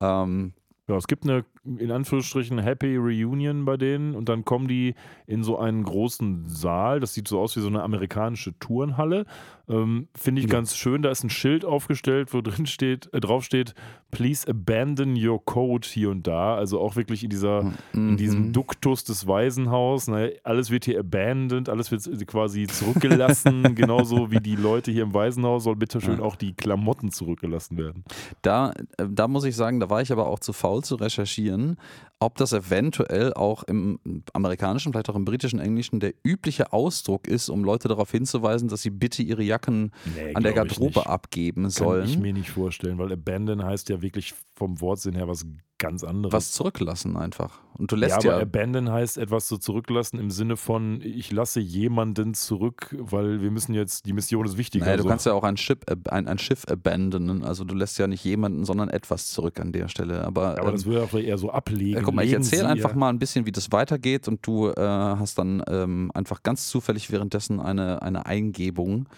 Ähm, 0.00 0.54
Ja, 0.88 0.96
es 0.96 1.08
gibt 1.08 1.24
eine, 1.24 1.44
in 1.64 1.90
Anführungsstrichen, 1.90 2.58
Happy 2.58 2.96
Reunion 2.96 3.64
bei 3.64 3.76
denen 3.76 4.14
und 4.14 4.28
dann 4.28 4.44
kommen 4.44 4.68
die 4.68 4.94
in 5.26 5.42
so 5.42 5.58
einen 5.58 5.82
großen 5.82 6.48
Saal. 6.48 7.00
Das 7.00 7.12
sieht 7.12 7.26
so 7.26 7.40
aus 7.40 7.56
wie 7.56 7.60
so 7.60 7.66
eine 7.66 7.82
amerikanische 7.82 8.56
Turnhalle. 8.60 9.26
Ähm, 9.68 10.08
Finde 10.14 10.40
ich 10.40 10.46
Ja. 10.46 10.52
ganz 10.52 10.76
schön. 10.76 11.02
Da 11.02 11.10
ist 11.10 11.24
ein 11.24 11.30
Schild 11.30 11.64
aufgestellt, 11.64 12.32
wo 12.32 12.40
drin 12.42 12.66
steht, 12.66 13.12
äh, 13.12 13.20
drauf 13.20 13.44
steht, 13.44 13.74
please 14.12 14.48
abandon 14.48 15.16
your 15.16 15.44
code 15.44 15.86
hier 15.86 16.10
und 16.10 16.26
da. 16.26 16.54
Also 16.54 16.80
auch 16.80 16.96
wirklich 16.96 17.24
in 17.24 17.30
dieser, 17.30 17.72
in 17.92 18.16
diesem 18.16 18.46
mhm. 18.48 18.52
Duktus 18.52 19.04
des 19.04 19.26
Waisenhaus. 19.26 20.06
Ne? 20.08 20.34
Alles 20.44 20.70
wird 20.70 20.84
hier 20.84 21.00
abandoned, 21.00 21.68
alles 21.68 21.90
wird 21.90 22.02
quasi 22.28 22.66
zurückgelassen. 22.66 23.62
Genauso 23.74 24.30
wie 24.30 24.40
die 24.40 24.56
Leute 24.56 24.90
hier 24.92 25.02
im 25.02 25.12
Waisenhaus 25.14 25.64
soll 25.64 25.76
bitteschön 25.76 26.18
Ja. 26.18 26.22
auch 26.24 26.36
die 26.36 26.54
Klamotten 26.54 27.10
zurückgelassen 27.10 27.76
werden. 27.76 28.04
Da, 28.42 28.72
äh, 28.98 29.06
da 29.10 29.26
muss 29.28 29.44
ich 29.44 29.56
sagen, 29.56 29.80
da 29.80 29.90
war 29.90 30.00
ich 30.00 30.12
aber 30.12 30.26
auch 30.28 30.38
zu 30.38 30.52
faul 30.52 30.84
zu 30.84 30.94
recherchieren, 30.94 31.76
ob 32.18 32.36
das 32.36 32.52
eventuell 32.54 33.34
auch 33.34 33.62
im 33.64 33.98
amerikanischen, 34.32 34.92
vielleicht 34.92 35.10
auch 35.10 35.16
im 35.16 35.26
britischen 35.26 35.58
Englischen 35.58 36.00
der 36.00 36.14
übliche 36.24 36.72
Ausdruck 36.72 37.26
ist, 37.28 37.50
um 37.50 37.62
Leute 37.62 37.88
darauf 37.88 38.10
hinzuweisen, 38.10 38.68
dass 38.68 38.80
sie 38.80 38.90
bitte 38.90 39.22
ihre 39.22 39.42
Jacken 39.56 39.90
Nee, 40.14 40.34
an 40.34 40.42
der 40.42 40.52
Garderobe 40.52 41.06
abgeben 41.06 41.62
Kann 41.62 41.70
sollen. 41.70 42.04
ich 42.04 42.18
mir 42.18 42.32
nicht 42.32 42.50
vorstellen, 42.50 42.98
weil 42.98 43.12
Abandon 43.12 43.64
heißt 43.64 43.88
ja 43.88 44.02
wirklich 44.02 44.34
vom 44.54 44.80
Wortsinn 44.80 45.14
her 45.14 45.28
was 45.28 45.46
ganz 45.78 46.04
anderes. 46.04 46.32
was 46.32 46.52
zurücklassen 46.52 47.16
einfach. 47.16 47.60
Und 47.74 47.92
du 47.92 47.96
ja, 47.96 48.00
lässt 48.00 48.16
aber 48.16 48.36
ja, 48.36 48.40
Abandon 48.40 48.90
heißt 48.90 49.18
etwas 49.18 49.46
so 49.48 49.58
zurücklassen 49.58 50.18
im 50.18 50.30
Sinne 50.30 50.56
von, 50.56 51.00
ich 51.02 51.30
lasse 51.32 51.60
jemanden 51.60 52.32
zurück, 52.32 52.96
weil 52.98 53.42
wir 53.42 53.50
müssen 53.50 53.74
jetzt, 53.74 54.06
die 54.06 54.14
Mission 54.14 54.46
ist 54.46 54.56
wichtiger. 54.56 54.86
naja, 54.86 54.96
du 54.96 55.02
so. 55.02 55.08
kannst 55.10 55.26
ja 55.26 55.34
auch 55.34 55.44
ein 55.44 55.58
Schiff, 55.58 55.78
ein, 56.08 56.28
ein 56.28 56.38
Schiff 56.38 56.64
abandonen. 56.66 57.44
Also 57.44 57.64
du 57.64 57.74
lässt 57.74 57.98
ja 57.98 58.06
nicht 58.06 58.24
jemanden, 58.24 58.64
sondern 58.64 58.88
etwas 58.88 59.28
zurück 59.28 59.60
an 59.60 59.72
der 59.72 59.88
Stelle. 59.88 60.24
Aber, 60.24 60.52
aber 60.58 60.68
ähm, 60.68 60.72
das 60.72 60.86
würde 60.86 61.02
auch 61.02 61.12
eher 61.12 61.36
so 61.36 61.50
ablegen. 61.50 61.96
Ja, 61.96 62.02
guck 62.02 62.14
mal, 62.14 62.24
ich 62.24 62.32
erzähle 62.32 62.68
einfach 62.68 62.94
mal 62.94 63.10
ein 63.10 63.18
bisschen, 63.18 63.44
wie 63.44 63.52
das 63.52 63.70
weitergeht 63.72 64.28
und 64.28 64.46
du 64.46 64.68
äh, 64.68 64.80
hast 64.80 65.38
dann 65.38 65.62
ähm, 65.68 66.10
einfach 66.14 66.42
ganz 66.42 66.68
zufällig 66.68 67.10
währenddessen 67.10 67.60
eine, 67.60 68.00
eine 68.00 68.24
Eingebung 68.24 69.08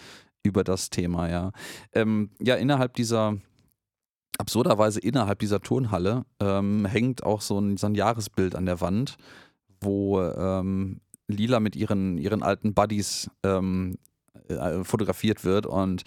über 0.43 0.65
das 0.65 0.91
Thema, 0.91 1.29
ja. 1.29 1.53
Ähm, 1.93 2.31
ja, 2.41 2.55
innerhalb 2.57 2.95
dieser, 2.95 3.37
absurderweise 4.39 5.01
innerhalb 5.01 5.39
dieser 5.41 5.61
Turnhalle 5.61 6.25
ähm, 6.41 6.87
hängt 6.87 7.25
auch 7.25 7.41
so 7.41 7.59
ein, 7.59 7.77
so 7.77 7.87
ein 7.87 7.95
Jahresbild 7.95 8.55
an 8.55 8.67
der 8.67 8.81
Wand, 8.81 9.17
wo 9.81 10.21
ähm, 10.23 11.01
Lila 11.27 11.61
mit 11.61 11.77
ihren, 11.77 12.19
ihren 12.19 12.43
alten 12.43 12.73
Buddies 12.75 13.31
ähm, 13.43 13.99
äh, 14.49 14.85
fotografiert 14.85 15.45
wird 15.45 15.67
und 15.67 16.05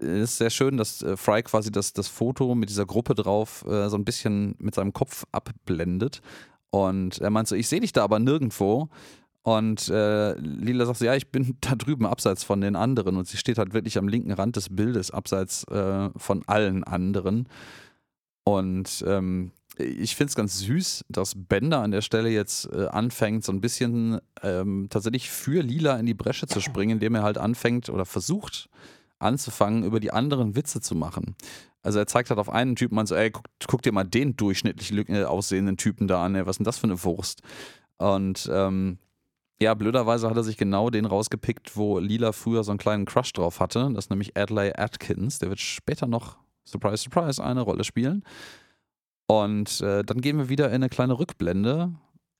es 0.00 0.30
ist 0.30 0.38
sehr 0.38 0.50
schön, 0.50 0.76
dass 0.76 1.02
äh, 1.02 1.16
Fry 1.16 1.42
quasi 1.42 1.70
das, 1.70 1.92
das 1.92 2.08
Foto 2.08 2.54
mit 2.54 2.70
dieser 2.70 2.86
Gruppe 2.86 3.14
drauf 3.14 3.64
äh, 3.66 3.88
so 3.88 3.96
ein 3.96 4.04
bisschen 4.04 4.54
mit 4.58 4.74
seinem 4.74 4.92
Kopf 4.92 5.24
abblendet. 5.32 6.22
Und 6.70 7.18
er 7.18 7.30
meint 7.30 7.48
so, 7.48 7.56
ich 7.56 7.68
sehe 7.68 7.80
dich 7.80 7.92
da 7.92 8.04
aber 8.04 8.18
nirgendwo. 8.18 8.88
Und 9.42 9.88
äh, 9.88 10.34
Lila 10.34 10.84
sagt 10.84 10.98
so, 10.98 11.04
ja, 11.04 11.14
ich 11.14 11.30
bin 11.30 11.56
da 11.60 11.74
drüben 11.74 12.06
abseits 12.06 12.44
von 12.44 12.60
den 12.60 12.76
anderen. 12.76 13.16
Und 13.16 13.28
sie 13.28 13.36
steht 13.36 13.58
halt 13.58 13.72
wirklich 13.72 13.98
am 13.98 14.08
linken 14.08 14.32
Rand 14.32 14.56
des 14.56 14.68
Bildes, 14.74 15.10
abseits 15.10 15.64
äh, 15.64 16.10
von 16.16 16.42
allen 16.46 16.84
anderen. 16.84 17.48
Und 18.44 19.04
ähm, 19.06 19.52
ich 19.78 20.16
finde 20.16 20.30
es 20.30 20.36
ganz 20.36 20.58
süß, 20.58 21.04
dass 21.08 21.34
Bender 21.36 21.80
an 21.80 21.90
der 21.90 22.02
Stelle 22.02 22.28
jetzt 22.28 22.70
äh, 22.72 22.86
anfängt, 22.86 23.44
so 23.44 23.52
ein 23.52 23.60
bisschen 23.60 24.20
ähm, 24.42 24.88
tatsächlich 24.90 25.30
für 25.30 25.62
Lila 25.62 25.96
in 25.96 26.06
die 26.06 26.14
Bresche 26.14 26.46
zu 26.46 26.60
springen, 26.60 26.92
indem 26.92 27.14
er 27.14 27.22
halt 27.22 27.38
anfängt 27.38 27.88
oder 27.88 28.04
versucht 28.04 28.68
anzufangen, 29.18 29.84
über 29.84 30.00
die 30.00 30.12
anderen 30.12 30.56
Witze 30.56 30.80
zu 30.80 30.94
machen. 30.94 31.36
Also 31.82 31.98
er 31.98 32.06
zeigt 32.06 32.30
halt 32.30 32.40
auf 32.40 32.50
einen 32.50 32.76
Typen 32.76 32.98
und 32.98 33.06
so, 33.06 33.14
ey, 33.14 33.30
guck, 33.30 33.44
guck 33.66 33.82
dir 33.82 33.92
mal 33.92 34.04
den 34.04 34.36
durchschnittlich 34.36 34.92
äh, 35.08 35.24
aussehenden 35.24 35.76
Typen 35.76 36.08
da 36.08 36.24
an, 36.24 36.34
ey, 36.34 36.46
was 36.46 36.54
ist 36.54 36.58
denn 36.58 36.64
das 36.64 36.78
für 36.78 36.84
eine 36.84 37.02
Wurst? 37.04 37.42
Und 37.98 38.48
ähm, 38.52 38.98
ja, 39.62 39.74
blöderweise 39.74 40.28
hat 40.28 40.36
er 40.36 40.42
sich 40.42 40.56
genau 40.56 40.88
den 40.88 41.04
rausgepickt, 41.04 41.76
wo 41.76 41.98
Lila 41.98 42.32
früher 42.32 42.64
so 42.64 42.72
einen 42.72 42.78
kleinen 42.78 43.04
Crush 43.04 43.32
drauf 43.34 43.60
hatte. 43.60 43.90
Das 43.94 44.06
ist 44.06 44.10
nämlich 44.10 44.36
Adlai 44.36 44.72
Atkins. 44.76 45.38
Der 45.38 45.50
wird 45.50 45.60
später 45.60 46.06
noch, 46.06 46.38
surprise, 46.64 47.02
surprise, 47.02 47.44
eine 47.44 47.60
Rolle 47.60 47.84
spielen. 47.84 48.24
Und 49.26 49.80
äh, 49.82 50.02
dann 50.02 50.22
gehen 50.22 50.38
wir 50.38 50.48
wieder 50.48 50.68
in 50.68 50.76
eine 50.76 50.88
kleine 50.88 51.18
Rückblende. 51.18 51.92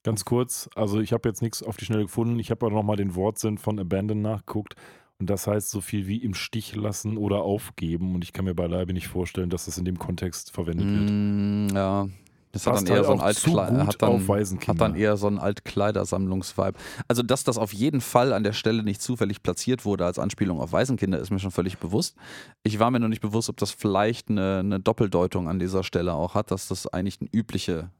Ganz 0.02 0.24
kurz, 0.24 0.70
also 0.74 1.00
ich 1.00 1.12
habe 1.12 1.28
jetzt 1.28 1.42
nichts 1.42 1.62
auf 1.62 1.76
die 1.76 1.84
Schnelle 1.84 2.04
gefunden. 2.04 2.38
Ich 2.38 2.50
habe 2.50 2.64
aber 2.64 2.74
nochmal 2.74 2.96
den 2.96 3.14
Wortsinn 3.14 3.58
von 3.58 3.78
Abandon 3.78 4.22
nachgeguckt. 4.22 4.74
Und 5.18 5.28
das 5.28 5.46
heißt 5.46 5.70
so 5.70 5.82
viel 5.82 6.06
wie 6.06 6.16
im 6.16 6.32
Stich 6.32 6.74
lassen 6.74 7.18
oder 7.18 7.42
aufgeben. 7.42 8.14
Und 8.14 8.24
ich 8.24 8.32
kann 8.32 8.46
mir 8.46 8.54
beileibe 8.54 8.94
nicht 8.94 9.08
vorstellen, 9.08 9.50
dass 9.50 9.66
das 9.66 9.76
in 9.76 9.84
dem 9.84 9.98
Kontext 9.98 10.50
verwendet 10.52 10.86
wird. 10.86 11.10
Mm, 11.10 11.76
ja, 11.76 12.08
das 12.52 12.66
hat 12.66 12.76
dann 12.76 12.86
eher 12.86 12.96
halt 12.96 13.06
so 13.06 13.12
ein 13.12 13.86
hat 13.86 14.02
dann, 14.02 14.26
hat 14.26 14.80
dann 14.80 14.94
eher 14.96 15.16
so 15.16 15.28
einen 15.28 15.38
Altkleidersammlungsvibe. 15.38 16.72
Also, 17.06 17.22
dass 17.22 17.44
das 17.44 17.58
auf 17.58 17.72
jeden 17.72 18.00
Fall 18.00 18.32
an 18.32 18.42
der 18.42 18.52
Stelle 18.52 18.82
nicht 18.82 19.00
zufällig 19.00 19.42
platziert 19.42 19.84
wurde 19.84 20.04
als 20.04 20.18
Anspielung 20.18 20.60
auf 20.60 20.72
Waisenkinder, 20.72 21.18
ist 21.18 21.30
mir 21.30 21.38
schon 21.38 21.52
völlig 21.52 21.78
bewusst. 21.78 22.16
Ich 22.64 22.78
war 22.80 22.90
mir 22.90 22.98
nur 22.98 23.08
nicht 23.08 23.22
bewusst, 23.22 23.48
ob 23.48 23.56
das 23.58 23.70
vielleicht 23.70 24.30
eine, 24.30 24.58
eine 24.58 24.80
Doppeldeutung 24.80 25.48
an 25.48 25.58
dieser 25.58 25.84
Stelle 25.84 26.14
auch 26.14 26.34
hat, 26.34 26.50
dass 26.50 26.66
das 26.66 26.88
eigentlich 26.88 27.20
eine 27.20 27.30
übliche 27.32 27.90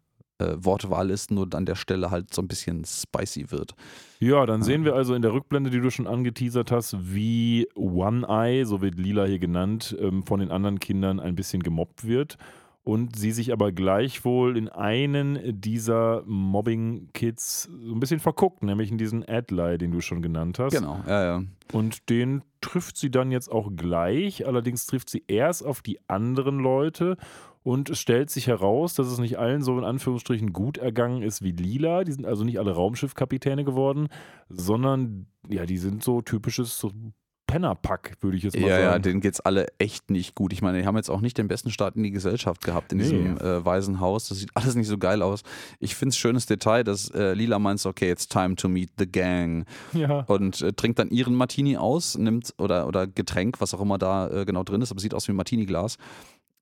äh, 0.40 0.56
Wortwahl 0.56 1.10
ist, 1.10 1.30
nur 1.30 1.46
an 1.54 1.66
der 1.66 1.76
Stelle 1.76 2.10
halt 2.10 2.34
so 2.34 2.42
ein 2.42 2.48
bisschen 2.48 2.84
spicy 2.84 3.50
wird. 3.50 3.74
Ja, 4.18 4.46
dann 4.46 4.62
sehen 4.62 4.84
wir 4.84 4.94
also 4.94 5.14
in 5.14 5.22
der 5.22 5.32
Rückblende, 5.32 5.70
die 5.70 5.80
du 5.80 5.90
schon 5.90 6.06
angeteasert 6.06 6.72
hast, 6.72 6.96
wie 7.14 7.68
One 7.74 8.26
Eye, 8.28 8.64
so 8.64 8.80
wird 8.80 8.98
Lila 8.98 9.26
hier 9.26 9.38
genannt, 9.38 9.96
ähm, 10.00 10.24
von 10.24 10.40
den 10.40 10.50
anderen 10.50 10.80
Kindern 10.80 11.20
ein 11.20 11.36
bisschen 11.36 11.62
gemobbt 11.62 12.06
wird. 12.06 12.36
Und 12.90 13.14
sie 13.14 13.31
sich 13.31 13.53
aber 13.53 13.70
gleichwohl 13.70 14.57
in 14.57 14.68
einen 14.68 15.61
dieser 15.61 16.24
Mobbing-Kids 16.26 17.70
so 17.85 17.94
ein 17.94 18.00
bisschen 18.00 18.18
verguckt, 18.18 18.64
nämlich 18.64 18.90
in 18.90 18.98
diesen 18.98 19.24
Adlai, 19.29 19.79
den 19.79 19.92
du 19.92 20.00
schon 20.00 20.22
genannt 20.22 20.59
hast. 20.59 20.72
Genau, 20.72 21.00
ja, 21.07 21.24
ja. 21.24 21.42
Und 21.72 22.11
den 22.11 22.42
trifft 22.61 22.96
sie 22.96 23.12
dann 23.12 23.31
jetzt 23.31 23.46
auch 23.46 23.70
gleich, 23.76 24.44
allerdings 24.44 24.87
trifft 24.87 25.09
sie 25.09 25.22
erst 25.29 25.64
auf 25.64 25.83
die 25.83 26.00
anderen 26.09 26.59
Leute 26.59 27.16
und 27.62 27.90
es 27.90 28.00
stellt 28.00 28.29
sich 28.29 28.48
heraus, 28.48 28.94
dass 28.94 29.07
es 29.07 29.20
nicht 29.20 29.38
allen 29.38 29.62
so 29.62 29.79
in 29.79 29.85
Anführungsstrichen 29.85 30.53
gut 30.53 30.76
ergangen 30.76 31.22
ist 31.22 31.42
wie 31.42 31.53
Lila. 31.53 32.03
Die 32.03 32.12
sind 32.12 32.26
also 32.26 32.42
nicht 32.42 32.59
alle 32.59 32.72
Raumschiffkapitäne 32.72 33.64
geworden, 33.64 34.09
sondern 34.48 35.26
ja, 35.48 35.64
die 35.64 35.79
sind 35.79 36.03
so 36.03 36.22
typisches 36.22 36.76
Pennerpack, 37.50 38.16
würde 38.20 38.36
ich 38.36 38.42
jetzt 38.44 38.58
mal 38.58 38.68
ja, 38.68 38.76
sagen. 38.76 38.84
Ja, 38.84 38.98
denen 38.98 39.20
geht 39.20 39.34
es 39.34 39.40
alle 39.40 39.66
echt 39.78 40.10
nicht 40.10 40.34
gut. 40.34 40.53
Ich 40.53 40.62
meine, 40.62 40.80
die 40.80 40.86
haben 40.86 40.96
jetzt 40.96 41.11
auch 41.11 41.20
nicht 41.20 41.36
den 41.38 41.48
besten 41.48 41.70
Start 41.70 41.96
in 41.96 42.03
die 42.03 42.11
Gesellschaft 42.11 42.64
gehabt 42.64 42.92
in 42.92 42.98
Nee. 42.98 43.05
diesem 43.05 43.38
äh, 43.38 43.64
Waisenhaus. 43.64 44.28
Das 44.28 44.38
sieht 44.38 44.51
alles 44.55 44.74
nicht 44.74 44.88
so 44.88 44.98
geil 44.98 45.22
aus. 45.22 45.42
Ich 45.78 45.94
finde 45.94 46.11
es 46.11 46.16
schönes 46.16 46.46
Detail, 46.46 46.84
dass 46.84 47.11
äh, 47.11 47.34
Lila 47.34 47.59
meint, 47.59 47.84
okay, 47.84 48.11
it's 48.11 48.28
time 48.28 48.57
to 48.57 48.68
meet 48.68 48.90
the 48.98 49.07
gang. 49.07 49.66
ja. 49.92 50.20
Und 50.22 50.61
äh, 50.62 50.72
trinkt 50.72 50.98
dann 50.98 51.11
ihren 51.11 51.34
Martini 51.34 51.76
aus, 51.76 52.16
nimmt 52.16 52.55
oder, 52.59 52.86
oder 52.86 53.07
Getränk, 53.07 53.61
was 53.61 53.74
auch 53.74 53.80
immer 53.80 53.98
da 53.98 54.28
äh, 54.28 54.44
genau 54.44 54.62
drin 54.64 54.82
ist, 54.82 54.90
aber 54.90 55.01
sieht 55.01 55.14
aus 55.14 55.26
wie 55.28 55.32
ein 55.32 55.36
Martini-Glas. 55.36 55.98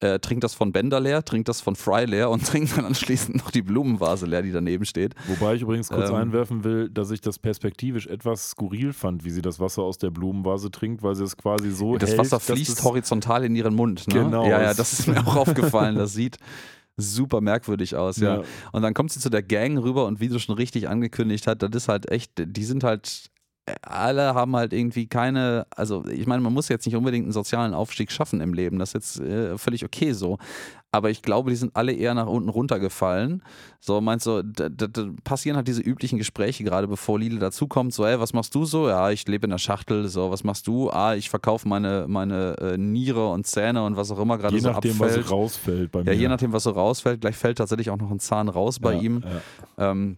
Äh, 0.00 0.20
trinkt 0.20 0.44
das 0.44 0.54
von 0.54 0.70
Bender 0.70 1.00
leer, 1.00 1.24
trinkt 1.24 1.48
das 1.48 1.60
von 1.60 1.74
Fry 1.74 2.04
leer 2.04 2.30
und 2.30 2.46
trinkt 2.46 2.76
dann 2.76 2.84
anschließend 2.84 3.36
noch 3.38 3.50
die 3.50 3.62
Blumenvase 3.62 4.26
leer, 4.26 4.42
die 4.42 4.52
daneben 4.52 4.84
steht. 4.84 5.14
Wobei 5.26 5.54
ich 5.54 5.62
übrigens 5.62 5.88
kurz 5.88 6.10
Ähm. 6.10 6.14
einwerfen 6.14 6.62
will, 6.62 6.88
dass 6.88 7.10
ich 7.10 7.20
das 7.20 7.40
perspektivisch 7.40 8.06
etwas 8.06 8.50
skurril 8.50 8.92
fand, 8.92 9.24
wie 9.24 9.30
sie 9.30 9.42
das 9.42 9.58
Wasser 9.58 9.82
aus 9.82 9.98
der 9.98 10.10
Blumenvase 10.10 10.70
trinkt, 10.70 11.02
weil 11.02 11.16
sie 11.16 11.24
es 11.24 11.36
quasi 11.36 11.72
so 11.72 11.96
Das 11.96 12.10
hält, 12.10 12.20
Wasser 12.20 12.38
fließt 12.38 12.84
horizontal 12.84 13.44
in 13.44 13.56
ihren 13.56 13.74
Mund. 13.74 14.06
Ne? 14.06 14.14
Genau. 14.22 14.44
Ja, 14.44 14.62
ja, 14.62 14.74
das 14.74 14.92
ist 14.92 15.08
mir 15.08 15.18
auch 15.26 15.34
aufgefallen. 15.34 15.96
Das 15.96 16.12
sieht 16.12 16.36
super 16.96 17.40
merkwürdig 17.40 17.96
aus, 17.96 18.18
ja. 18.18 18.36
Ja. 18.36 18.42
Und 18.72 18.82
dann 18.82 18.94
kommt 18.94 19.10
sie 19.12 19.20
zu 19.20 19.30
der 19.30 19.42
Gang 19.42 19.78
rüber 19.78 20.06
und 20.06 20.20
wie 20.20 20.28
du 20.28 20.38
schon 20.38 20.54
richtig 20.54 20.88
angekündigt 20.88 21.46
hast, 21.46 21.58
das 21.58 21.70
ist 21.72 21.88
halt 21.88 22.10
echt, 22.10 22.32
die 22.38 22.64
sind 22.64 22.84
halt, 22.84 23.30
alle 23.82 24.34
haben 24.34 24.54
halt 24.56 24.72
irgendwie 24.72 25.06
keine, 25.06 25.66
also 25.74 26.04
ich 26.06 26.26
meine, 26.26 26.42
man 26.42 26.52
muss 26.52 26.68
jetzt 26.68 26.86
nicht 26.86 26.96
unbedingt 26.96 27.24
einen 27.24 27.32
sozialen 27.32 27.74
Aufstieg 27.74 28.10
schaffen 28.12 28.40
im 28.40 28.54
Leben, 28.54 28.78
das 28.78 28.90
ist 28.94 29.16
jetzt 29.16 29.20
äh, 29.20 29.58
völlig 29.58 29.84
okay 29.84 30.12
so. 30.12 30.38
Aber 30.90 31.10
ich 31.10 31.20
glaube, 31.20 31.50
die 31.50 31.56
sind 31.56 31.76
alle 31.76 31.92
eher 31.92 32.14
nach 32.14 32.26
unten 32.28 32.48
runtergefallen. 32.48 33.42
So, 33.78 34.00
meinst 34.00 34.24
du, 34.24 34.42
da, 34.42 34.70
da, 34.70 34.86
da 34.86 35.08
passieren 35.22 35.56
halt 35.58 35.68
diese 35.68 35.82
üblichen 35.82 36.16
Gespräche, 36.16 36.64
gerade 36.64 36.88
bevor 36.88 37.18
Lile 37.18 37.38
dazukommt. 37.38 37.92
So, 37.92 38.06
ey, 38.06 38.18
was 38.18 38.32
machst 38.32 38.54
du 38.54 38.64
so? 38.64 38.88
Ja, 38.88 39.10
ich 39.10 39.28
lebe 39.28 39.44
in 39.44 39.50
der 39.50 39.58
Schachtel. 39.58 40.08
So, 40.08 40.30
was 40.30 40.44
machst 40.44 40.66
du? 40.66 40.88
Ah, 40.88 41.14
ich 41.14 41.28
verkaufe 41.28 41.68
meine, 41.68 42.06
meine 42.08 42.56
äh, 42.58 42.78
Niere 42.78 43.30
und 43.30 43.46
Zähne 43.46 43.84
und 43.84 43.98
was 43.98 44.10
auch 44.10 44.18
immer 44.18 44.38
gerade 44.38 44.54
je 44.54 44.62
so 44.62 44.70
nachdem, 44.70 44.92
abfällt. 44.92 45.18
was 45.18 45.28
so 45.28 45.34
rausfällt 45.34 45.92
bei 45.92 46.04
mir. 46.04 46.12
Ja, 46.14 46.18
je 46.18 46.28
nachdem, 46.28 46.54
was 46.54 46.62
so 46.62 46.70
rausfällt. 46.70 47.20
Gleich 47.20 47.36
fällt 47.36 47.58
tatsächlich 47.58 47.90
auch 47.90 47.98
noch 47.98 48.10
ein 48.10 48.18
Zahn 48.18 48.48
raus 48.48 48.80
bei 48.80 48.94
Ja, 48.94 49.00
ihm. 49.02 49.22
Ja. 49.76 49.90
Ähm, 49.90 50.16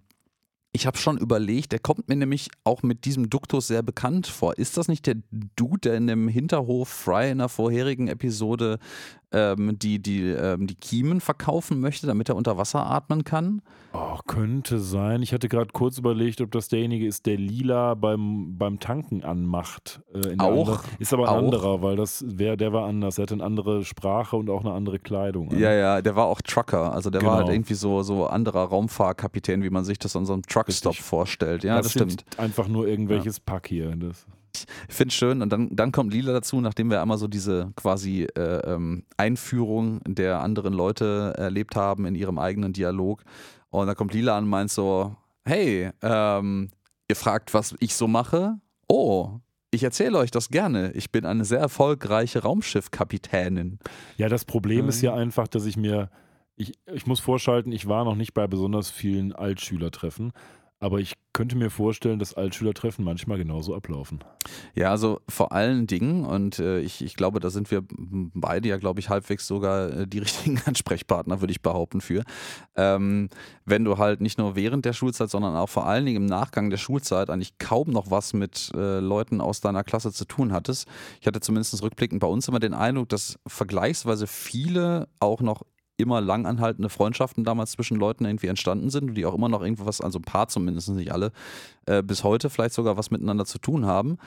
ich 0.72 0.86
habe 0.86 0.98
schon 0.98 1.18
überlegt, 1.18 1.72
der 1.72 1.80
kommt 1.80 2.08
mir 2.08 2.16
nämlich 2.16 2.48
auch 2.62 2.82
mit 2.82 3.04
diesem 3.04 3.28
Duktus 3.28 3.66
sehr 3.66 3.82
bekannt 3.82 4.28
vor. 4.28 4.56
Ist 4.56 4.76
das 4.76 4.86
nicht 4.86 5.06
der 5.06 5.16
Dude, 5.56 5.80
der 5.80 5.94
in 5.96 6.06
dem 6.06 6.28
Hinterhof 6.28 6.88
Fry 6.88 7.30
in 7.30 7.38
der 7.38 7.48
vorherigen 7.48 8.06
Episode 8.06 8.78
ähm, 9.32 9.78
die, 9.78 10.00
die, 10.00 10.22
ähm, 10.30 10.66
die 10.66 10.74
Kiemen 10.74 11.20
verkaufen 11.20 11.80
möchte, 11.80 12.06
damit 12.06 12.28
er 12.28 12.36
unter 12.36 12.56
Wasser 12.56 12.84
atmen 12.86 13.24
kann? 13.24 13.62
Oh, 13.92 14.18
könnte 14.26 14.78
sein. 14.78 15.22
Ich 15.22 15.32
hatte 15.32 15.48
gerade 15.48 15.70
kurz 15.72 15.98
überlegt, 15.98 16.40
ob 16.40 16.52
das 16.52 16.68
derjenige 16.68 17.06
ist, 17.06 17.26
der 17.26 17.36
Lila 17.36 17.94
beim, 17.94 18.56
beim 18.56 18.78
Tanken 18.78 19.24
anmacht. 19.24 20.00
Äh, 20.14 20.36
Auch, 20.38 20.48
andere- 20.68 20.80
Ist 21.00 21.12
aber 21.12 21.24
ein 21.28 21.34
auch. 21.34 21.38
anderer, 21.38 21.82
weil 21.82 21.96
das 21.96 22.24
wär, 22.26 22.56
der 22.56 22.72
war 22.72 22.86
anders. 22.86 23.18
Er 23.18 23.22
hatte 23.22 23.34
eine 23.34 23.44
andere 23.44 23.84
Sprache 23.84 24.36
und 24.36 24.48
auch 24.50 24.60
eine 24.64 24.72
andere 24.72 24.98
Kleidung. 25.00 25.50
Ja, 25.56 25.72
ja, 25.72 26.02
der 26.02 26.14
war 26.16 26.26
auch 26.26 26.40
Trucker. 26.40 26.92
Also 26.92 27.10
der 27.10 27.22
war 27.22 27.36
Genau. 27.36 27.46
halt 27.46 27.54
irgendwie 27.54 27.74
so, 27.74 28.02
so 28.02 28.26
anderer 28.26 28.64
Raumfahrkapitän, 28.64 29.62
wie 29.62 29.70
man 29.70 29.84
sich 29.84 29.98
das 29.98 30.14
an 30.16 30.24
so 30.24 30.32
einem 30.34 30.42
Truckstop 30.42 30.92
Richtig. 30.92 31.06
vorstellt. 31.06 31.64
Ja, 31.64 31.78
das, 31.78 31.92
sind 31.92 32.12
stimmt. 32.12 32.38
einfach 32.38 32.68
nur 32.68 32.86
irgendwelches 32.86 33.40
Pack 33.40 33.66
hier. 33.68 33.94
Das, 33.96 34.24
Ich 34.88 34.94
finde 34.94 35.14
schön. 35.14 35.42
Und 35.42 35.50
dann, 35.52 35.74
dann 35.74 35.92
kommt 35.92 36.12
Lila 36.12 36.32
dazu, 36.32 36.60
nachdem 36.60 36.90
wir 36.90 37.00
einmal 37.02 37.18
so 37.18 37.28
diese 37.28 37.72
quasi 37.76 38.24
äh, 38.36 38.40
ähm, 38.72 39.04
Einführung 39.16 40.00
der 40.06 40.40
anderen 40.40 40.72
Leute 40.74 41.34
erlebt 41.36 41.76
haben 41.76 42.06
in 42.06 42.14
ihrem 42.14 42.38
eigenen 42.38 42.72
Dialog. 42.72 43.22
Und 43.70 43.86
dann 43.86 43.96
kommt 43.96 44.12
Lila 44.14 44.36
an 44.36 44.44
und 44.44 44.50
meint 44.50 44.70
so: 44.70 45.14
Hey, 45.44 45.90
ähm, 46.02 46.70
ihr 47.08 47.16
fragt, 47.16 47.54
was 47.54 47.74
ich 47.80 47.94
so 47.94 48.06
mache? 48.08 48.58
Oh. 48.88 49.38
Ich 49.72 49.84
erzähle 49.84 50.18
euch 50.18 50.32
das 50.32 50.48
gerne. 50.48 50.90
Ich 50.94 51.12
bin 51.12 51.24
eine 51.24 51.44
sehr 51.44 51.60
erfolgreiche 51.60 52.42
Raumschiffkapitänin. 52.42 53.78
ja, 54.16 54.28
das 54.28 54.44
Problem 54.44 54.82
Mhm. 54.84 54.88
ist 54.88 55.00
ja 55.02 55.14
einfach, 55.14 55.46
dass 55.46 55.64
ich 55.64 55.76
mir, 55.76 56.10
ich, 56.56 56.72
ich 56.92 57.06
muss 57.06 57.20
vorschalten, 57.20 57.70
ich 57.70 57.86
war 57.86 58.04
noch 58.04 58.16
nicht 58.16 58.34
bei 58.34 58.48
besonders 58.48 58.90
vielen 58.90 59.32
Altschülertreffen, 59.32 60.32
aber 60.80 60.98
ich 60.98 61.14
könnte 61.34 61.56
mir 61.56 61.70
vorstellen, 61.70 62.18
dass 62.18 62.34
Altschülertreffen 62.34 63.04
manchmal 63.04 63.38
genauso 63.38 63.74
ablaufen. 63.74 64.24
Ja, 64.74 64.90
also 64.90 65.20
vor 65.28 65.52
allen 65.52 65.86
Dingen, 65.86 66.24
und 66.24 66.58
äh, 66.58 66.80
ich, 66.80 67.04
ich 67.04 67.14
glaube, 67.14 67.38
da 67.38 67.50
sind 67.50 67.70
wir 67.70 67.82
beide 68.34 68.68
ja, 68.68 68.78
glaube 68.78 68.98
ich, 68.98 69.10
halbwegs 69.10 69.46
sogar 69.46 69.90
äh, 69.90 70.06
die 70.06 70.18
richtigen 70.20 70.60
Ansprechpartner, 70.64 71.40
würde 71.40 71.52
ich 71.52 71.60
behaupten, 71.60 72.00
für. 72.00 72.24
Ähm, 72.76 73.28
wenn 73.66 73.84
du 73.84 73.98
halt 73.98 74.22
nicht 74.22 74.38
nur 74.38 74.56
während 74.56 74.86
der 74.86 74.94
Schulzeit, 74.94 75.28
sondern 75.28 75.54
auch 75.54 75.68
vor 75.68 75.86
allen 75.86 76.06
Dingen 76.06 76.16
im 76.16 76.26
Nachgang 76.26 76.70
der 76.70 76.78
Schulzeit 76.78 77.28
eigentlich 77.28 77.58
kaum 77.58 77.90
noch 77.90 78.10
was 78.10 78.32
mit 78.32 78.72
äh, 78.74 79.00
Leuten 79.00 79.40
aus 79.42 79.60
deiner 79.60 79.84
Klasse 79.84 80.12
zu 80.12 80.24
tun 80.24 80.52
hattest. 80.52 80.88
Ich 81.20 81.26
hatte 81.26 81.40
zumindest 81.40 81.80
rückblickend 81.82 82.20
bei 82.20 82.26
uns 82.26 82.48
immer 82.48 82.58
den 82.58 82.74
Eindruck, 82.74 83.10
dass 83.10 83.38
vergleichsweise 83.46 84.26
viele 84.26 85.08
auch 85.20 85.42
noch 85.42 85.62
immer 86.00 86.20
langanhaltende 86.20 86.88
Freundschaften 86.88 87.44
damals 87.44 87.72
zwischen 87.72 87.96
Leuten 87.96 88.24
irgendwie 88.24 88.48
entstanden 88.48 88.90
sind 88.90 89.10
und 89.10 89.14
die 89.14 89.26
auch 89.26 89.34
immer 89.34 89.48
noch 89.48 89.62
irgendwo 89.62 89.86
was, 89.86 90.00
also 90.00 90.18
ein 90.18 90.22
paar 90.22 90.48
zumindest, 90.48 90.88
nicht 90.90 91.12
alle, 91.12 91.32
äh, 91.86 92.02
bis 92.02 92.24
heute 92.24 92.50
vielleicht 92.50 92.74
sogar 92.74 92.96
was 92.96 93.10
miteinander 93.10 93.44
zu 93.44 93.58
tun 93.58 93.86
haben. 93.86 94.18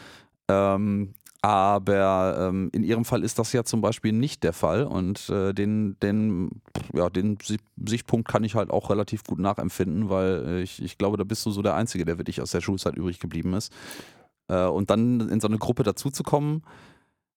Ähm, 0.47 1.13
aber 1.41 2.38
ähm, 2.39 2.69
in 2.71 2.84
ihrem 2.84 3.03
Fall 3.03 3.21
ist 3.21 3.38
das 3.38 3.51
ja 3.51 3.65
zum 3.65 3.82
Beispiel 3.82 4.13
nicht 4.13 4.43
der 4.43 4.53
Fall 4.53 4.86
und 4.86 5.30
äh, 5.30 5.53
den, 5.53 5.97
den, 6.01 6.61
ja, 6.93 7.09
den 7.09 7.38
Si- 7.43 7.59
Sichtpunkt 7.86 8.30
kann 8.30 8.45
ich 8.45 8.55
halt 8.55 8.71
auch 8.71 8.89
relativ 8.89 9.26
gut 9.26 9.39
nachempfinden, 9.39 10.09
weil 10.09 10.61
ich, 10.63 10.82
ich 10.82 10.97
glaube, 10.97 11.17
da 11.17 11.26
bist 11.26 11.45
du 11.45 11.51
so 11.51 11.61
der 11.61 11.76
Einzige, 11.76 12.05
der 12.05 12.17
wirklich 12.17 12.39
aus 12.41 12.51
der 12.51 12.61
Schulzeit 12.61 12.95
übrig 12.95 13.19
geblieben 13.19 13.53
ist. 13.55 13.74
Äh, 14.47 14.67
und 14.67 14.89
dann 14.89 15.28
in 15.30 15.41
so 15.41 15.49
eine 15.49 15.57
Gruppe 15.57 15.84
dazuzukommen, 15.84 16.63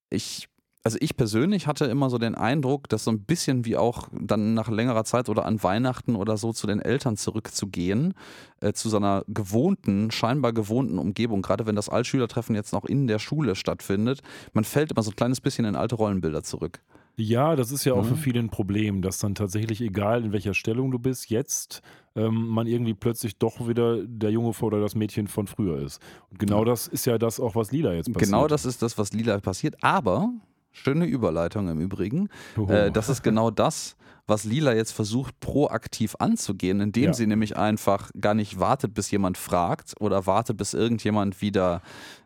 ich, 0.09 0.49
also 0.87 0.99
ich 1.01 1.16
persönlich 1.16 1.66
hatte 1.66 1.87
immer 1.87 2.11
so 2.11 2.16
den 2.16 2.37
Eindruck, 2.37 2.89
dass 2.89 3.03
so 3.03 3.11
ein 3.11 3.18
bisschen 3.18 3.64
wie 3.64 3.76
auch 3.76 4.07
dann 4.12 4.55
nach 4.55 4.68
längerer 4.68 5.03
Zeit 5.03 5.28
oder 5.28 5.45
an 5.45 5.61
Weihnachten 5.61 6.14
oder 6.14 6.37
so 6.37 6.53
zu 6.53 6.68
den 6.68 6.78
Eltern 6.80 7.16
zurückzugehen, 7.16 8.14
äh, 8.61 8.72
zu 8.72 8.89
so 8.89 8.97
einer 8.99 9.24
gewohnten, 9.26 10.12
scheinbar 10.12 10.53
gewohnten 10.53 11.01
Umgebung, 11.01 11.43
gerade 11.43 11.66
wenn 11.66 11.74
das 11.74 11.89
Altschülertreffen 11.89 12.55
jetzt 12.55 12.72
noch 12.72 12.84
in 12.84 13.09
der 13.09 13.18
Schule 13.18 13.57
stattfindet, 13.57 14.20
man 14.53 14.62
fällt 14.62 14.93
immer 14.93 15.03
so 15.03 15.11
ein 15.11 15.16
kleines 15.16 15.41
bisschen 15.41 15.64
in 15.64 15.74
alte 15.74 15.97
Rollenbilder 15.97 16.45
zurück. 16.45 16.80
Ja, 17.18 17.57
das 17.57 17.72
ist 17.72 17.84
ja 17.84 17.95
auch 17.95 18.05
Mhm. 18.05 18.09
für 18.09 18.16
viele 18.16 18.39
ein 18.39 18.51
Problem, 18.51 19.03
dass 19.03 19.18
dann 19.18 19.34
tatsächlich, 19.34 19.80
egal 19.80 20.22
in 20.22 20.30
welcher 20.32 20.55
Stellung 20.55 20.93
du 20.93 21.01
bist, 21.01 21.30
jetzt 21.30 21.82
ähm, 22.14 22.47
man 22.47 22.68
irgendwie 22.68 22.95
plötzlich 22.95 23.39
doch 23.39 23.66
wieder 23.66 24.05
der 24.07 24.30
Junge 24.30 24.53
oder 24.61 24.80
das 24.80 24.95
Mädchen 24.95 25.26
von 25.26 25.49
früher 25.49 25.78
ist. 25.78 26.01
Und 26.30 26.39
genau 26.39 26.64
das 26.64 26.87
ist 26.87 27.07
ja 27.07 27.18
das 27.18 27.41
auch, 27.41 27.57
was 27.57 27.72
Lila 27.72 27.93
jetzt 27.95 28.12
passiert. 28.12 28.30
Genau 28.30 28.47
das 28.47 28.66
ist 28.66 28.82
das, 28.82 28.99
was 28.99 29.12
Lila 29.12 29.41
passiert, 29.41 29.82
aber 29.82 30.30
schöne 30.77 31.07
Überleitung 31.07 31.68
im 31.68 31.81
Übrigen. 31.81 32.29
Äh, 32.68 32.91
das 32.91 33.09
ist 33.09 33.22
genau 33.22 33.51
das, 33.51 33.97
was 34.27 34.45
Lila 34.45 34.74
jetzt 34.74 34.93
versucht, 34.93 35.39
proaktiv 35.41 36.16
anzugehen, 36.18 36.81
indem 36.81 37.05
Ja. 37.05 37.12
sie 37.14 37.27
nämlich 37.27 37.57
einfach 37.57 38.11
gar 38.20 38.35
nicht 38.35 38.59
wartet, 38.59 38.93
bis 38.95 39.11
jemand 39.11 39.39
fragt 39.39 39.95
oder 40.01 40.27
wartet, 40.27 40.57
bis 40.57 40.74
irgendjemand 40.74 41.41
wieder 41.41 41.81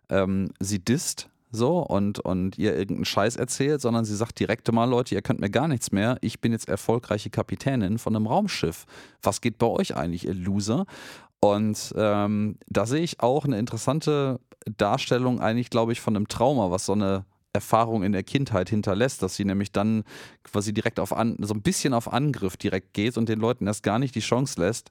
ähm, 0.08 0.50
sie 0.60 0.78
disst. 0.78 1.28
So 1.52 1.80
und, 1.80 2.20
und 2.20 2.58
ihr 2.58 2.76
irgendeinen 2.76 3.04
Scheiß 3.04 3.34
erzählt, 3.34 3.80
sondern 3.80 4.04
sie 4.04 4.14
sagt 4.14 4.38
direkt 4.38 4.70
mal, 4.70 4.84
Leute, 4.84 5.16
ihr 5.16 5.20
könnt 5.22 5.40
mir 5.40 5.50
gar 5.50 5.66
nichts 5.66 5.90
mehr. 5.90 6.16
Ich 6.20 6.40
bin 6.40 6.52
jetzt 6.52 6.68
erfolgreiche 6.68 7.28
Kapitänin 7.28 7.98
von 7.98 8.14
einem 8.14 8.28
Raumschiff. 8.28 8.86
Was 9.20 9.40
geht 9.40 9.58
bei 9.58 9.66
euch 9.66 9.96
eigentlich, 9.96 10.26
ihr 10.26 10.34
Loser? 10.34 10.86
Und 11.40 11.92
ähm, 11.96 12.56
da 12.68 12.86
sehe 12.86 13.02
ich 13.02 13.18
auch 13.20 13.44
eine 13.46 13.58
interessante 13.58 14.38
Darstellung 14.76 15.40
eigentlich, 15.40 15.70
glaube 15.70 15.90
ich, 15.90 16.00
von 16.00 16.14
einem 16.14 16.28
Trauma, 16.28 16.70
was 16.70 16.86
so 16.86 16.92
eine 16.92 17.24
Erfahrung 17.52 18.02
in 18.04 18.12
der 18.12 18.22
Kindheit 18.22 18.70
hinterlässt, 18.70 19.22
dass 19.22 19.36
sie 19.36 19.44
nämlich 19.44 19.72
dann 19.72 20.04
quasi 20.44 20.72
direkt 20.72 21.00
auf 21.00 21.12
an, 21.12 21.36
so 21.40 21.54
ein 21.54 21.62
bisschen 21.62 21.94
auf 21.94 22.12
Angriff 22.12 22.56
direkt 22.56 22.94
geht 22.94 23.16
und 23.16 23.28
den 23.28 23.40
Leuten 23.40 23.66
erst 23.66 23.82
gar 23.82 23.98
nicht 23.98 24.14
die 24.14 24.20
Chance 24.20 24.60
lässt, 24.60 24.90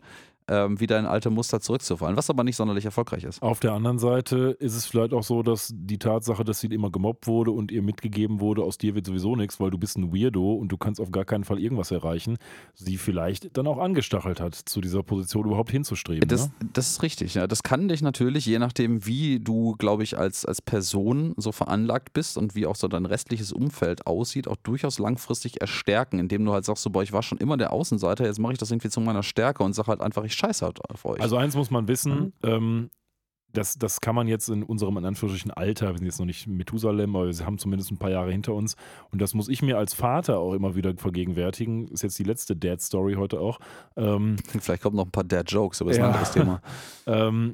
ähm, 0.50 0.80
wieder 0.80 1.00
in 1.00 1.06
alte 1.06 1.30
Muster 1.30 1.60
zurückzufallen, 1.60 2.18
was 2.18 2.30
aber 2.30 2.44
nicht 2.44 2.56
sonderlich 2.56 2.86
erfolgreich 2.86 3.24
ist. 3.24 3.42
Auf 3.42 3.60
der 3.60 3.74
anderen 3.74 4.00
Seite 4.00 4.58
ist 4.60 4.76
es 4.76 4.86
vielleicht 4.86 5.14
auch 5.14 5.24
so, 5.24 5.44
dass 5.44 5.72
die 5.74 6.00
Tatsache, 6.00 6.44
dass 6.44 6.60
sie 6.60 6.68
immer 6.68 6.90
gemobbt 6.92 7.28
wurde 7.28 7.52
und 7.52 7.72
ihr 7.72 7.82
mitgegeben 7.82 8.40
wurde, 8.40 8.64
aus 8.64 8.78
dir 8.78 8.96
wird 8.96 9.06
sowieso 9.06 9.36
nichts, 9.36 9.60
weil 9.60 9.70
du 9.70 9.78
bist 9.78 9.98
ein 9.98 10.14
Weirdo 10.14 10.54
und 10.54 10.70
du 10.70 10.78
kannst 10.78 11.00
auf 11.00 11.12
gar 11.12 11.26
keinen 11.26 11.44
Fall 11.44 11.60
irgendwas 11.60 11.92
erreichen, 11.92 12.38
sie 12.74 12.98
vielleicht 12.98 13.56
dann 13.58 13.68
auch 13.68 13.78
angestachelt 13.78 14.42
hat, 14.42 14.56
zu 14.56 14.82
dieser 14.82 15.04
Position 15.04 15.46
überhaupt 15.46 15.72
hinzustreben. 15.72 16.28
Das, 16.28 16.48
ne? 16.48 16.54
das 16.74 16.90
ist 16.90 17.04
richtig. 17.04 17.36
Ja. 17.36 17.48
Das 17.48 17.64
kann 17.64 17.88
dich 17.88 18.02
natürlich, 18.02 18.46
je 18.46 18.60
nachdem, 18.60 19.06
wie 19.06 19.40
du, 19.40 19.76
glaube 19.78 20.04
ich, 20.04 20.18
als, 20.18 20.46
als 20.46 20.62
Person 20.62 21.34
so 21.38 21.52
veranlagt 21.52 22.14
bist 22.14 22.38
und 22.38 22.56
wie 22.56 22.66
auch 22.66 22.76
so 22.76 22.88
dein 22.88 23.06
restliches 23.06 23.52
Umfeld 23.52 24.08
aussieht, 24.08 24.48
auch 24.48 24.58
durchaus 24.64 24.98
langfristig 24.98 25.62
erstärken, 25.62 26.18
indem 26.18 26.46
du 26.46 26.54
halt 26.54 26.66
sagst, 26.66 26.84
so, 26.84 26.90
boah, 26.90 27.04
ich 27.04 27.14
war 27.14 27.22
schon 27.22 27.38
immer 27.38 27.58
der 27.58 27.72
Außenseiter, 27.72 28.26
jetzt 28.26 28.40
mache 28.40 28.54
ich 28.54 28.60
das 28.60 28.72
irgendwie 28.72 28.90
zu 28.90 29.02
meiner 29.02 29.24
Stärke 29.24 29.64
und 29.64 29.74
sage 29.74 29.90
halt 29.90 30.02
einfach, 30.02 30.24
ich 30.24 30.39
scheiße 30.40 30.66
halt 30.66 30.80
auf 30.90 31.06
euch. 31.06 31.22
Also 31.22 31.38
eins 31.38 31.56
muss 31.56 31.70
man 31.72 31.88
wissen, 31.88 32.34
Mhm. 32.44 32.50
ähm, 32.50 32.90
das, 33.52 33.80
das 33.80 34.00
kann 34.00 34.14
man 34.14 34.28
jetzt 34.28 34.48
in 34.50 34.62
unserem 34.62 34.96
in 34.98 35.06
Anführungsstrichen 35.06 35.50
Alter, 35.50 35.90
wir 35.90 35.98
sind 35.98 36.06
jetzt 36.06 36.20
noch 36.20 36.28
nicht 36.28 36.46
Methusalem, 36.46 37.16
aber 37.16 37.28
wir 37.36 37.46
haben 37.48 37.58
zumindest 37.58 37.90
ein 37.92 37.98
paar 37.98 38.12
Jahre 38.12 38.32
hinter 38.32 38.54
uns. 38.54 38.76
Und 39.12 39.20
das 39.22 39.34
muss 39.34 39.50
ich 39.50 39.64
mir 39.64 39.76
als 39.80 39.96
Vater 39.96 40.38
auch 40.38 40.54
immer 40.54 40.76
wieder 40.76 40.96
vergegenwärtigen. 40.96 41.88
Ist 41.88 42.04
jetzt 42.04 42.20
die 42.20 42.24
letzte 42.26 42.56
Dad-Story 42.56 43.16
heute 43.16 43.40
auch. 43.40 43.60
Ähm, 43.96 44.36
Vielleicht 44.62 44.84
kommen 44.84 44.96
noch 44.98 45.06
ein 45.06 45.12
paar 45.12 45.24
Dad-Jokes, 45.24 45.82
aber 45.82 45.90
das 45.90 45.98
ist 45.98 46.02
Ja. 46.02 46.08
ein 46.10 46.14
anderes 46.14 46.32
Thema. 46.32 46.62
ähm, 47.08 47.54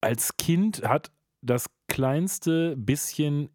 als 0.00 0.36
Kind 0.38 0.82
hat 0.82 1.10
das 1.42 1.66
kleinste 1.88 2.74
bisschen, 2.78 3.50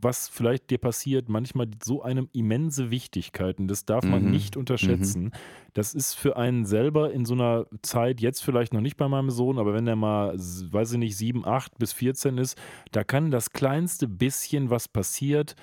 was 0.00 0.28
vielleicht 0.28 0.70
dir 0.70 0.78
passiert, 0.78 1.28
manchmal 1.28 1.68
so 1.84 2.02
eine 2.02 2.26
immense 2.32 2.90
Wichtigkeit. 2.90 3.58
Und 3.58 3.68
das 3.68 3.84
darf 3.84 4.04
man 4.04 4.24
Mhm. 4.24 4.30
nicht 4.30 4.56
unterschätzen. 4.56 5.32
Das 5.74 5.94
ist 5.94 6.14
für 6.14 6.36
einen 6.36 6.64
selber 6.64 7.12
in 7.12 7.24
so 7.24 7.34
einer 7.34 7.66
Zeit, 7.82 8.20
jetzt 8.20 8.42
vielleicht 8.42 8.72
noch 8.72 8.80
nicht 8.80 8.96
bei 8.96 9.08
meinem 9.08 9.30
Sohn, 9.30 9.58
aber 9.58 9.74
wenn 9.74 9.86
er 9.86 9.96
mal, 9.96 10.34
weiß 10.36 10.92
ich 10.92 10.98
nicht, 10.98 11.16
7, 11.16 11.44
8 11.44 11.78
bis 11.78 11.92
14 11.92 12.38
ist, 12.38 12.56
da 12.92 13.04
kann 13.04 13.30
das 13.30 13.50
kleinste 13.50 14.08
bisschen, 14.08 14.70
was 14.70 14.88
passiert, 14.88 15.54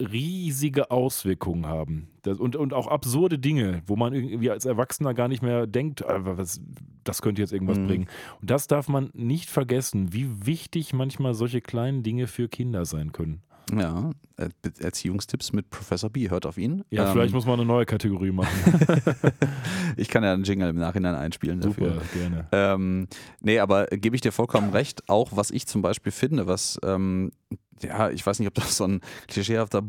riesige 0.00 0.90
Auswirkungen 0.90 1.66
haben. 1.66 2.08
Das, 2.22 2.38
und, 2.40 2.56
und 2.56 2.74
auch 2.74 2.88
absurde 2.88 3.38
Dinge, 3.38 3.82
wo 3.86 3.94
man 3.96 4.12
irgendwie 4.12 4.50
als 4.50 4.64
Erwachsener 4.64 5.14
gar 5.14 5.28
nicht 5.28 5.42
mehr 5.42 5.66
denkt, 5.66 6.00
äh, 6.00 6.24
was, 6.24 6.60
das 7.04 7.22
könnte 7.22 7.40
jetzt 7.42 7.52
irgendwas 7.52 7.78
Mhm. 7.78 7.86
bringen. 7.86 8.08
Und 8.40 8.50
das 8.50 8.66
darf 8.66 8.88
man 8.88 9.10
nicht 9.14 9.48
vergessen, 9.50 10.12
wie 10.12 10.46
wichtig 10.46 10.92
manchmal 10.92 11.34
solche 11.34 11.60
kleinen 11.60 12.02
Dinge 12.02 12.26
für 12.26 12.48
Kinder 12.48 12.84
sein 12.84 13.12
können. 13.12 13.42
Ja, 13.76 14.10
äh, 14.36 14.48
Erziehungstipps 14.80 15.52
mit 15.52 15.70
Professor 15.70 16.10
B, 16.10 16.30
hört 16.30 16.46
auf 16.46 16.58
ihn. 16.58 16.84
Ja, 16.90 17.06
Ähm, 17.06 17.12
vielleicht 17.12 17.34
muss 17.34 17.46
man 17.46 17.54
eine 17.54 17.64
neue 17.66 17.86
Kategorie 17.86 18.32
machen. 18.32 18.48
ich 19.96 20.08
kann 20.08 20.24
ja 20.24 20.32
einen 20.32 20.44
Jingle 20.44 20.68
im 20.70 20.76
Nachhinein 20.76 21.14
einspielen 21.14 21.60
dafür. 21.60 21.94
Super, 21.94 22.04
gerne. 22.14 22.48
Ähm, 22.52 23.08
nee, 23.40 23.58
aber 23.58 23.86
gebe 23.86 24.16
ich 24.16 24.22
dir 24.22 24.32
vollkommen 24.32 24.70
recht. 24.70 25.08
Auch 25.08 25.30
was 25.36 25.50
ich 25.50 25.66
zum 25.66 25.82
Beispiel 25.82 26.12
finde, 26.12 26.46
was, 26.46 26.78
ähm, 26.84 27.32
ja, 27.82 28.10
ich 28.10 28.24
weiß 28.24 28.38
nicht, 28.38 28.48
ob 28.48 28.54
das 28.54 28.76
so 28.76 28.84
ein 28.84 29.00
klischeehafter 29.28 29.82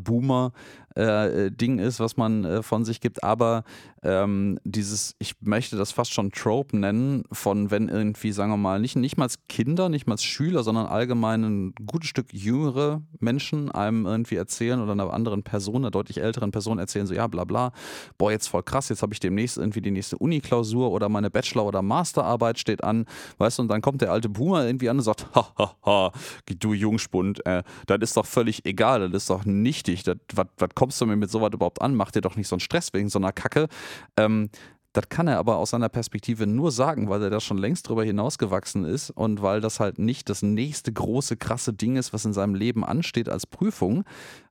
Boomer-Ding 0.94 1.78
ist, 1.78 2.00
was 2.00 2.16
man 2.16 2.44
äh, 2.44 2.62
von 2.62 2.84
sich 2.84 3.00
gibt, 3.00 3.24
aber 3.24 3.64
ähm, 4.02 4.58
dieses, 4.64 5.14
ich 5.18 5.34
möchte 5.40 5.76
das 5.76 5.92
fast 5.92 6.12
schon 6.12 6.30
Trope 6.30 6.76
nennen, 6.76 7.24
von 7.32 7.70
wenn 7.70 7.88
irgendwie, 7.88 8.32
sagen 8.32 8.52
wir 8.52 8.56
mal, 8.56 8.80
nicht, 8.80 8.96
nicht 8.96 9.16
mal 9.16 9.28
Kinder, 9.48 9.88
nicht 9.88 10.06
mal 10.06 10.18
Schüler, 10.18 10.62
sondern 10.62 10.86
allgemein 10.86 11.42
ein 11.42 11.74
gutes 11.86 12.10
Stück 12.10 12.32
jüngere 12.32 13.02
Menschen 13.18 13.70
einem 13.70 14.06
irgendwie 14.06 14.36
erzählen 14.36 14.80
oder 14.80 14.92
einer 14.92 15.12
anderen 15.12 15.42
Person, 15.42 15.76
einer 15.76 15.90
deutlich 15.90 16.20
älteren 16.20 16.50
Person 16.50 16.78
erzählen, 16.78 17.06
so 17.06 17.14
ja, 17.14 17.26
bla 17.26 17.44
bla, 17.44 17.72
boah, 18.18 18.30
jetzt 18.30 18.48
voll 18.48 18.62
krass, 18.62 18.88
jetzt 18.88 19.02
habe 19.02 19.14
ich 19.14 19.20
demnächst 19.20 19.56
irgendwie 19.56 19.80
die 19.80 19.90
nächste 19.90 20.18
Uni-Klausur 20.18 20.90
oder 20.90 21.08
meine 21.08 21.30
Bachelor- 21.30 21.64
oder 21.64 21.82
Masterarbeit 21.82 22.58
steht 22.58 22.84
an, 22.84 23.06
weißt 23.38 23.58
du, 23.58 23.62
und 23.62 23.68
dann 23.68 23.80
kommt 23.80 24.02
der 24.02 24.12
alte 24.12 24.28
Boomer 24.28 24.66
irgendwie 24.66 24.90
an 24.90 24.98
und 24.98 25.02
sagt, 25.02 25.34
ha, 25.34 25.48
ha, 25.58 25.76
ha, 25.84 26.12
du 26.58 26.72
Jungspund, 26.74 27.44
äh, 27.46 27.62
das 27.86 27.98
ist 28.00 28.16
doch 28.16 28.26
völlig 28.26 28.64
egal, 28.66 29.10
das 29.10 29.24
ist 29.24 29.30
doch 29.30 29.44
nichtig, 29.44 30.02
das, 30.02 30.16
was 30.34 30.46
was 30.58 30.68
kommst 30.84 31.00
du 31.00 31.06
mir 31.06 31.16
mit 31.16 31.30
sowas 31.30 31.50
überhaupt 31.54 31.80
an, 31.80 31.94
mach 31.94 32.10
dir 32.10 32.20
doch 32.20 32.36
nicht 32.36 32.46
so 32.46 32.56
einen 32.56 32.60
Stress 32.60 32.92
wegen 32.92 33.08
so 33.08 33.18
einer 33.18 33.32
Kacke. 33.32 33.68
Ähm, 34.18 34.50
das 34.92 35.08
kann 35.08 35.28
er 35.28 35.38
aber 35.38 35.56
aus 35.56 35.70
seiner 35.70 35.88
Perspektive 35.88 36.46
nur 36.46 36.70
sagen, 36.72 37.08
weil 37.08 37.22
er 37.22 37.30
da 37.30 37.40
schon 37.40 37.56
längst 37.56 37.88
drüber 37.88 38.04
hinausgewachsen 38.04 38.84
ist 38.84 39.08
und 39.08 39.40
weil 39.40 39.62
das 39.62 39.80
halt 39.80 39.98
nicht 39.98 40.28
das 40.28 40.42
nächste 40.42 40.92
große, 40.92 41.38
krasse 41.38 41.72
Ding 41.72 41.96
ist, 41.96 42.12
was 42.12 42.26
in 42.26 42.34
seinem 42.34 42.54
Leben 42.54 42.84
ansteht 42.84 43.30
als 43.30 43.46
Prüfung. 43.46 44.04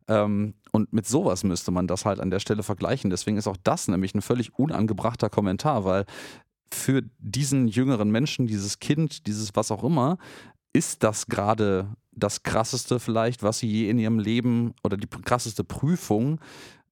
Ähm, 0.08 0.56
und 0.72 0.92
mit 0.92 1.06
sowas 1.06 1.44
müsste 1.44 1.70
man 1.70 1.86
das 1.86 2.04
halt 2.04 2.20
an 2.20 2.32
der 2.32 2.40
Stelle 2.40 2.64
vergleichen. 2.64 3.12
Deswegen 3.12 3.38
ist 3.38 3.48
auch 3.48 3.58
das 3.64 3.88
nämlich 3.88 4.16
ein 4.16 4.24
völlig 4.24 4.58
unangebrachter 4.58 5.30
Kommentar, 5.30 5.86
weil 5.86 6.06
für 6.74 7.04
diesen 7.20 7.68
jüngeren 7.68 8.10
Menschen, 8.10 8.48
dieses 8.48 8.80
Kind, 8.80 9.28
dieses 9.28 9.52
was 9.54 9.70
auch 9.70 9.84
immer, 9.84 10.18
ist 10.74 11.04
das 11.04 11.28
gerade 11.28 11.90
das 12.16 12.44
krasseste 12.44 13.00
vielleicht, 13.00 13.44
was 13.44 13.60
sie 13.60 13.68
je 13.68 13.90
in 13.90 14.00
ihrem 14.00 14.20
Leben 14.20 14.74
oder 14.84 14.98
die 14.98 15.08
krasseste 15.08 15.64
Prüfung, 15.64 16.40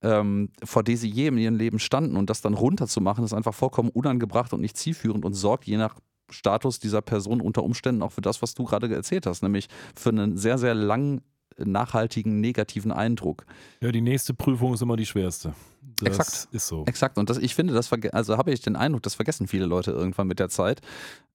ähm, 0.01 0.49
vor 0.63 0.83
der 0.83 0.97
sie 0.97 1.09
je 1.09 1.27
in 1.27 1.37
ihrem 1.37 1.55
Leben 1.55 1.79
standen. 1.79 2.17
Und 2.17 2.29
das 2.29 2.41
dann 2.41 2.53
runterzumachen, 2.53 3.23
ist 3.23 3.33
einfach 3.33 3.53
vollkommen 3.53 3.89
unangebracht 3.89 4.53
und 4.53 4.61
nicht 4.61 4.77
zielführend 4.77 5.25
und 5.25 5.33
sorgt 5.33 5.65
je 5.65 5.77
nach 5.77 5.95
Status 6.29 6.79
dieser 6.79 7.01
Person 7.01 7.41
unter 7.41 7.63
Umständen 7.63 8.01
auch 8.01 8.13
für 8.13 8.21
das, 8.21 8.41
was 8.41 8.53
du 8.53 8.63
gerade 8.63 8.93
erzählt 8.93 9.25
hast, 9.25 9.43
nämlich 9.43 9.67
für 9.95 10.09
einen 10.09 10.37
sehr, 10.37 10.57
sehr 10.57 10.73
lang 10.73 11.21
nachhaltigen 11.57 12.39
negativen 12.39 12.91
Eindruck. 12.91 13.45
Ja, 13.81 13.91
die 13.91 14.01
nächste 14.01 14.33
Prüfung 14.33 14.73
ist 14.73 14.81
immer 14.81 14.95
die 14.95 15.05
schwerste. 15.05 15.53
Das 15.99 16.17
Exakt. 16.17 16.53
ist 16.53 16.67
so. 16.67 16.85
Exakt. 16.85 17.17
Und 17.17 17.29
das, 17.29 17.37
ich 17.37 17.55
finde, 17.55 17.73
das 17.73 17.91
also 18.11 18.37
habe 18.37 18.51
ich 18.51 18.61
den 18.61 18.75
Eindruck, 18.75 19.03
das 19.03 19.15
vergessen 19.15 19.47
viele 19.47 19.65
Leute 19.65 19.91
irgendwann 19.91 20.27
mit 20.27 20.39
der 20.39 20.49
Zeit. 20.49 20.81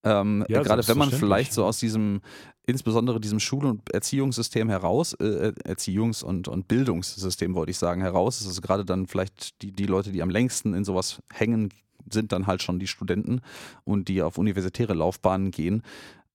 Ähm, 0.05 0.45
Ja, 0.49 0.63
gerade 0.63 0.87
wenn 0.87 0.99
man 0.99 1.11
vielleicht 1.11 1.53
so 1.53 1.65
aus 1.65 1.79
diesem, 1.79 2.21
insbesondere 2.65 3.21
diesem 3.21 3.41
Schul- 3.41 3.67
und 3.67 3.93
Erziehungssystem 3.93 4.69
heraus, 4.69 5.15
äh, 5.15 5.53
Erziehungs- 5.65 6.25
und, 6.25 6.49
und 6.49 6.69
Bildungssystem 6.69 7.55
wollte 7.55 7.71
ich 7.71 7.79
sagen, 7.79 8.01
heraus, 8.01 8.41
ist 8.41 8.47
also 8.47 8.61
gerade 8.61 8.85
dann 8.85 9.07
vielleicht 9.07 9.63
die, 9.63 9.73
die 9.73 9.87
Leute, 9.87 10.13
die 10.13 10.23
am 10.23 10.31
längsten 10.31 10.75
in 10.75 10.85
sowas 10.85 11.21
hängen, 11.33 11.71
sind 12.09 12.33
dann 12.33 12.47
halt 12.47 12.63
schon 12.63 12.79
die 12.79 12.87
Studenten 12.87 13.41
und 13.85 14.09
die 14.09 14.23
auf 14.23 14.39
universitäre 14.39 14.95
Laufbahnen 14.95 15.51
gehen. 15.51 15.83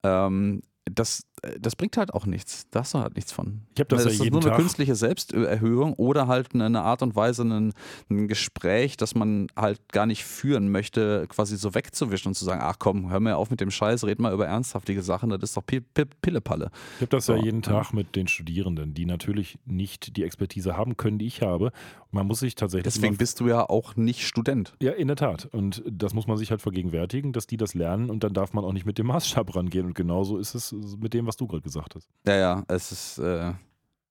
Ähm, 0.04 0.62
das, 0.86 1.24
das 1.60 1.76
bringt 1.76 1.98
halt 1.98 2.14
auch 2.14 2.26
nichts. 2.26 2.68
Da 2.72 2.82
hast 2.82 2.94
du 2.94 3.00
halt 3.00 3.16
nichts 3.16 3.32
von. 3.32 3.62
Ich 3.74 3.80
habe 3.80 3.88
das, 3.90 4.04
Das 4.04 4.06
ja 4.06 4.18
ist 4.20 4.24
jeden 4.24 4.34
nur 4.34 4.42
eine 4.42 4.52
Tag. 4.52 4.60
künstliche 4.60 4.96
Selbsterhöhung 4.96 5.94
oder 5.94 6.28
halt 6.28 6.54
eine- 6.54 6.82
Art 6.82 7.02
und 7.02 7.16
Weise, 7.16 7.44
ein, 7.44 7.74
ein 8.10 8.28
Gespräch, 8.28 8.98
das 8.98 9.16
man 9.16 9.48
halt 9.56 9.80
gar 9.92 10.06
nicht 10.06 10.24
führen 10.24 10.72
möchte, 10.72 11.26
quasi 11.30 11.58
so 11.58 11.74
wegzuwischen 11.76 12.30
und 12.30 12.36
zu 12.36 12.46
sagen, 12.46 12.62
ach 12.64 12.78
komm, 12.80 13.10
hör 13.10 13.20
mir 13.20 13.38
auf 13.38 13.50
mit 13.50 13.62
dem 13.62 13.72
Scheiß, 13.72 14.04
red 14.06 14.20
mal 14.20 14.34
über 14.34 14.48
ernsthaftige 14.48 15.02
Sachen, 15.02 15.30
das 15.32 15.42
ist 15.42 15.58
doch 15.58 15.66
Pi- 15.66 15.82
Pi- 15.82 16.06
Pillepalle. 16.22 16.70
Ich 16.98 17.02
habe 17.02 17.10
das 17.10 17.28
ja 17.28 17.38
So, 17.38 17.44
jeden 17.44 17.62
ja. 17.62 17.70
Tag 17.72 17.94
mit 17.94 18.16
den 18.16 18.28
Studierenden, 18.28 18.94
die 18.94 19.06
natürlich 19.06 19.58
nicht 19.66 20.18
die 20.18 20.24
Expertise 20.24 20.78
haben 20.78 20.98
können, 20.98 21.18
die 21.18 21.26
ich 21.28 21.42
habe. 21.42 21.72
Man 22.12 22.28
muss 22.28 22.40
sich 22.42 22.56
tatsächlich 22.56 22.94
Deswegen 22.94 23.16
bist 23.18 23.40
du 23.40 23.48
ja 23.48 23.70
auch 23.70 23.96
nicht 23.96 24.28
Student. 24.28 24.74
Ja, 24.82 24.92
in 24.92 25.08
der 25.08 25.16
Tat. 25.16 25.46
Und 25.54 25.82
das 25.90 26.14
muss 26.14 26.28
man 26.28 26.38
sich 26.38 26.52
halt 26.52 26.62
vergegenwärtigen, 26.62 27.32
dass 27.32 27.48
die 27.48 27.56
das 27.58 27.74
lernen 27.74 28.10
und 28.10 28.24
dann 28.26 28.34
darf 28.34 28.54
man 28.54 28.66
auch 28.66 28.74
nicht 28.74 28.86
mit 28.86 28.98
dem 28.98 29.08
Maßstab 29.08 29.56
rangehen. 29.56 29.86
Und 29.86 29.96
genauso 29.96 30.38
ist 30.38 30.54
es 30.54 30.76
mit 31.00 31.14
dem, 31.14 31.26
was 31.28 31.31
du 31.36 31.48
gerade 31.48 31.62
gesagt 31.64 31.96
hast. 31.96 32.08
Ja, 32.28 32.36
ja, 32.36 32.64
es 32.68 32.92
ist. 32.92 33.18
Äh, 33.20 33.54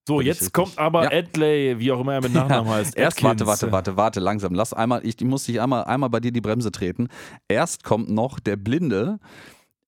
So, 0.09 0.21
jetzt 0.21 0.53
kommt 0.53 0.77
aber 0.79 1.05
Ja. 1.05 1.11
Adley, 1.19 1.79
wie 1.79 1.93
auch 1.93 2.01
immer 2.01 2.15
er 2.15 2.21
mit 2.23 2.33
Nachnamen 2.35 2.69
heißt. 2.73 2.97
Erst 2.97 3.23
warte, 3.23 3.47
warte, 3.47 3.71
warte, 3.71 3.97
warte, 3.97 4.21
langsam. 4.21 4.55
Lass 4.55 4.73
einmal, 4.73 5.05
ich, 5.07 5.21
ich 5.21 5.27
muss 5.27 5.45
dich 5.45 5.61
einmal, 5.61 5.85
einmal 5.85 6.11
bei 6.11 6.21
dir 6.21 6.33
die 6.33 6.41
Bremse 6.41 6.73
treten. 6.73 7.09
Erst 7.49 7.85
kommt 7.85 8.09
noch 8.11 8.41
der 8.41 8.57
Blinde, 8.57 9.19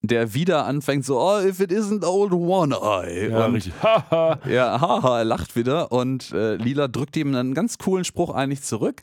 der 0.04 0.34
wieder 0.34 0.66
anfängt 0.66 1.04
so, 1.04 1.20
oh, 1.20 1.40
if 1.40 1.60
it 1.60 1.70
isn't 1.70 2.04
old 2.04 2.32
one 2.32 2.74
eye. 2.74 3.30
Ja, 3.30 3.46
und, 3.46 3.54
richtig. 3.54 3.72
Haha. 3.82 4.38
Ja, 4.48 4.80
haha, 4.80 5.18
er 5.20 5.24
lacht 5.24 5.54
wieder 5.56 5.92
und 5.92 6.32
äh, 6.32 6.56
Lila 6.56 6.88
drückt 6.88 7.16
ihm 7.16 7.34
einen 7.34 7.54
ganz 7.54 7.78
coolen 7.78 8.04
Spruch 8.04 8.30
eigentlich 8.34 8.62
zurück. 8.62 9.02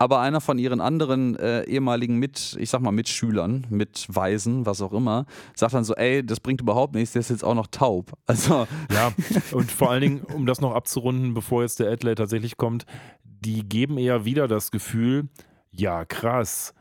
Aber 0.00 0.20
einer 0.20 0.40
von 0.40 0.58
ihren 0.58 0.80
anderen 0.80 1.36
äh, 1.36 1.64
ehemaligen 1.64 2.16
Mit, 2.16 2.56
ich 2.58 2.70
sag 2.70 2.80
mal 2.80 2.90
Mitschülern, 2.90 3.66
Mitweisen, 3.68 4.64
was 4.64 4.80
auch 4.80 4.94
immer, 4.94 5.26
sagt 5.54 5.74
dann 5.74 5.84
so, 5.84 5.94
ey, 5.94 6.24
das 6.24 6.40
bringt 6.40 6.62
überhaupt 6.62 6.94
nichts, 6.94 7.12
der 7.12 7.20
ist 7.20 7.28
jetzt 7.28 7.44
auch 7.44 7.54
noch 7.54 7.66
taub. 7.66 8.12
Also, 8.26 8.66
Ja, 8.90 9.12
und 9.52 9.70
vor 9.70 9.90
allen 9.90 10.00
Dingen, 10.00 10.20
um 10.22 10.46
das 10.46 10.62
noch 10.62 10.74
abzurunden, 10.74 11.34
bevor 11.34 11.62
jetzt 11.62 11.80
der 11.80 11.90
Adley 11.90 12.14
tatsächlich 12.14 12.56
kommt, 12.56 12.86
die 13.24 13.68
geben 13.68 13.98
eher 13.98 14.24
wieder 14.24 14.48
das 14.48 14.70
Gefühl, 14.70 15.28
ja, 15.70 16.06
krass. 16.06 16.72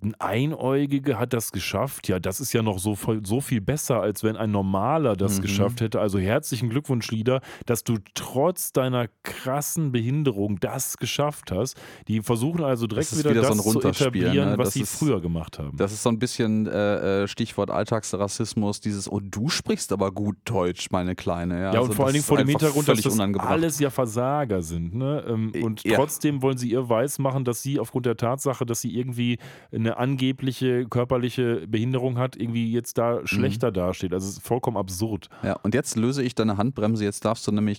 Ein 0.00 0.14
Einäugige 0.20 1.18
hat 1.18 1.32
das 1.32 1.50
geschafft. 1.50 2.06
Ja, 2.06 2.20
das 2.20 2.38
ist 2.38 2.52
ja 2.52 2.62
noch 2.62 2.78
so, 2.78 2.96
so 3.24 3.40
viel 3.40 3.60
besser, 3.60 4.00
als 4.00 4.22
wenn 4.22 4.36
ein 4.36 4.52
Normaler 4.52 5.16
das 5.16 5.38
Mhm. 5.38 5.42
geschafft 5.42 5.80
hätte. 5.80 6.00
Also 6.00 6.20
herzlichen 6.20 6.68
Glückwunsch, 6.70 7.10
Lieder, 7.10 7.40
dass 7.66 7.82
du 7.82 7.96
trotz 8.14 8.72
deiner 8.72 9.06
krassen 9.24 9.90
Behinderung 9.90 10.60
das 10.60 10.98
geschafft 10.98 11.50
hast. 11.50 11.76
Die 12.06 12.22
versuchen 12.22 12.62
also 12.62 12.86
direkt 12.86 13.16
wieder, 13.18 13.30
wieder 13.30 13.42
so 13.42 13.54
das 13.56 13.66
ein 13.66 13.80
zu 13.82 13.88
etablieren, 13.88 14.50
ne? 14.50 14.58
was 14.58 14.72
sie 14.74 14.84
früher 14.84 15.20
gemacht 15.20 15.58
haben. 15.58 15.76
das 15.76 15.92
ist 15.92 16.04
so 16.04 16.10
ein 16.10 16.18
bisschen 16.20 16.68
äh, 16.68 17.22
äh, 17.24 17.28
Stichwort 17.28 17.70
Alltagsrassismus, 17.70 18.80
dieses, 18.80 19.10
oh, 19.10 19.18
du 19.20 19.48
sprichst 19.48 19.92
aber 19.92 20.12
gut 20.12 20.36
Deutsch, 20.44 20.90
meine 20.92 21.16
Kleine. 21.16 21.54
Ja, 21.60 21.60
Ja, 21.72 21.78
Also 21.80 21.90
und 21.90 21.96
vor 21.96 22.04
allen 22.06 22.14
Dingen 22.14 22.24
vor 22.24 22.38
dem 22.38 22.48
Hintergrund, 22.48 22.86
dass 22.88 23.00
das 23.00 23.18
alles 23.40 23.78
ja 23.80 23.90
Versager 23.90 24.62
sind. 24.62 24.94
Ne? 24.94 25.24
Ähm, 25.28 25.52
Und 25.60 25.82
Ja. 25.84 25.96
trotzdem 25.96 26.40
wollen 26.42 26.56
sie 26.56 26.70
ihr 26.70 26.88
weismachen, 26.88 27.44
dass 27.44 27.62
sie 27.62 27.80
aufgrund 27.80 28.06
der 28.06 28.16
Tatsache, 28.16 28.64
dass 28.64 28.80
sie 28.80 28.96
irgendwie 28.96 29.38
einen 29.72 29.87
eine 29.88 29.96
angebliche 29.98 30.86
körperliche 30.86 31.66
Behinderung 31.66 32.18
hat, 32.18 32.36
irgendwie 32.36 32.70
jetzt 32.72 32.98
da 32.98 33.26
schlechter 33.26 33.72
dasteht. 33.72 34.12
Also 34.12 34.28
es 34.28 34.38
ist 34.38 34.46
vollkommen 34.46 34.76
absurd. 34.76 35.28
Ja, 35.42 35.54
und 35.62 35.74
jetzt 35.74 35.96
löse 35.96 36.22
ich 36.22 36.34
deine 36.34 36.56
Handbremse, 36.56 37.04
jetzt 37.04 37.24
darfst 37.24 37.46
du 37.46 37.52
nämlich 37.52 37.78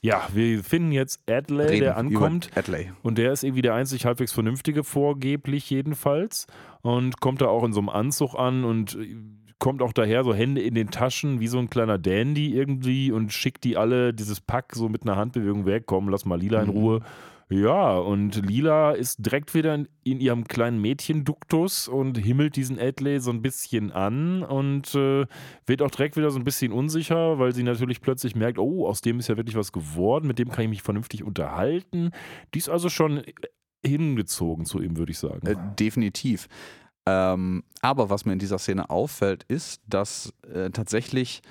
Ja, 0.00 0.26
wir 0.32 0.62
finden 0.64 0.92
jetzt 0.92 1.20
Adley, 1.28 1.66
reden 1.66 1.80
der 1.80 1.96
ankommt. 1.96 2.50
Adley. 2.54 2.92
Und 3.02 3.18
der 3.18 3.32
ist 3.32 3.44
irgendwie 3.44 3.62
der 3.62 3.74
einzig 3.74 4.06
halbwegs 4.06 4.32
vernünftige, 4.32 4.84
vorgeblich 4.84 5.68
jedenfalls. 5.70 6.46
Und 6.82 7.20
kommt 7.20 7.40
da 7.40 7.46
auch 7.46 7.64
in 7.64 7.72
so 7.72 7.80
einem 7.80 7.88
Anzug 7.88 8.34
an 8.34 8.64
und 8.64 8.96
kommt 9.58 9.82
auch 9.82 9.92
daher, 9.92 10.24
so 10.24 10.34
Hände 10.34 10.60
in 10.60 10.74
den 10.74 10.90
Taschen, 10.90 11.38
wie 11.38 11.46
so 11.46 11.58
ein 11.58 11.70
kleiner 11.70 11.98
Dandy 11.98 12.52
irgendwie 12.52 13.12
und 13.12 13.32
schickt 13.32 13.62
die 13.62 13.76
alle 13.76 14.12
dieses 14.12 14.40
Pack 14.40 14.74
so 14.74 14.88
mit 14.88 15.02
einer 15.02 15.16
Handbewegung 15.16 15.66
weg. 15.66 15.84
Komm, 15.86 16.08
lass 16.08 16.24
mal 16.24 16.40
Lila 16.40 16.62
in 16.62 16.70
Mhm. 16.70 17.00
Ja, 17.52 17.98
und 17.98 18.46
Lila 18.46 18.92
ist 18.92 19.26
direkt 19.26 19.52
wieder 19.54 19.74
in, 19.74 19.86
in 20.04 20.20
ihrem 20.20 20.44
kleinen 20.44 20.80
Mädchenduktus 20.80 21.86
und 21.86 22.16
himmelt 22.16 22.56
diesen 22.56 22.78
Adley 22.78 23.20
so 23.20 23.30
ein 23.30 23.42
bisschen 23.42 23.92
an 23.92 24.42
und 24.42 24.94
äh, 24.94 25.26
wird 25.66 25.82
auch 25.82 25.90
direkt 25.90 26.16
wieder 26.16 26.30
so 26.30 26.38
ein 26.38 26.44
bisschen 26.44 26.72
unsicher, 26.72 27.38
weil 27.38 27.54
sie 27.54 27.62
natürlich 27.62 28.00
plötzlich 28.00 28.34
merkt, 28.34 28.58
oh, 28.58 28.86
aus 28.86 29.02
dem 29.02 29.18
ist 29.18 29.28
ja 29.28 29.36
wirklich 29.36 29.56
was 29.56 29.70
geworden, 29.70 30.26
mit 30.26 30.38
dem 30.38 30.50
kann 30.50 30.64
ich 30.64 30.70
mich 30.70 30.82
vernünftig 30.82 31.24
unterhalten. 31.24 32.12
Die 32.54 32.58
ist 32.58 32.70
also 32.70 32.88
schon 32.88 33.22
hingezogen 33.84 34.64
zu 34.64 34.80
ihm, 34.80 34.96
würde 34.96 35.12
ich 35.12 35.18
sagen. 35.18 35.46
Äh, 35.46 35.56
definitiv. 35.78 36.48
Ähm, 37.04 37.64
aber 37.82 38.08
was 38.08 38.24
mir 38.24 38.32
in 38.32 38.38
dieser 38.38 38.58
Szene 38.58 38.88
auffällt, 38.88 39.44
ist, 39.48 39.82
dass 39.86 40.32
äh, 40.50 40.70
tatsächlich 40.70 41.42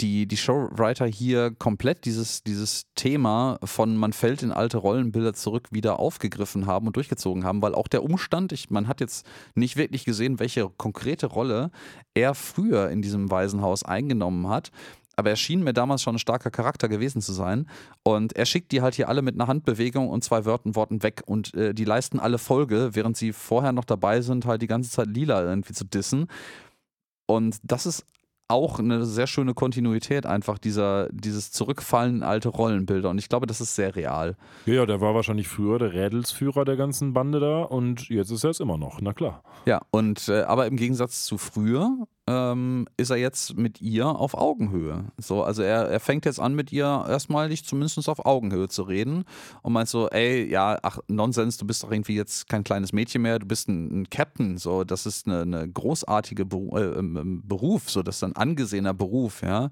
die, 0.00 0.26
die 0.26 0.36
Showwriter 0.36 1.06
hier 1.06 1.50
komplett 1.50 2.04
dieses, 2.04 2.42
dieses 2.42 2.86
Thema 2.94 3.58
von 3.62 3.96
man 3.96 4.12
fällt 4.12 4.42
in 4.42 4.52
alte 4.52 4.78
Rollenbilder 4.78 5.34
zurück 5.34 5.68
wieder 5.70 5.98
aufgegriffen 5.98 6.66
haben 6.66 6.86
und 6.86 6.96
durchgezogen 6.96 7.44
haben, 7.44 7.62
weil 7.62 7.74
auch 7.74 7.88
der 7.88 8.02
Umstand, 8.02 8.52
ich, 8.52 8.70
man 8.70 8.88
hat 8.88 9.00
jetzt 9.00 9.26
nicht 9.54 9.76
wirklich 9.76 10.04
gesehen, 10.04 10.40
welche 10.40 10.68
konkrete 10.68 11.26
Rolle 11.26 11.70
er 12.14 12.34
früher 12.34 12.90
in 12.90 13.02
diesem 13.02 13.30
Waisenhaus 13.30 13.84
eingenommen 13.84 14.48
hat. 14.48 14.70
Aber 15.14 15.28
er 15.28 15.36
schien 15.36 15.62
mir 15.62 15.74
damals 15.74 16.02
schon 16.02 16.16
ein 16.16 16.18
starker 16.18 16.50
Charakter 16.50 16.88
gewesen 16.88 17.20
zu 17.20 17.34
sein. 17.34 17.68
Und 18.02 18.34
er 18.34 18.46
schickt 18.46 18.72
die 18.72 18.80
halt 18.80 18.94
hier 18.94 19.10
alle 19.10 19.20
mit 19.20 19.34
einer 19.34 19.46
Handbewegung 19.46 20.08
und 20.08 20.24
zwei 20.24 20.46
Wörtern 20.46 20.74
Worten 20.74 21.02
weg. 21.02 21.22
Und 21.26 21.54
äh, 21.54 21.74
die 21.74 21.84
leisten 21.84 22.18
alle 22.18 22.38
Folge, 22.38 22.90
während 22.94 23.18
sie 23.18 23.32
vorher 23.32 23.72
noch 23.72 23.84
dabei 23.84 24.22
sind, 24.22 24.46
halt 24.46 24.62
die 24.62 24.66
ganze 24.66 24.90
Zeit 24.90 25.08
Lila 25.08 25.42
irgendwie 25.42 25.74
zu 25.74 25.84
dissen. 25.84 26.28
Und 27.26 27.58
das 27.62 27.84
ist 27.86 28.06
auch 28.52 28.78
eine 28.78 29.04
sehr 29.04 29.26
schöne 29.26 29.54
Kontinuität, 29.54 30.26
einfach 30.26 30.58
dieser, 30.58 31.08
dieses 31.10 31.50
Zurückfallen 31.50 32.16
in 32.16 32.22
alte 32.22 32.48
Rollenbilder. 32.48 33.10
Und 33.10 33.18
ich 33.18 33.28
glaube, 33.28 33.46
das 33.46 33.60
ist 33.60 33.74
sehr 33.74 33.96
real. 33.96 34.36
Ja, 34.66 34.74
ja, 34.74 34.86
der 34.86 35.00
war 35.00 35.14
wahrscheinlich 35.14 35.48
früher 35.48 35.78
der 35.78 35.92
Rädelsführer 35.92 36.64
der 36.64 36.76
ganzen 36.76 37.12
Bande 37.12 37.40
da 37.40 37.62
und 37.62 38.08
jetzt 38.08 38.30
ist 38.30 38.44
er 38.44 38.50
es 38.50 38.60
immer 38.60 38.78
noch, 38.78 39.00
na 39.00 39.12
klar. 39.12 39.42
Ja, 39.66 39.80
und 39.90 40.28
äh, 40.28 40.42
aber 40.42 40.66
im 40.66 40.76
Gegensatz 40.76 41.24
zu 41.24 41.38
früher 41.38 42.06
ähm, 42.28 42.86
ist 42.96 43.10
er 43.10 43.16
jetzt 43.16 43.56
mit 43.56 43.80
ihr 43.80 44.06
auf 44.06 44.34
Augenhöhe. 44.34 45.06
So, 45.18 45.42
also 45.42 45.62
er, 45.62 45.88
er 45.88 46.00
fängt 46.00 46.24
jetzt 46.24 46.38
an, 46.38 46.54
mit 46.54 46.70
ihr 46.72 46.84
erstmalig 46.84 47.64
zumindest 47.64 48.08
auf 48.08 48.24
Augenhöhe 48.24 48.68
zu 48.68 48.82
reden 48.84 49.24
und 49.62 49.72
meint 49.72 49.88
so, 49.88 50.08
ey, 50.08 50.48
ja, 50.48 50.78
ach, 50.82 50.98
Nonsens, 51.08 51.56
du 51.56 51.66
bist 51.66 51.82
doch 51.82 51.90
irgendwie 51.90 52.14
jetzt 52.14 52.48
kein 52.48 52.62
kleines 52.62 52.92
Mädchen 52.92 53.22
mehr, 53.22 53.38
du 53.38 53.46
bist 53.46 53.68
ein, 53.68 54.02
ein 54.02 54.10
Captain, 54.10 54.56
so, 54.56 54.84
das 54.84 55.06
ist 55.06 55.26
eine, 55.26 55.42
eine 55.42 55.68
großartige 55.68 56.44
Beru 56.44 56.78
äh, 56.78 57.02
Beruf, 57.02 57.90
so, 57.90 58.02
das 58.02 58.16
ist 58.16 58.24
ein 58.24 58.36
angesehener 58.36 58.94
Beruf, 58.94 59.42
ja. 59.42 59.70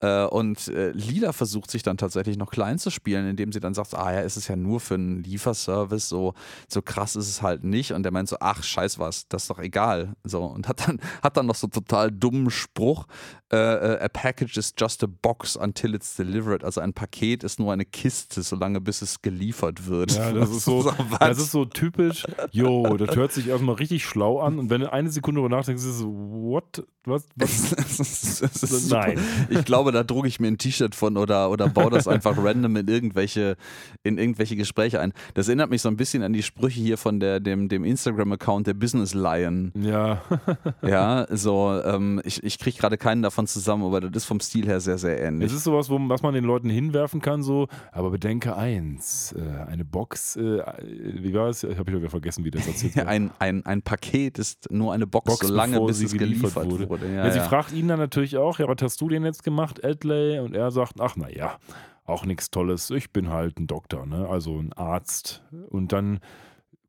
Äh, 0.00 0.24
Und 0.24 0.68
äh, 0.68 0.90
Lila 0.90 1.32
versucht 1.32 1.70
sich 1.70 1.82
dann 1.82 1.96
tatsächlich 1.96 2.36
noch 2.36 2.50
klein 2.50 2.78
zu 2.78 2.90
spielen, 2.90 3.28
indem 3.28 3.52
sie 3.52 3.60
dann 3.60 3.74
sagt, 3.74 3.94
ah 3.94 4.12
ja, 4.12 4.20
es 4.20 4.36
ist 4.36 4.48
ja 4.48 4.56
nur 4.56 4.80
für 4.80 4.94
einen 4.94 5.22
Lieferservice, 5.22 6.08
so, 6.08 6.34
so 6.68 6.82
krass 6.82 7.16
ist 7.16 7.28
es 7.28 7.42
halt 7.42 7.64
nicht. 7.64 7.92
Und 7.92 8.02
der 8.04 8.12
meint 8.12 8.28
so, 8.28 8.36
ach, 8.40 8.62
scheiß 8.62 8.98
was, 8.98 9.28
das 9.28 9.42
ist 9.42 9.50
doch 9.50 9.58
egal. 9.58 10.14
So, 10.24 10.44
und 10.44 10.68
hat 10.68 10.86
dann, 10.86 11.00
hat 11.22 11.36
dann 11.36 11.46
noch 11.46 11.56
so 11.56 11.66
total 11.66 12.12
dummen 12.12 12.50
Spruch, 12.50 13.06
äh, 13.50 13.56
a 13.56 14.08
package 14.08 14.56
is 14.56 14.74
just 14.78 15.02
a 15.02 15.06
box 15.06 15.56
until 15.56 15.94
it's 15.94 16.16
delivered. 16.16 16.64
Also 16.64 16.80
ein 16.80 16.92
Paket 16.92 17.42
ist 17.44 17.58
nur 17.58 17.72
eine 17.72 17.84
Kiste, 17.84 18.42
solange 18.42 18.80
bis 18.80 19.02
es 19.02 19.22
geliefert 19.22 19.86
wird. 19.86 20.12
Ja, 20.12 20.32
das 20.32 20.50
ist 20.50 20.64
so, 20.64 20.92
das 21.18 21.38
ist 21.38 21.52
so 21.52 21.64
typisch, 21.64 22.24
jo, 22.50 22.96
das 22.96 23.16
hört 23.16 23.32
sich 23.32 23.48
erstmal 23.48 23.76
richtig 23.76 24.04
schlau 24.04 24.40
an 24.40 24.58
und 24.58 24.70
wenn 24.70 24.82
du 24.82 24.92
eine 24.92 25.10
Sekunde 25.10 25.40
drüber 25.40 25.56
nachdenkst, 25.56 25.82
ist 25.82 25.88
es 25.88 25.98
so, 25.98 26.12
what? 26.12 26.84
Was? 27.08 27.26
was? 27.36 28.40
Ist- 28.40 28.62
ist. 28.62 28.90
Nein. 28.90 29.18
Ich 29.50 29.64
glaube, 29.64 29.92
da 29.92 30.02
drucke 30.04 30.28
ich 30.28 30.40
mir 30.40 30.48
ein 30.48 30.58
T-Shirt 30.58 30.94
von 30.94 31.16
oder, 31.16 31.50
oder 31.50 31.68
baue 31.68 31.90
das 31.90 32.06
einfach 32.08 32.36
random 32.36 32.76
in 32.76 32.88
irgendwelche, 32.88 33.56
in 34.02 34.18
irgendwelche 34.18 34.56
Gespräche 34.56 35.00
ein. 35.00 35.12
Das 35.34 35.48
erinnert 35.48 35.70
mich 35.70 35.82
so 35.82 35.88
ein 35.88 35.96
bisschen 35.96 36.22
an 36.22 36.32
die 36.32 36.42
Sprüche 36.42 36.80
hier 36.80 36.98
von 36.98 37.20
der, 37.20 37.40
dem, 37.40 37.68
dem 37.68 37.84
Instagram-Account 37.84 38.66
der 38.66 38.74
Business 38.74 39.14
Lion. 39.14 39.72
Ja, 39.80 40.22
Ja, 40.82 41.26
so, 41.30 41.80
ähm, 41.84 42.20
ich, 42.24 42.42
ich 42.42 42.58
kriege 42.58 42.78
gerade 42.78 42.96
keinen 42.98 43.22
davon 43.22 43.46
zusammen, 43.46 43.84
aber 43.84 44.00
das 44.00 44.22
ist 44.22 44.24
vom 44.26 44.40
Stil 44.40 44.66
her 44.66 44.80
sehr, 44.80 44.98
sehr 44.98 45.20
ähnlich. 45.20 45.50
es 45.50 45.56
ist 45.56 45.64
sowas, 45.64 45.90
wo, 45.90 45.98
was 46.08 46.22
man 46.22 46.34
den 46.34 46.44
Leuten 46.44 46.70
hinwerfen 46.70 47.20
kann, 47.20 47.42
so, 47.42 47.68
aber 47.92 48.10
bedenke 48.10 48.56
eins, 48.56 49.32
äh, 49.32 49.70
eine 49.70 49.84
Box, 49.84 50.36
äh, 50.36 50.62
wie 50.82 51.34
war 51.34 51.48
es? 51.48 51.64
Ich 51.64 51.78
habe 51.78 51.92
wieder 51.92 52.10
vergessen, 52.10 52.44
wie 52.44 52.50
das 52.50 52.66
erzählt 52.66 52.96
wird. 52.96 53.06
ein, 53.06 53.30
ein, 53.38 53.64
ein 53.66 53.82
Paket 53.82 54.38
ist 54.38 54.70
nur 54.70 54.92
eine 54.92 55.06
Box, 55.06 55.26
Box, 55.26 55.46
solange 55.46 55.80
bis 55.86 56.02
es 56.02 56.12
geliefert, 56.12 56.54
geliefert 56.54 56.70
wurde. 56.70 56.88
wurde. 56.88 56.97
Ja, 57.02 57.26
Ja, 57.26 57.30
sie 57.30 57.40
fragt 57.40 57.72
ihn 57.72 57.88
dann 57.88 57.98
natürlich 57.98 58.36
auch, 58.36 58.58
ja, 58.58 58.68
was 58.68 58.76
hast 58.80 59.00
du 59.00 59.08
denn 59.08 59.24
jetzt 59.24 59.42
gemacht, 59.42 59.84
Adley? 59.84 60.38
Und 60.40 60.54
er 60.54 60.70
sagt, 60.70 61.00
ach 61.00 61.16
naja, 61.16 61.58
auch 62.04 62.24
nichts 62.24 62.50
Tolles, 62.50 62.90
ich 62.90 63.12
bin 63.12 63.30
halt 63.30 63.58
ein 63.58 63.66
Doktor, 63.66 64.06
ne? 64.06 64.28
also 64.28 64.58
ein 64.58 64.72
Arzt. 64.72 65.42
Und 65.68 65.92
dann 65.92 66.20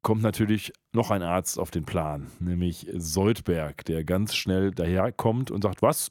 kommt 0.01 0.22
natürlich 0.22 0.72
noch 0.93 1.12
ein 1.12 1.22
Arzt 1.22 1.60
auf 1.60 1.72
den 1.72 1.86
Plan, 1.86 2.28
nämlich 2.39 2.88
Soldberg, 2.95 3.84
der 3.86 4.03
ganz 4.03 4.36
schnell 4.36 4.72
daherkommt 4.72 5.51
und 5.51 5.64
sagt, 5.64 5.82
was? 5.82 6.10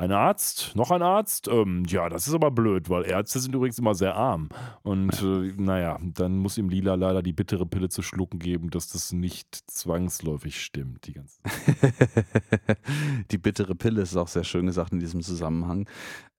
Ein 0.00 0.12
Arzt? 0.12 0.72
Noch 0.76 0.90
ein 0.92 1.02
Arzt? 1.02 1.46
Ähm, 1.48 1.82
ja, 1.86 2.08
das 2.08 2.26
ist 2.26 2.32
aber 2.32 2.50
blöd, 2.50 2.88
weil 2.88 3.04
Ärzte 3.04 3.38
sind 3.38 3.54
übrigens 3.54 3.78
immer 3.78 3.94
sehr 3.94 4.16
arm. 4.16 4.48
Und 4.82 5.20
äh, 5.20 5.52
naja, 5.58 5.98
dann 6.00 6.38
muss 6.38 6.56
ihm 6.56 6.70
Lila 6.70 6.94
leider 6.94 7.20
die 7.22 7.34
bittere 7.34 7.66
Pille 7.66 7.90
zu 7.90 8.00
schlucken 8.00 8.38
geben, 8.38 8.70
dass 8.70 8.88
das 8.88 9.12
nicht 9.12 9.54
zwangsläufig 9.70 10.58
stimmt. 10.62 11.06
Die 11.06 11.12
ganze 11.12 11.38
die 13.30 13.36
bittere 13.36 13.74
Pille 13.74 14.00
ist 14.00 14.16
auch 14.16 14.28
sehr 14.28 14.44
schön 14.44 14.64
gesagt 14.64 14.94
in 14.94 15.00
diesem 15.00 15.20
Zusammenhang. 15.20 15.86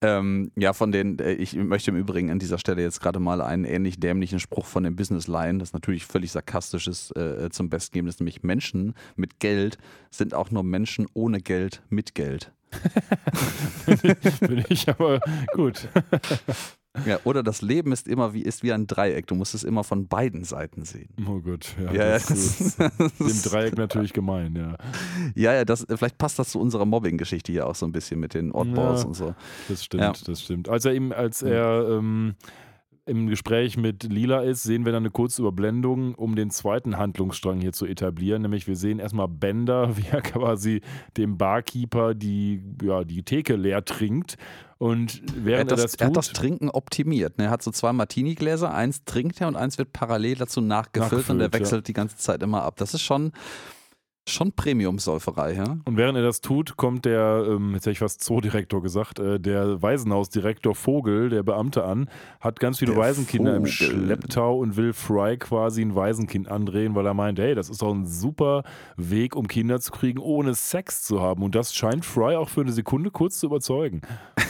Ähm, 0.02 0.52
ja, 0.56 0.74
von 0.74 0.92
den, 0.92 1.20
äh, 1.20 1.34
ich 1.34 1.56
möchte 1.56 1.92
im 1.92 1.98
Übrigen 1.98 2.32
an 2.32 2.40
dieser 2.40 2.58
Stelle 2.58 2.82
jetzt 2.82 3.00
gerade 3.00 3.20
mal 3.20 3.42
einen 3.42 3.66
ähnlich 3.66 4.00
dämlichen 4.00 4.40
Spruch 4.40 4.66
von 4.66 4.86
dem 4.86 4.96
Business 4.96 5.28
Line, 5.28 5.60
das 5.60 5.74
natürlich 5.74 6.08
völlig 6.08 6.32
sarkastisch 6.32 6.88
ist, 6.88 7.16
äh, 7.16 7.52
zum 7.52 7.70
Besten 7.70 7.94
geben, 7.94 8.08
das 8.08 8.16
ist 8.16 8.22
nämlich 8.22 8.42
Menschen 8.42 8.96
mit 9.16 9.40
Geld 9.40 9.78
sind 10.10 10.34
auch 10.34 10.50
nur 10.50 10.64
Menschen 10.64 11.06
ohne 11.14 11.42
Geld 11.42 11.84
mit 11.92 12.16
Geld. 12.16 12.52
Bin 14.40 14.66
ich 14.70 14.88
aber 14.90 15.20
gut. 15.54 15.88
Ja, 17.06 17.20
oder 17.24 17.42
das 17.42 17.62
Leben 17.62 17.94
ist 17.94 18.06
immer 18.06 18.34
wie, 18.34 18.42
ist 18.42 18.64
wie 18.64 18.74
ein 18.74 18.86
Dreieck, 18.86 19.26
du 19.26 19.34
musst 19.36 19.56
es 19.56 19.64
immer 19.64 19.86
von 19.86 20.08
beiden 20.08 20.44
Seiten 20.44 20.84
sehen. 20.84 21.08
Oh 21.26 21.40
Gott, 21.40 21.74
ja. 21.82 21.94
Ja, 21.94 22.12
das 22.16 22.30
ist 22.30 22.78
das, 22.82 22.98
dem 23.18 23.42
Dreieck 23.50 23.78
natürlich 23.78 24.12
gemein, 24.12 24.56
ja. 24.58 24.76
ja, 25.34 25.54
ja 25.54 25.64
das, 25.64 25.88
vielleicht 25.90 26.18
passt 26.18 26.38
das 26.38 26.50
zu 26.50 26.60
unserer 26.60 26.84
Mobbing-Geschichte 26.86 27.54
hier 27.54 27.66
auch 27.66 27.76
so 27.76 27.86
ein 27.86 27.94
bisschen 27.94 28.20
mit 28.20 28.34
den 28.34 28.52
Oddballs 28.52 29.04
Ja. 29.04 29.08
und 29.08 29.14
so. 29.14 29.36
Das 29.70 29.86
stimmt, 29.86 30.04
Ja. 30.04 30.14
das 30.26 30.42
stimmt. 30.42 30.68
Als 30.68 30.84
er 30.84 30.94
ihm, 30.94 31.14
als 31.14 31.42
er 31.42 31.88
ähm, 31.98 32.36
im 33.06 33.28
Gespräch 33.28 33.78
mit 33.78 34.04
Lila 34.04 34.42
ist, 34.42 34.64
sehen 34.64 34.86
wir 34.86 34.92
dann 34.92 35.04
eine 35.04 35.12
kurze 35.12 35.42
Überblendung, 35.42 36.14
um 36.16 36.36
den 36.36 36.52
zweiten 36.52 36.98
Handlungsstrang 36.98 37.60
hier 37.60 37.74
zu 37.74 37.86
etablieren. 37.86 38.44
Nämlich 38.44 38.68
wir 38.68 38.76
sehen 38.76 39.00
erstmal 39.00 39.28
Bender, 39.28 39.98
wie 39.98 40.06
er 40.12 40.22
quasi 40.22 40.82
dem 41.18 41.38
Barkeeper 41.38 42.14
die, 42.14 42.62
ja, 42.82 43.04
die 43.04 43.24
Theke 43.24 43.56
leer 43.56 43.84
trinkt. 43.84 44.38
Und 44.78 45.22
Er 45.36 45.46
während 45.46 45.72
hat, 45.72 45.80
er 45.80 45.84
das, 45.84 45.92
das, 45.92 46.02
er 46.02 46.08
hat 46.08 46.14
tut, 46.14 46.18
das 46.18 46.34
Trinken 46.34 46.70
optimiert. 46.70 47.38
Ne? 47.38 47.46
Er 47.46 47.50
hat 47.52 47.62
so 47.62 47.72
zwei 47.72 47.94
Martini-Gläser, 47.94 48.74
eins 48.74 49.04
trinkt 49.04 49.40
er 49.42 49.48
und 49.48 49.56
eins 49.56 49.78
wird 49.78 49.94
parallel 49.94 50.36
dazu 50.36 50.62
nachgefüllt, 50.62 51.30
und 51.30 51.40
er 51.40 51.48
Nachgefüllt, 51.48 51.54
ja. 51.54 51.60
wechselt 51.60 51.88
die 51.88 51.94
ganze 51.94 52.18
Zeit 52.18 52.42
immer 52.42 52.64
ab. 52.64 52.78
Das 52.78 52.94
ist 52.94 53.02
schon, 53.02 53.32
schon 54.28 54.52
Premium-Säuferei. 54.54 55.54
Ja? 55.54 55.78
Und 55.86 55.98
während 55.98 56.18
er 56.18 56.24
das 56.24 56.42
tut, 56.42 56.78
kommt 56.78 57.06
der, 57.06 57.44
ähm, 57.48 57.74
jetzt 57.74 57.84
hätte 57.84 57.92
ich 57.92 58.00
fast 58.00 58.24
Zoodirektor 58.24 58.82
gesagt, 58.82 59.20
äh, 59.20 59.40
der 59.40 59.82
Waisenhausdirektor 59.82 60.76
Vogel, 60.76 61.30
der 61.30 61.44
Beamte 61.44 61.84
an, 61.84 62.10
hat 62.40 62.60
ganz 62.60 62.80
viele 62.80 62.94
Der 62.94 63.02
Waisenkinder 63.02 63.56
im 63.56 63.66
Vogel. 63.66 63.72
Schlepptau 64.06 64.58
und 64.60 64.78
will 64.78 64.94
Fry 64.94 65.38
quasi 65.38 65.82
ein 65.82 65.96
Waisenkind 65.96 66.50
andrehen, 66.50 66.94
weil 66.96 67.06
er 67.06 67.14
meint, 67.14 67.40
hey, 67.40 67.56
das 67.56 67.70
ist 67.70 67.82
doch 67.82 67.94
ein 67.94 68.06
super 68.06 68.64
Weg, 68.96 69.36
um 69.36 69.48
Kinder 69.48 69.80
zu 69.80 69.92
kriegen, 69.92 70.20
ohne 70.20 70.54
Sex 70.54 71.02
zu 71.02 71.20
haben. 71.22 71.42
Und 71.44 71.56
das 71.56 71.74
scheint 71.74 72.06
Fry 72.06 72.36
auch 72.36 72.50
für 72.50 72.62
eine 72.62 72.72
Sekunde 72.72 73.12
kurz 73.12 73.40
zu 73.40 73.48
überzeugen. 73.48 74.02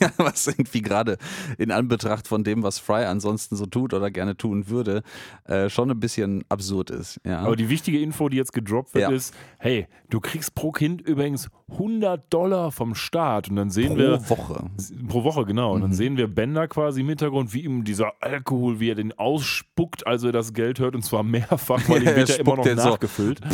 Ja, 0.00 0.10
was 0.16 0.46
irgendwie 0.46 0.80
gerade 0.80 1.18
in 1.58 1.70
Anbetracht 1.72 2.26
von 2.28 2.42
dem, 2.44 2.62
was 2.62 2.78
Fry 2.78 3.04
ansonsten 3.04 3.56
so 3.56 3.66
tut 3.66 3.92
oder 3.92 4.10
gerne 4.10 4.34
tun 4.36 4.68
würde, 4.68 5.02
äh, 5.44 5.68
schon 5.68 5.90
ein 5.90 5.98
bisschen 6.00 6.42
absurd 6.48 6.88
ist. 6.90 7.20
Ja. 7.24 7.40
Aber 7.40 7.56
die 7.56 7.68
wichtige 7.68 8.00
Info, 8.00 8.28
die 8.30 8.36
jetzt 8.38 8.52
gedroppt 8.52 8.94
wird, 8.94 9.10
Ja. 9.10 9.14
ist, 9.14 9.27
ist, 9.30 9.34
hey, 9.58 9.86
du 10.10 10.20
kriegst 10.20 10.54
pro 10.54 10.72
Kind 10.72 11.00
übrigens 11.00 11.48
100 11.70 12.32
Dollar 12.32 12.70
vom 12.72 12.94
Staat 12.94 13.48
und 13.50 13.56
dann 13.56 13.70
sehen 13.70 13.88
Pro 13.90 13.96
wir 13.98 14.30
Woche. 14.30 14.70
pro 15.08 15.24
Woche 15.24 15.44
genau 15.44 15.72
und 15.74 15.80
dann 15.82 15.90
Mhm. 15.90 15.94
sehen 15.94 16.16
wir 16.16 16.26
Bender 16.28 16.66
quasi 16.68 17.00
im 17.02 17.08
Hintergrund, 17.08 17.52
wie 17.54 17.64
ihm 17.64 17.84
dieser 17.84 18.12
Alkohol, 18.20 18.80
wie 18.80 18.90
er 18.90 18.94
den 18.94 19.12
ausspuckt, 19.18 20.06
als 20.06 20.22
er 20.24 20.32
das 20.32 20.52
Geld 20.52 20.78
hört 20.80 20.94
und 20.94 21.02
zwar 21.02 21.22
mehrfach, 21.22 21.88
weil 21.88 22.02
ihm 22.02 22.08
er 22.08 22.16
wird 22.16 22.28
ja 22.30 22.34
immer 22.36 22.44
spuckt 22.52 22.56
noch 22.58 22.64
den 22.64 22.78
so. 22.78 22.88
nachgefüllt. 22.90 23.40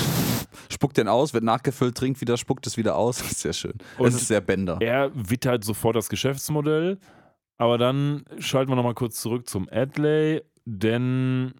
Spuckt 0.70 0.96
den 0.96 1.08
aus, 1.08 1.34
wird 1.34 1.44
nachgefüllt, 1.44 1.96
trinkt 1.96 2.20
wieder, 2.20 2.36
spuckt 2.36 2.66
es 2.66 2.76
wieder 2.76 2.96
aus. 2.96 3.18
Das 3.22 3.32
ist 3.32 3.40
sehr 3.40 3.52
schön. 3.52 3.74
Und 3.98 4.06
das 4.06 4.14
ist 4.14 4.28
sehr 4.28 4.40
Bender. 4.40 4.78
Er 4.80 5.10
wittert 5.14 5.64
sofort 5.64 5.96
das 5.96 6.08
Geschäftsmodell, 6.08 6.98
aber 7.58 7.78
dann 7.78 8.24
schalten 8.38 8.70
wir 8.70 8.76
nochmal 8.76 8.94
kurz 8.94 9.20
zurück 9.20 9.48
zum 9.48 9.68
Adley, 9.70 10.42
denn, 10.64 11.54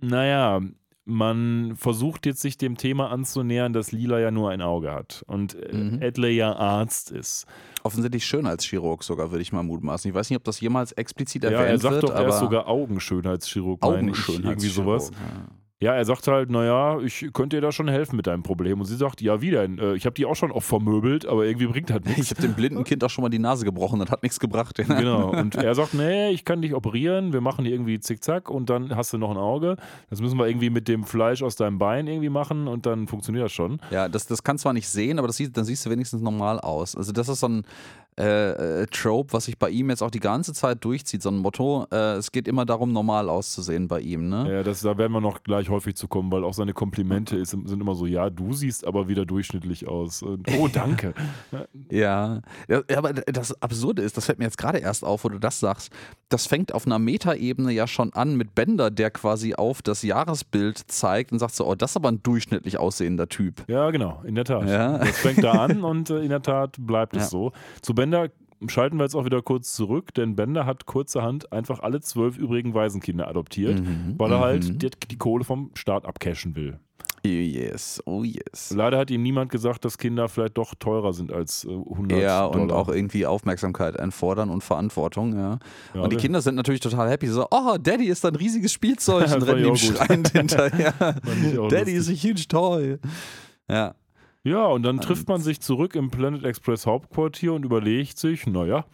naja, 0.00 0.60
man 1.08 1.74
versucht 1.76 2.26
jetzt 2.26 2.42
sich 2.42 2.58
dem 2.58 2.76
Thema 2.76 3.10
anzunähern, 3.10 3.72
dass 3.72 3.92
Lila 3.92 4.18
ja 4.18 4.30
nur 4.32 4.50
ein 4.50 4.60
Auge 4.60 4.92
hat 4.92 5.24
und 5.28 5.54
äh, 5.54 5.72
Mhm. 5.74 6.00
Adley 6.02 6.32
ja 6.36 6.52
Arzt 6.54 7.12
ist. 7.12 7.46
Offensichtlich 7.84 8.26
Schönheitschirurg 8.26 9.04
sogar, 9.04 9.30
würde 9.30 9.42
ich 9.42 9.52
mal 9.52 9.62
mutmaßen. 9.62 10.08
Ich 10.08 10.14
weiß 10.14 10.28
nicht, 10.30 10.36
ob 10.36 10.44
das 10.44 10.60
jemals 10.60 10.90
explizit 10.92 11.44
Ja, 11.44 11.50
erwähnt 11.50 11.68
er 11.70 11.78
sagt 11.78 11.92
wird, 11.94 12.02
doch, 12.04 12.10
er 12.10 12.16
aber 12.16 12.28
ist 12.30 12.40
sogar 12.40 12.66
Augenschönheitschirurg, 12.68 13.80
ich, 13.84 13.88
irgendwie 13.88 14.66
sowas. 14.68 15.10
Augenschönheitschirurg. 15.12 15.65
Ja, 15.78 15.92
er 15.94 16.06
sagt 16.06 16.26
halt, 16.26 16.50
naja, 16.50 16.98
ich 17.00 17.28
könnte 17.34 17.58
dir 17.58 17.60
da 17.60 17.70
schon 17.70 17.86
helfen 17.88 18.16
mit 18.16 18.26
deinem 18.26 18.42
Problem. 18.42 18.80
Und 18.80 18.86
sie 18.86 18.96
sagt, 18.96 19.20
ja, 19.20 19.42
wie 19.42 19.50
denn? 19.50 19.78
Äh, 19.78 19.94
Ich 19.94 20.06
habe 20.06 20.14
die 20.14 20.24
auch 20.24 20.34
schon 20.34 20.50
oft 20.50 20.66
vermöbelt, 20.66 21.26
aber 21.26 21.44
irgendwie 21.44 21.66
bringt 21.66 21.90
das 21.90 21.96
Ja. 22.04 22.10
Ich 22.12 22.16
nichts. 22.16 22.30
habe 22.30 22.40
dem 22.40 22.54
blinden 22.54 22.82
Kind 22.84 23.04
auch 23.04 23.10
schon 23.10 23.20
mal 23.20 23.28
die 23.28 23.38
Nase 23.38 23.66
gebrochen, 23.66 23.98
das 24.00 24.10
hat 24.10 24.22
nichts 24.22 24.40
gebracht. 24.40 24.78
Genau. 24.86 25.30
Und 25.32 25.54
er 25.54 25.74
sagt, 25.74 25.92
nee, 25.92 26.30
ich 26.30 26.46
kann 26.46 26.62
dich 26.62 26.72
operieren, 26.74 27.34
wir 27.34 27.42
machen 27.42 27.66
hier 27.66 27.74
irgendwie 27.74 28.00
zickzack 28.00 28.48
und 28.48 28.70
dann 28.70 28.96
hast 28.96 29.12
du 29.12 29.18
noch 29.18 29.30
ein 29.30 29.36
Auge. 29.36 29.76
Das 30.08 30.22
müssen 30.22 30.38
wir 30.38 30.46
irgendwie 30.48 30.70
mit 30.70 30.88
dem 30.88 31.04
Fleisch 31.04 31.42
aus 31.42 31.56
deinem 31.56 31.78
Bein 31.78 32.06
irgendwie 32.06 32.30
machen 32.30 32.68
und 32.68 32.86
dann 32.86 33.06
funktioniert 33.06 33.44
das 33.44 33.52
schon. 33.52 33.78
Ja, 33.90 34.08
das, 34.08 34.26
das 34.26 34.42
kann 34.42 34.56
zwar 34.56 34.72
nicht 34.72 34.88
sehen, 34.88 35.18
aber 35.18 35.26
das 35.28 35.36
sieht, 35.36 35.54
dann 35.56 35.64
siehst 35.66 35.84
du 35.84 35.90
wenigstens 35.90 36.22
normal 36.22 36.58
aus. 36.58 36.96
Also 36.96 37.12
das 37.12 37.28
ist 37.28 37.40
so 37.40 37.48
ein 37.48 37.64
äh, 38.18 38.82
äh, 38.82 38.86
Trope, 38.86 39.34
was 39.34 39.44
sich 39.44 39.58
bei 39.58 39.68
ihm 39.68 39.90
jetzt 39.90 40.02
auch 40.02 40.10
die 40.10 40.20
ganze 40.20 40.54
Zeit 40.54 40.82
durchzieht, 40.86 41.20
so 41.20 41.28
ein 41.28 41.36
Motto. 41.36 41.86
Äh, 41.92 42.14
es 42.14 42.32
geht 42.32 42.48
immer 42.48 42.64
darum, 42.64 42.90
normal 42.92 43.28
auszusehen 43.28 43.88
bei 43.88 44.00
ihm, 44.00 44.30
ne? 44.30 44.50
Ja, 44.50 44.62
das, 44.62 44.80
da 44.80 44.96
werden 44.96 45.12
wir 45.12 45.20
noch 45.20 45.42
gleich 45.42 45.65
häufig 45.68 45.96
zu 45.96 46.08
kommen, 46.08 46.30
weil 46.32 46.44
auch 46.44 46.54
seine 46.54 46.72
Komplimente 46.72 47.36
ist, 47.36 47.50
sind 47.50 47.70
immer 47.70 47.94
so, 47.94 48.06
ja, 48.06 48.30
du 48.30 48.52
siehst 48.52 48.86
aber 48.86 49.08
wieder 49.08 49.24
durchschnittlich 49.26 49.88
aus. 49.88 50.22
Und, 50.22 50.46
oh, 50.58 50.68
danke. 50.68 51.14
Ja. 51.90 52.40
ja, 52.68 52.82
aber 52.96 53.12
das 53.12 53.60
Absurde 53.62 54.02
ist, 54.02 54.16
das 54.16 54.26
fällt 54.26 54.38
mir 54.38 54.44
jetzt 54.44 54.58
gerade 54.58 54.78
erst 54.78 55.04
auf, 55.04 55.24
wo 55.24 55.28
du 55.28 55.38
das 55.38 55.60
sagst, 55.60 55.92
das 56.28 56.46
fängt 56.46 56.74
auf 56.74 56.86
einer 56.86 56.98
Metaebene 56.98 57.72
ja 57.72 57.86
schon 57.86 58.12
an 58.12 58.36
mit 58.36 58.54
Bender, 58.54 58.90
der 58.90 59.10
quasi 59.10 59.54
auf 59.54 59.82
das 59.82 60.02
Jahresbild 60.02 60.78
zeigt 60.90 61.32
und 61.32 61.38
sagt 61.38 61.54
so, 61.54 61.66
oh, 61.66 61.74
das 61.74 61.92
ist 61.92 61.96
aber 61.96 62.08
ein 62.10 62.22
durchschnittlich 62.22 62.78
aussehender 62.78 63.28
Typ. 63.28 63.64
Ja, 63.68 63.90
genau, 63.90 64.22
in 64.26 64.34
der 64.34 64.44
Tat. 64.44 64.68
Ja. 64.68 64.98
Das 64.98 65.18
fängt 65.18 65.42
da 65.44 65.52
an 65.52 65.82
und 65.84 66.10
äh, 66.10 66.20
in 66.20 66.30
der 66.30 66.42
Tat 66.42 66.76
bleibt 66.78 67.14
es 67.16 67.24
Ja. 67.24 67.28
so. 67.28 67.52
Zu 67.82 67.94
Bender 67.94 68.28
schalten 68.68 68.96
wir 68.98 69.04
jetzt 69.04 69.14
auch 69.14 69.24
wieder 69.24 69.42
kurz 69.42 69.72
zurück, 69.74 70.14
denn 70.14 70.36
Bender 70.36 70.66
hat 70.66 70.86
kurzerhand 70.86 71.52
einfach 71.52 71.80
alle 71.80 72.00
zwölf 72.00 72.38
übrigen 72.38 72.74
Waisenkinder 72.74 73.28
adoptiert, 73.28 73.80
Mhm. 73.80 74.14
weil 74.18 74.32
er 74.32 74.40
halt 74.40 74.64
Mhm. 74.68 74.78
die, 74.78 74.90
die 75.10 75.16
Kohle 75.18 75.44
vom 75.44 75.70
Staat 75.74 76.06
abcashen 76.06 76.56
will. 76.56 76.78
Oh 77.24 77.28
yes, 77.28 78.00
oh 78.06 78.22
yes. 78.22 78.72
Leider 78.76 78.98
hat 78.98 79.10
ihm 79.10 79.20
niemand 79.22 79.50
gesagt, 79.50 79.84
dass 79.84 79.98
Kinder 79.98 80.28
vielleicht 80.28 80.56
doch 80.58 80.74
teurer 80.76 81.12
sind 81.12 81.32
als 81.32 81.64
äh, 81.64 81.68
100 81.70 82.20
Ja, 82.22 82.44
und 82.44 82.68
Dollar. 82.68 82.76
auch 82.76 82.88
irgendwie 82.88 83.26
Aufmerksamkeit 83.26 83.98
einfordern 83.98 84.48
und 84.48 84.62
Verantwortung, 84.62 85.34
ja. 85.36 85.58
Ja, 85.92 86.02
und 86.02 86.12
die 86.12 86.16
wir- 86.16 86.20
Kinder 86.22 86.40
sind 86.40 86.54
natürlich 86.54 86.80
total 86.80 87.10
happy, 87.10 87.26
so, 87.26 87.46
oh, 87.50 87.78
Daddy 87.82 88.06
ist 88.06 88.24
ein 88.24 88.36
riesiges 88.36 88.72
Spielzeug 88.72 89.26
und 89.34 89.42
rennen 89.42 89.64
ihm 89.66 89.76
schreiend 89.76 90.28
hinterher. 90.32 90.92
Daddy 91.00 91.56
lustig. 91.56 91.94
is 91.94 92.08
a 92.08 92.12
huge 92.12 92.46
toy. 92.48 92.98
Ja, 93.68 93.96
Ja, 94.46 94.66
und 94.66 94.84
dann 94.84 95.00
trifft 95.00 95.26
man 95.26 95.40
sich 95.40 95.60
zurück 95.60 95.96
im 95.96 96.08
Planet 96.08 96.44
Express 96.44 96.86
Hauptquartier 96.86 97.52
und 97.52 97.64
überlegt 97.64 98.16
sich, 98.16 98.46
naja, 98.46 98.84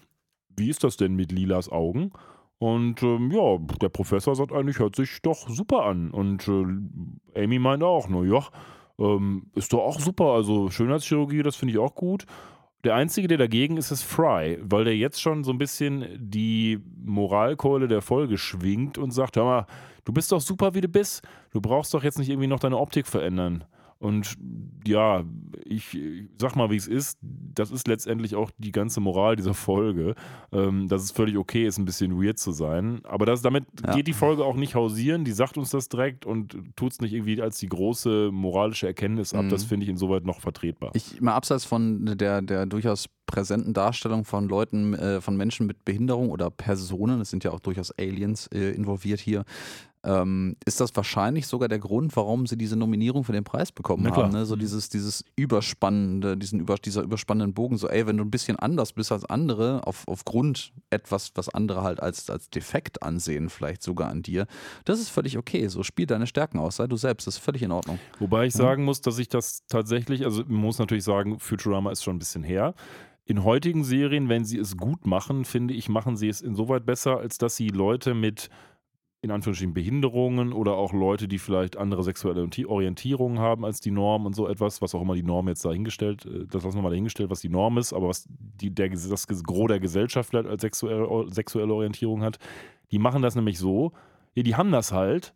wie 0.56 0.70
ist 0.70 0.82
das 0.82 0.96
denn 0.96 1.14
mit 1.14 1.30
Lilas 1.30 1.70
Augen? 1.70 2.10
Und 2.56 3.02
ähm, 3.02 3.30
ja, 3.30 3.58
der 3.82 3.90
Professor 3.90 4.34
sagt 4.34 4.50
eigentlich, 4.50 4.78
hört 4.78 4.96
sich 4.96 5.20
doch 5.20 5.50
super 5.50 5.84
an. 5.84 6.10
Und 6.10 6.48
äh, 6.48 7.44
Amy 7.44 7.58
meint 7.58 7.82
auch, 7.82 8.08
naja, 8.08 8.46
ähm, 8.98 9.50
ist 9.54 9.74
doch 9.74 9.80
auch 9.80 10.00
super. 10.00 10.32
Also 10.32 10.70
Schönheitschirurgie, 10.70 11.42
das 11.42 11.56
finde 11.56 11.72
ich 11.72 11.78
auch 11.78 11.94
gut. 11.94 12.24
Der 12.84 12.94
Einzige, 12.94 13.28
der 13.28 13.36
dagegen 13.36 13.76
ist, 13.76 13.90
ist 13.90 14.04
Fry, 14.04 14.58
weil 14.62 14.84
der 14.84 14.96
jetzt 14.96 15.20
schon 15.20 15.44
so 15.44 15.50
ein 15.50 15.58
bisschen 15.58 16.06
die 16.18 16.80
Moralkeule 17.04 17.88
der 17.88 18.00
Folge 18.00 18.38
schwingt 18.38 18.96
und 18.96 19.10
sagt, 19.10 19.36
hör 19.36 19.44
mal, 19.44 19.66
du 20.06 20.14
bist 20.14 20.32
doch 20.32 20.40
super, 20.40 20.72
wie 20.72 20.80
du 20.80 20.88
bist. 20.88 21.22
Du 21.50 21.60
brauchst 21.60 21.92
doch 21.92 22.04
jetzt 22.04 22.18
nicht 22.18 22.30
irgendwie 22.30 22.48
noch 22.48 22.60
deine 22.60 22.78
Optik 22.78 23.06
verändern. 23.06 23.64
Und 24.02 24.34
ja, 24.84 25.22
ich 25.64 25.96
sag 26.40 26.56
mal, 26.56 26.70
wie 26.70 26.76
es 26.76 26.88
ist. 26.88 27.18
Das 27.22 27.70
ist 27.70 27.86
letztendlich 27.86 28.34
auch 28.34 28.50
die 28.58 28.72
ganze 28.72 28.98
Moral 29.00 29.36
dieser 29.36 29.54
Folge, 29.54 30.14
ähm, 30.50 30.88
dass 30.88 31.02
es 31.04 31.12
völlig 31.12 31.36
okay 31.36 31.66
ist, 31.66 31.78
ein 31.78 31.84
bisschen 31.84 32.20
weird 32.20 32.38
zu 32.38 32.50
sein. 32.50 33.00
Aber 33.04 33.26
das, 33.26 33.42
damit 33.42 33.64
Ja. 33.86 33.94
geht 33.94 34.08
die 34.08 34.12
Folge 34.12 34.44
auch 34.44 34.56
nicht 34.56 34.74
hausieren. 34.74 35.24
Die 35.24 35.30
sagt 35.32 35.56
uns 35.56 35.70
das 35.70 35.88
direkt 35.88 36.26
und 36.26 36.56
tut 36.74 36.92
es 36.92 37.00
nicht 37.00 37.12
irgendwie 37.12 37.40
als 37.40 37.58
die 37.58 37.68
große 37.68 38.30
moralische 38.32 38.86
Erkenntnis 38.88 39.34
ab. 39.34 39.44
Mhm. 39.44 39.48
Das 39.50 39.62
finde 39.64 39.84
ich 39.84 39.90
insoweit 39.90 40.24
noch 40.24 40.40
vertretbar. 40.40 40.90
Ich, 40.94 41.20
mal 41.20 41.34
abseits 41.34 41.64
von 41.64 42.06
der, 42.16 42.42
der 42.42 42.66
durchaus 42.66 43.06
präsenten 43.26 43.72
Darstellung 43.72 44.24
von 44.24 44.48
Leuten, 44.48 44.94
äh, 44.94 45.20
von 45.20 45.36
Menschen 45.36 45.66
mit 45.66 45.84
Behinderung 45.84 46.30
oder 46.30 46.50
Personen, 46.50 47.20
es 47.20 47.30
sind 47.30 47.44
ja 47.44 47.52
auch 47.52 47.60
durchaus 47.60 47.92
Aliens 47.98 48.48
äh, 48.48 48.72
involviert 48.72 49.20
hier, 49.20 49.44
ähm, 50.04 50.56
ist 50.64 50.80
das 50.80 50.94
wahrscheinlich 50.96 51.46
sogar 51.46 51.68
der 51.68 51.78
Grund, 51.78 52.14
warum 52.16 52.46
sie 52.46 52.56
diese 52.56 52.76
Nominierung 52.76 53.22
für 53.24 53.32
den 53.32 53.44
Preis 53.44 53.70
bekommen 53.70 54.10
haben. 54.10 54.32
Ne? 54.32 54.46
So 54.46 54.56
dieses, 54.56 54.88
dieses 54.88 55.24
überspannende, 55.36 56.36
diesen 56.36 56.60
über, 56.60 56.74
dieser 56.76 57.02
überspannenden 57.02 57.54
Bogen, 57.54 57.76
so 57.76 57.88
ey, 57.88 58.06
wenn 58.06 58.16
du 58.16 58.24
ein 58.24 58.30
bisschen 58.30 58.58
anders 58.58 58.92
bist 58.92 59.12
als 59.12 59.24
andere, 59.24 59.86
auf, 59.86 60.06
aufgrund 60.08 60.72
etwas, 60.90 61.30
was 61.36 61.48
andere 61.48 61.82
halt 61.82 62.00
als, 62.00 62.28
als 62.30 62.50
defekt 62.50 63.02
ansehen, 63.02 63.48
vielleicht 63.48 63.82
sogar 63.82 64.08
an 64.08 64.22
dir, 64.22 64.46
das 64.84 64.98
ist 64.98 65.08
völlig 65.08 65.38
okay. 65.38 65.68
So 65.68 65.82
spiel 65.84 66.06
deine 66.06 66.26
Stärken 66.26 66.58
aus, 66.58 66.76
sei 66.76 66.88
du 66.88 66.96
selbst, 66.96 67.26
das 67.26 67.36
ist 67.36 67.44
völlig 67.44 67.62
in 67.62 67.70
Ordnung. 67.70 67.98
Wobei 68.18 68.46
ich 68.46 68.54
sagen 68.54 68.84
muss, 68.84 69.02
dass 69.02 69.18
ich 69.18 69.28
das 69.28 69.66
tatsächlich, 69.68 70.24
also 70.24 70.42
man 70.46 70.60
muss 70.60 70.78
natürlich 70.78 71.04
sagen, 71.04 71.38
Futurama 71.38 71.92
ist 71.92 72.02
schon 72.02 72.16
ein 72.16 72.18
bisschen 72.20 72.42
her. 72.42 72.74
In 73.24 73.44
heutigen 73.44 73.84
Serien, 73.84 74.28
wenn 74.28 74.44
sie 74.44 74.58
es 74.58 74.76
gut 74.76 75.06
machen, 75.06 75.44
finde 75.44 75.74
ich, 75.74 75.88
machen 75.88 76.16
sie 76.16 76.28
es 76.28 76.40
insoweit 76.40 76.84
besser, 76.84 77.18
als 77.18 77.38
dass 77.38 77.54
sie 77.54 77.68
Leute 77.68 78.14
mit 78.14 78.50
in 79.22 79.30
Anführungsstrichen 79.30 79.72
Behinderungen 79.72 80.52
oder 80.52 80.74
auch 80.74 80.92
Leute, 80.92 81.28
die 81.28 81.38
vielleicht 81.38 81.76
andere 81.76 82.02
sexuelle 82.02 82.42
Orienti- 82.42 82.66
Orientierungen 82.66 83.38
haben 83.38 83.64
als 83.64 83.80
die 83.80 83.92
Norm 83.92 84.26
und 84.26 84.34
so 84.34 84.48
etwas, 84.48 84.82
was 84.82 84.96
auch 84.96 85.00
immer 85.00 85.14
die 85.14 85.22
Norm 85.22 85.46
jetzt 85.46 85.64
dahingestellt, 85.64 86.26
äh, 86.26 86.44
das 86.50 86.64
lassen 86.64 86.78
wir 86.78 86.82
mal 86.82 86.90
dahingestellt, 86.90 87.30
was 87.30 87.40
die 87.40 87.48
Norm 87.48 87.78
ist, 87.78 87.92
aber 87.92 88.08
was 88.08 88.28
die, 88.28 88.74
der, 88.74 88.88
das 88.88 89.28
Gros 89.44 89.68
der 89.68 89.78
Gesellschaft 89.78 90.30
vielleicht 90.30 90.48
als 90.48 90.60
sexuelle, 90.60 91.32
sexuelle 91.32 91.72
Orientierung 91.72 92.22
hat, 92.22 92.40
die 92.90 92.98
machen 92.98 93.22
das 93.22 93.36
nämlich 93.36 93.58
so, 93.58 93.92
die 94.34 94.56
haben 94.56 94.72
das 94.72 94.90
halt 94.90 95.32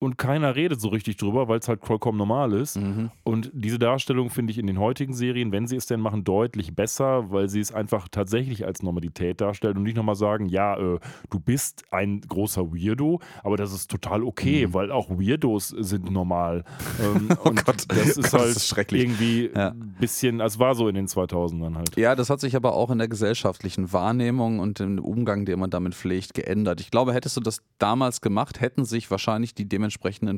und 0.00 0.16
keiner 0.16 0.54
redet 0.54 0.80
so 0.80 0.88
richtig 0.88 1.16
drüber, 1.16 1.48
weil 1.48 1.58
es 1.58 1.66
halt 1.68 1.84
vollkommen 1.84 2.18
normal 2.18 2.52
ist. 2.52 2.76
Mhm. 2.76 3.10
Und 3.24 3.50
diese 3.52 3.78
Darstellung 3.78 4.30
finde 4.30 4.52
ich 4.52 4.58
in 4.58 4.66
den 4.68 4.78
heutigen 4.78 5.12
Serien, 5.12 5.50
wenn 5.50 5.66
sie 5.66 5.74
es 5.76 5.86
denn 5.86 6.00
machen, 6.00 6.22
deutlich 6.24 6.74
besser, 6.74 7.30
weil 7.32 7.48
sie 7.48 7.58
es 7.60 7.72
einfach 7.74 8.06
tatsächlich 8.08 8.64
als 8.64 8.82
Normalität 8.82 9.40
darstellen 9.40 9.76
und 9.76 9.82
nicht 9.82 9.96
nochmal 9.96 10.14
sagen, 10.14 10.46
ja, 10.46 10.76
äh, 10.78 10.98
du 11.30 11.40
bist 11.40 11.82
ein 11.90 12.20
großer 12.20 12.72
Weirdo, 12.72 13.20
aber 13.42 13.56
das 13.56 13.72
ist 13.72 13.90
total 13.90 14.22
okay, 14.22 14.66
Mhm. 14.68 14.74
weil 14.74 14.92
auch 14.92 15.10
Weirdos 15.10 15.68
sind 15.68 16.10
normal. 16.10 16.64
Ähm, 17.02 17.28
Oh 17.44 17.48
und 17.50 17.64
Gott, 17.64 17.84
das 17.88 18.16
ist 18.16 18.16
Gott, 18.30 18.40
halt 18.40 18.50
das 18.50 18.56
ist 18.56 18.68
schrecklich. 18.68 19.02
irgendwie 19.02 19.50
Ja. 19.54 19.70
ein 19.70 19.96
bisschen, 20.00 20.40
es 20.40 20.58
war 20.58 20.74
so 20.74 20.88
in 20.88 20.94
den 20.94 21.06
2000ern 21.06 21.76
halt. 21.76 21.96
Ja, 21.96 22.14
das 22.14 22.30
hat 22.30 22.40
sich 22.40 22.56
aber 22.56 22.74
auch 22.74 22.90
in 22.90 22.98
der 22.98 23.08
gesellschaftlichen 23.08 23.92
Wahrnehmung 23.92 24.58
und 24.60 24.80
im 24.80 24.98
Umgang, 24.98 25.44
den 25.44 25.58
man 25.60 25.70
damit 25.70 25.94
pflegt, 25.94 26.34
geändert. 26.34 26.80
Ich 26.80 26.90
glaube, 26.90 27.12
hättest 27.14 27.36
du 27.36 27.40
das 27.40 27.62
damals 27.78 28.20
gemacht, 28.20 28.60
hätten 28.60 28.84
sich 28.84 29.10
wahrscheinlich 29.10 29.54
die 29.54 29.64
dementsprechenden 29.68 29.87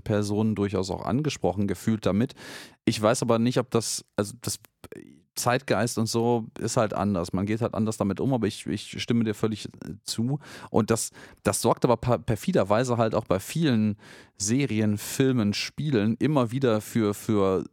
Personen 0.03 0.55
durchaus 0.55 0.91
auch 0.91 1.05
angesprochen 1.05 1.67
gefühlt 1.67 2.07
damit. 2.07 2.35
Ich 2.85 3.01
weiß 3.01 3.23
aber 3.23 3.39
nicht, 3.39 3.59
ob 3.59 3.71
das, 3.71 4.05
also 4.17 4.35
das 4.41 4.59
Zeitgeist 5.35 5.97
und 5.99 6.07
so 6.07 6.49
ist 6.59 6.77
halt 6.77 6.93
anders. 6.93 7.33
Man 7.33 7.47
geht 7.47 7.63
halt 7.63 7.75
anders 7.75 7.97
damit 7.97 8.21
um, 8.21 8.35
aber 8.35 8.47
ich, 8.47 8.67
ich 8.67 9.01
stimme 9.01 9.25
dir 9.25 9.35
völlig 9.35 9.67
äh, 9.67 9.95
zu. 10.05 10.39
Und 10.71 10.91
das, 10.91 11.11
das 11.43 11.63
sorgt 11.63 11.85
aber 11.85 11.97
per- 11.97 12.19
perfiderweise 12.19 12.97
halt 12.97 13.15
auch 13.15 13.25
bei 13.25 13.41
vielen 13.41 13.97
Serien, 14.37 14.99
Filmen, 14.99 15.55
Spielen 15.55 16.17
immer 16.19 16.51
wieder 16.51 16.81
für, 16.81 17.15
für 17.15 17.65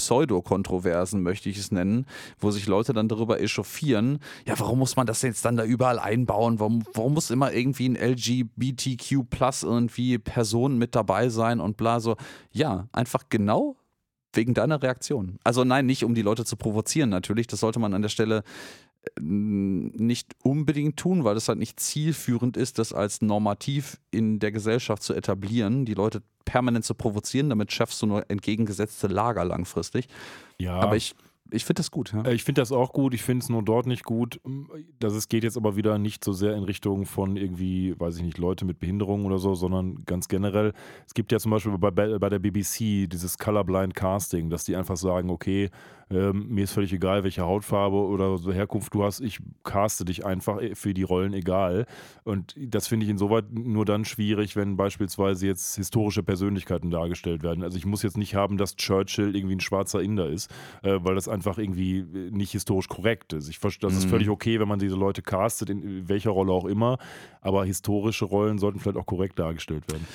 Pseudokontroversen, 0.00 1.22
möchte 1.22 1.48
ich 1.48 1.58
es 1.58 1.70
nennen, 1.70 2.06
wo 2.38 2.50
sich 2.50 2.66
Leute 2.66 2.92
dann 2.92 3.08
darüber 3.08 3.40
echauffieren, 3.40 4.18
ja, 4.46 4.58
warum 4.58 4.78
muss 4.78 4.96
man 4.96 5.06
das 5.06 5.22
jetzt 5.22 5.44
dann 5.44 5.56
da 5.56 5.64
überall 5.64 5.98
einbauen? 5.98 6.58
Warum, 6.58 6.82
warum 6.94 7.14
muss 7.14 7.30
immer 7.30 7.52
irgendwie 7.52 7.88
ein 7.88 7.96
LGBTQ 7.96 9.28
plus 9.28 9.62
irgendwie 9.62 10.18
Person 10.18 10.78
mit 10.78 10.94
dabei 10.94 11.28
sein 11.28 11.60
und 11.60 11.76
bla 11.76 12.00
so? 12.00 12.16
Ja, 12.50 12.88
einfach 12.92 13.24
genau 13.28 13.76
wegen 14.32 14.54
deiner 14.54 14.82
Reaktion. 14.82 15.38
Also 15.44 15.64
nein, 15.64 15.86
nicht 15.86 16.04
um 16.04 16.14
die 16.14 16.22
Leute 16.22 16.44
zu 16.44 16.56
provozieren 16.56 17.10
natürlich, 17.10 17.46
das 17.46 17.60
sollte 17.60 17.80
man 17.80 17.94
an 17.94 18.02
der 18.02 18.08
Stelle 18.08 18.42
nicht 19.18 20.34
unbedingt 20.42 20.98
tun, 20.98 21.24
weil 21.24 21.36
es 21.36 21.48
halt 21.48 21.58
nicht 21.58 21.80
zielführend 21.80 22.56
ist, 22.56 22.78
das 22.78 22.92
als 22.92 23.22
normativ 23.22 23.98
in 24.10 24.38
der 24.38 24.52
Gesellschaft 24.52 25.02
zu 25.02 25.14
etablieren, 25.14 25.84
die 25.84 25.94
Leute 25.94 26.22
permanent 26.44 26.84
zu 26.84 26.94
provozieren, 26.94 27.48
damit 27.48 27.72
schaffst 27.72 28.02
du 28.02 28.06
nur 28.06 28.30
entgegengesetzte 28.30 29.06
Lager 29.06 29.44
langfristig. 29.44 30.08
Ja. 30.58 30.74
Aber 30.74 30.96
ich 30.96 31.14
ich 31.52 31.64
finde 31.64 31.80
das 31.80 31.90
gut. 31.90 32.12
Ja. 32.12 32.22
Äh, 32.22 32.34
ich 32.34 32.44
finde 32.44 32.60
das 32.60 32.72
auch 32.72 32.92
gut. 32.92 33.14
Ich 33.14 33.22
finde 33.22 33.42
es 33.42 33.48
nur 33.48 33.62
dort 33.62 33.86
nicht 33.86 34.04
gut. 34.04 34.40
Das 34.98 35.14
es 35.14 35.28
geht 35.28 35.44
jetzt 35.44 35.56
aber 35.56 35.76
wieder 35.76 35.98
nicht 35.98 36.24
so 36.24 36.32
sehr 36.32 36.54
in 36.54 36.64
Richtung 36.64 37.06
von 37.06 37.36
irgendwie, 37.36 37.98
weiß 37.98 38.16
ich 38.16 38.22
nicht, 38.22 38.38
Leute 38.38 38.64
mit 38.64 38.78
Behinderungen 38.78 39.26
oder 39.26 39.38
so, 39.38 39.54
sondern 39.54 40.04
ganz 40.04 40.28
generell. 40.28 40.72
Es 41.06 41.14
gibt 41.14 41.32
ja 41.32 41.38
zum 41.38 41.50
Beispiel 41.50 41.76
bei, 41.78 41.90
bei 41.90 42.28
der 42.28 42.38
BBC 42.38 43.08
dieses 43.08 43.38
Colorblind 43.38 43.94
Casting, 43.94 44.50
dass 44.50 44.64
die 44.64 44.76
einfach 44.76 44.96
sagen, 44.96 45.30
okay, 45.30 45.70
ähm, 46.10 46.48
mir 46.48 46.64
ist 46.64 46.72
völlig 46.72 46.92
egal, 46.92 47.22
welche 47.22 47.42
Hautfarbe 47.42 47.96
oder 47.96 48.36
so 48.38 48.52
Herkunft 48.52 48.92
du 48.94 49.04
hast, 49.04 49.20
ich 49.20 49.38
caste 49.62 50.04
dich 50.04 50.26
einfach 50.26 50.60
äh, 50.60 50.74
für 50.74 50.92
die 50.92 51.04
Rollen 51.04 51.32
egal. 51.32 51.86
Und 52.24 52.54
das 52.58 52.88
finde 52.88 53.04
ich 53.04 53.10
insoweit 53.10 53.52
nur 53.52 53.84
dann 53.84 54.04
schwierig, 54.04 54.56
wenn 54.56 54.76
beispielsweise 54.76 55.46
jetzt 55.46 55.76
historische 55.76 56.22
Persönlichkeiten 56.22 56.90
dargestellt 56.90 57.42
werden. 57.42 57.62
Also 57.62 57.78
ich 57.78 57.86
muss 57.86 58.02
jetzt 58.02 58.16
nicht 58.16 58.34
haben, 58.34 58.56
dass 58.56 58.76
Churchill 58.76 59.36
irgendwie 59.36 59.56
ein 59.56 59.60
schwarzer 59.60 60.02
Inder 60.02 60.28
ist, 60.28 60.50
äh, 60.82 60.98
weil 61.00 61.14
das 61.14 61.28
einfach 61.28 61.58
irgendwie 61.58 61.98
äh, 61.98 62.30
nicht 62.30 62.52
historisch 62.52 62.88
korrekt 62.88 63.32
ist. 63.32 63.48
Ich, 63.48 63.60
das 63.60 63.94
ist 63.94 64.06
mhm. 64.06 64.10
völlig 64.10 64.28
okay, 64.30 64.58
wenn 64.58 64.68
man 64.68 64.80
diese 64.80 64.96
Leute 64.96 65.22
castet, 65.22 65.70
in 65.70 66.08
welcher 66.08 66.30
Rolle 66.30 66.52
auch 66.52 66.64
immer, 66.64 66.98
aber 67.40 67.64
historische 67.64 68.24
Rollen 68.24 68.58
sollten 68.58 68.80
vielleicht 68.80 68.98
auch 68.98 69.06
korrekt 69.06 69.38
dargestellt 69.38 69.84
werden. 69.90 70.06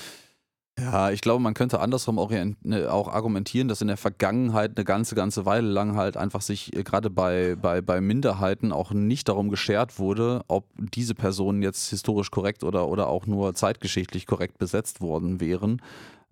Ja, 0.77 1.09
ich 1.09 1.21
glaube, 1.21 1.41
man 1.41 1.53
könnte 1.53 1.79
andersrum 1.79 2.17
ne, 2.63 2.91
auch 2.91 3.07
argumentieren, 3.07 3.69
dass 3.69 3.79
in 3.81 3.87
der 3.87 3.95
Vergangenheit 3.95 4.71
eine 4.75 4.83
ganze, 4.83 5.15
ganze 5.15 5.45
Weile 5.45 5.69
lang 5.69 5.95
halt 5.95 6.17
einfach 6.17 6.41
sich 6.41 6.75
äh, 6.75 6.83
gerade 6.83 7.09
bei, 7.09 7.55
bei, 7.55 7.79
bei 7.79 8.01
Minderheiten 8.01 8.73
auch 8.73 8.91
nicht 8.91 9.29
darum 9.29 9.49
geschert 9.49 9.99
wurde, 9.99 10.41
ob 10.49 10.65
diese 10.77 11.15
Personen 11.15 11.61
jetzt 11.61 11.89
historisch 11.91 12.29
korrekt 12.29 12.65
oder, 12.65 12.89
oder 12.89 13.07
auch 13.07 13.25
nur 13.25 13.53
zeitgeschichtlich 13.55 14.25
korrekt 14.25 14.57
besetzt 14.57 14.99
worden 14.99 15.39
wären, 15.39 15.81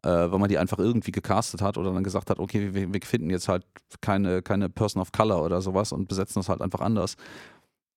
äh, 0.04 0.10
weil 0.10 0.40
man 0.40 0.50
die 0.50 0.58
einfach 0.58 0.78
irgendwie 0.80 1.14
gecastet 1.14 1.62
hat 1.62 1.78
oder 1.78 1.94
dann 1.94 2.04
gesagt 2.04 2.30
hat, 2.30 2.40
okay, 2.40 2.74
wir, 2.74 2.94
wir 2.94 3.02
finden 3.02 3.30
jetzt 3.30 3.48
halt 3.48 3.66
keine, 4.02 4.42
keine 4.42 4.68
Person 4.68 5.02
of 5.02 5.14
Color 5.14 5.42
oder 5.42 5.62
sowas 5.62 5.94
und 5.94 6.10
besetzen 6.10 6.42
das 6.42 6.50
halt 6.50 6.62
einfach 6.62 6.82
anders. 6.82 7.16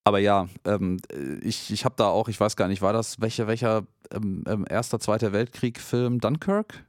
Aber 0.06 0.20
ja, 0.20 0.46
ähm, 0.64 0.98
ich, 1.42 1.72
ich 1.72 1.84
habe 1.84 1.96
da 1.98 2.06
auch, 2.06 2.28
ich 2.28 2.38
weiß 2.38 2.54
gar 2.54 2.68
nicht, 2.68 2.80
war 2.80 2.92
das 2.92 3.20
welcher, 3.20 3.48
welcher 3.48 3.82
ähm, 4.14 4.44
ähm, 4.46 4.64
erster, 4.70 5.00
zweiter 5.00 5.32
Weltkrieg-Film 5.32 6.20
Dunkirk? 6.20 6.84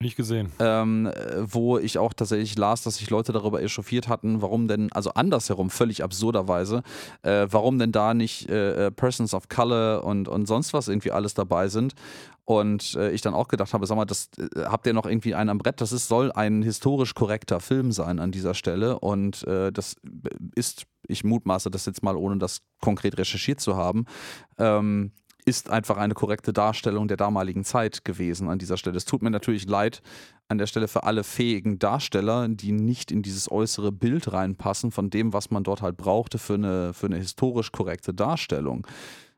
Nicht 0.00 0.16
gesehen. 0.16 0.50
Ähm, 0.58 1.08
wo 1.38 1.78
ich 1.78 1.98
auch 1.98 2.12
tatsächlich 2.12 2.58
las, 2.58 2.82
dass 2.82 2.96
sich 2.96 3.10
Leute 3.10 3.30
darüber 3.30 3.62
echauffiert 3.62 4.08
hatten, 4.08 4.42
warum 4.42 4.66
denn, 4.66 4.90
also 4.92 5.10
andersherum, 5.10 5.70
völlig 5.70 6.02
absurderweise, 6.02 6.82
äh, 7.22 7.46
warum 7.48 7.78
denn 7.78 7.92
da 7.92 8.12
nicht 8.12 8.48
äh, 8.48 8.86
äh 8.86 8.90
Persons 8.90 9.34
of 9.34 9.48
Color 9.48 10.02
und, 10.02 10.26
und 10.26 10.46
sonst 10.46 10.72
was 10.72 10.88
irgendwie 10.88 11.12
alles 11.12 11.34
dabei 11.34 11.68
sind. 11.68 11.94
Und 12.48 12.94
äh, 12.94 13.10
ich 13.10 13.20
dann 13.20 13.34
auch 13.34 13.48
gedacht 13.48 13.74
habe, 13.74 13.84
sag 13.84 13.96
mal, 13.96 14.06
das 14.06 14.30
äh, 14.38 14.64
habt 14.64 14.86
ihr 14.86 14.94
noch 14.94 15.04
irgendwie 15.04 15.34
einen 15.34 15.50
am 15.50 15.58
Brett? 15.58 15.82
Das 15.82 15.92
ist, 15.92 16.08
soll 16.08 16.32
ein 16.32 16.62
historisch 16.62 17.12
korrekter 17.12 17.60
Film 17.60 17.92
sein 17.92 18.18
an 18.18 18.32
dieser 18.32 18.54
Stelle. 18.54 19.00
Und 19.00 19.46
äh, 19.46 19.70
das 19.70 19.96
ist, 20.54 20.86
ich 21.06 21.24
mutmaße 21.24 21.70
das 21.70 21.84
jetzt 21.84 22.02
mal, 22.02 22.16
ohne 22.16 22.38
das 22.38 22.62
konkret 22.80 23.18
recherchiert 23.18 23.60
zu 23.60 23.76
haben, 23.76 24.06
ähm, 24.56 25.12
ist 25.44 25.68
einfach 25.68 25.98
eine 25.98 26.14
korrekte 26.14 26.54
Darstellung 26.54 27.06
der 27.06 27.18
damaligen 27.18 27.64
Zeit 27.66 28.06
gewesen 28.06 28.48
an 28.48 28.58
dieser 28.58 28.78
Stelle. 28.78 28.96
Es 28.96 29.04
tut 29.04 29.20
mir 29.20 29.30
natürlich 29.30 29.68
leid 29.68 30.00
an 30.48 30.56
der 30.56 30.66
Stelle 30.66 30.88
für 30.88 31.02
alle 31.02 31.24
fähigen 31.24 31.78
Darsteller, 31.78 32.48
die 32.48 32.72
nicht 32.72 33.12
in 33.12 33.20
dieses 33.20 33.50
äußere 33.50 33.92
Bild 33.92 34.32
reinpassen 34.32 34.90
von 34.90 35.10
dem, 35.10 35.34
was 35.34 35.50
man 35.50 35.64
dort 35.64 35.82
halt 35.82 35.98
brauchte 35.98 36.38
für 36.38 36.54
eine, 36.54 36.94
für 36.94 37.08
eine 37.08 37.18
historisch 37.18 37.72
korrekte 37.72 38.14
Darstellung. 38.14 38.86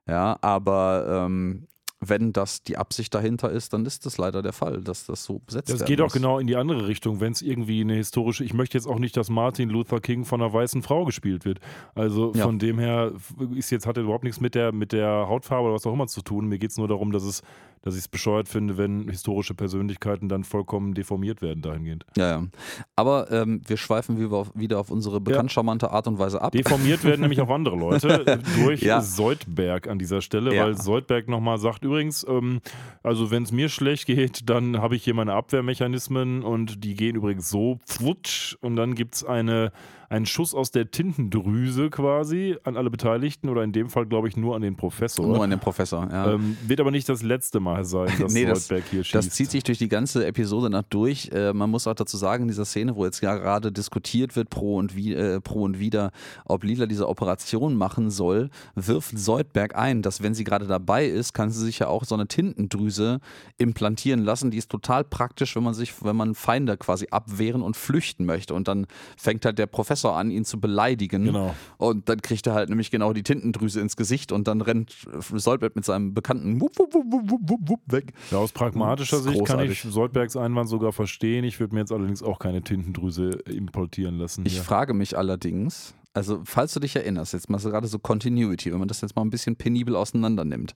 Ja, 0.06 0.38
aber 0.42 1.24
ähm, 1.26 1.66
wenn 2.01 2.32
das 2.32 2.62
die 2.62 2.78
Absicht 2.78 3.14
dahinter 3.14 3.51
ist, 3.51 3.74
dann 3.74 3.84
ist 3.84 4.07
das 4.07 4.16
leider 4.16 4.40
der 4.40 4.55
Fall, 4.55 4.80
dass 4.82 5.05
das 5.05 5.22
so 5.24 5.38
besetzt 5.38 5.68
wird. 5.68 5.80
Das 5.82 5.86
geht 5.86 6.01
auch 6.01 6.12
genau 6.12 6.38
in 6.38 6.46
die 6.46 6.57
andere 6.57 6.88
Richtung, 6.88 7.20
wenn 7.20 7.32
es 7.32 7.42
irgendwie 7.42 7.82
eine 7.82 7.94
historische, 7.94 8.42
ich 8.42 8.55
möchte 8.55 8.78
jetzt 8.78 8.86
auch 8.86 8.98
nicht, 8.98 9.16
dass 9.18 9.28
Martin 9.28 9.68
Luther 9.68 10.01
King 10.01 10.24
von 10.24 10.40
einer 10.40 10.53
weißen 10.53 10.82
Frau 10.82 11.05
gespielt 11.05 11.44
wird. 11.44 11.61
Also 11.94 12.32
ja. 12.34 12.44
von 12.44 12.59
dem 12.59 12.78
her 12.78 13.12
ist 13.55 13.70
jetzt, 13.70 13.86
hat 13.86 13.98
er 13.98 14.05
überhaupt 14.05 14.24
nichts 14.24 14.40
mit 14.40 14.55
der, 14.55 14.72
mit 14.72 14.92
der 14.92 15.26
Hautfarbe 15.28 15.66
oder 15.66 15.74
was 15.74 15.86
auch 15.86 15.92
immer 15.92 16.07
zu 16.07 16.22
tun. 16.22 16.46
Mir 16.46 16.59
geht 16.59 16.70
es 16.70 16.78
nur 16.78 16.88
darum, 16.88 17.12
dass 17.12 17.22
es 17.22 17.42
dass 17.82 17.94
ich 17.94 18.01
es 18.01 18.09
bescheuert 18.09 18.48
finde, 18.48 18.76
wenn 18.76 19.09
historische 19.09 19.55
Persönlichkeiten 19.55 20.28
dann 20.28 20.44
vollkommen 20.44 20.94
deformiert 20.94 21.40
werden 21.40 21.62
dahingehend. 21.62 22.05
Ja, 22.16 22.30
ja. 22.30 22.46
Aber 22.94 23.30
ähm, 23.30 23.62
wir 23.66 23.76
schweifen 23.76 24.18
wieder 24.18 24.78
auf 24.78 24.90
unsere 24.90 25.20
bekannt 25.20 25.51
charmante 25.51 25.90
Art 25.90 26.07
und 26.07 26.18
Weise 26.18 26.42
ab. 26.42 26.53
Deformiert 26.53 27.05
werden 27.05 27.22
nämlich 27.22 27.40
auch 27.40 27.48
andere 27.48 27.76
Leute 27.76 28.38
durch 28.62 28.82
ja. 28.82 29.01
Soldberg 29.01 29.88
an 29.88 29.98
dieser 29.98 30.20
Stelle, 30.20 30.51
weil 30.57 30.76
Soldberg 30.76 31.28
nochmal 31.28 31.59
sagt, 31.59 31.84
übrigens, 31.91 32.24
ähm, 32.28 32.61
also 33.03 33.30
wenn 33.30 33.43
es 33.43 33.51
mir 33.51 33.68
schlecht 33.68 34.07
geht, 34.07 34.49
dann 34.49 34.80
habe 34.80 34.95
ich 34.95 35.05
hier 35.05 35.14
meine 35.14 35.32
Abwehrmechanismen 35.32 36.43
und 36.43 36.84
die 36.84 36.95
gehen 36.95 37.16
übrigens 37.16 37.51
so, 37.51 37.78
pfutsch, 37.84 38.57
und 38.61 38.76
dann 38.76 38.95
gibt 38.95 39.16
es 39.16 39.24
eine 39.24 39.72
ein 40.11 40.26
Schuss 40.26 40.54
aus 40.54 40.72
der 40.72 40.90
Tintendrüse 40.90 41.88
quasi 41.88 42.56
an 42.64 42.76
alle 42.76 42.90
Beteiligten 42.90 43.48
oder 43.48 43.62
in 43.62 43.70
dem 43.70 43.88
Fall, 43.88 44.06
glaube 44.06 44.26
ich, 44.26 44.36
nur 44.36 44.56
an 44.56 44.62
den 44.62 44.74
Professor. 44.74 45.24
Nur 45.24 45.44
an 45.44 45.50
den 45.50 45.61
Professor, 45.61 46.08
ja. 46.11 46.32
Ähm, 46.32 46.56
wird 46.66 46.80
aber 46.80 46.90
nicht 46.90 47.08
das 47.08 47.22
letzte 47.22 47.61
Mal 47.61 47.84
sein, 47.84 48.11
dass 48.18 48.34
nee, 48.34 48.44
das, 48.44 48.68
hier 48.68 49.04
schießt. 49.04 49.14
Das 49.14 49.30
zieht 49.30 49.52
sich 49.52 49.62
durch 49.62 49.78
die 49.78 49.88
ganze 49.88 50.26
Episode 50.26 50.68
nach 50.68 50.82
durch. 50.82 51.30
Äh, 51.32 51.52
man 51.52 51.70
muss 51.70 51.86
auch 51.86 51.94
dazu 51.94 52.16
sagen, 52.16 52.42
in 52.42 52.48
dieser 52.48 52.64
Szene, 52.64 52.96
wo 52.96 53.04
jetzt 53.04 53.20
ja 53.20 53.36
gerade 53.36 53.70
diskutiert 53.70 54.34
wird, 54.34 54.50
pro 54.50 54.78
und, 54.78 54.96
wie, 54.96 55.14
äh, 55.14 55.40
pro 55.40 55.62
und 55.62 55.78
wieder, 55.78 56.11
ob 56.44 56.64
Lila 56.64 56.86
diese 56.86 57.08
Operation 57.08 57.76
machen 57.76 58.11
soll, 58.11 58.50
wirft 58.74 59.16
Soldberg 59.16 59.76
ein, 59.76 60.02
dass 60.02 60.24
wenn 60.24 60.34
sie 60.34 60.42
gerade 60.42 60.66
dabei 60.66 61.06
ist, 61.06 61.34
kann 61.34 61.50
sie 61.50 61.64
sich 61.64 61.78
ja 61.78 61.86
auch 61.86 62.02
so 62.02 62.16
eine 62.16 62.26
Tintendrüse 62.26 63.20
implantieren 63.58 64.24
lassen. 64.24 64.50
Die 64.50 64.58
ist 64.58 64.72
total 64.72 65.04
praktisch, 65.04 65.54
wenn 65.54 65.62
man 65.62 65.74
sich, 65.74 66.02
wenn 66.02 66.16
man 66.16 66.34
Feinde 66.34 66.76
quasi 66.76 67.06
abwehren 67.12 67.62
und 67.62 67.76
flüchten 67.76 68.24
möchte. 68.26 68.54
Und 68.54 68.66
dann 68.66 68.88
fängt 69.16 69.44
halt 69.44 69.61
der 69.61 69.68
Professor 69.68 69.99
Professor 70.01 70.16
an, 70.16 70.30
ihn 70.30 70.44
zu 70.44 70.61
beleidigen. 70.61 71.24
Genau. 71.24 71.55
Und 71.78 72.09
dann 72.09 72.20
kriegt 72.22 72.46
er 72.46 72.55
halt 72.55 72.68
nämlich 72.68 72.90
genau 72.90 73.12
die 73.12 73.22
Tintendrüse 73.22 73.80
ins 73.80 73.96
Gesicht 73.96 74.32
und 74.32 74.48
dann 74.48 74.61
rennt 74.61 74.94
Soldberg 75.34 75.76
mit 75.76 75.84
seinem 75.84 76.14
bekannten 76.14 76.61
Wupp, 76.61 76.78
Wupp, 76.78 76.94
Wupp, 76.94 77.68
Wupp, 77.68 77.92
weg. 77.92 78.12
Ja, 78.30 78.38
aus 78.38 78.53
pragmatischer 78.53 79.18
Sicht 79.18 79.38
großartig. 79.38 79.80
kann 79.82 79.88
ich 79.88 79.94
Soldbergs 79.94 80.36
Einwand 80.36 80.68
sogar 80.68 80.92
verstehen. 80.92 81.44
Ich 81.44 81.61
würde 81.61 81.74
mir 81.74 81.80
jetzt 81.80 81.92
allerdings 81.92 82.22
auch 82.22 82.38
keine 82.38 82.62
Tintendrüse 82.62 83.30
importieren 83.46 84.18
lassen. 84.18 84.44
Ich 84.46 84.61
frage 84.61 84.94
mich 84.94 85.16
allerdings, 85.16 85.94
also 86.14 86.40
falls 86.44 86.72
du 86.74 86.80
dich 86.80 86.96
erinnerst, 86.96 87.32
jetzt 87.32 87.51
mal 87.51 87.59
gerade 87.59 87.86
so 87.86 87.98
Continuity, 87.98 88.72
wenn 88.72 88.78
man 88.78 88.88
das 88.88 89.01
jetzt 89.01 89.16
mal 89.16 89.22
ein 89.22 89.30
bisschen 89.30 89.57
penibel 89.57 89.96
auseinander 89.96 90.44
nimmt. 90.44 90.74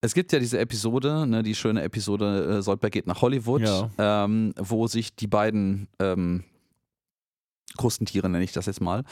Es 0.00 0.14
gibt 0.14 0.32
ja 0.32 0.38
diese 0.38 0.60
Episode, 0.60 1.26
ne, 1.26 1.42
die 1.42 1.56
schöne 1.56 1.82
Episode 1.82 2.58
äh, 2.58 2.62
Soldberg 2.62 2.92
geht 2.92 3.08
nach 3.08 3.20
Hollywood, 3.20 3.62
ja. 3.62 3.90
ähm, 3.98 4.54
wo 4.56 4.86
sich 4.86 5.16
die 5.16 5.26
beiden 5.26 5.88
ähm, 5.98 6.44
Krustentiere 7.76 8.28
nenne 8.28 8.44
ich 8.44 8.52
das 8.52 8.66
jetzt 8.66 8.80
mal, 8.80 9.04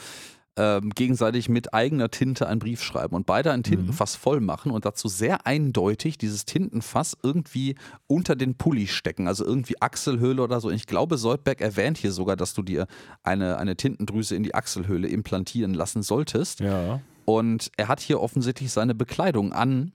ähm, 0.57 0.89
gegenseitig 0.89 1.49
mit 1.49 1.73
eigener 1.73 2.09
Tinte 2.09 2.47
einen 2.47 2.59
Brief 2.59 2.81
schreiben 2.81 3.15
und 3.15 3.27
beide 3.27 3.51
ein 3.51 3.61
Tintenfass 3.61 4.17
mhm. 4.17 4.21
voll 4.21 4.41
machen 4.41 4.71
und 4.71 4.85
dazu 4.85 5.07
sehr 5.07 5.45
eindeutig 5.45 6.17
dieses 6.17 6.45
Tintenfass 6.45 7.15
irgendwie 7.21 7.75
unter 8.07 8.35
den 8.35 8.55
Pulli 8.55 8.87
stecken, 8.87 9.27
also 9.27 9.45
irgendwie 9.45 9.79
Achselhöhle 9.79 10.41
oder 10.41 10.59
so. 10.59 10.71
Ich 10.71 10.87
glaube, 10.87 11.17
Soldberg 11.17 11.61
erwähnt 11.61 11.99
hier 11.99 12.11
sogar, 12.11 12.35
dass 12.35 12.55
du 12.55 12.63
dir 12.63 12.87
eine, 13.23 13.57
eine 13.57 13.75
Tintendrüse 13.75 14.35
in 14.35 14.41
die 14.41 14.55
Achselhöhle 14.55 15.07
implantieren 15.07 15.75
lassen 15.75 16.01
solltest. 16.01 16.59
Ja. 16.59 17.01
Und 17.25 17.71
er 17.77 17.87
hat 17.87 17.99
hier 17.99 18.19
offensichtlich 18.19 18.71
seine 18.71 18.95
Bekleidung 18.95 19.53
an, 19.53 19.91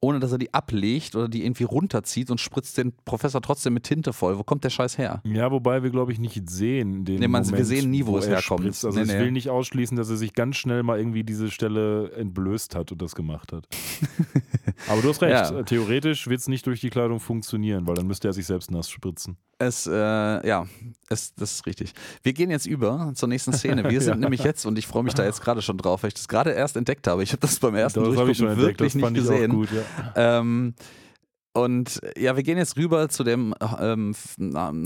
ohne 0.00 0.20
dass 0.20 0.32
er 0.32 0.38
die 0.38 0.52
ablegt 0.52 1.16
oder 1.16 1.28
die 1.28 1.44
irgendwie 1.44 1.64
runterzieht 1.64 2.30
und 2.30 2.40
spritzt 2.40 2.76
den 2.78 2.92
Professor 3.04 3.40
trotzdem 3.40 3.74
mit 3.74 3.84
Tinte 3.84 4.12
voll. 4.12 4.38
Wo 4.38 4.44
kommt 4.44 4.62
der 4.64 4.70
Scheiß 4.70 4.98
her? 4.98 5.22
Ja, 5.24 5.50
wobei 5.50 5.82
wir, 5.82 5.90
glaube 5.90 6.12
ich, 6.12 6.18
nicht 6.18 6.48
sehen. 6.48 7.04
Den 7.04 7.20
nee, 7.20 7.28
man, 7.28 7.42
Moment, 7.42 7.58
wir 7.58 7.64
sehen 7.64 7.90
nie, 7.90 8.06
wo, 8.06 8.12
wo 8.12 8.18
es 8.18 8.28
herkommt. 8.28 8.60
Spritzt. 8.60 8.84
Also 8.84 8.98
nee, 8.98 9.06
ich 9.06 9.12
nee. 9.12 9.18
will 9.20 9.32
nicht 9.32 9.48
ausschließen, 9.48 9.96
dass 9.96 10.10
er 10.10 10.16
sich 10.16 10.34
ganz 10.34 10.56
schnell 10.56 10.82
mal 10.82 10.98
irgendwie 10.98 11.24
diese 11.24 11.50
Stelle 11.50 12.12
entblößt 12.12 12.74
hat 12.74 12.92
und 12.92 13.00
das 13.00 13.14
gemacht 13.14 13.52
hat. 13.52 13.66
Aber 14.88 15.00
du 15.00 15.08
hast 15.08 15.22
recht. 15.22 15.32
Ja. 15.32 15.62
Theoretisch 15.62 16.28
wird 16.28 16.40
es 16.40 16.48
nicht 16.48 16.66
durch 16.66 16.80
die 16.80 16.90
Kleidung 16.90 17.18
funktionieren, 17.18 17.86
weil 17.86 17.94
dann 17.94 18.06
müsste 18.06 18.28
er 18.28 18.32
sich 18.32 18.46
selbst 18.46 18.70
nass 18.70 18.90
spritzen. 18.90 19.38
Es, 19.58 19.86
äh, 19.86 19.92
ja, 20.46 20.66
es, 21.08 21.34
das 21.34 21.52
ist 21.52 21.66
richtig. 21.66 21.94
Wir 22.22 22.34
gehen 22.34 22.50
jetzt 22.50 22.66
über 22.66 23.12
zur 23.14 23.28
nächsten 23.28 23.54
Szene. 23.54 23.88
Wir 23.88 24.00
sind 24.02 24.14
ja. 24.14 24.20
nämlich 24.20 24.44
jetzt, 24.44 24.66
und 24.66 24.78
ich 24.78 24.86
freue 24.86 25.02
mich 25.02 25.14
da 25.14 25.24
jetzt 25.24 25.40
gerade 25.40 25.62
schon 25.62 25.78
drauf, 25.78 26.02
weil 26.02 26.08
ich 26.08 26.14
das 26.14 26.28
gerade 26.28 26.50
erst 26.50 26.76
entdeckt 26.76 27.06
habe. 27.06 27.22
Ich 27.22 27.32
habe 27.32 27.40
das 27.40 27.58
beim 27.58 27.74
ersten 27.74 28.04
das 28.04 28.14
Durchgucken 28.14 28.56
wirklich 28.58 28.94
nicht 28.94 29.14
gesehen. 29.14 29.52
Gut, 29.52 29.68
ja. 29.72 30.40
ähm, 30.40 30.74
und 31.56 32.00
ja, 32.18 32.36
wir 32.36 32.42
gehen 32.42 32.58
jetzt 32.58 32.76
rüber 32.76 33.08
zu 33.08 33.24
dem 33.24 33.54
ähm, 33.80 34.14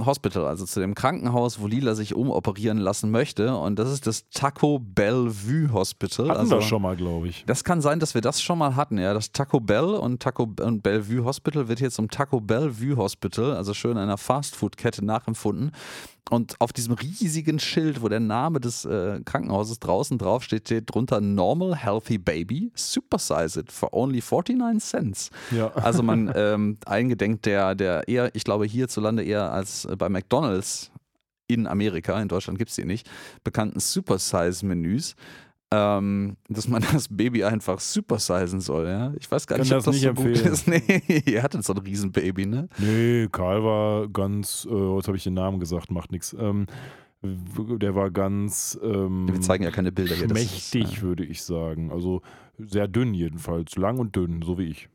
Hospital, 0.07 0.47
also 0.47 0.64
zu 0.64 0.79
dem 0.79 0.95
Krankenhaus, 0.95 1.61
wo 1.61 1.66
Lila 1.66 1.97
sich 1.97 2.14
umoperieren 2.14 2.79
lassen 2.79 3.11
möchte. 3.11 3.57
Und 3.57 3.81
das 3.81 3.91
ist 3.91 4.07
das 4.07 4.29
Taco 4.31 4.79
Bellevue 4.79 5.73
Hospital. 5.73 6.29
Hatten 6.29 6.41
also, 6.41 6.57
wir 6.57 6.62
schon 6.62 6.83
mal, 6.83 6.95
glaube 6.95 7.27
ich. 7.27 7.45
Das 7.47 7.64
kann 7.64 7.81
sein, 7.81 7.99
dass 7.99 8.14
wir 8.14 8.21
das 8.21 8.41
schon 8.41 8.59
mal 8.59 8.77
hatten, 8.77 8.99
ja. 8.99 9.12
Das 9.14 9.33
Taco 9.33 9.59
Bell 9.59 9.83
und 9.83 10.23
Taco 10.23 10.49
und 10.61 10.83
Bellevue 10.83 11.25
Hospital 11.25 11.66
wird 11.66 11.81
hier 11.81 11.91
zum 11.91 12.09
Taco 12.09 12.41
Bellevue 12.41 12.97
Hospital, 12.97 13.57
also 13.57 13.75
schön 13.75 13.99
einer 13.99 14.16
Fastfood-Kette 14.16 15.05
nachempfunden. 15.05 15.73
Und 16.29 16.55
auf 16.61 16.73
diesem 16.73 16.95
riesigen 16.95 17.59
Schild, 17.59 18.03
wo 18.03 18.09
der 18.09 18.21
Name 18.21 18.61
des 18.61 18.85
äh, 18.85 19.21
Krankenhauses 19.25 19.81
draußen 19.81 20.18
draufsteht, 20.18 20.68
steht 20.68 20.95
drunter 20.95 21.21
Normal 21.21 21.75
Healthy 21.77 22.18
Baby, 22.18 22.71
Supersize 22.75 23.59
it 23.59 23.73
for 23.73 23.93
only 23.93 24.21
49 24.21 24.81
cents. 24.81 25.31
Ja. 25.51 25.73
Also 25.73 26.03
man 26.03 26.31
ähm, 26.37 26.79
eingedenkt 26.87 27.47
der, 27.47 27.75
der 27.75 28.07
eher, 28.07 28.35
ich 28.35 28.45
glaube 28.45 28.66
hierzulande 28.66 29.25
eher 29.25 29.53
als 29.53 29.89
bei 29.99 30.09
McDonalds 30.09 30.91
in 31.49 31.66
Amerika, 31.66 32.21
in 32.21 32.29
Deutschland 32.29 32.59
gibt 32.59 32.71
es 32.71 32.77
die 32.77 32.85
nicht, 32.85 33.11
bekannten 33.43 33.81
Supersize-Menüs 33.81 35.16
ähm, 35.73 36.37
dass 36.49 36.66
man 36.68 36.85
das 36.93 37.07
Baby 37.09 37.45
einfach 37.45 37.79
supersizen 37.81 38.61
soll. 38.61 38.87
Ja? 38.89 39.12
Ich 39.18 39.31
weiß 39.31 39.47
gar 39.47 39.59
Kann 39.59 39.64
nicht, 39.66 39.73
ob 39.73 39.79
das 39.79 39.85
das 39.85 39.95
nicht 39.95 40.05
so 40.05 40.14
gut 40.14 40.27
empfehlen. 40.27 40.53
ist. 40.53 40.66
Nee, 41.09 41.23
ihr 41.27 41.43
hattet 41.43 41.64
so 41.64 41.73
ein 41.73 41.79
Riesenbaby, 41.79 42.47
ne? 42.47 42.68
Nee, 42.79 43.29
Karl 43.31 43.62
war 43.62 44.09
ganz, 44.09 44.66
äh, 44.71 44.97
jetzt 44.97 45.07
habe 45.07 45.16
ich 45.16 45.25
den 45.25 45.35
Namen 45.35 45.61
gesagt, 45.61 45.91
macht 45.91 46.11
nichts. 46.12 46.35
Ähm, 46.39 46.66
der 47.23 47.95
war 47.95 48.11
ganz 48.11 48.79
ähm, 48.83 49.29
Wir 49.31 49.41
zeigen 49.41 49.62
ja 49.62 49.71
keine 49.71 49.93
Bilder 49.93 50.14
hier. 50.14 50.27
das 50.27 50.41
ist, 50.41 50.71
schmächtig, 50.71 50.99
äh, 50.99 51.03
würde 51.03 51.25
ich 51.25 51.43
sagen. 51.43 51.93
Also 51.93 52.23
sehr 52.59 52.89
dünn 52.89 53.12
jedenfalls. 53.14 53.77
Lang 53.77 53.99
und 53.99 54.16
dünn, 54.16 54.43
so 54.43 54.59
wie 54.59 54.64
ich. 54.64 54.89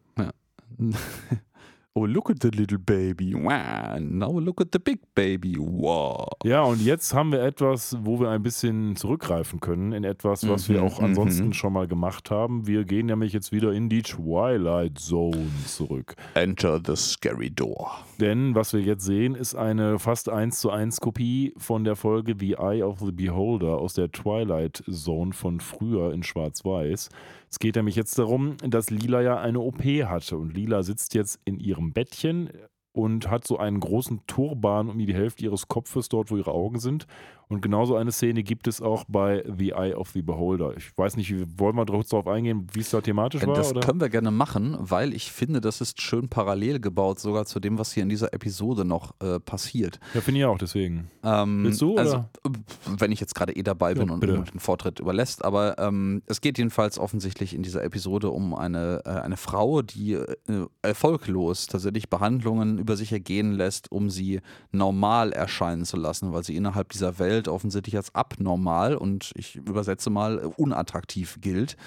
Oh, 1.98 2.06
look 2.06 2.30
at 2.30 2.42
the 2.42 2.50
little 2.50 2.78
baby. 2.78 3.34
Wow. 3.34 3.98
Now 4.02 4.38
look 4.38 4.60
at 4.60 4.68
the 4.74 4.80
big 4.80 5.00
baby. 5.16 5.56
Wow. 5.58 6.28
Ja, 6.44 6.64
und 6.64 6.82
jetzt 6.82 7.14
haben 7.14 7.32
wir 7.32 7.42
etwas, 7.42 7.96
wo 8.02 8.20
wir 8.20 8.30
ein 8.32 8.44
bisschen 8.44 8.98
zurückgreifen 8.98 9.62
können 9.62 9.94
in 9.94 10.04
etwas, 10.04 10.46
was 10.46 10.68
wir 10.68 10.82
Mhm, 10.82 10.88
auch 10.88 11.00
ansonsten 11.00 11.46
mhm. 11.46 11.54
schon 11.54 11.72
mal 11.72 11.88
gemacht 11.88 12.30
haben. 12.32 12.68
Wir 12.68 12.84
gehen 12.84 13.06
nämlich 13.06 13.32
jetzt 13.32 13.54
wieder 13.54 13.72
in 13.72 13.88
die 13.88 14.02
Twilight 14.02 15.00
Zone 15.00 15.48
zurück. 15.66 16.18
Enter 16.34 16.82
the 16.86 16.98
scary 16.98 17.50
door. 17.50 17.92
Denn 18.20 18.56
was 18.56 18.74
wir 18.74 18.82
jetzt 18.82 19.06
sehen, 19.06 19.34
ist 19.34 19.56
eine 19.56 19.98
fast 19.98 20.28
1 20.28 20.60
zu 20.60 20.72
1 20.72 21.00
Kopie 21.00 21.54
von 21.56 21.86
der 21.86 21.96
Folge 21.96 22.36
The 22.38 22.56
Eye 22.60 22.84
of 22.84 23.00
the 23.00 23.14
Beholder 23.14 23.78
aus 23.78 23.94
der 23.94 24.12
Twilight 24.12 24.84
Zone 24.92 25.32
von 25.32 25.62
früher 25.62 26.12
in 26.12 26.24
Schwarz-Weiß. 26.24 27.08
Es 27.56 27.60
geht 27.60 27.78
nämlich 27.78 27.96
jetzt 27.96 28.20
darum, 28.20 28.58
dass 28.68 28.90
Lila 28.90 29.22
ja 29.22 29.38
eine 29.40 29.62
OP 29.62 29.82
hatte 29.82 30.36
und 30.36 30.54
Lila 30.54 30.84
sitzt 30.84 31.14
jetzt 31.14 31.40
in 31.46 31.58
ihrem 31.58 31.94
Bettchen 31.94 32.50
und 32.92 33.30
hat 33.30 33.48
so 33.48 33.58
einen 33.58 33.80
großen 33.80 34.20
Turban 34.28 34.90
um 34.90 34.98
die 34.98 35.14
Hälfte 35.14 35.46
ihres 35.46 35.70
Kopfes 35.70 36.10
dort, 36.10 36.32
wo 36.32 36.36
ihre 36.36 36.52
Augen 36.52 36.80
sind. 36.82 37.08
Und 37.48 37.62
genauso 37.62 37.96
eine 37.96 38.12
Szene 38.12 38.44
gibt 38.44 38.68
es 38.68 38.82
auch 38.82 39.06
bei 39.08 39.44
The 39.58 39.72
Eye 39.72 39.94
of 39.96 40.10
the 40.12 40.22
Beholder. 40.22 40.76
Ich 40.78 40.98
weiß 40.98 41.18
nicht, 41.18 41.34
wollen 41.60 41.76
wir 41.76 41.86
darauf 41.86 42.28
eingehen, 42.28 42.68
wie 42.74 42.80
es 42.80 42.90
da 42.90 43.02
thematisch 43.02 43.46
war? 43.46 43.56
Das 43.56 43.72
oder? 43.72 43.82
können 43.82 44.00
wir 44.00 44.10
gerne 44.10 44.32
machen, 44.32 44.76
weil 44.80 45.14
ich 45.14 45.32
finde, 45.32 45.62
das 45.62 45.82
ist 45.82 46.02
schön 46.02 46.30
parallel 46.30 46.80
gebaut, 46.80 47.20
sogar 47.20 47.46
zu 47.46 47.60
dem, 47.60 47.78
was 47.78 47.94
hier 47.94 48.04
in 48.04 48.10
dieser 48.10 48.34
Episode 48.34 48.86
noch 48.86 49.14
äh, 49.22 49.40
passiert. 49.40 50.00
Ja, 50.14 50.22
finde 50.22 50.40
ich 50.40 50.46
auch, 50.46 50.58
deswegen. 50.58 51.10
Ähm, 51.24 51.64
Willst 51.64 51.82
du, 51.82 51.96
Also, 51.98 52.26
oder? 52.44 52.60
wenn 52.98 53.12
ich 53.12 53.20
jetzt 53.20 53.36
gerade 53.36 53.56
eh 53.56 53.64
dabei 53.64 53.94
bin 53.94 54.08
Ja, 54.08 54.14
und 54.14 54.24
den 54.24 54.60
Vortritt 54.60 55.00
überlässt, 55.00 55.44
aber 55.44 55.78
ähm, 55.78 56.22
es 56.26 56.42
geht 56.42 56.58
jedenfalls 56.58 56.98
offensichtlich 57.00 57.54
in 57.54 57.64
dieser 57.64 57.84
Episode 57.84 58.30
um 58.30 58.54
eine, 58.56 59.02
äh, 59.06 59.10
eine 59.10 59.38
Frau, 59.38 59.82
die 59.82 60.14
äh, 60.14 60.36
erfolglos 60.82 61.68
tatsächlich 61.68 62.10
Behandlungen 62.10 62.80
über 62.80 62.96
sich 62.96 63.12
ergehen 63.12 63.52
lässt, 63.54 63.92
um 63.92 64.10
sie 64.10 64.42
normal 64.72 65.32
erscheinen 65.32 65.86
zu 65.86 65.98
lassen, 65.98 66.34
weil 66.34 66.44
sie 66.44 66.56
innerhalb 66.56 66.90
dieser 66.90 67.20
Welt 67.20 67.35
offensichtlich 67.48 67.96
als 67.96 68.14
abnormal 68.16 68.96
und 68.96 69.32
ich 69.36 69.56
übersetze 69.56 70.10
mal 70.10 70.38
unattraktiv 70.58 71.38
gilt. 71.42 71.78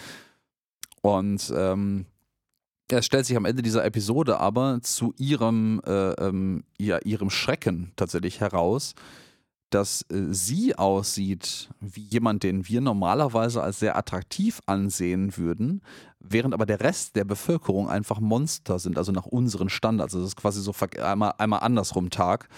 Und 1.02 1.52
ähm, 1.56 2.06
es 2.90 3.06
stellt 3.06 3.26
sich 3.26 3.36
am 3.36 3.44
Ende 3.44 3.62
dieser 3.62 3.84
Episode 3.84 4.40
aber 4.40 4.80
zu 4.82 5.12
ihrem, 5.18 5.80
äh, 5.86 6.12
ähm, 6.12 6.64
ja, 6.78 6.98
ihrem 7.04 7.30
Schrecken 7.30 7.92
tatsächlich 7.96 8.40
heraus, 8.40 8.94
dass 9.70 10.02
äh, 10.10 10.32
sie 10.32 10.74
aussieht 10.76 11.68
wie 11.80 12.02
jemand, 12.02 12.42
den 12.42 12.66
wir 12.66 12.80
normalerweise 12.80 13.62
als 13.62 13.78
sehr 13.78 13.96
attraktiv 13.96 14.60
ansehen 14.66 15.36
würden, 15.36 15.82
während 16.20 16.54
aber 16.54 16.66
der 16.66 16.80
Rest 16.80 17.16
der 17.16 17.24
Bevölkerung 17.24 17.88
einfach 17.88 18.20
Monster 18.20 18.78
sind, 18.78 18.96
also 18.96 19.12
nach 19.12 19.26
unseren 19.26 19.68
Standards. 19.68 20.14
Also 20.14 20.24
es 20.24 20.32
ist 20.32 20.36
quasi 20.36 20.60
so 20.60 20.74
einmal, 21.02 21.34
einmal 21.38 21.60
andersrum 21.60 22.10
Tag. 22.10 22.48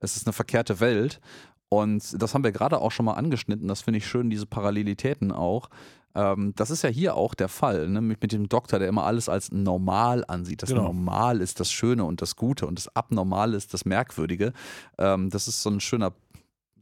Es 0.00 0.16
ist 0.16 0.26
eine 0.26 0.32
verkehrte 0.32 0.80
Welt. 0.80 1.20
Und 1.68 2.22
das 2.22 2.34
haben 2.34 2.44
wir 2.44 2.52
gerade 2.52 2.80
auch 2.80 2.92
schon 2.92 3.06
mal 3.06 3.14
angeschnitten. 3.14 3.68
Das 3.68 3.82
finde 3.82 3.98
ich 3.98 4.06
schön, 4.06 4.30
diese 4.30 4.46
Parallelitäten 4.46 5.32
auch. 5.32 5.68
Ähm, 6.16 6.54
das 6.56 6.70
ist 6.70 6.82
ja 6.82 6.88
hier 6.88 7.14
auch 7.14 7.34
der 7.34 7.48
Fall, 7.48 7.88
ne? 7.88 8.00
mit, 8.00 8.22
mit 8.22 8.32
dem 8.32 8.48
Doktor, 8.48 8.78
der 8.78 8.88
immer 8.88 9.04
alles 9.04 9.28
als 9.28 9.52
normal 9.52 10.24
ansieht. 10.26 10.62
Das 10.62 10.70
Genau. 10.70 10.84
Normal 10.84 11.40
ist 11.40 11.60
das 11.60 11.70
Schöne 11.70 12.04
und 12.04 12.22
das 12.22 12.36
Gute 12.36 12.66
und 12.66 12.78
das 12.78 12.94
Abnormale 12.96 13.56
ist 13.56 13.74
das 13.74 13.84
Merkwürdige. 13.84 14.52
Ähm, 14.96 15.28
das 15.28 15.46
ist 15.46 15.62
so 15.62 15.68
ein 15.68 15.80
schöner, 15.80 16.12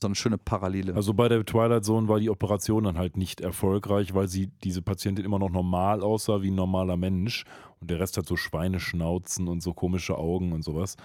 so 0.01 0.07
eine 0.07 0.14
schöne 0.14 0.39
Parallele. 0.39 0.95
Also 0.95 1.14
bei 1.14 1.28
der 1.28 1.45
Twilight 1.45 1.85
Zone 1.85 2.07
war 2.07 2.20
die 2.20 2.30
Operation 2.30 2.85
dann 2.85 2.97
halt 2.97 3.16
nicht 3.16 3.41
erfolgreich, 3.41 4.14
weil 4.14 4.28
sie 4.28 4.53
diese 4.62 4.82
Patientin 4.82 5.24
immer 5.24 5.41
noch 5.41 5.51
normal 5.51 6.03
aussah 6.03 6.43
wie 6.43 6.53
ein 6.53 6.55
normaler 6.55 6.97
Mensch 6.97 7.45
und 7.80 7.91
der 7.91 7.99
Rest 7.99 8.16
hat 8.16 8.26
so 8.26 8.37
Schweineschnauzen 8.37 9.49
und 9.49 9.64
so 9.64 9.72
komische 9.74 10.16
Augen 10.16 10.53
und 10.53 10.62
sowas. 10.62 10.97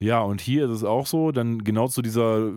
Ja, 0.00 0.22
und 0.22 0.40
hier 0.40 0.64
ist 0.64 0.70
es 0.70 0.84
auch 0.84 1.06
so, 1.06 1.32
dann 1.32 1.64
genau 1.64 1.88
zu 1.88 2.00
dieser 2.00 2.48
äh, 2.48 2.52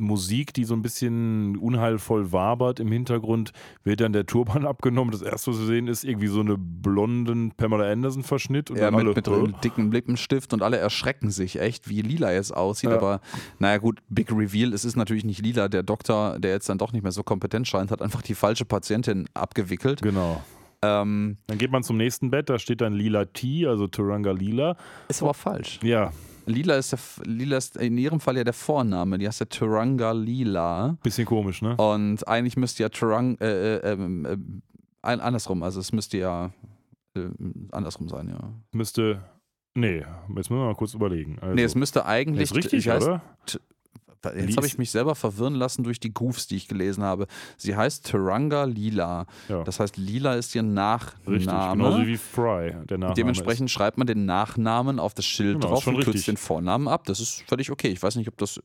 Musik, 0.00 0.54
die 0.54 0.64
so 0.64 0.74
ein 0.74 0.82
bisschen 0.82 1.56
unheilvoll 1.56 2.30
wabert 2.30 2.78
im 2.78 2.92
Hintergrund, 2.92 3.52
wird 3.82 4.00
dann 4.00 4.12
der 4.12 4.26
Turban 4.26 4.64
abgenommen. 4.66 5.10
Das 5.10 5.22
erste, 5.22 5.50
was 5.50 5.58
wir 5.58 5.66
sehen, 5.66 5.88
ist 5.88 6.04
irgendwie 6.04 6.28
so 6.28 6.40
eine 6.40 6.56
blonden 6.56 7.50
Pamela 7.50 7.90
Anderson 7.90 8.22
Verschnitt 8.22 8.70
und 8.70 8.78
ja, 8.78 8.92
mit, 8.92 9.00
alle, 9.00 9.14
mit 9.14 9.28
einem 9.28 9.60
dicken 9.60 9.90
Lippenstift 9.90 10.52
und 10.52 10.62
alle 10.62 10.76
erschrecken 10.76 11.30
sich 11.30 11.58
echt, 11.60 11.88
wie 11.88 12.02
lila 12.02 12.32
jetzt 12.32 12.56
aussieht. 12.56 12.90
Ja. 12.90 12.96
Aber 12.96 13.20
naja, 13.58 13.78
gut, 13.78 13.98
Big 14.08 14.30
Reveal, 14.30 14.72
es 14.72 14.84
ist 14.84 14.94
natürlich 14.94 15.24
nicht 15.24 15.42
lila. 15.42 15.68
Der 15.68 15.82
Doktor, 15.82 16.38
der 16.38 16.52
jetzt 16.52 16.68
dann 16.68 16.78
doch 16.78 16.92
nicht 16.92 17.02
mehr 17.02 17.12
so 17.12 17.24
kompetent 17.24 17.66
scheint, 17.66 17.90
hat 17.90 18.00
einfach 18.00 18.22
die 18.22 18.34
falsche 18.34 18.64
Patientin 18.64 19.26
abgewickelt. 19.34 20.00
Genau. 20.02 20.42
Ähm, 20.80 21.38
Dann 21.48 21.58
geht 21.58 21.72
man 21.72 21.82
zum 21.82 21.96
nächsten 21.96 22.30
Bett, 22.30 22.48
da 22.48 22.58
steht 22.60 22.80
dann 22.80 22.92
Lila 22.92 23.24
T, 23.24 23.66
also 23.66 23.88
Turanga 23.88 24.30
Lila. 24.30 24.76
ist 25.08 25.22
aber 25.22 25.34
falsch. 25.34 25.80
Ja, 25.82 26.12
Lila 26.48 26.76
ist, 26.76 26.92
der, 26.92 26.98
Lila 27.24 27.56
ist 27.56 27.76
in 27.76 27.98
ihrem 27.98 28.20
Fall 28.20 28.36
ja 28.36 28.44
der 28.44 28.52
Vorname. 28.52 29.18
Die 29.18 29.26
heißt 29.26 29.40
ja 29.40 29.46
Turanga 29.46 30.12
Lila. 30.12 30.96
bisschen 31.02 31.26
komisch, 31.26 31.62
ne? 31.62 31.76
Und 31.76 32.26
eigentlich 32.26 32.56
müsste 32.56 32.82
ja 32.82 32.88
Turang, 32.88 33.36
äh, 33.40 33.76
äh, 33.76 33.92
ähm, 33.92 34.26
äh, 34.26 35.08
andersrum, 35.08 35.62
also 35.62 35.80
es 35.80 35.92
müsste 35.92 36.18
ja 36.18 36.50
äh, 37.14 37.28
andersrum 37.72 38.08
sein, 38.08 38.28
ja. 38.28 38.52
Müsste. 38.72 39.22
Nee, 39.74 39.98
jetzt 39.98 40.50
müssen 40.50 40.56
wir 40.56 40.66
mal 40.66 40.74
kurz 40.74 40.94
überlegen. 40.94 41.38
Also, 41.40 41.54
nee, 41.54 41.62
es 41.62 41.74
müsste 41.74 42.04
eigentlich. 42.06 42.50
ist 42.50 42.56
richtig, 42.56 42.88
heißt, 42.88 43.06
oder? 43.06 43.22
Jetzt 44.36 44.56
habe 44.56 44.66
ich 44.66 44.78
mich 44.78 44.90
selber 44.90 45.14
verwirren 45.14 45.54
lassen 45.54 45.84
durch 45.84 46.00
die 46.00 46.12
Goofs, 46.12 46.46
die 46.46 46.56
ich 46.56 46.68
gelesen 46.68 47.04
habe. 47.04 47.26
Sie 47.56 47.76
heißt 47.76 48.06
Turanga 48.10 48.64
Lila. 48.64 49.26
Ja. 49.48 49.62
Das 49.64 49.80
heißt, 49.80 49.96
Lila 49.96 50.34
ist 50.34 50.54
ihr 50.54 50.62
Nachname. 50.62 51.36
Richtig, 51.36 51.52
genauso 51.72 52.06
wie 52.06 52.16
Fry, 52.16 52.74
der 52.86 52.98
Nachname 52.98 53.14
Dementsprechend 53.14 53.70
schreibt 53.70 53.98
man 53.98 54.06
den 54.06 54.24
Nachnamen 54.26 54.98
auf 54.98 55.14
das 55.14 55.24
Schild 55.24 55.54
Genau, 55.60 55.66
ist 55.66 55.70
drauf 55.72 55.82
schon 55.84 55.94
und 55.96 56.02
kürzt 56.02 56.16
richtig. 56.16 56.34
den 56.34 56.36
Vornamen 56.36 56.88
ab. 56.88 57.04
Das 57.04 57.20
ist 57.20 57.42
völlig 57.46 57.70
okay. 57.70 57.88
Ich 57.88 58.02
weiß 58.02 58.16
nicht, 58.16 58.28
ob 58.28 58.36
das, 58.38 58.60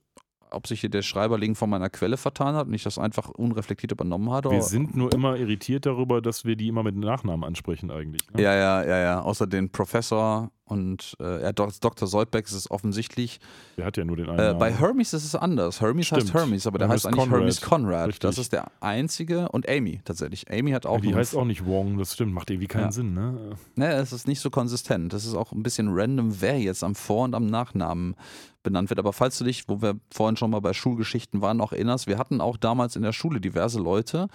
ob 0.52 0.68
sich 0.68 0.82
hier 0.82 0.90
der 0.90 1.02
Schreiberling 1.02 1.56
von 1.56 1.70
meiner 1.70 1.90
Quelle 1.90 2.18
vertan 2.18 2.56
hat 2.56 2.68
und 2.68 2.74
ich 2.74 2.84
das 2.84 2.98
einfach 2.98 3.30
unreflektiert 3.30 3.92
übernommen 3.92 4.32
hatte. 4.32 4.50
ist. 4.50 4.54
Wir 4.54 4.62
sind 4.64 4.96
nur 4.96 5.14
immer 5.14 5.36
irritiert 5.38 5.86
darüber, 5.86 6.22
dass 6.22 6.46
wir 6.46 6.56
die 6.56 6.68
immer 6.68 6.84
mit 6.84 6.96
Nachnamen 6.96 7.44
ansprechen 7.44 7.92
eigentlich. 7.92 8.22
Ne? 8.34 8.42
Ja, 8.44 8.54
ja, 8.56 8.84
ja, 8.84 8.98
ja. 9.00 9.22
Außer 9.22 9.48
den 9.48 9.70
Professor 9.72 10.52
und 10.66 11.16
äh, 11.20 11.42
ja, 11.44 11.52
Dr. 11.52 12.08
Soldbeck 12.08 12.46
ist 12.46 12.54
es 12.54 12.72
offensichtlich. 12.72 13.40
Der 13.78 13.86
hat 13.86 13.98
ja 13.98 14.06
nur 14.06 14.16
den 14.16 14.30
einen 14.30 14.40
Äh, 14.40 14.44
Namen. 14.48 14.60
bei 14.60 14.72
Hermes 14.74 15.14
ist 15.14 15.26
es 15.26 15.36
anders. 15.36 15.82
Hermes 15.82 16.12
heißt 16.12 16.22
Stimmt. 16.30 16.34
Hermes, 16.34 16.66
aber 16.68 16.78
der 16.80 16.88
Hermes 16.88 17.04
heißt 17.04 17.08
eigentlich 17.14 17.24
Conrad. 17.26 17.40
Hermes 17.40 17.62
Conrad. 17.62 18.08
Richtig. 18.08 18.20
Das 18.22 18.38
ist 18.38 18.54
der 18.54 18.72
einzige. 18.80 19.50
Und 19.50 19.68
Amy 19.68 20.00
tatsächlich. 20.06 20.50
Amy 20.50 20.72
hat 20.72 20.86
auch 20.86 21.02
die 21.02 21.10
nur- 21.10 21.18
heißt 21.20 21.36
auch 21.36 21.46
nicht 21.46 21.66
Wong, 21.66 21.98
das 21.98 22.14
stimmt, 22.14 22.34
macht 22.34 22.50
irgendwie 22.50 22.68
keinen 22.68 22.86
Ja. 22.86 22.92
Sinn, 22.92 23.14
ne? 23.14 23.56
Ne, 23.76 23.92
es 23.94 24.14
ist 24.14 24.28
nicht 24.28 24.40
so 24.40 24.50
konsistent. 24.50 25.12
Das 25.14 25.26
ist 25.26 25.36
auch 25.36 25.52
ein 25.52 25.64
bisschen 25.64 25.90
random, 25.92 26.42
wer 26.42 26.58
jetzt 26.60 26.84
am 26.84 26.96
Vor- 26.96 27.26
und 27.26 27.36
am 27.36 27.46
Nachnamen 27.46 28.16
benannt 28.64 28.90
wird. 28.90 29.00
Aber 29.00 29.12
falls 29.12 29.38
du 29.38 29.44
dich, 29.44 29.68
wo 29.68 29.82
wir 29.82 29.96
vorhin 30.12 30.38
schon 30.38 30.50
mal 30.52 30.62
bei 30.62 30.72
Schulgeschichten 30.72 31.42
waren, 31.42 31.60
auch 31.60 31.74
erinnerst, 31.74 32.08
wir 32.08 32.18
hatten 32.18 32.40
auch 32.40 32.56
damals 32.56 32.96
in 32.96 33.02
der 33.02 33.12
Schule 33.12 33.42
diverse 33.42 33.80
Leute, 33.80 34.28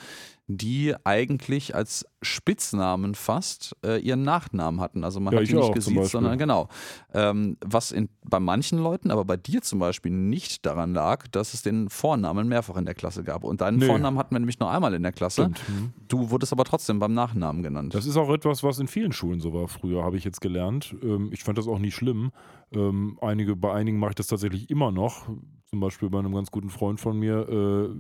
die 0.50 0.94
eigentlich 1.04 1.74
als 1.74 2.06
Spitznamen 2.22 3.14
fast 3.14 3.76
äh, 3.84 4.00
ihren 4.00 4.22
Nachnamen 4.22 4.80
hatten. 4.80 5.04
Also 5.04 5.20
man 5.20 5.34
Ja, 5.34 5.40
hat 5.40 5.48
die 5.48 5.54
nicht 5.54 5.74
gesiezt, 5.74 6.10
sondern 6.12 6.38
genau. 6.38 6.68
Ähm, 7.12 7.58
was 7.64 7.92
in, 7.92 8.08
bei 8.24 8.40
manchen 8.40 8.78
Leuten, 8.78 9.10
aber 9.10 9.26
bei 9.26 9.36
dir 9.36 9.60
zum 9.60 9.78
Beispiel 9.78 10.10
nicht 10.10 10.64
daran 10.64 10.94
lag, 10.94 11.28
dass 11.28 11.52
es 11.52 11.60
den 11.62 11.90
Vornamen 11.90 12.48
mehrfach 12.48 12.76
in 12.78 12.86
der 12.86 12.94
Klasse 12.94 13.24
gab. 13.24 13.44
Und 13.44 13.60
deinen 13.60 13.78
Nee. 13.78 13.86
Vornamen 13.86 14.18
hatten 14.18 14.34
wir 14.34 14.38
nämlich 14.40 14.58
nur 14.58 14.70
einmal 14.70 14.94
in 14.94 15.02
der 15.02 15.12
Klasse. 15.12 15.48
Mhm. 15.48 15.92
Du 16.08 16.30
wurdest 16.30 16.52
aber 16.52 16.64
trotzdem 16.64 16.98
beim 16.98 17.12
Nachnamen 17.12 17.62
genannt. 17.62 17.94
Das 17.94 18.06
ist 18.06 18.16
auch 18.16 18.30
etwas, 18.30 18.62
was 18.62 18.78
in 18.78 18.88
vielen 18.88 19.12
Schulen 19.12 19.40
so 19.40 19.52
war 19.52 19.68
früher, 19.68 20.02
habe 20.02 20.16
ich 20.16 20.24
jetzt 20.24 20.40
gelernt. 20.40 20.96
Ähm, 21.02 21.28
ich 21.30 21.44
fand 21.44 21.58
das 21.58 21.68
auch 21.68 21.78
nie 21.78 21.90
schlimm. 21.90 22.30
Ähm, 22.72 23.18
einige, 23.20 23.54
bei 23.54 23.72
einigen 23.74 23.98
mache 23.98 24.12
ich 24.12 24.16
das 24.16 24.28
tatsächlich 24.28 24.70
immer 24.70 24.92
noch. 24.92 25.28
Zum 25.66 25.80
Beispiel 25.80 26.08
bei 26.08 26.18
einem 26.20 26.34
ganz 26.34 26.50
guten 26.50 26.70
Freund 26.70 26.98
von 27.00 27.18
mir. 27.18 27.46
Äh, 27.48 27.94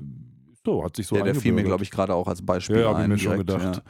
so, 0.68 0.84
hat 0.84 0.96
sich 0.96 1.06
so 1.06 1.16
ja, 1.16 1.22
der 1.22 1.34
fiel 1.34 1.52
mir, 1.52 1.64
glaube 1.64 1.82
ich, 1.82 1.90
gerade 1.90 2.14
auch 2.14 2.28
als 2.28 2.44
Beispiel 2.44 2.76
Ja, 2.76 2.82
ja, 2.82 2.88
hab 2.88 2.98
ich 2.98 3.04
ein. 3.04 3.10
mir 3.10 3.18
schon 3.18 3.44
direkt, 3.46 3.46
gedacht. 3.46 3.82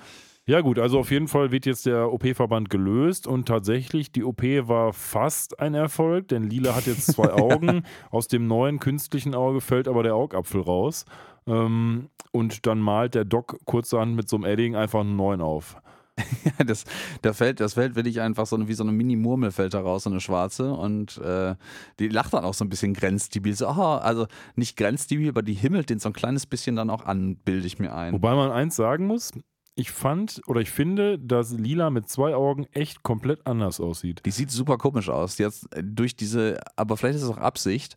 Ja, 0.47 0.63
gut, 0.63 0.79
also 0.79 0.99
auf 1.01 1.11
jeden 1.11 1.29
Fall 1.29 1.51
wird 1.51 1.67
jetzt 1.67 1.85
der 1.85 2.11
OP-Verband 2.11 2.71
gelöst 2.71 3.27
und 3.27 3.47
tatsächlich, 3.47 4.13
die 4.13 4.25
OP 4.25 4.43
war 4.43 4.95
fast 4.95 5.61
ein 5.61 5.75
Erfolg, 5.75 6.29
denn 6.29 6.45
Lila 6.49 6.75
hat 6.75 6.87
jetzt 6.87 7.13
zwei 7.13 7.33
Augen. 7.35 7.83
Aus 8.11 8.29
dem 8.29 8.47
neuen 8.47 8.79
künstlichen 8.79 9.35
Auge 9.35 9.61
fällt 9.61 9.89
aber 9.89 10.03
der 10.03 10.15
Augapfel 10.15 10.63
raus. 10.63 11.05
Ähm, 11.47 12.09
und 12.33 12.67
dann 12.67 12.79
malt 12.79 13.15
der 13.15 13.27
Doc 13.27 13.59
kurzerhand 13.67 14.17
mit 14.17 14.29
so 14.29 14.37
einem 14.37 14.47
Edding 14.47 14.75
einfach 14.75 15.01
einen 15.01 15.17
neuen 15.17 15.43
auf. 15.43 15.77
Ja, 16.59 16.65
das, 16.65 16.85
da 17.23 17.33
fällt, 17.33 17.61
das 17.61 17.75
fällt 17.75 17.95
wirklich 17.95 18.21
einfach 18.21 18.47
so 18.47 18.57
eine, 18.57 18.69
wie 18.69 18.75
so 18.75 18.83
eine 18.83 18.93
Mini-Murmel 18.93 19.51
fällt 19.51 19.75
da 19.75 19.81
raus, 19.81 20.05
so 20.05 20.11
eine 20.11 20.21
schwarze. 20.21 20.73
Und 20.73 21.19
äh, 21.19 21.55
die 21.99 22.09
lacht 22.09 22.33
dann 22.33 22.45
auch 22.45 22.55
so 22.55 22.65
ein 22.65 22.69
bisschen 22.69 22.95
grenzdebil. 22.95 23.55
So, 23.55 23.69
aha, 23.69 23.99
also 23.99 24.27
nicht 24.57 24.77
grenzdebil, 24.77 25.29
aber 25.29 25.43
die 25.43 25.55
himmelt 25.55 25.91
den 25.91 25.99
so 25.99 26.09
ein 26.09 26.13
kleines 26.13 26.47
bisschen 26.47 26.77
dann 26.77 26.91
auch 26.91 27.05
an, 27.05 27.37
bilde 27.37 27.67
ich 27.67 27.79
mir 27.79 27.95
ein. 27.95 28.13
Wobei 28.15 28.35
man 28.35 28.51
eins 28.51 28.77
sagen 28.77 29.07
muss, 29.07 29.33
ich 29.79 29.93
fand 29.93 30.41
oder 30.47 30.61
ich 30.61 30.71
finde, 30.71 31.19
dass 31.19 31.53
Lila 31.53 31.91
mit 31.91 32.09
zwei 32.09 32.35
Augen 32.35 32.67
echt 32.73 33.05
komplett 33.05 33.47
anders 33.47 33.79
aussieht. 33.81 34.23
Die 34.27 34.33
sieht 34.33 34.51
super 34.51 34.77
komisch 34.77 35.09
aus. 35.09 35.39
Jetzt 35.39 35.73
äh, 35.75 35.83
durch 35.85 36.17
diese, 36.17 36.59
aber 36.77 36.97
vielleicht 36.97 37.17
ist 37.17 37.23
es 37.23 37.31
auch 37.31 37.39
Absicht, 37.39 37.95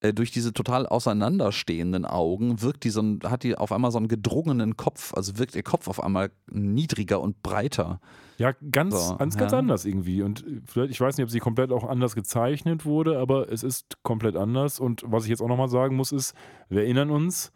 durch 0.00 0.30
diese 0.30 0.52
total 0.52 0.86
auseinanderstehenden 0.86 2.04
Augen 2.04 2.60
wirkt 2.62 2.84
die 2.84 2.90
so 2.90 3.00
ein, 3.02 3.20
hat 3.24 3.42
die 3.42 3.56
auf 3.56 3.72
einmal 3.72 3.90
so 3.90 3.98
einen 3.98 4.08
gedrungenen 4.08 4.76
Kopf, 4.76 5.14
also 5.14 5.38
wirkt 5.38 5.54
ihr 5.56 5.62
Kopf 5.62 5.88
auf 5.88 6.02
einmal 6.02 6.30
niedriger 6.50 7.20
und 7.20 7.42
breiter. 7.42 8.00
Ja, 8.38 8.52
ganz, 8.70 9.08
So, 9.08 9.16
ganz, 9.16 9.36
ganz 9.38 9.52
ja. 9.52 9.58
anders 9.58 9.84
irgendwie. 9.86 10.22
Und 10.22 10.44
vielleicht, 10.66 10.90
ich 10.90 11.00
weiß 11.00 11.16
nicht, 11.16 11.24
ob 11.24 11.30
sie 11.30 11.38
komplett 11.40 11.72
auch 11.72 11.84
anders 11.84 12.14
gezeichnet 12.14 12.84
wurde, 12.84 13.18
aber 13.18 13.50
es 13.50 13.62
ist 13.62 14.02
komplett 14.02 14.36
anders. 14.36 14.78
Und 14.78 15.02
was 15.06 15.24
ich 15.24 15.30
jetzt 15.30 15.40
auch 15.40 15.48
nochmal 15.48 15.70
sagen 15.70 15.96
muss, 15.96 16.12
ist, 16.12 16.34
wir 16.68 16.82
erinnern 16.82 17.10
uns, 17.10 17.52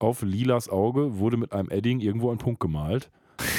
auf 0.00 0.22
Lilas 0.22 0.68
Auge 0.68 1.18
wurde 1.18 1.36
mit 1.36 1.52
einem 1.52 1.70
Edding 1.70 2.00
irgendwo 2.00 2.30
ein 2.30 2.38
Punkt 2.38 2.60
gemalt. 2.60 3.10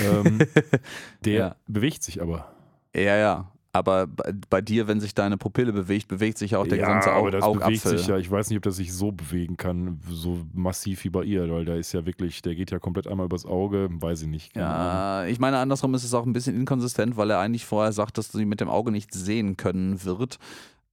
Ähm, 0.04 0.40
der 1.26 1.34
Ja. 1.40 1.56
bewegt 1.68 2.04
sich 2.04 2.22
aber. 2.22 2.52
Ja, 2.94 3.16
ja. 3.18 3.52
Aber 3.72 4.08
bei, 4.50 4.62
dir, 4.62 4.88
wenn 4.88 5.00
sich 5.00 5.14
deine 5.14 5.38
Pupille 5.38 5.72
bewegt, 5.72 6.08
bewegt 6.08 6.40
sich 6.40 6.52
ja 6.52 6.58
auch 6.58 6.66
der 6.66 6.80
ja, 6.80 6.88
gesamte 6.88 7.14
Au 7.14 7.20
aber 7.20 7.32
das 7.32 7.46
bewegt 7.46 7.64
Augapfel. 7.66 7.98
sich 8.00 8.08
ja. 8.08 8.18
Ich 8.18 8.32
weiß 8.32 8.50
nicht, 8.50 8.58
ob 8.58 8.64
das 8.64 8.78
sich 8.78 8.92
so 8.92 9.12
bewegen 9.12 9.58
kann, 9.58 10.00
so 10.10 10.40
massiv 10.54 11.04
wie 11.04 11.10
bei 11.10 11.24
ihr, 11.24 11.52
weil 11.52 11.66
da 11.66 11.76
ist 11.76 11.92
ja 11.94 12.04
wirklich, 12.06 12.42
der 12.42 12.56
geht 12.56 12.72
ja 12.72 12.80
komplett 12.80 13.08
einmal 13.08 13.28
übers 13.28 13.46
Auge, 13.46 13.88
weiß 13.92 14.24
ich 14.24 14.28
nicht. 14.28 14.56
Ja, 14.56 15.26
ich 15.26 15.40
meine, 15.40 15.60
andersrum 15.60 15.94
ist 15.94 16.04
es 16.04 16.16
auch 16.16 16.26
ein 16.26 16.34
bisschen 16.34 16.56
inkonsistent, 16.56 17.16
weil 17.16 17.30
er 17.30 17.40
eigentlich 17.40 17.66
vorher 17.66 17.92
sagt, 17.92 18.18
dass 18.18 18.32
sie 18.32 18.46
mit 18.46 18.60
dem 18.60 18.70
Auge 18.70 18.92
nicht 18.92 19.14
sehen 19.14 19.56
können 19.56 20.04
wird. 20.04 20.40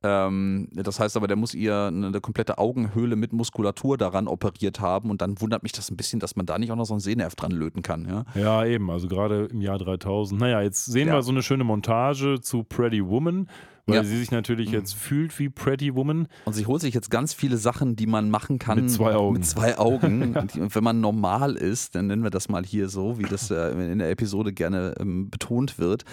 Ähm, 0.07 0.69
das 0.73 1.01
heißt 1.01 1.17
aber, 1.17 1.27
der 1.27 1.37
muss 1.37 1.55
ihr 1.55 1.75
eine, 1.87 2.21
komplette 2.21 2.59
Augenhöhle 2.59 3.17
mit 3.17 3.33
Muskulatur 3.33 3.99
daran 3.99 4.29
operiert 4.29 4.81
haben 4.81 5.11
und 5.11 5.21
dann 5.21 5.41
wundert 5.41 5.63
mich 5.63 5.73
das 5.73 5.91
ein 5.91 5.97
bisschen, 5.97 6.21
dass 6.21 6.37
man 6.37 6.47
da 6.47 6.59
nicht 6.59 6.71
auch 6.71 6.77
noch 6.77 6.85
so 6.87 6.95
einen 6.95 7.01
Sehnerv 7.01 7.35
dran 7.35 7.51
löten 7.51 7.83
kann. 7.83 8.07
Ja? 8.09 8.25
Ja, 8.41 8.65
eben, 8.65 8.91
also 8.91 9.09
gerade 9.09 9.47
im 9.47 9.61
Jahr 9.61 9.79
3000. 9.79 10.41
Naja, 10.41 10.61
jetzt 10.63 10.85
sehen 10.87 11.09
Ja. 11.09 11.15
wir 11.15 11.23
so 11.23 11.33
eine 11.33 11.43
schöne 11.43 11.65
Montage 11.65 12.41
zu 12.41 12.63
Pretty 12.63 13.05
Woman, 13.07 13.49
weil 13.87 13.97
Ja. 13.97 14.05
sie 14.05 14.19
sich 14.19 14.31
natürlich 14.31 14.71
jetzt 14.71 14.95
fühlt 14.95 15.39
wie 15.39 15.49
Pretty 15.49 15.95
Woman. 15.95 16.27
Und 16.45 16.53
sie 16.55 16.67
holt 16.67 16.81
sich 16.81 16.93
jetzt 16.95 17.11
ganz 17.11 17.35
viele 17.35 17.57
Sachen, 17.57 17.95
die 17.97 18.07
man 18.07 18.31
machen 18.31 18.59
kann. 18.59 18.81
Mit 18.81 18.91
zwei 18.91 19.15
Augen. 19.15 19.35
Mit 19.35 19.47
zwei 19.47 19.79
Augen. 19.79 20.35
Und 20.59 20.75
wenn 20.75 20.85
man 20.85 21.01
normal 21.01 21.55
ist, 21.57 21.95
dann 21.95 22.09
nennen 22.09 22.23
wir 22.25 22.31
das 22.31 22.49
mal 22.49 22.65
hier 22.65 22.89
so, 22.89 23.19
wie 23.19 23.25
das 23.25 23.51
äh, 23.51 23.71
in 23.93 23.99
der 23.99 24.11
Episode 24.11 24.53
gerne 24.53 24.95
ähm, 24.99 25.31
betont 25.31 25.79
wird. 25.79 26.05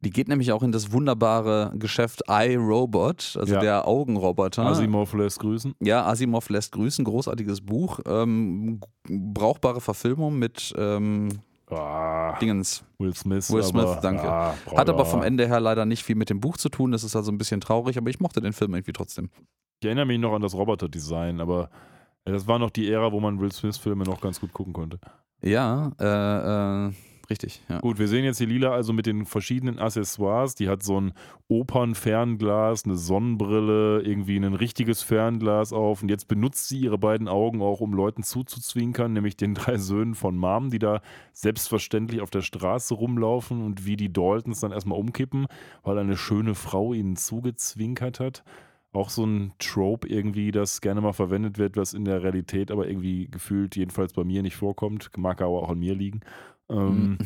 Die 0.00 0.10
geht 0.10 0.28
nämlich 0.28 0.52
auch 0.52 0.62
in 0.62 0.70
das 0.70 0.92
wunderbare 0.92 1.72
Geschäft 1.76 2.22
iRobot, 2.28 3.36
also 3.38 3.54
Ja. 3.54 3.60
der 3.60 3.88
Augenroboter. 3.88 4.64
Asimov 4.64 5.12
lässt 5.14 5.40
grüßen. 5.40 5.74
Ja, 5.80 6.06
Asimov 6.06 6.48
lässt 6.50 6.70
grüßen, 6.72 7.04
großartiges 7.04 7.60
Buch. 7.62 7.98
Ähm, 8.06 8.80
brauchbare 9.08 9.80
Verfilmung 9.80 10.38
mit 10.38 10.72
ähm, 10.78 11.40
Ah, 11.70 12.38
Dingens. 12.38 12.82
Will 12.98 13.14
Smith. 13.14 13.50
Will 13.52 13.62
Smith, 13.62 13.84
aber, 13.84 14.00
danke. 14.00 14.26
Ah, 14.26 14.54
Hat 14.74 14.88
aber 14.88 15.04
vom 15.04 15.22
Ende 15.22 15.46
her 15.46 15.60
leider 15.60 15.84
nicht 15.84 16.02
viel 16.02 16.16
mit 16.16 16.30
dem 16.30 16.40
Buch 16.40 16.56
zu 16.56 16.70
tun. 16.70 16.92
Das 16.92 17.04
ist 17.04 17.14
also 17.14 17.30
ein 17.30 17.36
bisschen 17.36 17.60
traurig, 17.60 17.98
aber 17.98 18.08
ich 18.08 18.20
mochte 18.20 18.40
den 18.40 18.54
Film 18.54 18.72
irgendwie 18.74 18.92
trotzdem. 18.94 19.28
Ich 19.80 19.86
erinnere 19.86 20.06
mich 20.06 20.18
noch 20.18 20.32
an 20.32 20.40
das 20.40 20.54
Roboter-Design, 20.54 21.40
aber 21.42 21.68
äh, 22.24 22.32
das 22.32 22.46
war 22.46 22.58
noch 22.58 22.70
die 22.70 22.90
Ära, 22.90 23.12
wo 23.12 23.20
man 23.20 23.38
Will 23.38 23.52
Smith-Filme 23.52 24.04
noch 24.04 24.20
ganz 24.20 24.40
gut 24.40 24.52
gucken 24.54 24.72
konnte. 24.72 24.98
Ja, 25.42 25.92
äh, 26.00 26.86
äh, 26.88 26.92
richtig. 27.30 27.62
Ja. 27.68 27.80
Gut, 27.80 27.98
wir 27.98 28.08
sehen 28.08 28.24
jetzt 28.24 28.38
hier 28.38 28.46
Lila 28.46 28.70
also 28.70 28.92
mit 28.92 29.06
den 29.06 29.24
verschiedenen 29.24 29.78
Accessoires. 29.78 30.54
Die 30.54 30.68
hat 30.68 30.82
so 30.82 31.00
ein 31.00 31.12
Opernfernglas, 31.48 32.84
eine 32.84 32.96
Sonnenbrille, 32.96 34.02
irgendwie 34.02 34.36
ein 34.36 34.54
richtiges 34.54 35.02
Fernglas 35.02 35.72
auf. 35.72 36.02
Und 36.02 36.08
jetzt 36.08 36.28
benutzt 36.28 36.68
sie 36.68 36.80
ihre 36.80 36.98
beiden 36.98 37.28
Augen 37.28 37.62
auch, 37.62 37.80
um 37.80 37.92
Leuten 37.92 38.22
zuzuzwinkern, 38.22 39.12
nämlich 39.12 39.36
den 39.36 39.54
drei 39.54 39.76
Söhnen 39.78 40.14
von 40.14 40.36
Mom, 40.36 40.70
die 40.70 40.78
da 40.78 41.00
selbstverständlich 41.32 42.20
auf 42.20 42.30
der 42.30 42.42
Straße 42.42 42.94
rumlaufen 42.94 43.64
und 43.64 43.86
wie 43.86 43.96
die 43.96 44.12
Daltons 44.12 44.60
dann 44.60 44.72
erstmal 44.72 44.98
umkippen, 44.98 45.46
weil 45.82 45.98
eine 45.98 46.16
schöne 46.16 46.54
Frau 46.54 46.92
ihnen 46.92 47.16
zugezwinkert 47.16 48.20
hat. 48.20 48.44
Auch 48.92 49.10
so 49.10 49.24
ein 49.24 49.52
Trope 49.58 50.08
irgendwie, 50.08 50.50
das 50.50 50.80
gerne 50.80 51.02
mal 51.02 51.12
verwendet 51.12 51.58
wird, 51.58 51.76
was 51.76 51.92
in 51.92 52.06
der 52.06 52.22
Realität 52.22 52.70
aber 52.70 52.88
irgendwie 52.88 53.28
gefühlt 53.30 53.76
jedenfalls 53.76 54.14
bei 54.14 54.24
mir 54.24 54.42
nicht 54.42 54.56
vorkommt. 54.56 55.10
Mag 55.18 55.42
aber 55.42 55.62
auch 55.62 55.68
an 55.68 55.78
mir 55.78 55.94
liegen. 55.94 56.20
Ähm, 56.68 57.18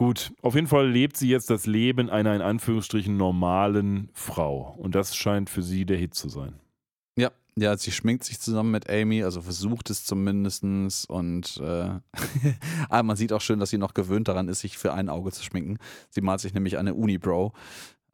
Gut, 0.00 0.32
auf 0.40 0.54
jeden 0.54 0.66
Fall 0.66 0.88
lebt 0.88 1.18
sie 1.18 1.28
jetzt 1.28 1.50
das 1.50 1.66
Leben 1.66 2.08
einer 2.08 2.34
in 2.34 2.40
Anführungsstrichen 2.40 3.18
normalen 3.18 4.08
Frau. 4.14 4.74
Und 4.78 4.94
das 4.94 5.14
scheint 5.14 5.50
für 5.50 5.62
sie 5.62 5.84
der 5.84 5.98
Hit 5.98 6.14
zu 6.14 6.30
sein. 6.30 6.54
Ja, 7.18 7.30
ja, 7.54 7.76
sie 7.76 7.92
schminkt 7.92 8.24
sich 8.24 8.40
zusammen 8.40 8.70
mit 8.70 8.88
Amy, 8.88 9.22
also 9.22 9.42
versucht 9.42 9.90
es 9.90 10.04
zumindestens 10.04 11.04
und 11.04 11.58
äh, 11.62 11.90
ah, 12.88 13.02
man 13.02 13.16
sieht 13.16 13.34
auch 13.34 13.42
schön, 13.42 13.60
dass 13.60 13.68
sie 13.68 13.76
noch 13.76 13.92
gewöhnt 13.92 14.28
daran 14.28 14.48
ist, 14.48 14.60
sich 14.60 14.78
für 14.78 14.94
ein 14.94 15.10
Auge 15.10 15.32
zu 15.32 15.42
schminken. 15.42 15.76
Sie 16.08 16.22
malt 16.22 16.40
sich 16.40 16.54
nämlich 16.54 16.78
eine 16.78 16.94
Unibrow. 16.94 17.52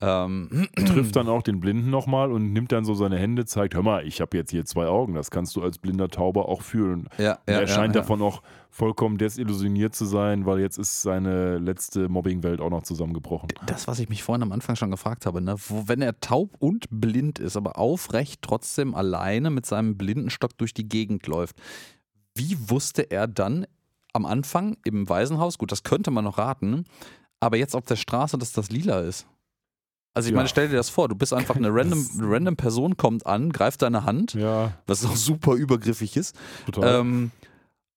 Ähm, 0.01 0.68
Trifft 0.76 1.16
dann 1.16 1.28
auch 1.28 1.42
den 1.42 1.61
Blinden 1.61 1.90
nochmal 1.90 2.30
und 2.30 2.53
nimmt 2.53 2.72
dann 2.72 2.84
so 2.84 2.94
seine 2.94 3.18
Hände, 3.18 3.44
zeigt, 3.47 3.74
hör 3.74 3.82
mal, 3.82 4.07
ich 4.07 4.20
habe 4.20 4.36
jetzt 4.36 4.51
hier 4.51 4.64
zwei 4.64 4.86
Augen, 4.86 5.14
das 5.14 5.30
kannst 5.30 5.57
du 5.57 5.62
als 5.62 5.78
blinder 5.78 6.09
Tauber 6.09 6.49
auch 6.49 6.62
fühlen. 6.62 7.09
ja, 7.18 7.38
ja, 7.49 7.61
er 7.61 7.66
scheint 7.66 7.94
ja, 7.94 8.03
davon 8.03 8.20
auch 8.20 8.42
vollkommen 8.70 9.16
desillusioniert 9.16 9.94
zu 9.94 10.05
sein, 10.05 10.44
weil 10.44 10.61
jetzt 10.61 10.78
ist 10.78 11.01
seine 11.01 11.59
letzte 11.59 12.09
Mobbingwelt 12.09 12.61
auch 12.61 12.68
noch 12.68 12.82
zusammengebrochen. 12.82 13.49
Das, 13.64 13.88
was 13.88 13.99
ich 13.99 14.11
mich 14.11 14.22
vorhin 14.22 14.42
am 14.42 14.53
Anfang 14.53 14.76
schon 14.76 14.90
gefragt 14.90 15.24
habe, 15.24 15.40
ne? 15.40 15.57
Wo, 15.68 15.84
wenn 15.86 16.03
er 16.03 16.20
taub 16.20 16.57
und 16.59 16.86
blind 16.90 17.38
ist, 17.38 17.57
aber 17.57 17.78
aufrecht 17.78 18.42
trotzdem 18.42 18.94
alleine 18.94 19.51
mit 19.51 19.64
seinem 19.64 19.97
Blindenstock 19.97 20.59
durch 20.59 20.74
die 20.74 20.88
Gegend 20.88 21.26
läuft, 21.26 21.57
wie 22.34 22.57
wusste 22.68 23.11
er 23.11 23.26
dann 23.26 23.66
am 24.12 24.26
Anfang 24.26 24.76
im 24.84 25.09
Waisenhaus, 25.09 25.57
gut, 25.59 25.72
das 25.72 25.82
könnte 25.82 26.11
man 26.11 26.24
noch 26.24 26.38
raten, 26.38 26.84
aber 27.40 27.57
jetzt 27.57 27.74
auf 27.74 27.84
der 27.84 27.97
Straße, 27.97 28.38
dass 28.38 28.53
das 28.53 28.70
lila 28.70 29.01
ist? 29.01 29.26
Also 30.17 30.29
ich 30.29 30.33
Ja. 30.33 30.37
meine, 30.39 30.49
stell 30.49 30.69
dir 30.69 30.77
das 30.77 30.89
vor, 30.89 31.09
du 31.09 31.14
bist 31.14 31.35
einfach 31.35 31.57
eine 31.57 31.69
random, 31.73 32.09
random 32.19 32.57
Person, 32.57 32.97
kommt 32.97 33.27
an, 33.27 33.53
greift 33.53 33.83
deine 33.83 34.05
Hand, 34.05 34.33
Ja, 34.33 34.73
was 34.87 35.05
auch 35.05 35.14
super 35.14 35.53
übergriffig 35.55 36.17
ist, 36.17 36.35
total. 36.64 37.01
ähm, 37.01 37.31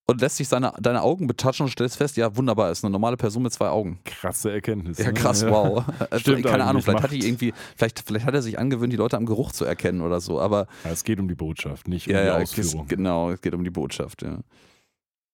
und 0.06 0.20
lässt 0.20 0.36
sich 0.36 0.48
seine, 0.48 0.72
deine 0.80 1.00
Augen 1.02 1.26
betatschen 1.28 1.64
und 1.64 1.70
stellst 1.72 1.96
fest, 1.96 2.16
ja, 2.18 2.36
wunderbar, 2.36 2.70
ist 2.72 2.84
eine 2.84 2.90
normale 2.90 3.16
Person 3.16 3.42
mit 3.44 3.52
zwei 3.54 3.68
Augen. 3.68 4.00
Krasse 4.04 4.50
Erkenntnis. 4.52 4.98
Ja, 4.98 5.06
ne? 5.06 5.14
krass, 5.14 5.46
wow. 5.46 5.82
Also, 6.10 6.18
Stimmt 6.32 6.44
keine 6.44 6.64
Ahnung, 6.64 6.82
vielleicht 6.82 7.02
hat 7.04 7.10
macht. 7.10 7.22
die 7.22 7.26
irgendwie, 7.26 7.54
vielleicht, 7.76 8.02
vielleicht 8.04 8.26
hat 8.26 8.34
er 8.34 8.42
sich 8.42 8.58
angewöhnt, 8.58 8.92
die 8.92 8.96
Leute 8.98 9.16
am 9.16 9.24
Geruch 9.24 9.52
zu 9.52 9.64
erkennen 9.64 10.02
oder 10.02 10.20
so, 10.20 10.40
aber 10.40 10.66
Ja, 10.84 10.90
es 10.90 11.04
geht 11.04 11.20
um 11.20 11.28
die 11.28 11.34
Botschaft, 11.36 11.88
nicht 11.88 12.06
um 12.08 12.12
ja, 12.14 12.20
die 12.20 12.26
ja, 12.26 12.40
es, 12.40 12.50
Ausführung. 12.58 12.86
genau, 12.86 13.30
es 13.30 13.40
geht 13.40 13.54
um 13.54 13.64
die 13.64 13.70
Botschaft, 13.70 14.22
ja. 14.22 14.40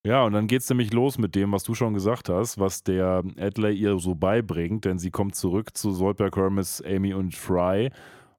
Ja, 0.06 0.22
und 0.22 0.34
dann 0.34 0.46
geht 0.46 0.62
es 0.62 0.68
nämlich 0.68 0.92
los 0.92 1.18
mit 1.18 1.34
dem, 1.34 1.50
was 1.50 1.64
du 1.64 1.74
schon 1.74 1.92
gesagt 1.92 2.28
hast, 2.28 2.60
was 2.60 2.84
der 2.84 3.24
Adley 3.40 3.74
ihr 3.74 3.98
so 3.98 4.14
beibringt, 4.14 4.84
denn 4.84 5.00
sie 5.00 5.10
kommt 5.10 5.34
zurück 5.34 5.76
zu 5.76 5.90
Soldberg, 5.90 6.36
Hermes, 6.36 6.80
Amy 6.86 7.12
und 7.12 7.34
Fry 7.34 7.90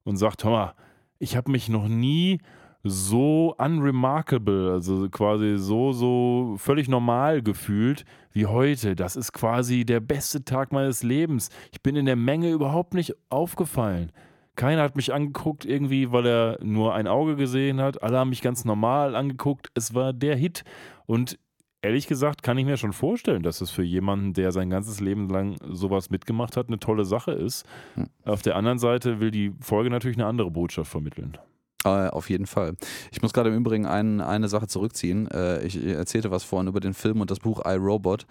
und 0.02 0.16
sagt, 0.16 0.44
hör 0.44 0.50
mal, 0.50 0.74
ich 1.18 1.36
habe 1.36 1.50
mich 1.50 1.68
noch 1.68 1.86
nie 1.86 2.40
so 2.84 3.54
unremarkable, 3.58 4.72
also 4.72 5.10
quasi 5.10 5.58
so, 5.58 5.92
so 5.92 6.54
völlig 6.56 6.88
normal 6.88 7.42
gefühlt 7.42 8.06
wie 8.32 8.46
heute. 8.46 8.96
Das 8.96 9.14
ist 9.14 9.34
quasi 9.34 9.84
der 9.84 10.00
beste 10.00 10.46
Tag 10.46 10.72
meines 10.72 11.02
Lebens. 11.02 11.50
Ich 11.70 11.82
bin 11.82 11.96
in 11.96 12.06
der 12.06 12.16
Menge 12.16 12.50
überhaupt 12.50 12.94
nicht 12.94 13.14
aufgefallen. 13.28 14.10
Keiner 14.56 14.80
hat 14.80 14.96
mich 14.96 15.12
angeguckt 15.12 15.66
irgendwie, 15.66 16.12
weil 16.12 16.26
er 16.26 16.58
nur 16.62 16.94
ein 16.94 17.06
Auge 17.06 17.36
gesehen 17.36 17.78
hat. 17.82 18.02
Alle 18.02 18.16
haben 18.16 18.30
mich 18.30 18.40
ganz 18.40 18.64
normal 18.64 19.14
angeguckt. 19.14 19.68
Es 19.74 19.94
war 19.94 20.14
der 20.14 20.34
Hit. 20.34 20.64
Und 21.04 21.38
ehrlich 21.82 22.06
gesagt 22.06 22.42
kann 22.42 22.58
ich 22.58 22.64
mir 22.64 22.76
schon 22.76 22.92
vorstellen, 22.92 23.42
dass 23.42 23.60
es 23.60 23.70
für 23.70 23.82
jemanden, 23.82 24.32
der 24.32 24.52
sein 24.52 24.70
ganzes 24.70 25.00
Leben 25.00 25.28
lang 25.28 25.56
sowas 25.70 26.10
mitgemacht 26.10 26.56
hat, 26.56 26.68
eine 26.68 26.78
tolle 26.78 27.04
Sache 27.04 27.32
ist. 27.32 27.66
Hm. 27.94 28.08
Auf 28.24 28.42
der 28.42 28.56
anderen 28.56 28.78
Seite 28.78 29.20
will 29.20 29.30
die 29.30 29.52
Folge 29.60 29.90
natürlich 29.90 30.16
eine 30.16 30.26
andere 30.26 30.50
Botschaft 30.50 30.90
vermitteln. 30.90 31.38
Äh, 31.84 32.08
auf 32.08 32.28
jeden 32.28 32.46
Fall. 32.46 32.74
Ich 33.12 33.22
muss 33.22 33.32
gerade 33.32 33.50
im 33.50 33.56
Übrigen 33.56 33.86
ein, 33.86 34.20
eine 34.20 34.48
Sache 34.48 34.66
zurückziehen. 34.66 35.30
Äh, 35.30 35.64
ich 35.64 35.84
erzählte 35.84 36.30
was 36.30 36.42
vorhin 36.42 36.68
über 36.68 36.80
den 36.80 36.94
Film 36.94 37.20
und 37.20 37.30
das 37.30 37.38
Buch 37.38 37.62
iRobot. 37.64 38.26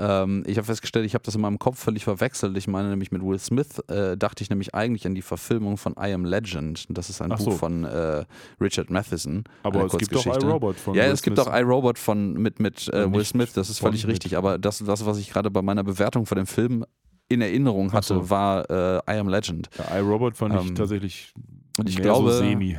Ähm, 0.00 0.44
ich 0.46 0.56
habe 0.58 0.64
festgestellt, 0.66 1.04
ich 1.06 1.14
habe 1.14 1.24
das 1.24 1.34
in 1.34 1.40
meinem 1.40 1.58
Kopf 1.58 1.78
völlig 1.78 2.04
verwechselt. 2.04 2.56
Ich 2.56 2.68
meine 2.68 2.88
nämlich 2.90 3.10
mit 3.10 3.22
Will 3.22 3.38
Smith, 3.38 3.80
äh, 3.88 4.16
dachte 4.16 4.42
ich 4.42 4.50
nämlich 4.50 4.74
eigentlich 4.74 5.06
an 5.06 5.14
die 5.14 5.22
Verfilmung 5.22 5.76
von 5.76 5.94
I 6.00 6.12
Am 6.12 6.24
Legend. 6.24 6.86
Das 6.88 7.10
ist 7.10 7.20
ein 7.20 7.32
Ach 7.32 7.38
Buch 7.38 7.44
so. 7.46 7.50
von 7.52 7.84
äh, 7.84 8.24
Richard 8.60 8.90
Matheson. 8.90 9.44
Aber 9.64 9.84
es 9.86 9.98
gibt 9.98 10.14
doch 10.14 10.24
iRobot 10.26 10.76
von 10.76 10.94
Ja, 10.94 11.04
Will 11.04 11.12
es 11.12 11.22
gibt 11.22 11.36
Smith. 11.36 11.48
auch 11.48 11.54
iRobot 11.58 11.98
von 11.98 12.34
mit, 12.34 12.60
mit 12.60 12.88
äh, 12.92 13.12
Will 13.12 13.24
Smith, 13.24 13.52
das 13.54 13.70
ist 13.70 13.80
völlig 13.80 14.04
mit- 14.04 14.12
richtig. 14.12 14.36
Aber 14.36 14.56
das, 14.58 14.78
das, 14.78 15.04
was 15.04 15.18
ich 15.18 15.30
gerade 15.30 15.50
bei 15.50 15.62
meiner 15.62 15.82
Bewertung 15.84 16.26
von 16.26 16.36
dem 16.36 16.46
Film 16.46 16.84
in 17.28 17.40
Erinnerung 17.42 17.92
hatte, 17.92 18.14
so. 18.14 18.30
war 18.30 18.70
äh, 18.70 18.98
I 19.12 19.18
Am 19.18 19.28
Legend. 19.28 19.68
Ja, 19.78 19.98
iRobot 19.98 20.36
fand 20.36 20.54
ich 20.54 20.68
Ähm, 20.68 20.74
tatsächlich 20.74 21.32
und 21.76 21.88
ich 21.88 21.96
mehr 21.96 22.04
glaube- 22.04 22.32
so 22.32 22.38
semi. 22.38 22.78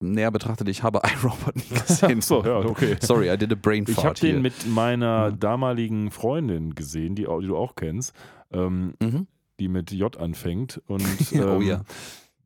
Näher 0.00 0.30
betrachtet, 0.30 0.68
ich 0.68 0.82
habe 0.82 1.00
iRobot 1.22 1.56
nie 1.56 1.62
gesehen. 1.86 2.20
so, 2.20 2.44
ja, 2.44 2.58
okay. 2.58 2.96
Sorry, 3.00 3.32
I 3.32 3.36
did 3.38 3.52
a 3.52 3.56
brain 3.60 3.84
Ich 3.88 3.94
fart 3.94 4.20
habe 4.22 4.32
den 4.32 4.42
mit 4.42 4.66
meiner 4.66 5.32
damaligen 5.32 6.10
Freundin 6.10 6.74
gesehen, 6.74 7.14
die, 7.14 7.22
die 7.24 7.46
du 7.46 7.56
auch 7.56 7.74
kennst, 7.76 8.14
ähm, 8.52 8.94
Mhm. 9.02 9.26
die 9.58 9.68
mit 9.68 9.90
J 9.92 10.14
anfängt. 10.18 10.82
Und 10.86 11.02
oh 11.34 11.36
ähm, 11.36 11.62
ja. 11.62 11.82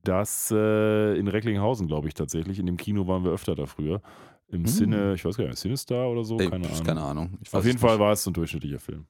das 0.04 0.52
äh, 0.54 1.18
in 1.18 1.26
Recklinghausen, 1.28 1.86
glaube 1.88 2.06
ich, 2.08 2.14
tatsächlich. 2.14 2.58
In 2.60 2.66
dem 2.66 2.76
Kino 2.76 3.06
waren 3.08 3.24
wir 3.24 3.32
öfter 3.32 3.54
da 3.54 3.66
früher. 3.66 4.00
Im 4.48 4.60
Hm. 4.60 4.66
Sinne, 4.66 5.14
ich 5.14 5.24
weiß 5.24 5.36
gar 5.36 5.46
nicht, 5.46 5.58
Cinestar 5.58 6.08
oder 6.08 6.24
so, 6.24 6.38
Ey, 6.38 6.48
keine 6.50 6.64
pf, 6.64 6.72
Ahnung. 6.72 6.84
keine 6.86 7.02
Ahnung. 7.02 7.38
Ich 7.42 7.52
Auf 7.54 7.64
jeden 7.64 7.76
es 7.76 7.80
Fall 7.82 7.92
nicht. 7.92 8.00
war 8.00 8.12
es 8.12 8.22
so 8.24 8.30
ein 8.30 8.34
durchschnittlicher 8.34 8.78
Film. 8.80 9.06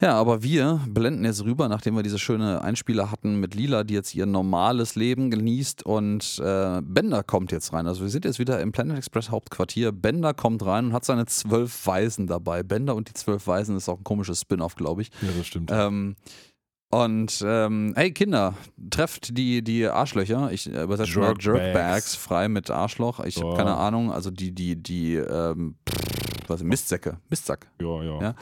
Ja, 0.00 0.14
aber 0.14 0.44
wir 0.44 0.80
blenden 0.86 1.24
jetzt 1.24 1.44
rüber, 1.44 1.68
nachdem 1.68 1.96
wir 1.96 2.04
diese 2.04 2.20
schöne 2.20 2.62
Einspieler 2.62 3.10
hatten 3.10 3.40
mit 3.40 3.56
Lila, 3.56 3.82
die 3.82 3.94
jetzt 3.94 4.14
ihr 4.14 4.26
normales 4.26 4.94
Leben 4.94 5.28
genießt 5.28 5.84
und 5.84 6.38
äh, 6.38 6.80
Bender 6.82 7.24
kommt 7.24 7.50
jetzt 7.50 7.72
rein. 7.72 7.88
Also 7.88 8.02
wir 8.02 8.08
sind 8.08 8.24
jetzt 8.24 8.38
wieder 8.38 8.60
im 8.60 8.70
Planet 8.70 8.96
Express 8.96 9.30
Hauptquartier. 9.30 9.90
Bender 9.90 10.34
kommt 10.34 10.64
rein 10.64 10.86
und 10.86 10.92
hat 10.92 11.04
seine 11.04 11.26
zwölf 11.26 11.84
Weisen 11.84 12.28
dabei. 12.28 12.62
Bender 12.62 12.94
und 12.94 13.08
die 13.08 13.14
zwölf 13.14 13.48
Weisen 13.48 13.76
ist 13.76 13.88
auch 13.88 13.98
ein 13.98 14.04
komisches 14.04 14.42
Spin-off, 14.42 14.76
glaube 14.76 15.02
ich. 15.02 15.10
Ja, 15.20 15.30
das 15.36 15.46
stimmt. 15.48 15.70
Ähm, 15.72 16.14
und 16.90 17.42
ähm, 17.44 17.92
hey 17.96 18.12
Kinder, 18.12 18.54
trefft 18.90 19.36
die, 19.36 19.62
die 19.62 19.88
Arschlöcher. 19.88 20.52
Ich 20.52 20.72
äh, 20.72 20.84
übersetze 20.84 21.18
mal 21.18 21.34
Jerkbags. 21.38 21.44
Jerkbags 21.44 22.14
frei 22.14 22.48
mit 22.48 22.70
Arschloch. 22.70 23.18
Ich 23.24 23.42
habe 23.42 23.56
keine 23.56 23.76
Ahnung. 23.76 24.12
Also 24.12 24.30
die, 24.30 24.52
die, 24.54 24.76
die, 24.80 25.16
ähm, 25.16 25.74
was 26.46 26.62
Mistsäcke, 26.62 27.18
Mistsack 27.28 27.66
ja, 27.80 28.02
ja. 28.02 28.20
ja. 28.22 28.34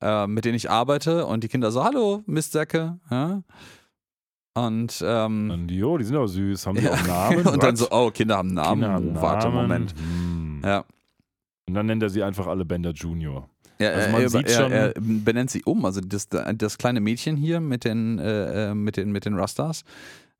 Äh, 0.00 0.26
mit 0.26 0.44
denen 0.44 0.54
ich 0.54 0.70
arbeite 0.70 1.26
und 1.26 1.44
die 1.44 1.48
Kinder 1.48 1.70
so, 1.70 1.84
hallo, 1.84 2.22
Mistsäcke. 2.26 2.98
Ja? 3.10 3.42
Und, 4.54 5.02
ähm, 5.06 5.66
die, 5.68 5.82
oh, 5.84 5.98
die 5.98 6.04
sind 6.04 6.16
auch 6.16 6.26
süß. 6.26 6.66
Haben 6.66 6.78
die 6.78 6.84
ja. 6.84 6.92
auch 6.92 7.06
Namen? 7.06 7.46
und 7.46 7.62
dann 7.62 7.76
so, 7.76 7.88
oh, 7.90 8.10
Kinder 8.10 8.36
haben 8.38 8.54
Namen. 8.54 8.80
Kinder 8.82 8.94
haben 8.94 9.16
Oh, 9.16 9.22
Warte, 9.22 9.48
Namen. 9.48 9.62
Moment. 9.62 9.94
Hm. 9.96 10.62
Ja. 10.64 10.84
Und 11.68 11.74
dann 11.74 11.86
nennt 11.86 12.02
er 12.02 12.10
sie 12.10 12.22
einfach 12.22 12.46
alle 12.46 12.64
Bender 12.64 12.90
Junior. 12.92 13.48
Ja, 13.78 13.90
Also 13.90 14.10
man 14.10 14.22
er, 14.22 14.28
sieht 14.28 14.50
schon- 14.50 14.72
er 14.72 14.92
benennt 14.96 15.50
sie 15.50 15.62
um. 15.62 15.84
Also 15.84 16.00
das, 16.00 16.28
das 16.28 16.78
kleine 16.78 17.00
Mädchen 17.00 17.36
hier 17.36 17.60
mit 17.60 17.84
den, 17.84 18.18
äh, 18.18 18.70
äh, 18.70 18.74
mit 18.74 18.96
den, 18.96 19.12
mit 19.12 19.24
den 19.24 19.34
Rastas, 19.34 19.84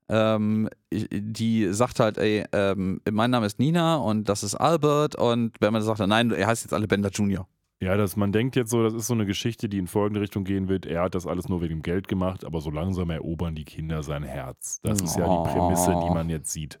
ähm, 0.09 0.67
die 0.91 1.71
sagt 1.71 1.99
halt, 1.99 2.17
ey, 2.17 2.43
ähm, 2.51 2.99
mein 3.09 3.31
Name 3.31 3.45
ist 3.45 3.59
Nina 3.59 3.97
und 3.97 4.27
das 4.27 4.43
ist 4.43 4.55
Albert 4.55 5.15
und 5.15 5.55
wenn 5.61 5.71
man 5.71 5.81
sagt, 5.83 5.99
nein, 5.99 6.31
er 6.31 6.47
heißt 6.47 6.63
jetzt 6.63 6.73
alle 6.73 6.87
Bender 6.87 7.11
Junior. 7.11 7.47
Ja, 7.81 7.95
dass 7.95 8.17
man 8.17 8.31
denkt 8.33 8.57
jetzt 8.57 8.71
so, 8.71 8.83
das 8.83 8.93
ist 8.93 9.07
so 9.07 9.13
eine 9.13 9.25
Geschichte, 9.25 9.69
die 9.69 9.77
in 9.77 9.87
folgende 9.87 10.19
Richtung 10.19 10.43
gehen 10.43 10.67
wird. 10.67 10.85
Er 10.85 11.03
hat 11.03 11.15
das 11.15 11.25
alles 11.25 11.47
nur 11.47 11.61
wegen 11.61 11.75
dem 11.77 11.81
Geld 11.81 12.09
gemacht, 12.09 12.43
aber 12.43 12.59
so 12.59 12.69
langsam 12.71 13.09
erobern 13.09 13.55
die 13.55 13.63
Kinder 13.63 14.03
sein 14.03 14.23
Herz. 14.23 14.79
Das 14.83 15.01
ist 15.01 15.15
ja 15.15 15.25
Oh. 15.25 15.45
die 15.45 15.53
Prämisse, 15.53 15.91
die 16.03 16.09
man 16.13 16.29
jetzt 16.29 16.51
sieht. 16.51 16.77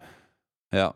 Ja. 0.73 0.93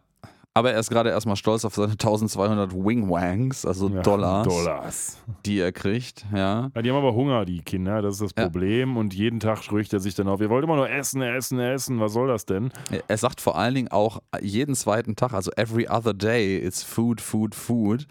Aber 0.56 0.72
er 0.72 0.80
ist 0.80 0.92
gerade 0.92 1.10
erstmal 1.10 1.36
stolz 1.36 1.66
auf 1.66 1.74
seine 1.74 1.94
1200 1.98 2.74
Wingwangs, 2.76 3.66
also 3.66 3.90
Ja, 3.90 4.02
Dollars, 4.04 4.48
Dollars. 4.48 5.24
die 5.48 5.58
er 5.60 5.72
kriegt. 5.72 6.26
Ja. 6.32 6.70
Ja, 6.76 6.82
die 6.84 6.92
haben 6.92 6.98
aber 6.98 7.16
Hunger, 7.16 7.44
die 7.46 7.62
Kinder, 7.62 8.04
das 8.04 8.16
ist 8.16 8.22
das 8.22 8.32
Ja. 8.38 8.44
Problem. 8.44 8.96
Und 8.98 9.16
jeden 9.16 9.40
Tag 9.40 9.72
rücht 9.72 9.94
er 9.94 10.00
sich 10.00 10.14
dann 10.14 10.28
auf, 10.28 10.42
ihr 10.42 10.50
wollt 10.52 10.64
immer 10.64 10.76
nur 10.76 10.90
essen, 10.90 11.24
essen, 11.24 11.60
essen, 11.60 12.00
was 12.00 12.14
soll 12.14 12.28
das 12.28 12.46
denn? 12.46 12.72
Er 13.08 13.18
sagt 13.18 13.42
vor 13.42 13.58
allen 13.58 13.74
Dingen 13.74 13.88
auch 13.88 14.22
jeden 14.42 14.76
zweiten 14.76 15.16
Tag, 15.16 15.34
also 15.34 15.50
every 15.56 15.88
other 15.88 16.14
day, 16.14 16.58
it's 16.58 16.84
food, 16.84 17.20
food, 17.20 17.56
food. 17.56 18.06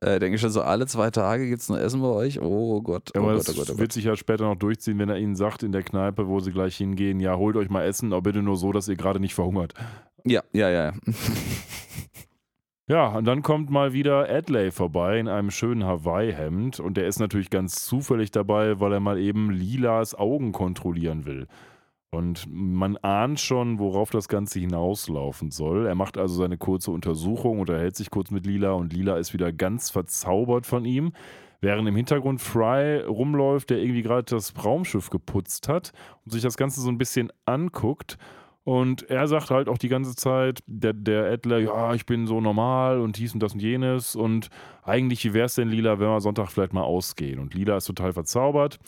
Äh, 0.00 0.20
denke 0.20 0.36
ich 0.36 0.40
schon 0.40 0.50
so, 0.50 0.62
alle 0.62 0.86
zwei 0.86 1.10
Tage 1.10 1.48
gibt 1.48 1.60
es 1.60 1.68
nur 1.68 1.80
Essen 1.80 2.00
bei 2.00 2.08
euch? 2.08 2.40
Oh 2.40 2.80
Gott, 2.82 3.10
oh 3.14 3.18
aber 3.18 3.32
Gott, 3.32 3.48
das 3.48 3.56
oh 3.56 3.58
Gott, 3.58 3.70
oh 3.70 3.78
wird 3.78 3.88
Gott. 3.88 3.92
sich 3.92 4.04
ja 4.04 4.14
später 4.14 4.44
noch 4.44 4.56
durchziehen, 4.56 4.98
wenn 4.98 5.08
er 5.08 5.18
ihnen 5.18 5.34
sagt 5.34 5.64
in 5.64 5.72
der 5.72 5.82
Kneipe, 5.82 6.28
wo 6.28 6.38
sie 6.38 6.52
gleich 6.52 6.76
hingehen, 6.76 7.18
ja, 7.18 7.36
holt 7.36 7.56
euch 7.56 7.68
mal 7.68 7.84
Essen, 7.84 8.12
aber 8.12 8.22
bitte 8.22 8.42
nur 8.42 8.56
so, 8.56 8.70
dass 8.70 8.86
ihr 8.86 8.94
gerade 8.94 9.18
nicht 9.18 9.34
verhungert. 9.34 9.74
Ja, 10.24 10.42
ja, 10.52 10.70
ja. 10.70 10.92
Ja, 12.86 13.08
und 13.16 13.24
dann 13.24 13.42
kommt 13.42 13.70
mal 13.70 13.92
wieder 13.92 14.28
Adley 14.30 14.70
vorbei 14.70 15.18
in 15.18 15.26
einem 15.26 15.50
schönen 15.50 15.82
Hawaii-Hemd 15.84 16.78
und 16.78 16.96
der 16.96 17.08
ist 17.08 17.18
natürlich 17.18 17.50
ganz 17.50 17.84
zufällig 17.84 18.30
dabei, 18.30 18.78
weil 18.78 18.92
er 18.92 19.00
mal 19.00 19.18
eben 19.18 19.50
Lilas 19.50 20.14
Augen 20.14 20.52
kontrollieren 20.52 21.26
will. 21.26 21.48
Und 22.10 22.46
man 22.48 22.96
ahnt 22.98 23.38
schon, 23.38 23.78
worauf 23.78 24.10
das 24.10 24.28
Ganze 24.28 24.60
hinauslaufen 24.60 25.50
soll. 25.50 25.86
Er 25.86 25.94
macht 25.94 26.16
also 26.16 26.36
seine 26.36 26.56
kurze 26.56 26.90
Untersuchung, 26.90 27.60
unterhält 27.60 27.96
sich 27.96 28.10
kurz 28.10 28.30
mit 28.30 28.46
Lila 28.46 28.72
und 28.72 28.94
Lila 28.94 29.18
ist 29.18 29.34
wieder 29.34 29.52
ganz 29.52 29.90
verzaubert 29.90 30.64
von 30.64 30.86
ihm. 30.86 31.12
Während 31.60 31.88
im 31.88 31.96
Hintergrund 31.96 32.40
Fry 32.40 33.00
rumläuft, 33.00 33.70
der 33.70 33.78
irgendwie 33.78 34.02
gerade 34.02 34.22
das 34.22 34.54
Raumschiff 34.64 35.10
geputzt 35.10 35.68
hat 35.68 35.92
und 36.24 36.32
sich 36.32 36.42
das 36.42 36.56
Ganze 36.56 36.80
so 36.80 36.88
ein 36.88 36.98
bisschen 36.98 37.30
anguckt. 37.44 38.16
Und 38.64 39.08
er 39.10 39.26
sagt 39.26 39.50
halt 39.50 39.68
auch 39.68 39.78
die 39.78 39.88
ganze 39.88 40.14
Zeit, 40.14 40.60
der, 40.66 40.92
der 40.92 41.24
Adler, 41.32 41.58
ja, 41.58 41.94
ich 41.94 42.06
bin 42.06 42.26
so 42.26 42.40
normal 42.40 43.00
und 43.00 43.16
dies 43.18 43.34
und 43.34 43.42
das 43.42 43.54
und 43.54 43.60
jenes. 43.60 44.14
Und 44.14 44.50
eigentlich, 44.82 45.24
wie 45.24 45.34
wäre 45.34 45.46
es 45.46 45.56
denn, 45.56 45.68
Lila, 45.68 45.98
wenn 45.98 46.08
wir 46.08 46.20
Sonntag 46.20 46.50
vielleicht 46.50 46.74
mal 46.74 46.82
ausgehen? 46.82 47.38
Und 47.38 47.54
Lila 47.54 47.78
ist 47.78 47.86
total 47.86 48.12
verzaubert. 48.12 48.78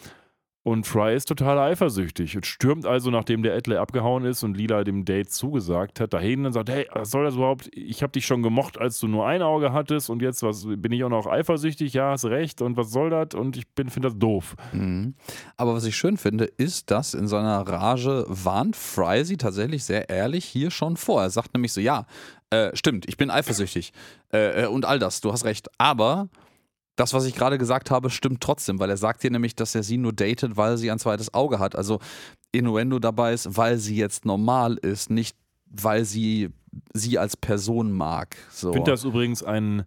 Und 0.62 0.86
Fry 0.86 1.16
ist 1.16 1.26
total 1.26 1.58
eifersüchtig 1.58 2.36
und 2.36 2.44
stürmt 2.44 2.84
also, 2.84 3.10
nachdem 3.10 3.42
der 3.42 3.56
Adler 3.56 3.80
abgehauen 3.80 4.26
ist 4.26 4.42
und 4.42 4.58
Lila 4.58 4.84
dem 4.84 5.06
Date 5.06 5.32
zugesagt 5.32 6.00
hat, 6.00 6.12
dahin 6.12 6.44
und 6.44 6.52
sagt, 6.52 6.68
hey, 6.68 6.86
was 6.92 7.10
soll 7.10 7.24
das 7.24 7.34
überhaupt? 7.34 7.70
Ich 7.72 8.02
habe 8.02 8.12
dich 8.12 8.26
schon 8.26 8.42
gemocht, 8.42 8.76
als 8.76 8.98
du 8.98 9.08
nur 9.08 9.26
ein 9.26 9.40
Auge 9.40 9.72
hattest 9.72 10.10
und 10.10 10.20
jetzt 10.20 10.42
was, 10.42 10.66
bin 10.66 10.92
ich 10.92 11.02
auch 11.02 11.08
noch 11.08 11.26
eifersüchtig? 11.26 11.94
Ja, 11.94 12.10
hast 12.10 12.26
recht. 12.26 12.60
Und 12.60 12.76
was 12.76 12.90
soll 12.90 13.08
das? 13.08 13.34
Und 13.34 13.56
ich 13.56 13.64
finde 13.74 14.08
das 14.08 14.18
doof. 14.18 14.54
Mhm. 14.72 15.14
Aber 15.56 15.74
was 15.74 15.84
ich 15.84 15.96
schön 15.96 16.18
finde, 16.18 16.44
ist, 16.44 16.90
dass 16.90 17.14
in 17.14 17.26
seiner 17.26 17.66
Rage 17.66 18.26
warnt 18.28 18.76
Fry 18.76 19.24
sie 19.24 19.38
tatsächlich 19.38 19.84
sehr 19.84 20.10
ehrlich 20.10 20.44
hier 20.44 20.70
schon 20.70 20.98
vor. 20.98 21.22
Er 21.22 21.30
sagt 21.30 21.54
nämlich 21.54 21.72
so, 21.72 21.80
ja, 21.80 22.04
äh, 22.50 22.70
stimmt, 22.74 23.08
ich 23.08 23.16
bin 23.16 23.30
eifersüchtig 23.30 23.92
äh, 24.32 24.64
äh, 24.64 24.66
und 24.66 24.84
all 24.84 24.98
das, 24.98 25.22
du 25.22 25.32
hast 25.32 25.44
recht. 25.44 25.68
Aber 25.78 26.28
das, 27.00 27.14
was 27.14 27.24
ich 27.24 27.34
gerade 27.34 27.56
gesagt 27.56 27.90
habe, 27.90 28.10
stimmt 28.10 28.42
trotzdem, 28.42 28.78
weil 28.78 28.90
er 28.90 28.96
sagt 28.96 29.22
hier 29.22 29.30
nämlich, 29.30 29.56
dass 29.56 29.74
er 29.74 29.82
sie 29.82 29.96
nur 29.96 30.12
datet, 30.12 30.56
weil 30.56 30.76
sie 30.76 30.90
ein 30.90 30.98
zweites 30.98 31.32
Auge 31.32 31.58
hat. 31.58 31.74
Also 31.74 31.98
Innuendo 32.52 32.98
dabei 32.98 33.32
ist, 33.32 33.56
weil 33.56 33.78
sie 33.78 33.96
jetzt 33.96 34.26
normal 34.26 34.76
ist, 34.76 35.08
nicht 35.10 35.36
weil 35.66 36.04
sie 36.04 36.50
sie 36.92 37.18
als 37.18 37.36
Person 37.36 37.92
mag. 37.92 38.36
So. 38.50 38.68
Ich 38.68 38.74
finde 38.74 38.90
das 38.90 39.04
übrigens 39.04 39.42
ein 39.42 39.84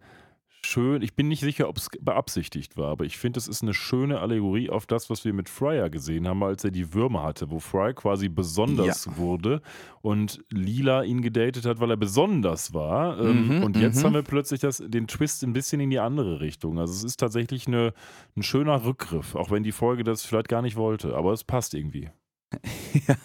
schön, 0.66 1.02
ich 1.02 1.16
bin 1.16 1.28
nicht 1.28 1.42
sicher, 1.42 1.70
ob 1.70 1.78
es 1.78 1.90
beabsichtigt 2.02 2.78
war, 2.78 2.90
aber 2.90 3.06
ich 3.06 3.18
finde, 3.18 3.38
es 3.40 3.48
ist 3.48 3.62
eine 3.62 3.74
schöne 3.74 4.20
Allegorie 4.20 4.70
auf 4.70 4.86
das, 4.86 5.10
was 5.10 5.26
wir 5.26 5.34
mit 5.34 5.50
Fryer 5.50 5.90
gesehen 5.90 6.28
haben, 6.28 6.44
als 6.44 6.64
er 6.64 6.72
die 6.72 6.94
Würmer 6.94 7.24
hatte, 7.24 7.52
wo 7.52 7.60
Fry 7.60 7.94
quasi 7.94 8.30
besonders 8.30 9.18
wurde 9.18 9.62
und 10.02 10.44
Lila 10.50 11.04
ihn 11.04 11.22
gedatet 11.22 11.66
hat, 11.66 11.80
weil 11.80 11.92
er 11.92 11.98
besonders 11.98 12.74
war. 12.74 13.20
Ähm, 13.20 13.44
Mhm, 13.44 13.64
und 13.64 13.78
jetzt 13.78 14.00
mhm. 14.00 14.06
haben 14.06 14.14
wir 14.14 14.22
plötzlich 14.22 14.62
das, 14.62 14.84
den 14.86 15.08
Twist 15.08 15.44
ein 15.44 15.54
bisschen 15.54 15.80
in 15.82 15.90
die 15.90 16.00
andere 16.00 16.40
Richtung. 16.40 16.80
Also 16.80 16.94
es 16.94 17.04
ist 17.04 17.20
tatsächlich 17.20 17.68
eine, 17.68 17.94
ein 18.36 18.44
schöner 18.44 18.86
Rückgriff, 18.86 19.36
auch 19.36 19.52
wenn 19.52 19.64
die 19.64 19.72
Folge 19.72 20.04
das 20.04 20.24
vielleicht 20.24 20.48
gar 20.50 20.62
nicht 20.62 20.76
wollte, 20.76 21.16
aber 21.16 21.34
es 21.34 21.44
passt 21.44 21.74
irgendwie. 21.74 22.10
Ja, 23.08 23.16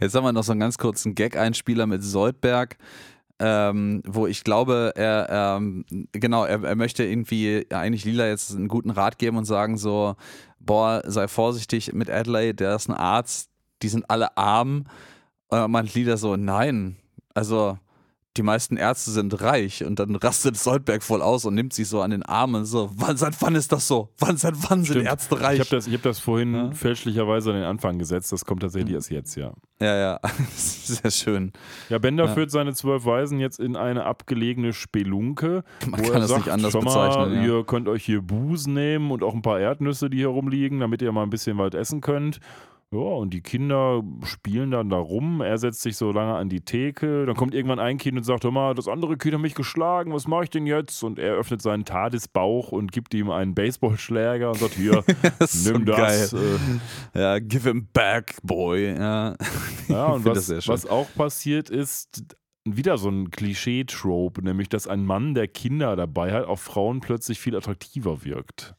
jetzt 0.00 0.16
haben 0.16 0.24
wir 0.24 0.32
noch 0.32 0.42
so 0.42 0.50
einen 0.50 0.60
ganz 0.60 0.76
kurzen 0.76 1.14
Gag-Einspieler 1.14 1.86
mit 1.86 2.02
Soldberg, 2.02 2.76
ähm, 3.46 4.00
wo 4.06 4.26
ich 4.26 4.42
glaube, 4.42 4.92
er, 4.96 5.28
ähm, 5.30 5.84
genau, 6.12 6.46
er, 6.46 6.64
er 6.64 6.76
möchte 6.76 7.04
irgendwie 7.04 7.66
eigentlich 7.70 8.06
Lila 8.06 8.26
jetzt 8.26 8.54
einen 8.54 8.68
guten 8.68 8.88
Rat 8.88 9.18
geben 9.18 9.36
und 9.36 9.44
sagen 9.44 9.76
so, 9.76 10.16
boah, 10.60 11.02
sei 11.04 11.28
vorsichtig 11.28 11.92
mit 11.92 12.08
Adelaide, 12.08 12.54
der 12.54 12.74
ist 12.74 12.88
ein 12.88 12.94
Arzt, 12.94 13.50
die 13.82 13.88
sind 13.88 14.08
alle 14.08 14.34
arm. 14.38 14.86
Und 15.48 15.58
dann 15.58 15.70
meint 15.70 15.92
Lila 15.92 16.16
so, 16.16 16.36
nein, 16.36 16.96
also 17.34 17.78
die 18.36 18.42
meisten 18.42 18.76
Ärzte 18.76 19.12
sind 19.12 19.40
reich 19.42 19.84
und 19.84 19.98
dann 20.00 20.16
rastet 20.16 20.56
Soldberg 20.56 21.02
voll 21.04 21.22
aus 21.22 21.44
und 21.44 21.54
nimmt 21.54 21.72
sie 21.72 21.84
so 21.84 22.00
an 22.02 22.10
den 22.10 22.24
Arm 22.24 22.54
und 22.54 22.64
so, 22.64 22.90
wann, 22.96 23.16
seit 23.16 23.40
wann 23.40 23.54
ist 23.54 23.70
das 23.70 23.86
so? 23.86 24.08
Wann, 24.18 24.36
seit 24.36 24.54
wann 24.68 24.82
sind 24.82 24.94
Stimmt. 24.94 25.06
Ärzte 25.06 25.34
Ich 25.36 25.40
reich? 25.40 25.60
habe 25.60 25.70
das, 25.70 25.86
ich 25.86 25.94
hab 25.94 26.02
das 26.02 26.18
vorhin 26.18 26.54
Ja. 26.54 26.70
fälschlicherweise 26.72 27.50
an 27.50 27.56
den 27.56 27.64
Anfang 27.64 27.98
gesetzt, 27.98 28.32
das 28.32 28.44
kommt 28.44 28.62
tatsächlich 28.62 28.94
erst 28.94 29.10
jetzt, 29.10 29.36
ja. 29.36 29.52
ja, 29.80 29.96
ja, 29.96 30.20
sehr 30.56 31.10
schön. 31.12 31.52
Ja, 31.88 31.98
Bender 31.98 32.24
Ja. 32.24 32.34
führt 32.34 32.50
seine 32.50 32.74
zwölf 32.74 33.04
Weisen 33.04 33.38
jetzt 33.38 33.60
in 33.60 33.76
eine 33.76 34.04
abgelegene 34.04 34.72
Spelunke. 34.72 35.62
Man 35.86 36.00
wo 36.00 36.04
kann 36.04 36.14
er 36.14 36.20
das 36.20 36.28
sagt, 36.30 36.46
nicht 36.46 36.52
anders 36.52 36.74
mal, 36.74 36.80
bezeichnen. 36.80 37.34
Ja. 37.34 37.42
Ihr 37.44 37.64
könnt 37.64 37.88
euch 37.88 38.04
hier 38.04 38.20
Busen 38.20 38.74
nehmen 38.74 39.10
und 39.12 39.22
auch 39.22 39.34
ein 39.34 39.42
paar 39.42 39.60
Erdnüsse, 39.60 40.10
die 40.10 40.18
hier 40.18 40.28
rumliegen, 40.28 40.80
damit 40.80 41.02
ihr 41.02 41.12
mal 41.12 41.22
ein 41.22 41.30
bisschen 41.30 41.56
weit 41.58 41.74
essen 41.74 42.00
könnt. 42.00 42.40
Ja, 42.94 43.00
und 43.00 43.34
die 43.34 43.40
Kinder 43.40 44.04
spielen 44.22 44.70
dann 44.70 44.88
da 44.88 44.98
rum. 44.98 45.40
Er 45.40 45.58
setzt 45.58 45.82
sich 45.82 45.96
so 45.96 46.12
lange 46.12 46.34
an 46.34 46.48
die 46.48 46.60
Theke. 46.60 47.26
Dann 47.26 47.34
kommt 47.34 47.52
irgendwann 47.52 47.80
ein 47.80 47.98
Kind 47.98 48.16
und 48.16 48.22
sagt: 48.22 48.44
Hör 48.44 48.52
mal, 48.52 48.74
das 48.76 48.86
andere 48.86 49.16
Kind 49.16 49.34
hat 49.34 49.40
mich 49.40 49.56
geschlagen. 49.56 50.12
Was 50.12 50.28
mache 50.28 50.44
ich 50.44 50.50
denn 50.50 50.64
jetzt? 50.64 51.02
Und 51.02 51.18
er 51.18 51.34
öffnet 51.34 51.60
seinen 51.60 51.84
Tadesbauch 51.84 52.70
und 52.70 52.92
gibt 52.92 53.12
ihm 53.12 53.30
einen 53.30 53.56
Baseballschläger 53.56 54.50
und 54.50 54.58
sagt: 54.58 54.74
Hier, 54.74 55.02
Das 55.40 55.64
nimm 55.66 55.84
so 55.84 55.92
das. 55.92 56.32
Äh, 56.34 56.38
Ja, 57.14 57.40
give 57.40 57.68
him 57.68 57.88
back, 57.92 58.36
boy. 58.44 58.94
Ja, 58.96 59.34
Ja, 59.88 60.06
und 60.12 60.24
was, 60.24 60.48
was 60.68 60.86
auch 60.86 61.08
passiert 61.16 61.70
ist, 61.70 62.24
wieder 62.64 62.96
so 62.96 63.08
ein 63.08 63.32
Klischee-Trope, 63.32 64.40
nämlich 64.42 64.68
dass 64.68 64.86
ein 64.86 65.04
Mann, 65.04 65.34
der 65.34 65.48
Kinder 65.48 65.96
dabei 65.96 66.32
hat, 66.32 66.46
auf 66.46 66.60
Frauen 66.60 67.00
plötzlich 67.00 67.40
viel 67.40 67.56
attraktiver 67.56 68.24
wirkt. 68.24 68.76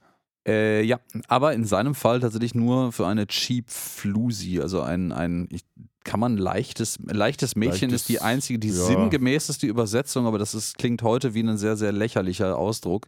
Äh, 0.47 0.83
ja, 0.83 0.99
aber 1.27 1.53
in 1.53 1.65
seinem 1.65 1.95
Fall 1.95 2.19
tatsächlich 2.19 2.53
nur 2.53 2.91
für 2.91 3.07
eine 3.07 3.25
Cheap 3.27 3.69
Flusi, 3.69 4.61
also 4.61 4.81
ein, 4.81 5.11
ein 5.11 5.47
ich, 5.51 5.63
kann 6.03 6.19
man 6.19 6.37
leichtes, 6.37 6.99
leichtes 7.03 7.55
Mädchen 7.55 7.89
Leichtes, 7.89 8.01
ist 8.01 8.09
die 8.09 8.21
einzige, 8.21 8.59
die 8.59 8.67
ja. 8.67 8.73
sinngemäßeste 8.73 9.65
Übersetzung, 9.65 10.27
aber 10.27 10.37
das 10.37 10.53
ist, 10.53 10.77
klingt 10.77 11.01
heute 11.01 11.33
wie 11.33 11.41
ein 11.41 11.57
sehr, 11.57 11.75
sehr 11.77 11.91
lächerlicher 11.91 12.57
Ausdruck. 12.57 13.07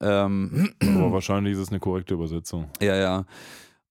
Ähm, 0.00 0.72
Aber 0.80 1.12
wahrscheinlich 1.12 1.52
ist 1.52 1.60
es 1.60 1.68
eine 1.68 1.80
korrekte 1.80 2.14
Übersetzung. 2.14 2.70
ja, 2.80 2.96
ja. 2.96 3.24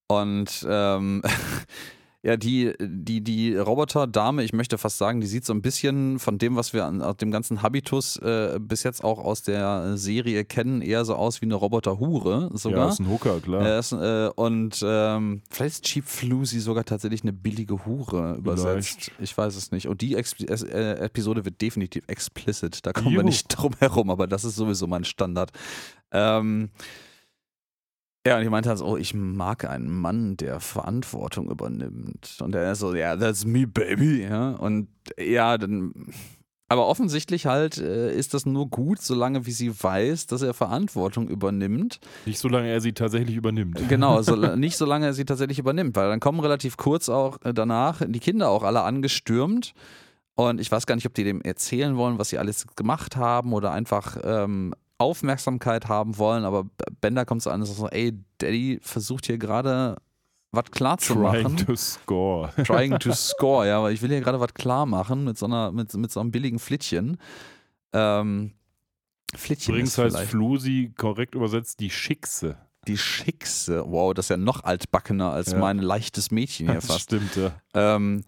Und 0.08 0.66
ähm, 0.68 1.22
ja, 2.22 2.36
die, 2.36 2.74
die, 2.78 3.22
die 3.22 3.56
Roboterdame, 3.56 4.44
ich 4.44 4.52
möchte 4.52 4.76
fast 4.76 4.98
sagen, 4.98 5.22
die 5.22 5.26
sieht 5.26 5.46
so 5.46 5.54
ein 5.54 5.62
bisschen 5.62 6.18
von 6.18 6.36
dem, 6.36 6.54
was 6.54 6.74
wir 6.74 6.84
an, 6.84 7.00
aus 7.00 7.16
dem 7.16 7.30
ganzen 7.30 7.62
Habitus 7.62 8.16
äh, 8.18 8.58
bis 8.60 8.82
jetzt 8.82 9.02
auch 9.02 9.18
aus 9.18 9.42
der 9.42 9.96
Serie 9.96 10.44
kennen, 10.44 10.82
eher 10.82 11.06
so 11.06 11.14
aus 11.14 11.40
wie 11.40 11.46
eine 11.46 11.54
Roboterhure 11.54 12.50
sogar. 12.52 12.86
Ja, 12.86 12.88
ist 12.90 12.98
ein 13.00 13.08
Hooker, 13.08 13.40
klar. 13.40 13.62
Er 13.66 13.78
ist, 13.78 13.92
äh, 13.92 14.28
und 14.36 14.82
ähm, 14.84 15.40
vielleicht 15.50 15.76
ist 15.76 15.84
Cheap 15.84 16.04
Flusi 16.06 16.60
sogar 16.60 16.84
tatsächlich 16.84 17.22
eine 17.22 17.32
billige 17.32 17.86
Hure 17.86 18.34
übersetzt. 18.36 19.10
Ich 19.18 19.36
weiß 19.38 19.56
es 19.56 19.72
nicht. 19.72 19.88
Und 19.88 20.02
die 20.02 20.14
es- 20.14 20.34
äh, 20.62 20.92
Episode 21.00 21.46
wird 21.46 21.60
definitiv 21.62 22.04
explicit. 22.06 22.84
Da 22.84 22.92
kommen 22.92 23.06
wir 23.12 23.12
Juhu. 23.20 23.24
nicht 23.24 23.46
drum 23.48 23.72
herum, 23.78 24.10
aber 24.10 24.26
das 24.26 24.44
ist 24.44 24.56
sowieso 24.56 24.86
mein 24.86 25.04
Standard. 25.04 25.52
Ähm, 26.12 26.68
ja, 28.30 28.36
und 28.36 28.44
ich 28.44 28.50
meinte 28.50 28.68
halt 28.68 28.80
oh, 28.80 28.96
ich 28.96 29.12
mag 29.12 29.68
einen 29.68 29.90
Mann, 29.90 30.36
der 30.36 30.60
Verantwortung 30.60 31.50
übernimmt. 31.50 32.38
Und 32.40 32.54
er 32.54 32.70
ist 32.70 32.78
so, 32.78 32.94
ja, 32.94 33.16
that's 33.16 33.44
me, 33.44 33.66
baby. 33.66 34.22
Ja, 34.22 34.50
und 34.52 34.86
ja, 35.18 35.58
dann. 35.58 35.92
Aber 36.68 36.86
offensichtlich 36.86 37.46
halt 37.46 37.78
äh, 37.78 38.14
ist 38.14 38.32
das 38.32 38.46
nur 38.46 38.68
gut, 38.70 39.02
solange 39.02 39.46
wie 39.46 39.50
sie 39.50 39.72
weiß, 39.82 40.28
dass 40.28 40.42
er 40.42 40.54
Verantwortung 40.54 41.26
übernimmt. 41.26 41.98
Nicht 42.24 42.38
solange 42.38 42.68
er 42.68 42.80
sie 42.80 42.92
tatsächlich 42.92 43.34
übernimmt. 43.34 43.88
Genau, 43.88 44.22
so, 44.22 44.36
nicht 44.56 44.76
solange 44.76 45.06
er 45.06 45.12
sie 45.12 45.24
tatsächlich 45.24 45.58
übernimmt, 45.58 45.96
weil 45.96 46.08
dann 46.08 46.20
kommen 46.20 46.38
relativ 46.38 46.76
kurz 46.76 47.08
auch 47.08 47.38
äh, 47.42 47.52
danach 47.52 48.00
die 48.06 48.20
Kinder 48.20 48.48
auch 48.48 48.62
alle 48.62 48.82
angestürmt. 48.82 49.74
Und 50.36 50.60
ich 50.60 50.70
weiß 50.70 50.86
gar 50.86 50.94
nicht, 50.94 51.06
ob 51.06 51.14
die 51.14 51.24
dem 51.24 51.42
erzählen 51.42 51.96
wollen, 51.96 52.20
was 52.20 52.28
sie 52.28 52.38
alles 52.38 52.64
gemacht 52.76 53.16
haben 53.16 53.52
oder 53.52 53.72
einfach 53.72 54.16
ähm, 54.22 54.72
Aufmerksamkeit 55.00 55.88
haben 55.88 56.18
wollen. 56.18 56.44
Aber 56.44 56.66
Bender 57.00 57.24
kommt 57.24 57.42
so 57.42 57.50
an 57.50 57.60
und 57.60 57.66
sagt 57.66 57.78
so: 57.78 57.88
Ey, 57.88 58.12
Daddy 58.38 58.78
versucht 58.82 59.26
hier 59.26 59.38
gerade 59.38 59.96
was 60.52 60.70
klar 60.72 60.98
zu 60.98 61.14
Trying 61.14 61.42
machen. 61.44 61.56
to 61.58 61.76
score. 61.76 62.52
Trying 62.64 62.98
to 62.98 63.12
score, 63.12 63.66
ja, 63.68 63.78
aber 63.78 63.92
ich 63.92 64.02
will 64.02 64.10
hier 64.10 64.20
gerade 64.20 64.40
was 64.40 64.52
klar 64.54 64.84
machen 64.86 65.24
mit 65.24 65.38
so, 65.38 65.46
einer, 65.46 65.70
mit, 65.72 65.94
mit 65.94 66.10
so 66.10 66.18
einem 66.20 66.30
billigen 66.32 66.58
Flittchen. 66.58 67.18
Ähm, 67.92 68.52
Flittchen 69.34 69.74
Übrigens 69.74 69.96
heißt 69.96 70.16
vielleicht 70.16 70.30
Flusi 70.32 70.92
korrekt 70.96 71.34
übersetzt 71.36 71.78
die 71.80 71.90
Schickse. 71.90 72.56
die 72.88 72.98
Schickse. 72.98 73.84
Wow, 73.86 74.12
das 74.12 74.26
ist 74.26 74.30
ja 74.30 74.36
noch 74.36 74.64
altbackener 74.64 75.30
als 75.30 75.52
Ja. 75.52 75.58
mein 75.58 75.78
leichtes 75.78 76.32
Mädchen 76.32 76.66
hier 76.66 76.74
Das 76.76 76.86
fast. 76.86 77.02
stimmt, 77.02 77.36
ja. 77.36 77.52
Ähm, 77.74 78.24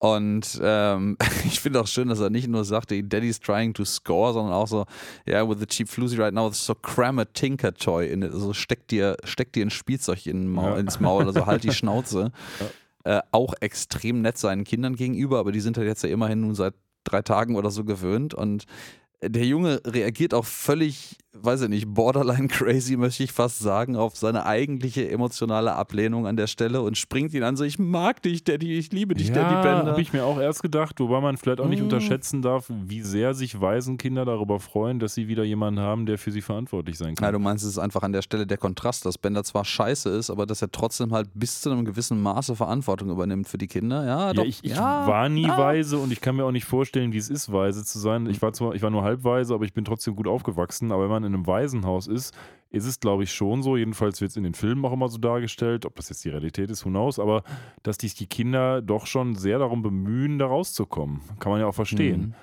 und 0.00 0.58
ähm, 0.62 1.16
ich 1.46 1.60
finde 1.60 1.80
auch 1.80 1.86
schön, 1.86 2.08
dass 2.08 2.18
er 2.20 2.30
nicht 2.30 2.48
nur 2.48 2.64
sagt, 2.64 2.90
"Hey, 2.90 3.06
Daddy's 3.06 3.38
trying 3.38 3.72
to 3.74 3.84
score, 3.84 4.32
sondern 4.32 4.54
auch 4.54 4.66
so, 4.66 4.86
yeah, 5.28 5.48
with 5.48 5.58
the 5.60 5.66
cheap 5.66 5.88
floozy 5.88 6.16
right 6.16 6.34
now, 6.34 6.50
so 6.50 6.74
cram 6.74 7.18
a 7.18 7.24
Tinker 7.26 7.72
Toy 7.74 8.06
in 8.10 8.22
it. 8.22 8.32
Also 8.32 8.52
steck 8.54 8.88
dir, 8.88 9.16
steck 9.24 9.52
dir 9.52 9.64
ein 9.64 9.70
Spielzeug 9.70 10.26
in, 10.26 10.48
Mau 10.50 10.70
Ja. 10.70 10.76
ins 10.78 10.98
Maul, 11.00 11.26
also 11.26 11.46
halt 11.46 11.62
die 11.64 11.70
Schnauze. 11.72 12.32
Äh, 13.04 13.20
auch 13.30 13.54
extrem 13.60 14.20
nett 14.22 14.36
seinen 14.38 14.64
Kindern 14.64 14.96
gegenüber, 14.96 15.38
aber 15.38 15.52
die 15.52 15.60
sind 15.60 15.76
halt 15.78 15.86
jetzt 15.86 16.02
ja 16.02 16.10
immerhin 16.10 16.40
nun 16.40 16.54
seit 16.54 16.74
drei 17.04 17.22
Tagen 17.22 17.56
oder 17.56 17.70
so 17.70 17.84
gewöhnt 17.84 18.34
und 18.34 18.64
der 19.22 19.44
Junge 19.44 19.82
reagiert 19.86 20.32
auch 20.32 20.46
völlig, 20.46 21.18
weiß 21.32 21.62
ich 21.62 21.68
nicht, 21.68 21.86
borderline 21.94 22.48
crazy, 22.48 22.96
möchte 22.96 23.22
ich 23.22 23.30
fast 23.32 23.60
sagen, 23.60 23.94
auf 23.94 24.16
seine 24.16 24.46
eigentliche 24.46 25.08
emotionale 25.08 25.72
Ablehnung 25.74 26.26
an 26.26 26.36
der 26.36 26.48
Stelle 26.48 26.82
und 26.82 26.98
springt 26.98 27.32
ihn 27.34 27.44
an, 27.44 27.56
so, 27.56 27.62
ich 27.62 27.78
mag 27.78 28.20
dich, 28.22 28.42
Daddy, 28.42 28.76
ich 28.76 28.90
liebe 28.92 29.14
dich, 29.14 29.30
Daddy 29.30 29.54
Ja, 29.54 29.62
Bender. 29.62 29.92
habe 29.92 30.00
ich 30.02 30.12
mir 30.12 30.24
auch 30.24 30.40
erst 30.40 30.60
gedacht, 30.62 30.98
wobei 30.98 31.20
man 31.20 31.36
vielleicht 31.36 31.60
auch 31.60 31.68
nicht 31.68 31.80
Mm. 31.80 31.84
unterschätzen 31.84 32.42
darf, 32.42 32.66
wie 32.68 33.02
sehr 33.02 33.34
sich 33.34 33.60
Waisenkinder 33.60 34.24
darüber 34.24 34.58
freuen, 34.58 34.98
dass 34.98 35.14
sie 35.14 35.28
wieder 35.28 35.44
jemanden 35.44 35.78
haben, 35.80 36.04
der 36.04 36.18
für 36.18 36.32
sie 36.32 36.40
verantwortlich 36.42 36.98
sein 36.98 37.10
Ja, 37.10 37.14
kann. 37.14 37.32
du 37.32 37.38
meinst, 37.38 37.62
es 37.64 37.70
ist 37.70 37.78
einfach 37.78 38.02
an 38.02 38.12
der 38.12 38.22
Stelle 38.22 38.46
der 38.46 38.58
Kontrast, 38.58 39.06
dass 39.06 39.16
Bender 39.16 39.44
zwar 39.44 39.64
scheiße 39.64 40.08
ist, 40.10 40.30
aber 40.30 40.46
dass 40.46 40.62
er 40.62 40.72
trotzdem 40.72 41.12
halt 41.12 41.28
bis 41.34 41.60
zu 41.60 41.70
einem 41.70 41.84
gewissen 41.84 42.20
Maße 42.20 42.56
Verantwortung 42.56 43.08
übernimmt 43.08 43.46
für 43.46 43.56
die 43.58 43.68
Kinder. 43.68 44.04
Ja, 44.04 44.26
Ja, 44.28 44.32
doch. 44.32 44.44
ich, 44.44 44.64
ich 44.64 44.72
ja, 44.72 45.06
war 45.06 45.28
nie 45.28 45.46
ja. 45.46 45.56
weise 45.56 45.98
und 45.98 46.12
ich 46.12 46.20
kann 46.20 46.34
mir 46.34 46.44
auch 46.44 46.50
nicht 46.50 46.64
vorstellen, 46.64 47.12
wie 47.12 47.18
es 47.18 47.30
ist, 47.30 47.52
weise 47.52 47.84
zu 47.84 48.00
sein. 48.00 48.26
Ich 48.26 48.42
war 48.42 48.52
zwar, 48.52 48.74
ich 48.74 48.82
war 48.82 48.90
nur 48.90 49.04
halb 49.04 49.22
weise, 49.22 49.54
aber 49.54 49.64
ich 49.64 49.72
bin 49.72 49.84
trotzdem 49.84 50.16
gut 50.16 50.26
aufgewachsen. 50.26 50.90
Aber 50.90 51.04
wenn 51.04 51.10
man 51.10 51.19
in 51.24 51.34
einem 51.34 51.46
Waisenhaus 51.46 52.06
ist, 52.06 52.34
ist 52.70 52.86
es, 52.86 53.00
glaube 53.00 53.24
ich, 53.24 53.32
schon 53.32 53.62
so. 53.62 53.76
Jedenfalls 53.76 54.20
wird 54.20 54.30
es 54.30 54.36
in 54.36 54.44
den 54.44 54.54
Filmen 54.54 54.84
auch 54.84 54.92
immer 54.92 55.08
so 55.08 55.18
dargestellt. 55.18 55.86
Ob 55.86 55.96
das 55.96 56.08
jetzt 56.08 56.24
die 56.24 56.30
Realität 56.30 56.70
ist, 56.70 56.84
knows. 56.84 57.18
Aber 57.18 57.42
dass 57.82 57.96
sich 57.96 58.14
die 58.14 58.26
Kinder 58.26 58.80
doch 58.80 59.06
schon 59.06 59.34
sehr 59.34 59.58
darum 59.58 59.82
bemühen, 59.82 60.38
da 60.38 60.46
rauszukommen. 60.46 61.20
Kann 61.40 61.50
man 61.50 61.60
ja 61.60 61.66
auch 61.66 61.74
verstehen. 61.74 62.20
Mhm. 62.20 62.34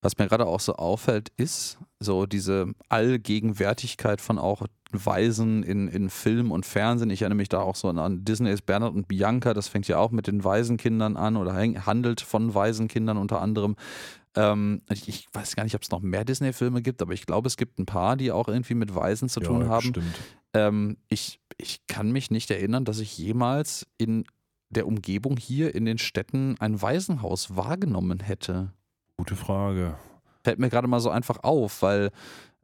Was 0.00 0.18
mir 0.18 0.26
gerade 0.26 0.46
auch 0.46 0.58
so 0.58 0.74
auffällt, 0.74 1.30
ist 1.36 1.78
so 2.00 2.26
diese 2.26 2.74
Allgegenwärtigkeit 2.88 4.20
von 4.20 4.36
auch 4.36 4.66
Waisen 4.90 5.62
in, 5.62 5.86
in 5.86 6.10
Film 6.10 6.50
und 6.50 6.66
Fernsehen. 6.66 7.10
Ich 7.10 7.22
erinnere 7.22 7.36
mich 7.36 7.48
da 7.48 7.60
auch 7.60 7.76
so 7.76 7.88
an 7.88 8.24
Disneys 8.24 8.62
Bernhard 8.62 8.94
und 8.94 9.06
Bianca. 9.06 9.54
Das 9.54 9.68
fängt 9.68 9.86
ja 9.86 9.98
auch 9.98 10.10
mit 10.10 10.26
den 10.26 10.42
Waisenkindern 10.42 11.16
an 11.16 11.36
oder 11.36 11.54
handelt 11.54 12.20
von 12.20 12.52
Waisenkindern 12.52 13.16
unter 13.16 13.40
anderem. 13.40 13.76
Ähm, 14.34 14.82
ich, 14.90 15.08
ich 15.08 15.26
weiß 15.32 15.56
gar 15.56 15.64
nicht, 15.64 15.74
ob 15.74 15.82
es 15.82 15.90
noch 15.90 16.00
mehr 16.00 16.24
Disney-Filme 16.24 16.82
gibt, 16.82 17.02
aber 17.02 17.12
ich 17.12 17.26
glaube, 17.26 17.46
es 17.46 17.56
gibt 17.56 17.78
ein 17.78 17.86
paar, 17.86 18.16
die 18.16 18.32
auch 18.32 18.48
irgendwie 18.48 18.74
mit 18.74 18.94
Waisen 18.94 19.28
zu 19.28 19.40
tun 19.40 19.68
haben. 19.68 19.88
Stimmt. 19.88 20.20
Ähm, 20.54 20.96
ich, 21.08 21.40
ich 21.58 21.86
kann 21.86 22.12
mich 22.12 22.30
nicht 22.30 22.50
erinnern, 22.50 22.84
dass 22.84 22.98
ich 22.98 23.16
jemals 23.18 23.86
in 23.98 24.24
der 24.70 24.86
Umgebung 24.86 25.36
hier 25.36 25.74
in 25.74 25.84
den 25.84 25.98
Städten 25.98 26.56
ein 26.60 26.80
Waisenhaus 26.80 27.56
wahrgenommen 27.56 28.20
hätte. 28.20 28.72
Gute 29.18 29.36
Frage. 29.36 29.96
Fällt 30.44 30.58
mir 30.58 30.70
gerade 30.70 30.88
mal 30.88 31.00
so 31.00 31.10
einfach 31.10 31.42
auf, 31.42 31.82
weil 31.82 32.10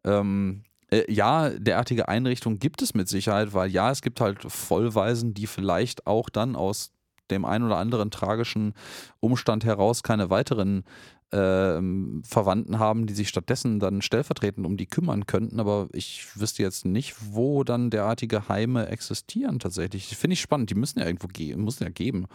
ähm, 0.04 0.62
äh, 0.90 1.10
ja, 1.12 1.50
derartige 1.50 2.08
Einrichtungen 2.08 2.58
gibt 2.58 2.82
es 2.82 2.94
mit 2.94 3.08
Sicherheit, 3.08 3.52
weil 3.52 3.70
ja, 3.70 3.90
es 3.90 4.00
gibt 4.00 4.20
halt 4.20 4.42
Vollwaisen, 4.42 5.34
die 5.34 5.46
vielleicht 5.46 6.06
auch 6.06 6.30
dann 6.30 6.56
aus 6.56 6.92
dem 7.30 7.44
einen 7.44 7.64
oder 7.64 7.76
anderen 7.76 8.10
tragischen 8.10 8.72
Umstand 9.20 9.64
heraus 9.64 10.02
keine 10.02 10.30
weiteren 10.30 10.84
Verwandten 11.30 12.78
haben, 12.78 13.06
die 13.06 13.14
sich 13.14 13.28
stattdessen 13.28 13.80
dann 13.80 14.02
stellvertretend 14.02 14.66
um 14.66 14.76
die 14.76 14.86
kümmern 14.86 15.26
könnten. 15.26 15.60
Aber 15.60 15.88
ich 15.92 16.26
wüsste 16.36 16.62
jetzt 16.62 16.84
nicht, 16.84 17.14
wo 17.32 17.64
dann 17.64 17.90
derartige 17.90 18.48
Heime 18.48 18.88
existieren 18.88 19.58
tatsächlich. 19.58 20.16
Finde 20.16 20.34
ich 20.34 20.40
spannend. 20.40 20.70
Die 20.70 20.74
müssen 20.74 20.98
ja 21.00 21.06
irgendwo 21.06 21.28
gehen, 21.28 21.62
müssen 21.64 21.84
ja 21.84 21.90
geben. 21.90 22.26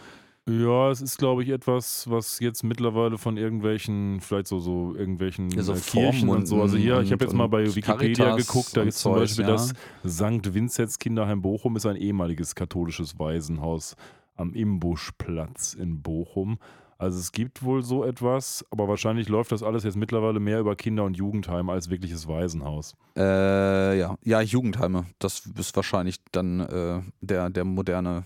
Ja, 0.45 0.91
es 0.91 1.01
ist, 1.01 1.17
glaube 1.17 1.41
ich, 1.41 1.49
etwas, 1.49 2.09
was 2.09 2.41
jetzt 2.41 2.63
mittlerweile 2.63 3.17
von 3.17 3.37
irgendwelchen, 3.37 4.19
vielleicht 4.19 4.47
so, 4.47 4.59
so 4.59 4.93
irgendwelchen 4.93 5.49
Ja, 5.51 5.63
so 5.63 5.73
äh, 5.73 5.79
Kirchen 5.79 6.27
und 6.27 6.47
so. 6.47 6.61
Also 6.61 6.75
hier, 6.75 6.99
ich 6.99 7.13
habe 7.13 7.23
und- 7.23 7.31
jetzt 7.31 7.33
mal 7.33 7.47
bei 7.47 7.63
und 7.63 7.75
Wikipedia 7.75 8.25
Caritas 8.25 8.47
geguckt, 8.47 8.75
da 8.75 8.81
und 8.81 8.89
ist 8.89 8.99
zum 8.99 9.13
Beispiel 9.13 9.45
ja. 9.45 9.51
das 9.51 9.73
St. 10.05 10.53
Vinzenz 10.53 10.99
Kinderheim 10.99 11.41
Bochum, 11.41 11.77
ist 11.77 11.85
ein 11.85 11.95
ehemaliges 11.95 12.55
katholisches 12.55 13.17
Waisenhaus 13.17 13.95
am 14.35 14.53
Imbuschplatz 14.53 15.75
in 15.75 16.01
Bochum. 16.01 16.57
Also 16.97 17.19
es 17.19 17.31
gibt 17.31 17.63
wohl 17.63 17.83
so 17.83 18.03
etwas, 18.03 18.65
aber 18.71 18.87
wahrscheinlich 18.87 19.29
läuft 19.29 19.51
das 19.51 19.63
alles 19.63 19.83
jetzt 19.83 19.97
mittlerweile 19.97 20.39
mehr 20.39 20.59
über 20.59 20.75
Kinder- 20.75 21.03
und 21.03 21.17
Jugendheim 21.17 21.69
als 21.69 21.89
wirkliches 21.89 22.27
Waisenhaus. 22.27 22.95
Äh, 23.17 23.97
ja. 23.97 24.15
ja, 24.23 24.41
Jugendheime. 24.41 25.05
Das 25.19 25.45
ist 25.57 25.75
wahrscheinlich 25.75 26.17
dann 26.31 26.59
äh, 26.61 27.01
der, 27.21 27.49
der 27.49 27.65
moderne 27.65 28.25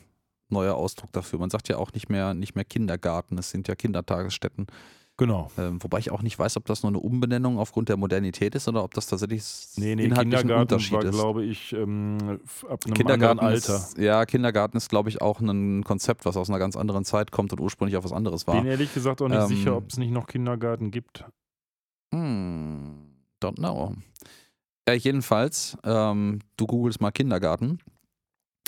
neue 0.50 0.74
Ausdruck 0.74 1.12
dafür. 1.12 1.40
Man 1.40 1.50
sagt 1.50 1.70
ja 1.70 1.78
auch 1.78 1.92
nicht 1.94 2.10
mehr, 2.10 2.34
nicht 2.34 2.56
mehr 2.56 2.66
Kindergarten, 2.66 3.38
es 3.38 3.50
sind 3.50 3.68
ja 3.68 3.76
Kindertagesstätten. 3.76 4.68
Genau. 5.20 5.50
Ähm, 5.58 5.82
wobei 5.82 5.98
ich 5.98 6.12
auch 6.12 6.22
nicht 6.22 6.38
weiß, 6.38 6.58
ob 6.58 6.66
das 6.66 6.84
nur 6.84 6.92
eine 6.92 7.00
Umbenennung 7.00 7.58
aufgrund 7.58 7.90
der 7.90 7.98
Modernität 7.98 8.54
ist 8.54 8.68
oder 8.68 8.84
ob 8.84 8.94
das 8.94 9.08
tatsächlich 9.08 9.44
Nee, 9.76 9.96
nee, 9.96 10.04
inhaltlich 10.06 10.36
ein 10.36 10.42
Kindergarten 10.42 10.62
Unterschied 10.62 10.94
war, 10.94 11.04
ist. 11.06 11.12
glaube 11.12 11.44
ich, 11.44 11.74
ähm, 11.74 12.40
ab 12.70 12.86
einem 12.86 12.94
Kindergarten 12.94 13.40
anderen 13.40 13.40
Alter. 13.40 13.76
Ist, 13.78 13.98
ja, 13.98 14.26
Kindergarten 14.28 14.78
ist, 14.78 14.90
glaube 14.90 15.10
ich, 15.10 15.20
auch 15.20 15.40
ein 15.40 15.84
Konzept, 15.84 16.26
was 16.26 16.38
aus 16.38 16.50
einer 16.50 16.60
ganz 16.60 16.76
anderen 16.76 17.04
Zeit 17.04 17.32
kommt 17.32 17.52
und 17.52 17.60
ursprünglich 17.60 17.98
auf 17.98 18.04
was 18.04 18.12
anderes 18.14 18.46
war. 18.46 18.62
Bin 18.62 18.70
ehrlich 18.70 18.94
gesagt 18.94 19.22
auch 19.24 19.28
nicht 19.28 19.40
Ähm, 19.42 19.48
sicher, 19.48 19.76
ob 19.76 19.90
es 19.90 19.98
nicht 19.98 20.12
noch 20.12 20.28
Kindergarten 20.28 20.92
gibt. 20.92 21.26
Hm, 22.14 23.10
don't 23.42 23.56
know. 23.56 23.96
Ja, 24.88 24.94
jedenfalls, 24.94 25.78
ähm, 25.84 26.40
du 26.58 26.68
googelst 26.68 27.02
mal 27.02 27.12
Kindergarten 27.12 27.80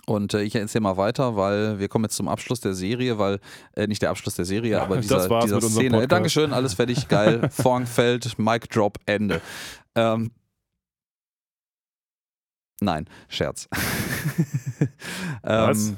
Und 0.10 0.34
äh, 0.34 0.42
ich 0.42 0.56
erzähle 0.56 0.82
mal 0.82 0.98
weiter, 0.98 1.36
weil 1.36 1.78
wir 1.78 1.88
kommen 1.88 2.06
jetzt 2.06 2.16
zum 2.16 2.28
Abschluss 2.28 2.60
der 2.62 2.74
Serie, 2.74 3.20
weil, 3.20 3.40
äh, 3.76 3.86
nicht 3.86 4.02
der 4.02 4.10
Abschluss 4.10 4.34
der 4.34 4.46
Serie, 4.46 4.72
Ja, 4.72 4.82
aber 4.82 4.98
dieser, 4.98 5.20
dieser 5.42 5.62
Szene. 5.62 5.90
Podcast. 5.92 6.12
Dankeschön, 6.12 6.52
alles 6.52 6.74
fertig, 6.74 7.08
geil. 7.08 7.48
Fällt, 7.86 8.40
Mic 8.40 8.68
Drop, 8.70 8.98
Ende. 9.06 9.40
Ähm, 9.94 10.32
nein, 12.82 13.06
Scherz. 13.28 13.70
Was? 15.44 15.94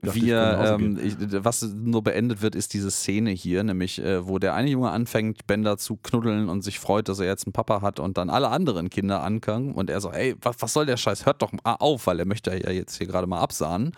Dachte, 0.00 0.20
wir, 0.20 0.78
ähm, 0.78 0.98
ich, 1.02 1.16
was 1.44 1.62
nur 1.62 2.04
beendet 2.04 2.40
wird, 2.40 2.54
ist 2.54 2.72
diese 2.72 2.90
Szene 2.90 3.30
hier, 3.30 3.64
nämlich 3.64 4.00
äh, 4.00 4.26
wo 4.26 4.38
der 4.38 4.54
eine 4.54 4.70
Junge 4.70 4.90
anfängt, 4.90 5.46
Bender 5.48 5.76
zu 5.76 5.96
knuddeln 5.96 6.48
und 6.48 6.62
sich 6.62 6.78
freut, 6.78 7.08
dass 7.08 7.18
er 7.18 7.26
jetzt 7.26 7.46
einen 7.46 7.52
Papa 7.52 7.82
hat 7.82 7.98
und 7.98 8.16
dann 8.16 8.30
alle 8.30 8.48
anderen 8.48 8.90
Kinder 8.90 9.24
ankommen 9.24 9.72
und 9.72 9.90
er 9.90 10.00
so, 10.00 10.12
ey, 10.12 10.36
was, 10.40 10.56
was 10.60 10.72
soll 10.72 10.86
der 10.86 10.96
Scheiß, 10.96 11.26
hört 11.26 11.42
doch 11.42 11.50
mal 11.50 11.74
auf, 11.80 12.06
weil 12.06 12.20
er 12.20 12.26
möchte 12.26 12.56
ja 12.56 12.70
jetzt 12.70 12.96
hier 12.96 13.08
gerade 13.08 13.26
mal 13.26 13.40
absahnen 13.40 13.92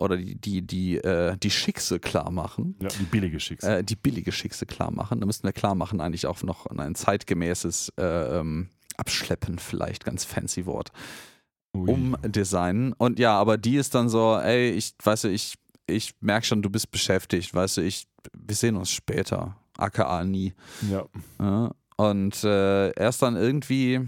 oder 0.00 0.16
die, 0.16 0.34
die, 0.34 0.62
die, 0.62 0.96
äh, 0.96 1.36
die 1.36 1.50
Schickse 1.50 2.00
klar 2.00 2.30
machen. 2.30 2.74
Ja, 2.80 2.88
die 2.88 3.04
billige 3.04 3.38
Schicksal. 3.38 3.80
Äh, 3.80 3.84
die 3.84 3.96
billige 3.96 4.32
Schickse 4.32 4.66
klar 4.66 4.90
machen. 4.90 5.20
Da 5.20 5.26
müssten 5.26 5.46
wir 5.46 5.52
klar 5.52 5.76
machen, 5.76 6.00
eigentlich 6.00 6.26
auch 6.26 6.42
noch 6.42 6.66
ein 6.66 6.94
zeitgemäßes 6.94 7.92
äh, 7.98 8.38
ähm, 8.40 8.70
Abschleppen, 8.96 9.58
vielleicht 9.58 10.04
ganz 10.04 10.24
fancy 10.24 10.66
Wort. 10.66 10.90
Umdesignen. 11.72 12.92
Und 12.94 13.18
ja, 13.18 13.38
aber 13.38 13.58
die 13.58 13.76
ist 13.76 13.94
dann 13.94 14.08
so, 14.08 14.36
ey, 14.36 14.70
ich 14.70 14.94
weißt 15.02 15.24
du, 15.24 15.28
ich, 15.28 15.54
ich 15.86 16.14
merke 16.20 16.46
schon, 16.46 16.62
du 16.62 16.70
bist 16.70 16.90
beschäftigt, 16.90 17.54
weißt 17.54 17.78
du, 17.78 17.82
ich, 17.82 18.06
wir 18.32 18.54
sehen 18.54 18.76
uns 18.76 18.90
später. 18.90 19.56
AKA 19.76 20.24
nie. 20.24 20.52
ja. 20.90 21.06
Ja. 21.38 21.70
Und 21.96 22.44
äh, 22.44 22.90
er 22.90 23.08
ist 23.10 23.20
dann 23.20 23.36
irgendwie, 23.36 24.00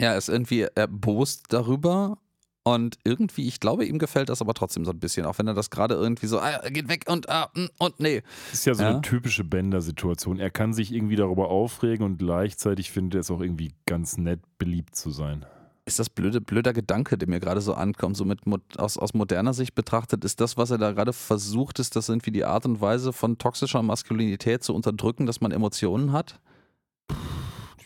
ja, 0.00 0.12
er 0.12 0.16
ist 0.16 0.30
irgendwie 0.30 0.66
erbost 0.74 1.44
darüber. 1.50 2.16
Und 2.64 2.98
irgendwie, 3.02 3.48
ich 3.48 3.58
glaube, 3.58 3.84
ihm 3.84 3.98
gefällt 3.98 4.28
das 4.28 4.40
aber 4.40 4.54
trotzdem 4.54 4.84
so 4.84 4.92
ein 4.92 5.00
bisschen, 5.00 5.26
auch 5.26 5.36
wenn 5.38 5.48
er 5.48 5.54
das 5.54 5.70
gerade 5.70 5.94
irgendwie 5.96 6.26
so, 6.26 6.38
ah, 6.38 6.60
geht 6.70 6.88
weg 6.88 7.06
und 7.08 7.28
ah, 7.28 7.50
mm, 7.54 7.66
und 7.78 7.98
nee. 7.98 8.22
Das 8.50 8.60
ist 8.60 8.66
ja 8.66 8.74
so 8.74 8.82
Ja. 8.84 8.90
eine 8.90 9.02
typische 9.02 9.42
Bender-Situation. 9.42 10.38
Er 10.38 10.50
kann 10.50 10.72
sich 10.72 10.92
irgendwie 10.92 11.16
darüber 11.16 11.48
aufregen 11.48 12.06
und 12.06 12.18
gleichzeitig 12.18 12.92
findet 12.92 13.14
er 13.16 13.20
es 13.22 13.30
auch 13.32 13.40
irgendwie 13.40 13.72
ganz 13.86 14.16
nett, 14.16 14.40
beliebt 14.58 14.94
zu 14.94 15.10
sein. 15.10 15.44
Ist 15.84 15.98
das 15.98 16.08
blöde, 16.08 16.40
blöder 16.40 16.72
Gedanke, 16.72 17.18
der 17.18 17.28
mir 17.28 17.40
gerade 17.40 17.60
so 17.60 17.74
ankommt, 17.74 18.16
so 18.16 18.24
mit 18.24 18.38
aus, 18.78 18.96
aus 18.96 19.14
moderner 19.14 19.52
Sicht 19.54 19.74
betrachtet, 19.74 20.24
ist 20.24 20.40
das, 20.40 20.56
was 20.56 20.70
er 20.70 20.78
da 20.78 20.92
gerade 20.92 21.12
versucht, 21.12 21.80
ist 21.80 21.96
das 21.96 22.08
irgendwie 22.08 22.30
die 22.30 22.44
Art 22.44 22.64
und 22.64 22.80
Weise 22.80 23.12
von 23.12 23.38
toxischer 23.38 23.82
Maskulinität 23.82 24.62
zu 24.62 24.72
unterdrücken, 24.72 25.26
dass 25.26 25.40
man 25.40 25.50
Emotionen 25.50 26.12
hat? 26.12 26.38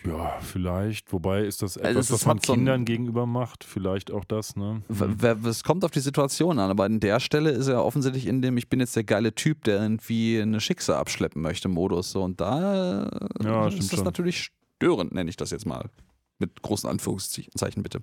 Ja, 0.07 0.39
vielleicht. 0.41 1.13
Wobei 1.13 1.43
ist 1.45 1.63
das 1.63 1.77
Also 1.79 1.91
etwas, 1.91 2.07
es 2.07 2.13
was 2.13 2.27
man 2.27 2.39
so 2.45 2.53
Kindern 2.55 2.85
gegenüber 2.85 3.27
macht. 3.27 3.65
Vielleicht 3.65 4.11
auch 4.11 4.25
das, 4.25 4.57
ne? 4.57 4.83
Wer- 4.89 5.39
Es 5.45 5.65
kommt 5.65 5.85
auf 5.85 5.91
die 5.91 6.01
Situation 6.01 6.59
an, 6.59 6.71
aber 6.71 6.85
an 6.85 7.01
der 7.01 7.19
Stelle 7.21 7.51
ist 7.51 7.67
er 7.69 7.85
offensichtlich 7.85 8.27
in 8.27 8.43
dem, 8.43 8.57
ich 8.57 8.69
bin 8.69 8.81
jetzt 8.81 8.95
der 8.97 9.05
geile 9.05 9.35
Typ, 9.35 9.65
der 9.65 9.81
irgendwie 9.83 10.41
eine 10.41 10.61
Schicksal 10.61 10.97
abschleppen 10.97 11.43
möchte, 11.43 11.69
Modus. 11.69 12.11
So. 12.13 12.23
Und 12.23 12.41
da 12.41 13.07
äh, 13.07 13.45
Ja, 13.45 13.67
ist 13.67 13.75
stimmt 13.75 13.91
das 13.93 13.97
schon. 13.99 14.05
natürlich 14.05 14.51
störend, 14.79 15.13
nenne 15.15 15.31
ich 15.31 15.37
das 15.37 15.51
jetzt 15.51 15.67
mal. 15.67 15.91
Mit 16.39 16.61
großen 16.61 16.91
Anführungszeichen 16.91 17.83
bitte. 17.83 18.01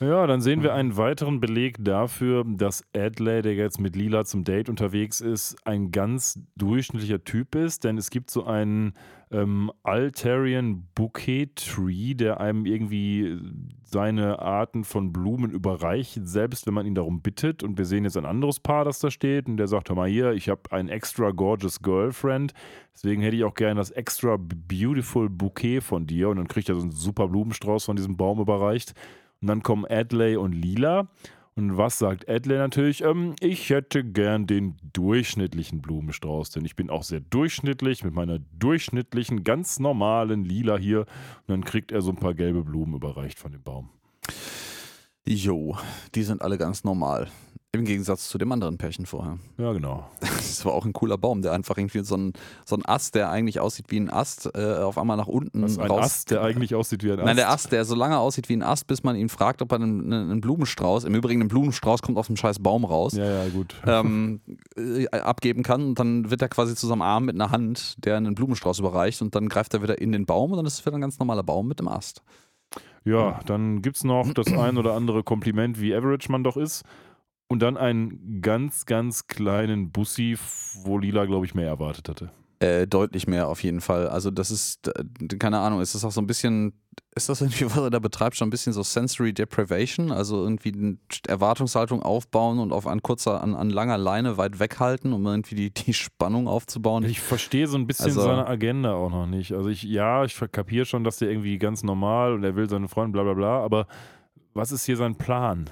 Ja, 0.00 0.26
dann 0.26 0.42
sehen 0.42 0.58
Mhm. 0.58 0.64
wir 0.64 0.74
einen 0.74 0.98
weiteren 0.98 1.40
Beleg 1.40 1.82
dafür, 1.82 2.44
dass 2.46 2.84
Adley, 2.94 3.40
der 3.40 3.54
jetzt 3.54 3.80
mit 3.80 3.96
Lila 3.96 4.26
zum 4.26 4.44
Date 4.44 4.68
unterwegs 4.68 5.22
ist, 5.22 5.56
ein 5.66 5.90
ganz 5.90 6.38
durchschnittlicher 6.56 7.24
Typ 7.24 7.54
ist, 7.54 7.84
denn 7.84 7.96
es 7.96 8.10
gibt 8.10 8.30
so 8.30 8.44
einen 8.44 8.92
ähm, 9.32 9.70
Altarian 9.82 10.88
Bouquet 10.94 11.54
Tree, 11.54 12.14
der 12.14 12.40
einem 12.40 12.66
irgendwie 12.66 13.38
seine 13.84 14.40
Arten 14.40 14.84
von 14.84 15.12
Blumen 15.12 15.50
überreicht, 15.50 16.20
selbst 16.22 16.66
wenn 16.66 16.74
man 16.74 16.86
ihn 16.86 16.94
darum 16.94 17.22
bittet. 17.22 17.62
Und 17.62 17.78
wir 17.78 17.84
sehen 17.84 18.04
jetzt 18.04 18.16
ein 18.16 18.26
anderes 18.26 18.60
Paar, 18.60 18.84
das 18.84 18.98
da 18.98 19.10
steht, 19.10 19.46
und 19.46 19.56
der 19.56 19.68
sagt: 19.68 19.88
Hör 19.88 19.96
mal 19.96 20.08
hier, 20.08 20.32
ich 20.32 20.48
habe 20.48 20.62
ein 20.70 20.88
extra 20.88 21.30
gorgeous 21.30 21.80
Girlfriend, 21.80 22.54
deswegen 22.94 23.22
hätte 23.22 23.36
ich 23.36 23.44
auch 23.44 23.54
gerne 23.54 23.80
das 23.80 23.90
extra 23.90 24.36
beautiful 24.36 25.28
Bouquet 25.28 25.80
von 25.80 26.06
dir. 26.06 26.28
Und 26.28 26.36
dann 26.38 26.48
kriegt 26.48 26.68
er 26.68 26.74
so 26.74 26.82
einen 26.82 26.92
super 26.92 27.28
Blumenstrauß 27.28 27.84
von 27.84 27.96
diesem 27.96 28.16
Baum 28.16 28.40
überreicht. 28.40 28.94
Und 29.40 29.48
dann 29.48 29.62
kommen 29.62 29.86
Adley 29.88 30.36
und 30.36 30.52
Lila. 30.52 31.08
Und 31.56 31.76
was 31.76 31.98
sagt 31.98 32.28
Adley 32.28 32.56
natürlich? 32.56 33.02
Ähm, 33.02 33.34
ich 33.40 33.70
hätte 33.70 34.04
gern 34.04 34.46
den 34.46 34.76
durchschnittlichen 34.92 35.82
Blumenstrauß, 35.82 36.50
denn 36.50 36.64
ich 36.64 36.76
bin 36.76 36.90
auch 36.90 37.02
sehr 37.02 37.20
durchschnittlich 37.20 38.04
mit 38.04 38.14
meiner 38.14 38.38
durchschnittlichen, 38.38 39.44
ganz 39.44 39.78
normalen 39.78 40.44
Lila 40.44 40.78
hier. 40.78 41.00
Und 41.00 41.48
dann 41.48 41.64
kriegt 41.64 41.92
er 41.92 42.02
so 42.02 42.10
ein 42.10 42.16
paar 42.16 42.34
gelbe 42.34 42.64
Blumen 42.64 42.94
überreicht 42.94 43.38
von 43.38 43.52
dem 43.52 43.62
Baum. 43.62 43.90
Jo, 45.26 45.76
die 46.14 46.22
sind 46.22 46.40
alle 46.42 46.56
ganz 46.56 46.82
normal. 46.84 47.28
Im 47.72 47.84
Gegensatz 47.84 48.28
zu 48.28 48.36
dem 48.36 48.50
anderen 48.50 48.78
Pärchen 48.78 49.06
vorher. 49.06 49.38
Ja, 49.56 49.72
genau. 49.72 50.08
Das 50.50 50.64
war 50.64 50.72
auch 50.74 50.84
ein 50.84 50.92
cooler 50.92 51.16
Baum, 51.16 51.42
der 51.42 51.52
einfach 51.52 51.78
irgendwie 51.78 52.02
so 52.02 52.16
ein, 52.16 52.32
so 52.66 52.74
ein 52.74 52.84
Ast, 52.84 53.14
der 53.14 53.30
eigentlich 53.30 53.60
aussieht 53.60 53.86
wie 53.88 54.00
ein 54.00 54.10
Ast, 54.10 54.50
äh, 54.54 54.74
auf 54.74 54.98
einmal 54.98 55.16
nach 55.16 55.28
unten 55.28 55.62
ist 55.62 55.78
ein 55.78 55.86
raus. 55.86 56.06
Ast, 56.06 56.30
der 56.32 56.42
eigentlich 56.42 56.74
aussieht 56.74 57.04
wie 57.04 57.12
ein 57.12 57.20
Ast. 57.20 57.26
Nein, 57.26 57.36
der 57.36 57.50
Ast, 57.50 57.70
der 57.70 57.84
so 57.84 57.94
lange 57.94 58.18
aussieht 58.18 58.48
wie 58.48 58.56
ein 58.56 58.64
Ast, 58.64 58.88
bis 58.88 59.04
man 59.04 59.14
ihn 59.14 59.28
fragt, 59.28 59.62
ob 59.62 59.70
er 59.70 59.76
einen, 59.76 60.12
einen 60.12 60.40
Blumenstrauß, 60.40 61.04
im 61.04 61.14
Übrigen 61.14 61.40
ein 61.40 61.48
Blumenstrauß 61.48 62.02
kommt 62.02 62.18
aus 62.18 62.26
dem 62.26 62.36
scheiß 62.36 62.58
Baum 62.58 62.84
raus, 62.84 63.14
Ja, 63.14 63.44
ja, 63.44 63.48
gut. 63.48 63.76
ähm, 63.86 64.40
äh, 64.76 65.06
abgeben 65.08 65.62
kann. 65.62 65.84
Und 65.84 65.98
dann 66.00 66.30
wird 66.30 66.42
er 66.42 66.48
quasi 66.48 66.74
zu 66.74 66.88
seinem 66.88 67.02
Arm 67.02 67.26
mit 67.26 67.36
einer 67.36 67.52
Hand, 67.52 68.04
der 68.04 68.16
einen 68.16 68.34
Blumenstrauß 68.34 68.80
überreicht 68.80 69.22
und 69.22 69.36
dann 69.36 69.48
greift 69.48 69.72
er 69.74 69.82
wieder 69.82 70.00
in 70.00 70.10
den 70.10 70.26
Baum 70.26 70.50
und 70.50 70.56
dann 70.56 70.66
ist 70.66 70.80
es 70.80 70.84
wieder 70.84 70.96
ein 70.96 71.00
ganz 71.00 71.18
normaler 71.20 71.44
Baum 71.44 71.68
mit 71.68 71.78
dem 71.78 71.86
Ast. 71.86 72.22
Ja, 73.04 73.40
dann 73.46 73.80
gibt 73.80 73.96
es 73.96 74.04
noch 74.04 74.32
das 74.34 74.52
ein 74.52 74.76
oder 74.76 74.94
andere 74.94 75.22
Kompliment, 75.22 75.80
wie 75.80 75.94
average 75.94 76.30
man 76.30 76.44
doch 76.44 76.56
ist. 76.56 76.84
Und 77.52 77.60
dann 77.62 77.76
einen 77.76 78.40
ganz, 78.42 78.86
ganz 78.86 79.26
kleinen 79.26 79.90
Bussi, 79.90 80.38
wo 80.84 80.98
Lila, 80.98 81.24
glaube 81.24 81.46
ich, 81.46 81.54
mehr 81.56 81.66
erwartet 81.66 82.08
hatte. 82.08 82.30
Äh, 82.60 82.86
deutlich 82.86 83.26
mehr 83.26 83.48
auf 83.48 83.64
jeden 83.64 83.80
Fall. 83.80 84.06
Also 84.08 84.30
das 84.30 84.52
ist, 84.52 84.86
äh, 84.86 85.04
keine 85.36 85.58
Ahnung, 85.58 85.80
ist 85.80 85.96
das 85.96 86.04
auch 86.04 86.12
so 86.12 86.20
ein 86.20 86.28
bisschen, 86.28 86.74
ist 87.16 87.28
das 87.28 87.40
irgendwie, 87.40 87.64
was 87.70 87.76
er 87.78 87.90
da 87.90 87.98
betreibt, 87.98 88.36
schon 88.36 88.46
ein 88.46 88.50
bisschen 88.52 88.72
so 88.72 88.84
Sensory 88.84 89.32
Deprivation? 89.32 90.12
Also 90.12 90.44
irgendwie 90.44 90.72
eine 90.72 90.98
Erwartungshaltung 91.26 92.02
aufbauen 92.02 92.60
und 92.60 92.70
auf 92.72 92.86
an 92.86 93.02
kurzer, 93.02 93.42
an, 93.42 93.56
an 93.56 93.68
langer 93.70 93.98
Leine 93.98 94.36
weit 94.36 94.60
weghalten, 94.60 95.12
um 95.12 95.26
irgendwie 95.26 95.56
die, 95.56 95.74
die 95.74 95.92
Spannung 95.92 96.46
aufzubauen. 96.46 97.02
Ich 97.02 97.20
verstehe 97.20 97.66
so 97.66 97.76
ein 97.78 97.88
bisschen 97.88 98.04
Also- 98.06 98.20
seine 98.22 98.46
Agenda 98.46 98.92
auch 98.92 99.10
noch 99.10 99.26
nicht. 99.26 99.54
Also 99.54 99.70
ich, 99.70 99.82
ja, 99.82 100.24
ich 100.24 100.38
kapiere 100.52 100.84
schon, 100.86 101.02
dass 101.02 101.16
der 101.16 101.30
irgendwie 101.30 101.58
ganz 101.58 101.82
normal 101.82 102.32
und 102.34 102.44
er 102.44 102.54
will 102.54 102.68
seine 102.68 102.86
Freunde, 102.86 103.10
bla 103.12 103.24
bla 103.24 103.34
bla, 103.34 103.58
aber 103.64 103.88
was 104.54 104.70
ist 104.70 104.84
hier 104.84 104.96
sein 104.96 105.16
Plan? 105.16 105.68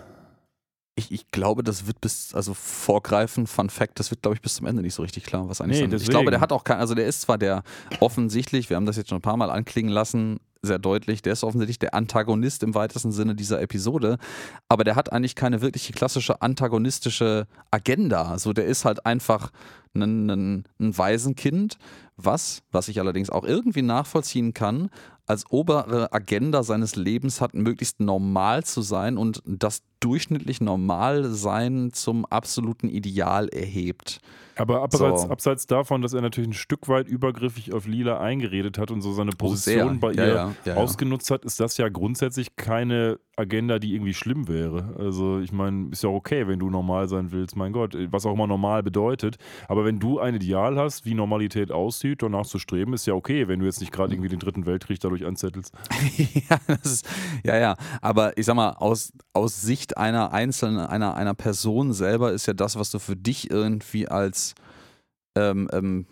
Ich, 0.99 1.13
ich 1.13 1.31
glaube, 1.31 1.63
das 1.63 1.87
wird 1.87 2.01
bis, 2.01 2.35
also 2.35 2.55
vorgreifen, 2.55 3.47
Fun 3.47 3.71
Fact, 3.71 3.99
das 3.99 4.11
wird, 4.11 4.23
glaube 4.23 4.35
ich, 4.35 4.43
bis 4.43 4.57
zum 4.57 4.67
Ende 4.67 4.83
nicht 4.83 4.95
so 4.95 5.03
richtig 5.03 5.25
klar, 5.25 5.49
was 5.49 5.61
eigentlich 5.61 5.87
Nee, 5.87 5.97
Ich 5.97 6.09
glaube, 6.09 6.31
der 6.31 6.41
hat 6.41 6.53
auch 6.53 6.65
kein, 6.65 6.79
also 6.79 6.95
der 6.95 7.07
ist 7.07 7.21
zwar 7.23 7.39
der 7.39 7.63
offensichtlich, 8.01 8.69
wir 8.69 8.77
haben 8.77 8.87
das 8.87 8.97
jetzt 8.97 9.09
schon 9.09 9.19
ein 9.19 9.23
paar 9.23 9.37
Mal 9.37 9.51
anklingen 9.51 9.93
lassen, 9.93 10.41
sehr 10.61 10.79
deutlich, 10.79 11.23
der 11.23 11.35
ist 11.35 11.45
offensichtlich 11.45 11.79
der 11.79 11.95
Antagonist 11.95 12.63
im 12.63 12.75
weitesten 12.75 13.13
Sinne 13.13 13.35
dieser 13.35 13.61
Episode, 13.61 14.19
aber 14.69 14.83
der 14.85 14.97
hat 14.97 15.13
eigentlich 15.13 15.35
keine 15.35 15.61
wirkliche 15.61 15.93
klassische 15.93 16.43
antagonistische 16.43 17.47
Agenda. 17.71 18.39
So, 18.39 18.53
der 18.53 18.67
ist 18.67 18.85
halt 18.85 19.07
einfach 19.07 19.53
ein, 19.95 20.29
ein, 20.29 20.65
ein 20.81 20.99
Waisenkind, 20.99 21.79
was, 22.17 22.63
was 22.73 22.89
ich 22.89 22.99
allerdings 22.99 23.31
auch 23.31 23.45
irgendwie 23.45 23.83
nachvollziehen 23.83 24.53
kann, 24.53 24.91
als 25.29 25.45
obere 25.51 26.13
Agenda 26.13 26.63
seines 26.63 26.97
Lebens 26.97 27.41
hat, 27.41 27.55
möglichst 27.55 28.01
normal 28.01 28.65
zu 28.65 28.81
sein 28.83 29.19
und 29.19 29.43
das 29.45 29.83
durchschnittlich 30.01 30.61
Normalsein 30.61 31.91
zum 31.93 32.25
absoluten 32.25 32.89
Ideal 32.89 33.49
erhebt. 33.49 34.21
Aber 34.57 34.83
abseits, 34.83 35.23
So. 35.23 35.31
abseits 35.31 35.67
davon, 35.67 36.03
dass 36.03 36.15
er 36.15 36.21
natürlich 36.21 36.51
ein 36.51 36.55
Stück 36.55 36.89
weit 36.89 37.07
übergriffig 37.09 37.73
auf 37.73 37.87
Lila 37.87 38.19
eingeredet 38.19 38.77
hat 38.77 38.91
und 38.91 39.03
so 39.03 39.13
seine 39.13 39.31
Position 39.31 40.01
sehr. 40.01 40.01
bei 40.01 40.13
ihr 40.13 40.27
ja, 40.27 40.35
ja, 40.35 40.55
ja. 40.65 40.75
ausgenutzt 40.75 41.31
hat, 41.31 41.45
ist 41.45 41.61
das 41.61 41.77
ja 41.77 41.89
grundsätzlich 41.89 42.57
keine 42.57 43.21
Agenda, 43.37 43.79
die 43.79 43.95
irgendwie 43.95 44.15
schlimm 44.15 44.49
wäre. 44.49 44.97
Also 44.99 45.39
ich 45.39 45.53
meine, 45.53 45.91
ist 45.93 46.03
ja 46.03 46.09
okay, 46.09 46.49
wenn 46.49 46.59
du 46.59 46.71
normal 46.71 47.09
sein 47.09 47.31
willst, 47.31 47.55
mein 47.55 47.73
Gott, 47.73 47.97
was 48.11 48.27
auch 48.27 48.35
immer 48.35 48.49
normal 48.49 48.83
bedeutet. 48.83 49.37
Aber 49.69 49.85
wenn 49.85 50.01
du 50.01 50.19
ein 50.19 50.35
Ideal 50.35 50.77
hast, 50.77 51.05
wie 51.05 51.15
Normalität 51.15 51.71
aussieht, 51.71 52.23
danach 52.23 52.47
zu 52.47 52.59
streben, 52.59 52.95
ist 52.95 53.07
ja 53.07 53.15
okay, 53.15 53.47
wenn 53.47 53.61
du 53.61 53.67
jetzt 53.67 53.81
nicht 53.81 53.93
gerade 53.93 54.13
irgendwie 54.13 54.29
den 54.29 54.41
dritten 54.41 54.67
Weltkrieg 54.67 54.99
dadurch 54.99 55.18
anzettelst. 55.27 55.73
ja, 56.49 56.59
ist, 56.83 57.07
ja, 57.45 57.57
ja. 57.57 57.77
Aber 58.01 58.37
ich 58.39 58.47
sag 58.47 58.55
mal, 58.55 58.71
aus, 58.71 59.13
aus 59.33 59.61
Sicht 59.61 59.97
einer 59.97 60.33
einzelnen, 60.33 60.79
einer, 60.79 61.15
einer 61.15 61.35
Person 61.35 61.93
selber 61.93 62.33
ist 62.33 62.47
ja 62.47 62.55
das, 62.55 62.77
was 62.79 62.91
du 62.91 62.99
für 62.99 63.17
dich 63.17 63.51
irgendwie 63.51 64.09
als 64.09 64.55
ähm, 65.37 65.69
ähm, 65.73 66.07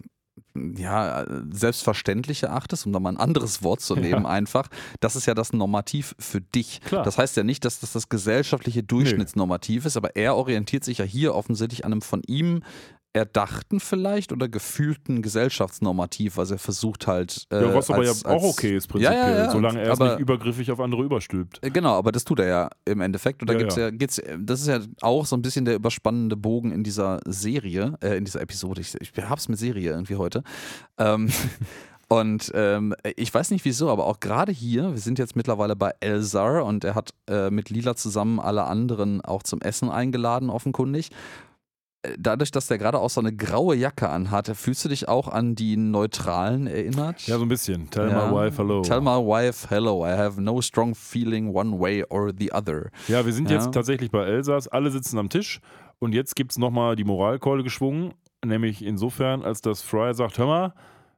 ja, 0.76 1.26
selbstverständlich 1.50 2.42
erachtest, 2.42 2.86
um 2.86 2.92
da 2.92 3.00
mal 3.00 3.10
ein 3.10 3.16
anderes 3.18 3.62
Wort 3.62 3.80
zu 3.80 3.94
nehmen, 3.94 4.24
Ja. 4.24 4.28
einfach, 4.30 4.68
das 5.00 5.16
ist 5.16 5.26
ja 5.26 5.34
das 5.34 5.52
Normativ 5.52 6.14
für 6.18 6.40
dich. 6.40 6.80
Klar. 6.82 7.04
Das 7.04 7.18
heißt 7.18 7.36
ja 7.36 7.42
nicht, 7.42 7.64
dass 7.64 7.80
das 7.80 7.92
das 7.92 8.08
gesellschaftliche 8.08 8.82
Durchschnittsnormativ 8.82 9.84
ist, 9.84 9.96
aber 9.96 10.16
er 10.16 10.36
orientiert 10.36 10.84
sich 10.84 10.98
ja 10.98 11.04
hier 11.04 11.34
offensichtlich 11.34 11.84
an 11.84 11.92
einem 11.92 12.02
von 12.02 12.22
ihm 12.26 12.62
erdachten 13.16 13.80
vielleicht 13.80 14.30
oder 14.30 14.48
gefühlten 14.48 15.22
Gesellschaftsnormativ, 15.22 16.38
also 16.38 16.54
er 16.54 16.58
versucht 16.58 17.06
halt. 17.06 17.46
Äh, 17.50 17.62
ja, 17.62 17.74
was 17.74 17.90
aber 17.90 18.00
als, 18.00 18.22
ja 18.22 18.28
auch 18.30 18.42
als, 18.42 18.44
okay 18.44 18.76
ist 18.76 18.88
prinzipiell, 18.88 19.18
Ja, 19.18 19.28
ja, 19.30 19.36
ja, 19.44 19.50
solange 19.50 19.80
er 19.80 19.92
es 19.92 20.00
aber- 20.00 20.10
nicht 20.12 20.20
übergriffig 20.20 20.70
auf 20.70 20.80
andere 20.80 21.02
überstülpt. 21.02 21.64
Äh, 21.64 21.70
Genau, 21.70 21.94
aber 21.94 22.12
das 22.12 22.24
tut 22.24 22.40
er 22.40 22.46
ja 22.46 22.70
im 22.84 23.00
Endeffekt. 23.00 23.42
Und 23.42 23.48
da 23.50 23.54
gibt's 23.54 23.76
ja. 23.76 23.84
ja, 23.84 23.90
geht's, 23.90 24.20
das 24.38 24.60
ist 24.60 24.66
ja 24.68 24.80
auch 25.00 25.24
so 25.26 25.36
ein 25.36 25.42
bisschen 25.42 25.64
der 25.64 25.74
überspannende 25.76 26.36
Bogen 26.36 26.72
in 26.72 26.84
dieser 26.84 27.20
Serie, 27.26 27.94
äh, 28.02 28.16
in 28.16 28.24
dieser 28.24 28.40
Episode. 28.40 28.80
Ich, 28.82 28.94
ich 29.00 29.12
hab's 29.16 29.48
mit 29.48 29.58
Serie 29.58 29.90
irgendwie 29.90 30.16
heute. 30.16 30.42
Ähm, 30.98 31.30
und 32.08 32.52
ähm, 32.54 32.94
ich 33.16 33.32
weiß 33.32 33.50
nicht 33.50 33.64
wieso, 33.64 33.90
aber 33.90 34.06
auch 34.06 34.20
gerade 34.20 34.52
hier, 34.52 34.92
wir 34.92 35.00
sind 35.00 35.18
jetzt 35.18 35.36
mittlerweile 35.36 35.74
bei 35.74 35.92
Elzar 36.00 36.64
und 36.64 36.84
er 36.84 36.94
hat 36.94 37.10
äh, 37.28 37.50
mit 37.50 37.70
Lila 37.70 37.96
zusammen 37.96 38.38
alle 38.40 38.64
anderen 38.64 39.20
auch 39.22 39.42
zum 39.42 39.60
Essen 39.60 39.90
eingeladen, 39.90 40.50
offenkundig. 40.50 41.10
Äh, 42.02 42.14
Dadurch, 42.18 42.50
dass 42.50 42.66
der 42.68 42.78
gerade 42.78 42.98
auch 42.98 43.10
so 43.10 43.20
eine 43.20 43.34
graue 43.34 43.74
Jacke 43.76 44.08
anhat, 44.08 44.48
fühlst 44.56 44.84
du 44.84 44.88
dich 44.88 45.08
auch 45.08 45.28
an 45.28 45.54
die 45.54 45.76
Neutralen 45.76 46.66
erinnert? 46.66 47.26
Ja, 47.26 47.36
so 47.38 47.42
ein 47.42 47.48
bisschen. 47.48 47.90
Tell 47.90 48.08
Ja. 48.10 48.26
my 48.30 48.34
wife 48.34 48.58
hello. 48.62 48.82
Tell 48.82 49.00
my 49.00 49.16
wife 49.18 49.68
hello, 49.70 50.04
I 50.06 50.10
have 50.10 50.40
no 50.40 50.60
strong 50.60 50.94
feeling 50.94 51.54
one 51.54 51.78
way 51.80 52.04
or 52.08 52.32
the 52.36 52.52
other. 52.52 52.90
Ja, 53.08 53.24
wir 53.24 53.32
sind 53.32 53.50
Ja. 53.50 53.56
jetzt 53.56 53.72
tatsächlich 53.72 54.10
bei 54.10 54.24
Elsass. 54.24 54.68
Alle 54.68 54.90
sitzen 54.90 55.18
am 55.18 55.28
Tisch 55.28 55.60
und 55.98 56.12
jetzt 56.14 56.36
gibt 56.36 56.52
es 56.52 56.58
nochmal 56.58 56.96
die 56.96 57.04
Moralkeule 57.04 57.62
geschwungen. 57.62 58.12
Nämlich 58.44 58.84
insofern, 58.84 59.42
als 59.42 59.60
das 59.60 59.82
Fry 59.82 60.14
sagt: 60.14 60.38
Hör 60.38 60.46
mal, 60.46 60.74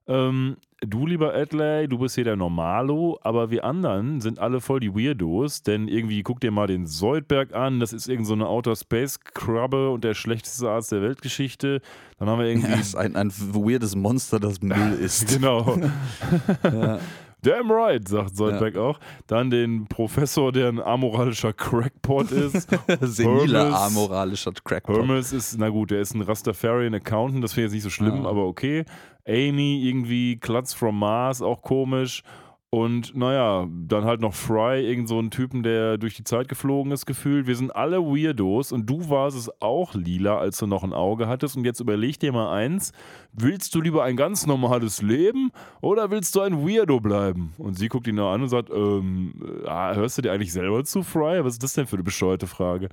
ähm, 0.07 0.57
du 0.87 1.07
lieber 1.07 1.35
Adley, 1.35 1.89
du 1.89 1.99
bist 1.99 2.15
hier 2.15 2.25
der 2.25 2.37
Normalo, 2.37 3.19
aber 3.23 3.51
wir 3.51 3.65
anderen 3.65 4.21
sind 4.21 4.39
alle 4.39 4.61
voll 4.61 4.81
die 4.81 4.95
Weirdos, 4.95 5.63
denn 5.63 5.89
irgendwie 5.89 6.23
guck 6.23 6.41
dir 6.41 6.51
mal 6.51 6.67
den 6.67 6.87
Soldberg 6.87 7.55
an, 7.55 7.81
das 7.81 7.93
ist 7.93 8.09
irgend 8.09 8.27
so 8.27 8.35
eine 8.35 8.47
Outer 8.47 8.77
Space 8.77 9.19
Krabbe 9.21 9.91
und 9.91 10.05
der 10.05 10.15
schlechteste 10.15 10.69
Arzt 10.71 10.93
der 10.93 11.03
Weltgeschichte. 11.03 11.81
Dann 12.19 12.29
haben 12.29 12.39
wir 12.41 12.47
irgendwie. 12.47 12.71
Er 12.73 12.81
ist 12.81 12.97
ein, 12.97 13.17
ein 13.17 13.31
weirdes 13.33 13.97
Monster, 13.97 14.39
das 14.41 14.61
Müll 14.63 14.93
ist. 15.01 15.29
Genau. 15.29 15.79
ja. 16.63 16.99
Damn 17.43 17.71
right, 17.71 18.07
sagt 18.09 18.37
Soldberg 18.37 18.77
auch. 18.77 18.99
Dann 19.29 19.49
den 19.49 19.87
Professor, 19.87 20.51
der 20.51 20.71
ein 20.71 20.81
amoralischer 20.81 21.53
Crackpot 21.53 22.33
ist. 22.33 22.69
Seniler, 23.01 23.67
Hermes- 23.71 23.75
amoralischer 23.97 24.51
Crackpot. 24.65 24.97
Hermes 24.97 25.33
ist, 25.33 25.57
na 25.57 25.69
gut, 25.69 25.93
der 25.93 26.01
ist 26.01 26.15
ein 26.15 26.23
Rastafarian 26.23 26.95
Accountant, 26.95 27.45
das 27.45 27.53
finde 27.53 27.67
ich 27.69 27.75
jetzt 27.75 27.85
nicht 27.85 27.85
so 27.85 27.91
schlimm, 27.91 28.27
Ah. 28.27 28.31
aber 28.31 28.45
okay. 28.45 28.85
Amy 29.29 29.83
irgendwie, 29.85 30.39
Klutz 30.39 30.73
from 30.73 30.99
Mars, 30.99 31.43
auch 31.43 31.63
komisch. 31.63 32.23
Und 32.71 33.17
naja, 33.17 33.67
dann 33.87 34.05
halt 34.05 34.21
noch 34.21 34.35
Fry, 34.35 34.85
irgend 34.87 35.09
so 35.09 35.19
ein 35.19 35.31
Typen, 35.31 35.63
der 35.63 35.97
durch 35.97 36.17
die 36.17 36.25
Zeit 36.25 36.49
geflogen 36.49 36.93
ist, 36.93 37.07
gefühlt. 37.07 37.47
Wir 37.47 37.57
sind 37.57 37.75
alle 37.75 38.03
Weirdos 38.03 38.73
und 38.73 38.85
du 38.85 39.09
warst 39.09 39.39
es 39.39 39.51
auch 39.63 39.95
lila, 39.95 40.37
als 40.37 40.59
du 40.59 40.67
noch 40.67 40.85
ein 40.85 40.93
Auge 40.93 41.29
hattest. 41.29 41.57
Und 41.57 41.65
jetzt 41.65 41.81
überleg 41.81 42.19
dir 42.19 42.31
mal 42.31 42.53
eins: 42.55 42.93
Willst 43.33 43.75
du 43.75 43.81
lieber 43.81 44.05
ein 44.05 44.17
ganz 44.17 44.47
normales 44.47 45.01
Leben 45.01 45.51
oder 45.81 46.11
willst 46.11 46.35
du 46.35 46.43
ein 46.43 46.61
Weirdo 46.61 47.01
bleiben? 47.01 47.55
Und 47.57 47.79
sie 47.79 47.89
guckt 47.89 48.07
ihn 48.07 48.17
noch 48.17 48.33
an 48.33 48.43
und 48.43 48.51
sagt: 48.51 48.69
ähm, 48.69 49.33
äh, 49.65 49.95
Hörst 49.95 50.19
du 50.19 50.23
dir 50.23 50.33
eigentlich 50.33 50.53
selber 50.53 50.85
zu, 50.85 51.03
Fry? 51.03 51.43
Was 51.43 51.55
ist 51.55 51.63
das 51.63 51.73
denn 51.73 51.87
für 51.87 51.97
eine 51.97 52.03
bescheuerte 52.03 52.47
Frage? 52.47 52.91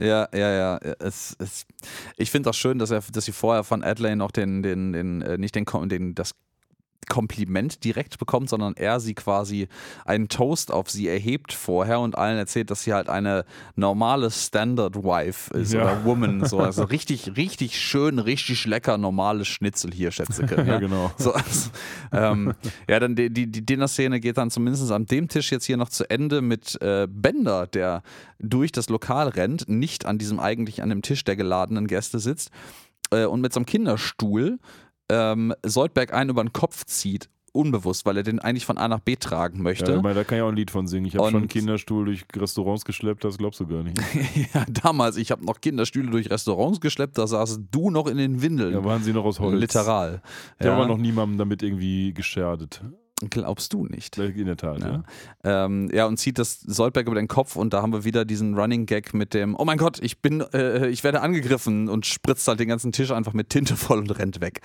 Ja, 0.00 0.28
ja, 0.34 0.50
ja. 0.50 0.78
Es, 0.98 1.36
es, 1.38 1.64
ich 2.16 2.30
finde 2.30 2.50
auch 2.50 2.54
schön, 2.54 2.78
dass, 2.78 2.90
er, 2.90 3.02
dass 3.12 3.24
sie 3.24 3.32
vorher 3.32 3.62
von 3.64 3.84
Adley 3.84 4.16
noch 4.16 4.30
den, 4.30 4.62
den, 4.62 4.92
den, 4.92 5.22
äh, 5.22 5.38
nicht 5.38 5.54
den, 5.54 5.64
den, 5.88 6.14
das 6.14 6.32
Kompliment 7.08 7.84
direkt 7.84 8.18
bekommt, 8.18 8.48
sondern 8.48 8.74
er 8.76 9.00
sie 9.00 9.14
quasi 9.14 9.68
einen 10.04 10.28
Toast 10.28 10.70
auf 10.72 10.90
sie 10.90 11.08
erhebt 11.08 11.52
vorher 11.52 12.00
und 12.00 12.16
allen 12.16 12.38
erzählt, 12.38 12.70
dass 12.70 12.82
sie 12.82 12.92
halt 12.92 13.08
eine 13.08 13.44
normale 13.76 14.30
Standard 14.30 14.96
Wife 14.96 15.52
ist 15.54 15.72
Ja. 15.72 15.82
oder 15.82 16.04
Woman. 16.04 16.44
So. 16.44 16.60
Also 16.72 16.84
richtig, 16.84 17.36
richtig 17.36 17.78
schön, 17.80 18.18
richtig 18.18 18.64
lecker 18.66 18.96
normales 18.98 19.48
Schnitzel 19.48 19.92
hier, 19.92 20.10
Schätzeke. 20.10 20.56
Ja, 20.56 20.64
Ja, 20.64 20.78
genau. 20.78 21.10
So, 21.18 21.32
also, 21.32 21.70
ähm, 22.12 22.54
ja, 22.88 22.98
dann 23.00 23.14
die, 23.14 23.30
die, 23.30 23.46
die 23.46 23.66
Dinnerszene 23.66 24.20
geht 24.20 24.38
dann 24.38 24.50
zumindest 24.50 24.90
an 24.90 25.06
dem 25.06 25.28
Tisch 25.28 25.50
jetzt 25.52 25.64
hier 25.66 25.76
noch 25.76 25.88
zu 25.88 26.08
Ende 26.08 26.40
mit 26.40 26.80
äh, 26.80 27.06
Bender, 27.10 27.66
der 27.66 28.02
durch 28.38 28.72
das 28.72 28.88
Lokal 28.88 29.28
rennt, 29.28 29.68
nicht 29.68 30.06
an 30.06 30.18
diesem 30.18 30.40
eigentlich 30.40 30.82
an 30.82 30.88
dem 30.88 31.02
Tisch 31.02 31.24
der 31.24 31.36
geladenen 31.36 31.86
Gäste 31.86 32.18
sitzt 32.18 32.50
äh, 33.10 33.24
und 33.24 33.40
mit 33.40 33.52
so 33.52 33.58
einem 33.60 33.66
Kinderstuhl 33.66 34.58
ähm, 35.10 35.54
Soldberg 35.64 36.12
einen 36.12 36.30
über 36.30 36.42
den 36.44 36.52
Kopf 36.52 36.84
zieht, 36.84 37.28
unbewusst, 37.52 38.06
weil 38.06 38.16
er 38.16 38.22
den 38.22 38.38
eigentlich 38.38 38.64
von 38.64 38.78
A 38.78 38.88
nach 38.88 39.00
B 39.00 39.16
tragen 39.16 39.58
Ja, 39.58 39.62
möchte. 39.62 39.92
ich 39.94 40.02
meine, 40.02 40.14
da 40.14 40.24
kann 40.24 40.38
ich 40.38 40.42
auch 40.42 40.48
ein 40.48 40.56
Lied 40.56 40.70
von 40.70 40.86
singen. 40.86 41.04
Ich 41.06 41.16
habe 41.16 41.26
schon 41.30 41.40
einen 41.40 41.48
Kinderstuhl 41.48 42.06
durch 42.06 42.24
Restaurants 42.34 42.84
geschleppt, 42.84 43.24
das 43.24 43.36
glaubst 43.36 43.60
du 43.60 43.66
gar 43.66 43.82
nicht. 43.82 43.98
Ja, 44.54 44.64
damals, 44.70 45.16
ich 45.16 45.30
habe 45.30 45.44
noch 45.44 45.60
Kinderstühle 45.60 46.10
durch 46.10 46.30
Restaurants 46.30 46.80
geschleppt, 46.80 47.18
da 47.18 47.26
saßt 47.26 47.60
du 47.70 47.90
noch 47.90 48.06
in 48.06 48.16
den 48.16 48.40
Windeln. 48.40 48.72
Da 48.72 48.84
waren 48.84 49.02
sie 49.02 49.12
noch 49.12 49.24
aus 49.24 49.38
Holz. 49.38 49.60
Literal. 49.60 50.22
Ja. 50.62 50.74
aber 50.74 50.86
noch 50.86 50.96
niemandem 50.98 51.38
damit 51.38 51.62
irgendwie 51.62 52.14
gescherdet. 52.14 52.82
Glaubst 53.30 53.72
du 53.72 53.86
nicht? 53.86 54.18
In 54.18 54.46
der 54.46 54.56
Tat, 54.56 54.80
ja. 54.80 55.04
Ja. 55.44 55.64
Ähm, 55.64 55.90
ja, 55.92 56.06
und 56.06 56.18
zieht 56.18 56.38
das 56.38 56.60
Soldberg 56.60 57.06
über 57.06 57.16
den 57.16 57.28
Kopf 57.28 57.56
und 57.56 57.72
da 57.72 57.82
haben 57.82 57.92
wir 57.92 58.04
wieder 58.04 58.24
diesen 58.24 58.54
Running 58.54 58.86
Gag 58.86 59.14
mit 59.14 59.34
dem, 59.34 59.56
oh 59.56 59.64
mein 59.64 59.78
Gott, 59.78 59.98
ich 60.02 60.20
bin, 60.20 60.40
äh, 60.52 60.88
ich 60.88 61.04
werde 61.04 61.20
angegriffen 61.20 61.88
und 61.88 62.06
spritzt 62.06 62.48
halt 62.48 62.60
den 62.60 62.68
ganzen 62.68 62.92
Tisch 62.92 63.10
einfach 63.10 63.32
mit 63.32 63.50
Tinte 63.50 63.76
voll 63.76 63.98
und 63.98 64.18
rennt 64.18 64.40
weg. 64.40 64.60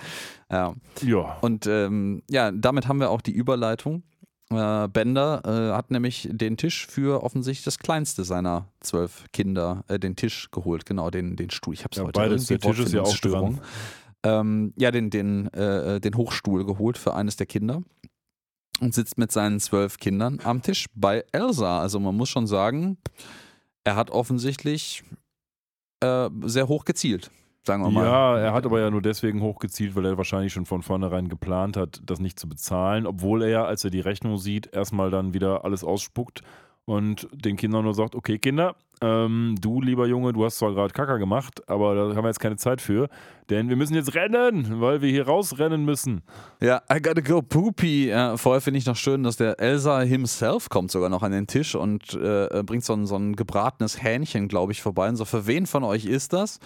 Ja. 0.50 0.74
Ja. 1.02 1.38
Und 1.40 1.66
ähm, 1.66 2.22
ja, 2.28 2.50
damit 2.50 2.88
haben 2.88 3.00
wir 3.00 3.10
auch 3.10 3.20
die 3.20 3.32
Überleitung. 3.32 4.02
Äh, 4.50 4.88
Bender 4.88 5.42
äh, 5.44 5.76
hat 5.76 5.90
nämlich 5.90 6.28
den 6.32 6.56
Tisch 6.56 6.86
für 6.86 7.22
offensichtlich 7.22 7.64
das 7.64 7.78
kleinste 7.78 8.24
seiner 8.24 8.68
zwölf 8.80 9.26
Kinder, 9.32 9.84
äh, 9.88 9.98
den 9.98 10.16
Tisch 10.16 10.50
geholt, 10.50 10.86
genau, 10.86 11.10
den, 11.10 11.36
den 11.36 11.50
Stuhl. 11.50 11.74
Ich 11.74 11.84
hab's 11.84 11.98
Ja, 11.98 12.04
heute 12.04 12.18
beides, 12.18 12.50
irgendwie 12.50 12.66
der 12.66 12.72
Tisch 12.72 12.84
ist 12.86 12.92
ja 12.94 13.02
auch 13.02 13.06
Wortfindungsstörung. 13.06 13.60
Ähm, 14.24 14.72
ja, 14.76 14.90
den, 14.90 15.10
den, 15.10 15.52
äh, 15.52 16.00
den 16.00 16.16
Hochstuhl 16.16 16.64
geholt 16.64 16.98
für 16.98 17.14
eines 17.14 17.36
der 17.36 17.46
Kinder 17.46 17.82
und 18.80 18.94
sitzt 18.94 19.18
mit 19.18 19.32
seinen 19.32 19.60
zwölf 19.60 19.98
Kindern 19.98 20.40
am 20.44 20.62
Tisch 20.62 20.86
bei 20.94 21.24
Elsa. 21.32 21.80
Also 21.80 22.00
man 22.00 22.16
muss 22.16 22.28
schon 22.28 22.46
sagen, 22.46 22.98
er 23.84 23.96
hat 23.96 24.10
offensichtlich 24.10 25.02
äh, 26.00 26.28
sehr 26.42 26.68
hoch 26.68 26.84
gezielt, 26.84 27.30
sagen 27.64 27.82
wir 27.82 27.90
mal. 27.90 28.04
Ja, 28.04 28.38
er 28.38 28.52
hat 28.52 28.66
aber 28.66 28.80
ja 28.80 28.90
nur 28.90 29.02
deswegen 29.02 29.42
hochgezielt, 29.42 29.96
weil 29.96 30.06
er 30.06 30.18
wahrscheinlich 30.18 30.52
schon 30.52 30.66
von 30.66 30.82
vornherein 30.82 31.28
geplant 31.28 31.76
hat, 31.76 32.00
das 32.04 32.20
nicht 32.20 32.38
zu 32.38 32.48
bezahlen, 32.48 33.06
obwohl 33.06 33.42
er, 33.42 33.66
als 33.66 33.84
er 33.84 33.90
die 33.90 34.00
Rechnung 34.00 34.38
sieht, 34.38 34.72
erstmal 34.72 35.10
dann 35.10 35.34
wieder 35.34 35.64
alles 35.64 35.84
ausspuckt 35.84 36.42
und 36.88 37.28
den 37.32 37.56
Kindern 37.56 37.84
nur 37.84 37.92
sagt, 37.92 38.14
okay 38.14 38.38
Kinder, 38.38 38.74
ähm, 39.02 39.56
du 39.60 39.82
lieber 39.82 40.06
Junge, 40.06 40.32
du 40.32 40.42
hast 40.42 40.56
zwar 40.56 40.72
gerade 40.72 40.94
Kacker 40.94 41.18
gemacht, 41.18 41.60
aber 41.68 41.94
da 41.94 42.16
haben 42.16 42.24
wir 42.24 42.28
jetzt 42.28 42.40
keine 42.40 42.56
Zeit 42.56 42.80
für, 42.80 43.10
denn 43.50 43.68
wir 43.68 43.76
müssen 43.76 43.94
jetzt 43.94 44.14
rennen, 44.14 44.80
weil 44.80 45.02
wir 45.02 45.10
hier 45.10 45.26
rausrennen 45.26 45.84
müssen. 45.84 46.22
Ja, 46.62 46.80
I 46.90 47.02
gotta 47.02 47.20
go 47.20 47.42
poopy. 47.42 48.08
Ja, 48.08 48.38
vorher 48.38 48.62
finde 48.62 48.78
ich 48.78 48.86
noch 48.86 48.96
schön, 48.96 49.22
dass 49.22 49.36
der 49.36 49.60
Elsa 49.60 50.00
himself 50.00 50.70
kommt 50.70 50.90
sogar 50.90 51.10
noch 51.10 51.22
an 51.22 51.32
den 51.32 51.46
Tisch 51.46 51.74
und 51.74 52.14
äh, 52.14 52.62
bringt 52.64 52.84
so 52.84 52.94
ein, 52.94 53.04
so 53.04 53.16
ein 53.16 53.36
gebratenes 53.36 54.02
Hähnchen, 54.02 54.48
glaube 54.48 54.72
ich, 54.72 54.80
vorbei. 54.80 55.10
Und 55.10 55.16
so, 55.16 55.26
für 55.26 55.46
wen 55.46 55.66
von 55.66 55.84
euch 55.84 56.06
ist 56.06 56.32
das? 56.32 56.58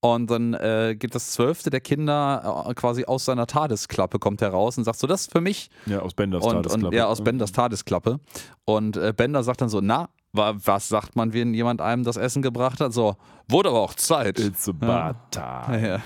Und 0.00 0.30
dann 0.30 0.54
äh, 0.54 0.94
geht 0.98 1.14
das 1.14 1.32
zwölfte 1.32 1.70
der 1.70 1.80
Kinder 1.80 2.66
äh, 2.68 2.74
quasi 2.74 3.04
aus 3.06 3.24
seiner 3.24 3.46
Tadesklappe, 3.46 4.18
kommt 4.18 4.40
heraus 4.40 4.78
und 4.78 4.84
sagt 4.84 4.98
so, 4.98 5.06
das 5.06 5.22
ist 5.22 5.32
für 5.32 5.40
mich. 5.40 5.70
Ja, 5.86 6.00
aus 6.00 6.14
Benders 6.14 6.44
Und, 6.44 6.56
und 6.56 6.62
Tadesklappe. 6.64 6.96
ja, 6.96 7.06
aus 7.06 7.24
Benders 7.24 7.52
Tadesklappe. 7.52 8.20
Und 8.64 8.96
äh, 8.96 9.12
Bender 9.16 9.42
sagt 9.42 9.62
dann 9.62 9.68
so, 9.68 9.80
na, 9.80 10.08
wa 10.32 10.54
was 10.64 10.88
sagt 10.88 11.16
man, 11.16 11.32
wenn 11.32 11.54
jemand 11.54 11.80
einem 11.80 12.04
das 12.04 12.16
Essen 12.18 12.42
gebracht 12.42 12.80
hat? 12.80 12.92
So, 12.92 13.16
wurde 13.48 13.70
aber 13.70 13.80
auch 13.80 13.94
Zeit. 13.94 14.38
It's 14.38 14.68
about 14.68 15.18
time. 15.30 15.88
Ja. 15.88 16.00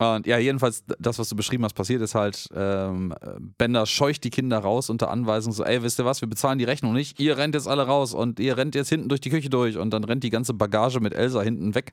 Und 0.00 0.26
ja, 0.26 0.38
jedenfalls, 0.38 0.82
das, 0.98 1.18
was 1.18 1.28
du 1.28 1.36
beschrieben 1.36 1.62
hast, 1.62 1.74
passiert 1.74 2.00
ist 2.00 2.14
halt, 2.14 2.48
ähm, 2.54 3.14
Bender 3.58 3.84
scheucht 3.84 4.24
die 4.24 4.30
Kinder 4.30 4.58
raus 4.58 4.88
unter 4.88 5.10
Anweisung, 5.10 5.52
so, 5.52 5.62
ey, 5.62 5.82
wisst 5.82 6.00
ihr 6.00 6.06
was, 6.06 6.22
wir 6.22 6.28
bezahlen 6.28 6.58
die 6.58 6.64
Rechnung 6.64 6.94
nicht, 6.94 7.20
ihr 7.20 7.36
rennt 7.36 7.54
jetzt 7.54 7.68
alle 7.68 7.82
raus 7.82 8.14
und 8.14 8.40
ihr 8.40 8.56
rennt 8.56 8.74
jetzt 8.74 8.88
hinten 8.88 9.10
durch 9.10 9.20
die 9.20 9.28
Küche 9.28 9.50
durch 9.50 9.76
und 9.76 9.90
dann 9.90 10.02
rennt 10.04 10.24
die 10.24 10.30
ganze 10.30 10.54
Bagage 10.54 11.00
mit 11.00 11.12
Elsa 11.12 11.42
hinten 11.42 11.74
weg, 11.74 11.92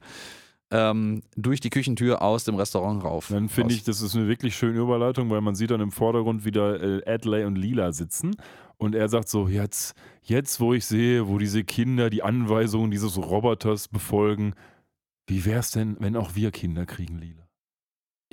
ähm, 0.71 1.21
durch 1.35 1.59
die 1.59 1.69
Küchentür 1.69 2.21
aus 2.21 2.45
dem 2.45 2.55
Restaurant 2.55 3.03
rauf. 3.03 3.27
Dann 3.29 3.49
finde 3.49 3.73
ich, 3.73 3.83
das 3.83 4.01
ist 4.01 4.15
eine 4.15 4.29
wirklich 4.29 4.55
schöne 4.55 4.79
Überleitung, 4.79 5.29
weil 5.29 5.41
man 5.41 5.55
sieht 5.55 5.71
dann 5.71 5.81
im 5.81 5.91
Vordergrund 5.91 6.45
wieder 6.45 6.81
äh, 6.81 7.13
Adley 7.13 7.43
und 7.43 7.57
Lila 7.57 7.91
sitzen. 7.91 8.37
Und 8.77 8.95
er 8.95 9.09
sagt 9.09 9.27
so, 9.27 9.49
jetzt, 9.49 9.95
jetzt, 10.21 10.61
wo 10.61 10.73
ich 10.73 10.85
sehe, 10.85 11.27
wo 11.27 11.39
diese 11.39 11.65
Kinder 11.65 12.09
die 12.09 12.23
Anweisungen 12.23 12.89
dieses 12.89 13.17
Roboters 13.17 13.89
befolgen, 13.89 14.53
wie 15.25 15.43
wär's 15.43 15.71
denn, 15.71 15.97
wenn 15.99 16.15
auch 16.15 16.35
wir 16.35 16.51
Kinder 16.51 16.85
kriegen, 16.85 17.17
Lila? 17.17 17.46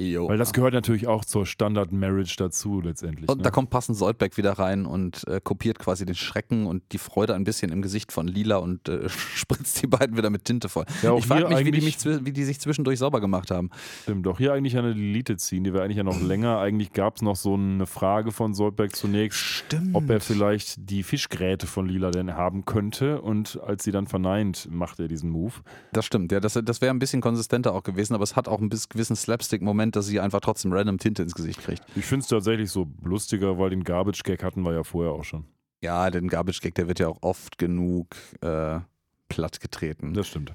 Jo. 0.00 0.28
Weil 0.28 0.38
das 0.38 0.52
gehört 0.52 0.74
natürlich 0.74 1.06
auch 1.06 1.24
zur 1.24 1.46
Standard-Marriage 1.46 2.34
dazu 2.36 2.80
letztendlich. 2.80 3.28
Und 3.28 3.38
ne? 3.38 3.42
da 3.44 3.50
kommt 3.50 3.70
passend 3.70 3.96
Soldbeck 3.96 4.36
wieder 4.36 4.52
rein 4.52 4.86
und 4.86 5.24
äh, 5.28 5.40
kopiert 5.42 5.78
quasi 5.78 6.04
den 6.04 6.16
Schrecken 6.16 6.66
und 6.66 6.82
die 6.90 6.98
Freude 6.98 7.34
ein 7.36 7.44
bisschen 7.44 7.70
im 7.70 7.80
Gesicht 7.80 8.10
von 8.10 8.26
Lila 8.26 8.56
und 8.56 8.88
äh, 8.88 9.08
spritzt 9.08 9.80
die 9.82 9.86
beiden 9.86 10.16
wieder 10.16 10.30
mit 10.30 10.44
Tinte 10.46 10.68
voll. 10.68 10.84
ja, 11.02 11.14
ich 11.16 11.26
frage 11.26 11.46
mich, 11.46 11.64
wie 11.64 11.70
die, 11.70 11.80
mich, 11.80 12.04
wie 12.04 12.32
die 12.32 12.42
sich 12.42 12.58
zwischendurch 12.58 12.98
sauber 12.98 13.20
gemacht 13.20 13.52
haben. 13.52 13.70
Stimmt, 14.02 14.26
doch 14.26 14.38
hier 14.38 14.52
eigentlich 14.52 14.76
eine 14.76 14.90
Elite 14.90 15.36
ziehen, 15.36 15.62
die 15.62 15.72
wäre 15.72 15.84
eigentlich 15.84 15.98
ja 15.98 16.02
noch 16.02 16.20
länger. 16.20 16.58
Eigentlich 16.58 16.92
gab 16.92 17.14
es 17.16 17.22
noch 17.22 17.36
so 17.36 17.54
eine 17.54 17.86
Frage 17.86 18.32
von 18.32 18.52
Soldberg 18.52 18.96
zunächst, 18.96 19.38
Stimmt. 19.38 19.94
ob 19.94 20.10
er 20.10 20.20
vielleicht 20.20 20.90
die 20.90 21.04
Fischgräte 21.04 21.68
von 21.68 21.86
Lila 21.86 22.10
denn 22.10 22.34
haben 22.34 22.64
könnte. 22.64 23.20
Und 23.20 23.60
als 23.64 23.84
sie 23.84 23.92
dann 23.92 24.08
verneint, 24.08 24.68
macht 24.72 24.98
er 24.98 25.06
diesen 25.06 25.30
Move. 25.30 25.54
Das 25.92 26.04
stimmt, 26.04 26.32
ja, 26.32 26.40
das, 26.40 26.58
das 26.64 26.80
wäre 26.80 26.92
ein 26.92 26.98
bisschen 26.98 27.20
konsistenter 27.20 27.74
auch 27.74 27.84
gewesen, 27.84 28.14
aber 28.14 28.24
es 28.24 28.34
hat 28.34 28.48
auch 28.48 28.58
einen 28.58 28.70
gewissen 28.70 29.14
Slapstick-Moment, 29.14 29.83
dass 29.92 30.06
sie 30.06 30.20
einfach 30.20 30.40
trotzdem 30.40 30.72
random 30.72 30.98
Tinte 30.98 31.22
ins 31.22 31.34
Gesicht 31.34 31.60
kriegt. 31.60 31.82
Ich 31.96 32.04
finde 32.04 32.22
es 32.22 32.28
tatsächlich 32.28 32.70
so 32.70 32.86
lustiger, 33.02 33.58
weil 33.58 33.70
den 33.70 33.84
Garbage-Gag 33.84 34.42
hatten 34.42 34.62
wir 34.62 34.72
ja 34.72 34.84
vorher 34.84 35.12
auch 35.12 35.24
schon. 35.24 35.44
Ja, 35.82 36.10
den 36.10 36.28
Garbage-Gag, 36.28 36.74
der 36.74 36.88
wird 36.88 36.98
ja 36.98 37.08
auch 37.08 37.18
oft 37.22 37.58
genug 37.58 38.16
äh, 38.40 38.80
platt 39.28 39.60
getreten. 39.60 40.14
Das 40.14 40.28
stimmt. 40.28 40.54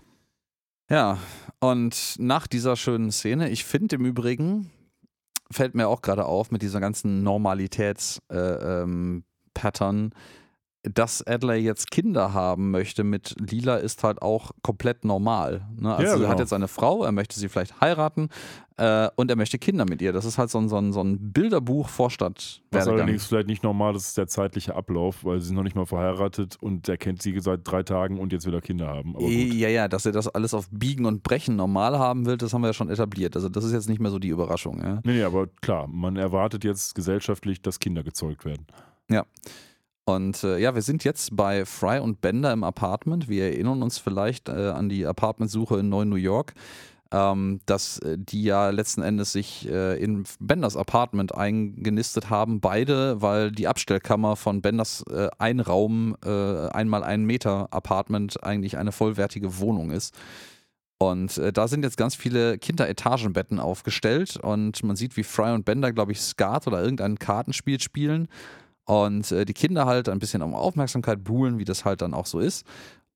Ja, 0.90 1.20
und 1.60 2.16
nach 2.18 2.48
dieser 2.48 2.76
schönen 2.76 3.12
Szene, 3.12 3.50
ich 3.50 3.64
finde 3.64 3.98
im 3.98 4.06
Übrigen, 4.06 4.72
fällt 5.52 5.76
mir 5.76 5.88
auch 5.88 6.02
gerade 6.02 6.26
auf 6.26 6.52
mit 6.52 6.62
dieser 6.62 6.80
ganzen 6.80 7.24
Normalitäts-Pattern, 7.24 8.38
äh, 8.38 8.82
ähm, 8.82 9.24
Pattern, 9.54 10.14
dass 10.84 11.26
Adley 11.28 11.58
jetzt 11.58 11.92
Kinder 11.92 12.34
haben 12.34 12.72
möchte 12.72 13.04
mit 13.04 13.36
Lila 13.40 13.76
ist 13.78 14.04
halt 14.04 14.22
auch 14.22 14.52
komplett 14.62 15.04
normal. 15.04 15.68
Ne? 15.78 15.94
Also 15.94 16.04
Ja, 16.04 16.12
er 16.12 16.18
genau. 16.18 16.30
hat 16.30 16.40
jetzt 16.40 16.54
eine 16.54 16.70
Frau, 16.70 17.04
er 17.04 17.12
möchte 17.12 17.38
sie 17.38 17.50
vielleicht 17.50 17.82
heiraten 17.82 18.30
äh, 18.78 19.10
und 19.18 19.30
er 19.30 19.36
möchte 19.36 19.60
Kinder 19.60 19.84
mit 19.84 20.02
ihr. 20.02 20.14
Das 20.14 20.24
ist 20.24 20.38
halt 20.38 20.50
so 20.50 20.58
ein, 20.58 20.70
so 20.70 20.78
ein, 20.78 20.94
so 20.94 21.02
ein 21.02 21.34
Bilderbuch 21.34 21.90
Vorstadt. 21.90 22.62
Was 22.72 22.88
allerdings 22.88 23.26
vielleicht 23.26 23.48
nicht 23.48 23.62
normal 23.62 23.94
ist, 23.96 24.08
ist 24.08 24.18
der 24.18 24.28
zeitliche 24.28 24.74
Ablauf, 24.74 25.26
weil 25.26 25.42
sie 25.42 25.48
sind 25.48 25.58
noch 25.58 25.64
nicht 25.64 25.76
mal 25.76 25.86
verheiratet 25.86 26.56
und 26.62 26.88
er 26.88 26.98
kennt 26.98 27.22
sie 27.22 27.38
seit 27.42 27.60
drei 27.66 27.84
Tagen 27.84 28.18
und 28.18 28.32
jetzt 28.32 28.46
will 28.46 28.54
er 28.54 28.62
Kinder 28.62 28.88
haben. 28.88 29.16
Ja, 29.20 29.68
ja, 29.68 29.88
dass 29.90 30.06
er 30.06 30.14
das 30.14 30.30
alles 30.30 30.54
auf 30.54 30.70
Biegen 30.72 31.06
und 31.06 31.24
Brechen 31.24 31.58
normal 31.58 32.00
haben 32.00 32.26
will, 32.26 32.38
das 32.38 32.54
haben 32.54 32.62
wir 32.62 32.68
ja 32.68 32.74
schon 32.74 32.90
etabliert. 32.90 33.36
Also 33.36 33.50
das 33.50 33.66
ist 33.66 33.74
jetzt 33.74 33.90
nicht 33.90 34.00
mehr 34.00 34.12
so 34.12 34.20
die 34.20 34.30
Überraschung. 34.30 34.80
Ja? 34.82 35.02
Nee, 35.04 35.14
nee, 35.14 35.24
aber 35.24 35.48
klar, 35.62 35.88
man 35.88 36.16
erwartet 36.16 36.64
jetzt 36.64 36.96
gesellschaftlich, 36.96 37.62
dass 37.62 37.80
Kinder 37.80 38.04
gezeugt 38.04 38.46
werden. 38.46 38.66
Und 40.10 40.44
äh, 40.44 40.58
ja, 40.58 40.74
wir 40.74 40.82
sind 40.82 41.04
jetzt 41.04 41.36
bei 41.36 41.66
Fry 41.66 42.00
und 42.00 42.20
Bender 42.20 42.52
im 42.52 42.64
Apartment. 42.64 43.30
Wir 43.30 43.44
erinnern 43.46 43.84
uns 43.84 44.00
vielleicht 44.00 44.50
äh, 44.50 44.70
an 44.70 44.90
die 44.90 45.06
Apartmentsuche 45.06 45.78
in 45.78 45.90
Neu 45.90 46.04
New 46.04 46.16
York, 46.16 46.56
ähm, 47.12 47.60
dass 47.68 48.00
äh, 48.00 48.18
die 48.18 48.42
ja 48.42 48.72
letzten 48.72 49.04
Endes 49.04 49.34
sich 49.34 49.70
äh, 49.70 50.04
in 50.04 50.24
Benders 50.40 50.76
Apartment 50.76 51.36
eingenistet 51.36 52.32
haben, 52.32 52.60
beide, 52.60 53.22
weil 53.22 53.52
die 53.52 53.68
Abstellkammer 53.68 54.36
von 54.36 54.64
Benders 54.64 55.04
äh, 55.12 55.28
Einraum, 55.38 56.18
äh, 56.26 56.70
einmal 56.70 57.04
ein 57.04 57.26
Meter 57.26 57.68
Apartment 57.70 58.44
eigentlich 58.44 58.80
eine 58.80 58.92
vollwertige 58.92 59.60
Wohnung 59.60 59.92
ist. 59.92 60.16
Und 60.98 61.38
äh, 61.38 61.54
da 61.54 61.68
sind 61.68 61.84
jetzt 61.84 61.98
ganz 61.98 62.16
viele 62.16 62.58
Kinderetagenbetten 62.58 63.60
aufgestellt 63.60 64.38
und 64.38 64.84
man 64.84 64.96
sieht, 64.96 65.18
wie 65.18 65.24
Fry 65.24 65.54
und 65.54 65.66
Bender, 65.66 65.94
glaube 65.94 66.14
ich, 66.14 66.20
Skat 66.20 66.66
oder 66.66 66.82
irgendein 66.82 67.20
Kartenspiel 67.20 67.80
spielen 67.80 68.28
und 68.90 69.32
äh, 69.32 69.46
die 69.46 69.54
Kinder 69.54 69.86
halt 69.86 70.10
ein 70.10 70.18
bisschen 70.18 70.42
um 70.42 70.56
Aufmerksamkeit 70.56 71.24
buhlen, 71.24 71.60
wie 71.60 71.66
das 71.66 71.86
halt 71.86 72.02
dann 72.02 72.16
auch 72.16 72.26
so 72.26 72.40
ist. 72.40 72.66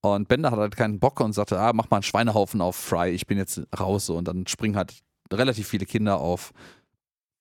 Und 0.01 0.27
Bender 0.27 0.51
hat 0.51 0.59
halt 0.59 0.77
keinen 0.77 0.99
Bock 0.99 1.19
und 1.19 1.33
sagte, 1.33 1.59
ah, 1.59 1.73
mach 1.73 1.89
mal 1.89 1.97
einen 1.97 2.03
Schweinehaufen 2.03 2.61
auf 2.61 2.75
Fry, 2.75 3.09
ich 3.09 3.25
bin 3.25 3.39
jetzt 3.39 3.59
raus. 3.79 4.05
So. 4.05 4.15
Und 4.15 4.27
dann 4.27 4.45
springen 4.45 4.75
halt 4.75 4.93
relativ 5.31 5.67
viele 5.67 5.87
Kinder 5.87 6.19
auf 6.19 6.53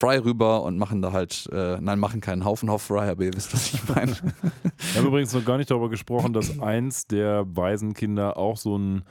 Fry 0.01 0.17
rüber 0.17 0.63
und 0.63 0.79
machen 0.79 1.03
da 1.03 1.13
halt, 1.13 1.47
äh, 1.53 1.79
nein, 1.79 1.99
machen 1.99 2.23
keinen 2.23 2.47
Haufen 2.47 2.71
auf 2.71 2.81
Fry, 2.81 3.11
aber 3.11 3.23
ihr 3.23 3.35
wisst, 3.35 3.53
was 3.53 3.75
ich 3.75 3.87
meine. 3.87 4.13
Wir 4.13 5.01
haben 5.01 5.09
übrigens 5.09 5.35
noch 5.35 5.45
gar 5.45 5.59
nicht 5.59 5.71
darüber 5.71 5.91
gesprochen, 5.91 6.33
dass 6.33 6.59
eins 6.59 7.07
der 7.07 7.45
Waisenkinder 7.55 8.39
auch 8.39 8.57
so 8.57 8.79
ein 8.79 9.03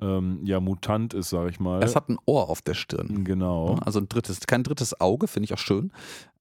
ähm, 0.00 0.38
ja, 0.44 0.60
Mutant 0.60 1.14
ist, 1.14 1.30
sag 1.30 1.50
ich 1.50 1.58
mal. 1.58 1.82
es 1.82 1.96
hat 1.96 2.08
ein 2.08 2.18
Ohr 2.26 2.48
auf 2.48 2.62
der 2.62 2.74
Stirn. 2.74 3.24
genau. 3.24 3.76
Also 3.84 3.98
ein 3.98 4.08
drittes, 4.08 4.38
kein 4.46 4.62
drittes 4.62 5.00
Auge, 5.00 5.26
finde 5.26 5.46
ich 5.46 5.54
auch 5.54 5.58
schön, 5.58 5.90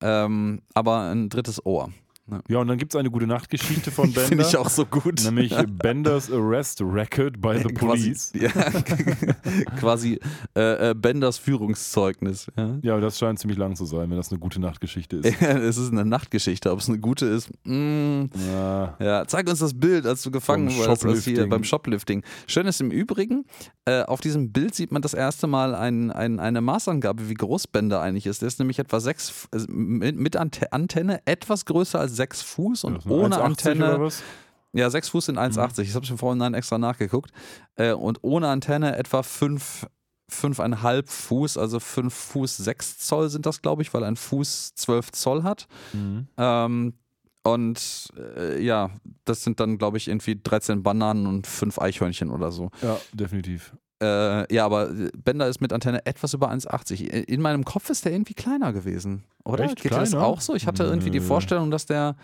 ähm, 0.01 0.61
aber 0.75 1.09
ein 1.09 1.29
drittes 1.29 1.65
Ohr. 1.65 1.89
Ja, 2.49 2.59
und 2.59 2.67
dann 2.67 2.77
gibt 2.77 2.93
es 2.93 2.99
eine 2.99 3.09
gute 3.09 3.27
Nachtgeschichte 3.27 3.91
von 3.91 4.05
Bender. 4.13 4.27
Finde 4.27 4.43
ich 4.43 4.57
auch 4.57 4.69
so 4.69 4.85
gut. 4.85 5.23
Nämlich 5.23 5.55
Benders 5.81 6.31
Arrest 6.31 6.81
Record 6.81 7.39
by 7.41 7.59
the 7.65 7.73
Police. 7.73 8.31
Quasi, 8.33 8.43
ja, 8.45 8.51
quasi 9.79 10.19
äh, 10.55 10.89
äh, 10.89 10.93
Benders 10.93 11.37
Führungszeugnis. 11.37 12.47
Ja. 12.57 12.77
Ja, 12.81 12.99
das 12.99 13.17
scheint 13.17 13.39
ziemlich 13.39 13.57
lang 13.57 13.75
zu 13.75 13.85
sein, 13.85 14.09
wenn 14.09 14.17
das 14.17 14.31
eine 14.31 14.39
gute 14.39 14.59
Nachtgeschichte 14.59 15.17
ist. 15.17 15.41
es 15.41 15.77
ist 15.77 15.91
eine 15.91 16.05
Nachtgeschichte, 16.05 16.71
ob 16.71 16.79
es 16.79 16.89
eine 16.89 16.99
gute 16.99 17.25
ist. 17.25 17.49
Mm, 17.63 18.25
Ja, 18.51 18.97
ja, 18.99 19.25
zeig 19.27 19.49
uns 19.49 19.59
das 19.59 19.73
Bild, 19.73 20.05
als 20.05 20.21
du 20.23 20.31
gefangen 20.31 20.67
Beim 20.67 20.89
als 20.89 21.23
hier 21.23 21.47
beim 21.47 21.63
Shoplifting. 21.63 22.23
Schön 22.47 22.67
ist 22.67 22.81
im 22.81 22.91
Übrigen, 22.91 23.45
äh, 23.85 24.03
auf 24.03 24.19
diesem 24.19 24.51
Bild 24.51 24.75
sieht 24.75 24.91
man 24.91 25.01
das 25.01 25.13
erste 25.13 25.47
Mal 25.47 25.73
ein, 25.75 26.11
ein, 26.11 26.39
eine 26.39 26.61
Maßangabe, 26.61 27.29
wie 27.29 27.33
groß 27.33 27.67
Bender 27.67 28.01
eigentlich 28.01 28.25
ist. 28.25 28.41
Der 28.41 28.47
ist 28.47 28.59
nämlich 28.59 28.79
etwa 28.79 28.99
sechs, 28.99 29.47
äh, 29.53 29.59
mit, 29.67 30.17
mit 30.17 30.35
Ante 30.35 30.73
Antenne 30.73 31.21
etwas 31.25 31.65
größer 31.65 31.99
als 31.99 32.16
sechs 32.17 32.41
Fuß 32.41 32.83
und 32.83 32.95
das 32.95 33.03
sind 33.03 33.11
ohne 33.13 33.37
1,80 33.37 33.39
Antenne. 33.41 34.09
Ja, 34.73 34.89
sechs 34.89 35.09
Fuß 35.09 35.27
sind 35.27 35.39
1,80. 35.39 35.81
Ich 35.83 35.95
habe 35.95 36.05
schon 36.05 36.17
vorhin 36.17 36.53
extra 36.53 36.77
nachgeguckt. 36.77 37.31
Äh, 37.75 37.93
und 37.93 38.19
ohne 38.21 38.49
Antenne 38.49 38.97
etwa 38.97 39.23
fünf, 39.23 39.87
fünfeinhalb 40.29 41.09
Fuß, 41.09 41.57
also 41.57 41.79
fünf 41.79 42.13
Fuß 42.13 42.57
sechs 42.57 42.97
Zoll 42.99 43.29
sind 43.29 43.45
das, 43.45 43.61
glaube 43.61 43.81
ich, 43.81 43.93
weil 43.93 44.03
ein 44.03 44.17
Fuß 44.17 44.75
zwölf 44.75 45.11
Zoll 45.11 45.43
hat. 45.43 45.67
Mhm. 45.93 46.27
Ähm, 46.37 46.93
und 47.43 48.09
äh, 48.17 48.61
ja, 48.61 48.91
das 49.23 49.43
sind 49.43 49.61
dann, 49.61 49.77
glaube 49.77 49.97
ich, 49.97 50.09
irgendwie 50.09 50.37
13 50.41 50.83
Bananen 50.83 51.27
und 51.27 51.47
fünf 51.47 51.79
Eichhörnchen 51.79 52.29
oder 52.29 52.51
so. 52.51 52.71
Ja, 52.81 52.99
definitiv. 53.13 53.73
Äh, 54.01 54.53
ja, 54.53 54.65
aber 54.65 54.89
Bender 55.23 55.47
ist 55.47 55.59
mit 55.59 55.73
Antenne 55.73 56.05
etwas 56.05 56.33
über 56.33 56.51
1,80. 56.51 57.07
In 57.07 57.41
meinem 57.41 57.65
Kopf 57.65 57.89
ist 57.89 58.05
der 58.05 58.11
irgendwie 58.11 58.35
kleiner 58.35 58.71
gewesen, 58.73 59.23
oder? 59.43 59.63
Echt? 59.65 59.77
Geht 59.77 59.91
dir 59.91 59.99
das 59.99 60.11
Kleiner? 60.11 60.25
auch 60.25 60.39
so? 60.41 60.53
Ich 60.55 60.67
hatte 60.67 60.83
irgendwie 60.83 61.09
die. 61.09 61.19
Vorstellung, 61.19 61.71
dass 61.71 61.85
der, 61.87 62.15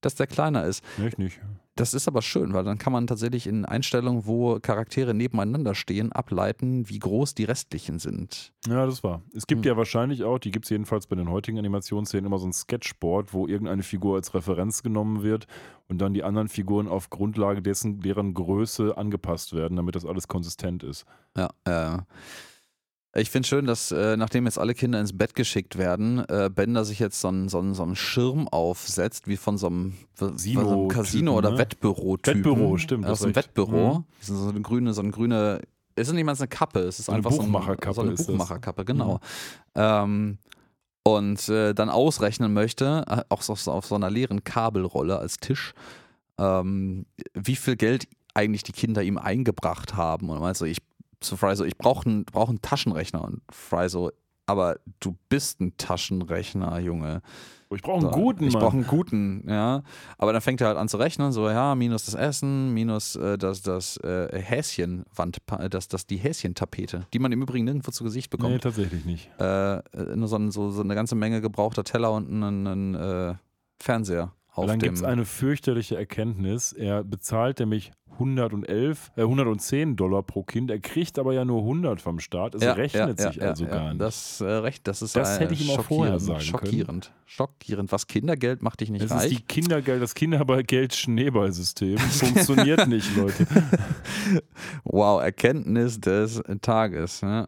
dass 0.00 0.16
der 0.16 0.26
kleiner 0.26 0.64
ist. 0.64 0.84
Echt 1.04 1.18
nicht. 1.18 1.40
Das 1.74 1.94
ist 1.94 2.06
aber 2.06 2.20
schön, 2.20 2.52
weil 2.52 2.64
dann 2.64 2.76
kann 2.76 2.92
man 2.92 3.06
tatsächlich 3.06 3.46
in 3.46 3.64
Einstellungen, 3.64 4.26
wo 4.26 4.58
Charaktere 4.60 5.14
nebeneinander 5.14 5.74
stehen, 5.74 6.12
ableiten, 6.12 6.86
wie 6.90 6.98
groß 6.98 7.34
die 7.34 7.44
restlichen 7.44 7.98
sind. 7.98 8.52
Ja, 8.66 8.84
das 8.84 9.02
war. 9.02 9.22
Es 9.34 9.46
gibt 9.46 9.64
Hm. 9.64 9.70
ja 9.70 9.76
wahrscheinlich 9.78 10.22
auch, 10.22 10.38
die 10.38 10.50
gibt 10.50 10.66
es 10.66 10.70
jedenfalls 10.70 11.06
bei 11.06 11.16
den 11.16 11.30
heutigen 11.30 11.58
Animationsszenen, 11.58 12.26
immer 12.26 12.38
so 12.38 12.46
ein 12.46 12.52
Sketchboard, 12.52 13.32
wo 13.32 13.46
irgendeine 13.46 13.82
Figur 13.82 14.16
als 14.16 14.34
Referenz 14.34 14.82
genommen 14.82 15.22
wird 15.22 15.46
und 15.88 15.98
dann 15.98 16.12
die 16.12 16.24
anderen 16.24 16.48
Figuren 16.48 16.88
auf 16.88 17.08
Grundlage 17.08 17.62
dessen, 17.62 18.00
deren 18.00 18.34
Größe 18.34 18.98
angepasst 18.98 19.54
werden, 19.54 19.76
damit 19.76 19.94
das 19.94 20.04
alles 20.04 20.28
konsistent 20.28 20.82
ist. 20.82 21.06
Ja, 21.38 21.48
äh, 21.64 21.98
ich 23.14 23.30
finde 23.30 23.46
schön, 23.48 23.66
dass 23.66 23.92
äh, 23.92 24.16
nachdem 24.16 24.46
jetzt 24.46 24.58
alle 24.58 24.74
Kinder 24.74 24.98
ins 25.00 25.16
Bett 25.16 25.34
geschickt 25.34 25.76
werden, 25.76 26.20
äh, 26.28 26.50
Bender 26.54 26.84
sich 26.84 26.98
jetzt 26.98 27.20
so 27.20 27.28
einen 27.28 27.48
so 27.48 27.58
einen- 27.58 27.74
so 27.74 27.82
einen 27.82 27.94
Schirm 27.96 28.48
aufsetzt, 28.48 29.26
wie 29.28 29.36
von 29.36 29.58
so 29.58 29.66
einem, 29.66 29.94
von 30.14 30.38
so 30.38 30.60
einem 30.60 30.88
Casino- 30.88 31.36
oder 31.36 31.50
ne? 31.52 31.58
Wettbüro-Typen. 31.58 32.44
Wettbüro, 32.44 32.78
stimmt, 32.78 33.06
Aus 33.06 33.20
dem. 33.20 33.34
Wettbüro. 33.36 33.98
Mhm. 33.98 34.04
So 34.20 34.48
eine 34.48 34.60
grüne, 34.62 34.94
so 34.94 35.02
eine 35.02 35.10
grüne, 35.10 35.60
es 35.94 36.08
ist 36.08 36.14
nicht 36.14 36.24
mal 36.24 36.34
eine 36.36 36.48
Kappe, 36.48 36.80
es 36.80 36.98
ist 37.00 37.06
So 37.06 37.12
eine 37.12 37.18
einfach 37.18 37.32
so, 37.32 37.42
ein, 37.42 37.52
Buchmacherkappe 37.52 37.94
so 37.94 38.00
eine. 38.02 38.12
Buchmacherkappe, 38.12 38.84
genau. 38.86 39.20
Ähm, 39.74 40.38
und 41.04 41.48
äh, 41.48 41.74
dann 41.74 41.90
ausrechnen 41.90 42.52
möchte, 42.54 43.04
äh, 43.08 43.22
auch 43.28 43.42
so 43.42 43.52
auf 43.70 43.86
so 43.86 43.94
einer 43.94 44.08
leeren 44.10 44.44
Kabelrolle 44.44 45.18
als 45.18 45.36
Tisch, 45.38 45.74
ähm, 46.38 47.04
wie 47.34 47.56
viel 47.56 47.76
Geld 47.76 48.06
eigentlich 48.34 48.62
die 48.62 48.72
Kinder 48.72 49.02
ihm 49.02 49.18
eingebracht 49.18 49.94
haben. 49.96 50.30
Und 50.30 50.40
meinst 50.40 50.60
so, 50.60 50.64
ich 50.64 50.78
zu 51.22 51.36
Fry 51.36 51.56
so, 51.56 51.64
ich 51.64 51.76
brauche 51.76 52.08
einen 52.08 52.24
brauch 52.24 52.48
einen 52.48 52.62
Taschenrechner. 52.62 53.22
Und 53.22 53.42
Fry 53.50 53.88
so, 53.88 54.10
aber 54.46 54.76
du 55.00 55.16
bist 55.28 55.60
ein 55.60 55.76
Taschenrechner, 55.76 56.78
Junge. 56.78 57.22
Ich 57.74 57.82
brauche 57.82 58.00
einen 58.00 58.12
So, 58.12 58.20
guten, 58.20 58.44
Ich 58.44 58.52
brauche 58.52 58.76
einen 58.76 58.86
guten, 58.86 59.44
ja. 59.48 59.82
Aber 60.18 60.32
dann 60.32 60.42
fängt 60.42 60.60
er 60.60 60.66
halt 60.68 60.76
an 60.76 60.88
zu 60.88 60.98
rechnen, 60.98 61.32
so, 61.32 61.48
ja, 61.48 61.74
minus 61.74 62.04
das 62.04 62.14
Essen, 62.14 62.74
minus 62.74 63.16
äh, 63.16 63.38
das, 63.38 63.62
das 63.62 63.96
äh, 63.98 64.28
Häschenwand, 64.40 65.38
das, 65.70 65.88
das, 65.88 66.06
die 66.06 66.18
Häschentapete, 66.18 67.06
die 67.14 67.18
man 67.18 67.32
im 67.32 67.40
Übrigen 67.40 67.64
nirgendwo 67.64 67.90
zu 67.90 68.04
Gesicht 68.04 68.30
nee, 68.30 68.36
bekommt. 68.36 68.62
tatsächlich 68.62 69.04
nicht. 69.04 69.30
Äh, 69.40 69.76
äh, 69.76 69.80
nur 70.16 70.28
so, 70.28 70.50
so, 70.50 70.70
so 70.70 70.82
eine 70.82 70.94
ganze 70.94 71.14
Menge 71.14 71.40
gebrauchter 71.40 71.84
Teller 71.84 72.12
und 72.12 72.28
einen, 72.28 72.66
einen 72.66 72.94
äh, 72.94 73.34
Fernseher 73.80 74.32
auf 74.54 74.66
dann 74.66 74.78
gibt 74.78 74.96
es 74.96 75.02
eine 75.02 75.24
fürchterliche 75.24 75.96
Erkenntnis. 75.96 76.72
Er 76.72 77.04
bezahlt 77.04 77.58
nämlich 77.60 77.92
111, 78.18 79.10
äh, 79.16 79.22
110 79.22 79.96
Dollar 79.96 80.22
pro 80.22 80.42
Kind. 80.42 80.70
Er 80.70 80.78
kriegt 80.78 81.18
aber 81.18 81.32
ja 81.32 81.44
nur 81.44 81.60
100 81.62 82.00
vom 82.00 82.20
Staat. 82.20 82.54
Es 82.54 82.62
rechnet 82.62 83.18
sich 83.18 83.42
also 83.42 83.66
gar 83.66 83.90
nicht. 83.90 84.00
Das, 84.00 84.40
äh, 84.40 84.44
recht, 84.44 84.86
das 84.86 85.00
ist 85.02 85.16
Das 85.16 85.38
äh, 85.38 85.40
hätte 85.40 85.54
ich 85.54 85.66
ihm 85.66 85.70
auch 85.78 85.82
vorher 85.82 86.20
schockierend, 86.20 86.20
sagen 86.20 86.38
können. 86.38 86.66
Schockierend. 86.66 87.12
Schockierend. 87.24 87.92
Was 87.92 88.06
Kindergeld 88.06 88.62
macht 88.62 88.80
dich 88.80 88.90
nicht 88.90 89.04
Das 89.04 89.10
reich. 89.12 89.32
ist 89.32 89.38
die 89.38 89.42
Kindergeld, 89.42 90.02
das 90.02 90.14
Kindergeld-Schneeballsystem. 90.14 91.98
Funktioniert 91.98 92.86
nicht, 92.86 93.16
Leute. 93.16 93.46
Wow, 94.84 95.22
Erkenntnis 95.22 96.00
des 96.00 96.42
Tages. 96.60 97.22
Ne? 97.22 97.46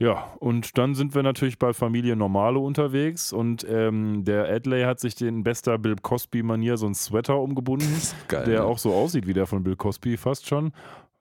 Ja, 0.00 0.32
und 0.38 0.78
dann 0.78 0.94
sind 0.94 1.16
wir 1.16 1.24
natürlich 1.24 1.58
bei 1.58 1.72
Familie 1.72 2.14
Normale 2.14 2.60
unterwegs 2.60 3.32
und 3.32 3.66
ähm, 3.68 4.24
der 4.24 4.48
Adley 4.48 4.84
hat 4.84 5.00
sich 5.00 5.16
den 5.16 5.42
bester 5.42 5.76
Bill 5.76 5.96
Cosby-Manier 5.96 6.76
so 6.76 6.86
einen 6.86 6.94
Sweater 6.94 7.40
umgebunden, 7.40 8.00
Geil. 8.28 8.44
der 8.44 8.60
ne? 8.60 8.64
auch 8.64 8.78
so 8.78 8.94
aussieht 8.94 9.26
wie 9.26 9.34
der 9.34 9.46
von 9.46 9.64
Bill 9.64 9.74
Cosby 9.74 10.16
fast 10.16 10.46
schon. 10.46 10.72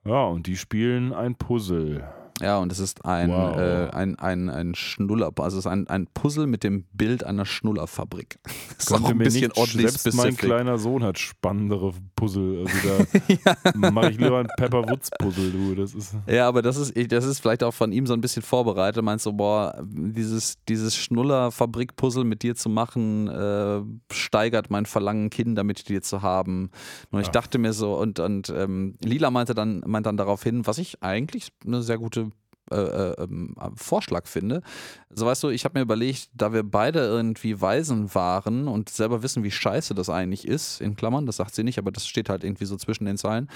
Ja, 0.06 0.26
und 0.26 0.46
die 0.46 0.58
spielen 0.58 1.12
ein 1.12 1.36
Puzzle. 1.36 2.08
Ja, 2.42 2.60
und 2.60 2.72
es 2.72 2.80
ist 2.80 3.04
ein, 3.06 3.30
Wow. 3.32 3.58
äh, 3.58 3.90
ein, 3.90 4.16
ein, 4.20 4.50
ein 4.50 4.76
Schnuller, 4.76 5.32
also 5.38 5.58
es 5.58 5.66
ist 5.66 5.72
ein, 5.72 5.88
ein 5.88 6.08
Puzzle 6.14 6.46
mit 6.46 6.64
dem 6.64 6.86
Bild 6.94 7.24
einer 7.24 7.46
Schnullerfabrik. 7.46 8.38
Das 8.78 8.92
ist 8.92 8.94
auch 9.06 9.10
ein 9.10 9.18
bisschen 9.18 9.52
oddly 9.56 9.82
selbst 9.90 10.14
mein 10.14 10.38
kleiner 10.38 10.78
Sohn 10.78 11.04
hat 11.04 11.18
spannendere 11.18 11.94
Puzzle. 12.16 12.60
Also 12.68 12.78
da 12.88 13.66
mache 13.92 14.12
ich 14.12 14.18
lieber 14.20 14.38
ein 14.38 14.48
Pepper 14.58 14.88
Woods 14.88 15.10
Puzzle, 15.18 15.52
du. 15.52 15.74
Das 15.74 15.96
ist 15.96 16.16
Ja, 16.28 16.48
aber 16.48 16.62
das 16.62 16.78
ist, 16.78 16.96
ich- 16.96 17.08
das 17.08 17.26
ist 17.26 17.40
vielleicht 17.40 17.64
auch 17.64 17.74
von 17.74 17.92
ihm 17.92 18.06
so 18.06 18.14
ein 18.14 18.22
bisschen 18.22 18.44
vorbereitet. 18.44 19.04
Meinst 19.04 19.26
du, 19.26 19.34
boah, 19.34 19.82
dieses, 19.84 20.58
dieses 20.70 20.96
Schnuller-Fabrik-Puzzle 20.96 22.24
mit 22.24 22.44
dir 22.44 22.56
zu 22.56 22.70
machen, 22.70 23.28
äh, 23.28 23.82
steigert 24.14 24.70
mein 24.70 24.86
Verlangen, 24.86 25.30
Kinder 25.30 25.64
mit 25.64 25.90
dir 25.90 26.02
zu 26.02 26.22
haben. 26.22 26.70
Und 27.12 27.22
ich 27.22 27.28
Ja. 27.28 27.32
dachte 27.34 27.58
mir 27.58 27.74
so, 27.74 27.98
und, 27.98 28.20
und 28.20 28.50
ähm, 28.56 28.96
Lila 29.04 29.32
meinte 29.32 29.56
dann, 29.56 29.82
meint 29.86 30.06
dann 30.06 30.18
darauf 30.18 30.44
hin, 30.44 30.68
was 30.68 30.78
ich 30.78 31.02
eigentlich 31.02 31.50
eine 31.66 31.82
sehr 31.82 31.98
gute 31.98 32.27
äh, 32.72 32.76
äh, 32.76 33.24
ähm, 33.24 33.56
Vorschlag 33.76 34.28
finde. 34.28 34.62
So 35.10 35.26
weißt 35.26 35.44
du, 35.44 35.50
ich 35.50 35.66
habe 35.66 35.80
mir 35.80 35.84
überlegt, 35.84 36.30
da 36.34 36.54
wir 36.54 36.64
beide 36.64 37.00
irgendwie 37.00 37.62
Waisen 37.62 38.14
waren 38.14 38.68
und 38.68 38.90
selber 38.90 39.24
wissen, 39.24 39.44
wie 39.44 39.52
scheiße 39.52 39.96
das 39.96 40.10
eigentlich 40.10 40.48
ist, 40.48 40.82
in 40.82 40.96
Klammern, 40.96 41.26
das 41.26 41.38
sagt 41.38 41.56
sie 41.56 41.64
nicht, 41.64 41.78
aber 41.78 41.92
das 41.92 42.08
steht 42.08 42.30
halt 42.30 42.44
irgendwie 42.44 42.66
so 42.66 42.78
zwischen 42.78 43.06
den 43.06 43.18
Zeilen, 43.18 43.50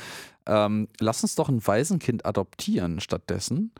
ähm, 0.45 0.87
lass 0.99 1.23
uns 1.23 1.35
doch 1.35 1.49
ein 1.49 1.65
Waisenkind 1.65 2.25
adoptieren 2.25 2.99
stattdessen. 2.99 3.71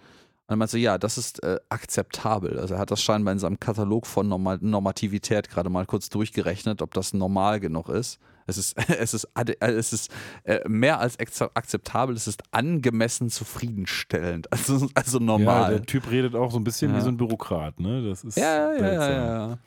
Und 0.48 0.56
er 0.56 0.56
meinte 0.58 0.78
ja, 0.78 0.98
das 0.98 1.18
ist 1.18 1.42
äh, 1.44 1.60
akzeptabel. 1.70 2.60
Also 2.60 2.74
er 2.74 2.80
hat 2.80 2.92
das 2.92 3.02
scheinbar 3.02 3.32
in 3.32 3.40
seinem 3.40 3.60
Katalog 3.60 4.06
von 4.06 4.28
Normal 4.28 4.60
Normativität 4.62 5.50
gerade 5.50 5.70
mal 5.70 5.86
kurz 5.86 6.10
durchgerechnet, 6.10 6.82
ob 6.82 6.94
das 6.94 7.14
normal 7.14 7.60
genug 7.60 7.90
ist. 7.90 8.20
Es 8.48 8.58
ist, 8.58 8.78
es 8.90 9.14
ist, 9.14 9.28
äh, 9.36 9.54
es 9.62 9.94
ist 9.94 10.12
äh, 10.44 10.60
mehr 10.68 11.00
als 11.00 11.18
akzeptabel, 11.20 12.16
es 12.16 12.28
ist 12.28 12.44
angemessen 12.52 13.30
zufriedenstellend. 13.30 14.48
Also, 14.52 14.88
also 14.94 15.20
Ja, 15.20 15.26
normal. 15.26 15.72
der 15.72 15.84
Typ 15.84 16.10
redet 16.12 16.36
auch 16.36 16.52
so 16.52 16.58
ein 16.60 16.64
bisschen 16.64 16.92
Ja. 16.92 16.98
wie 16.98 17.02
so 17.02 17.10
ein 17.10 17.18
Bürokrat, 17.18 17.80
ne? 17.80 18.08
Das 18.08 18.24
ist 18.24 18.38
Ja, 18.38 18.74
ja, 18.74 18.82
ja, 18.82 18.94
ja, 18.94 19.50
ja. 19.50 19.58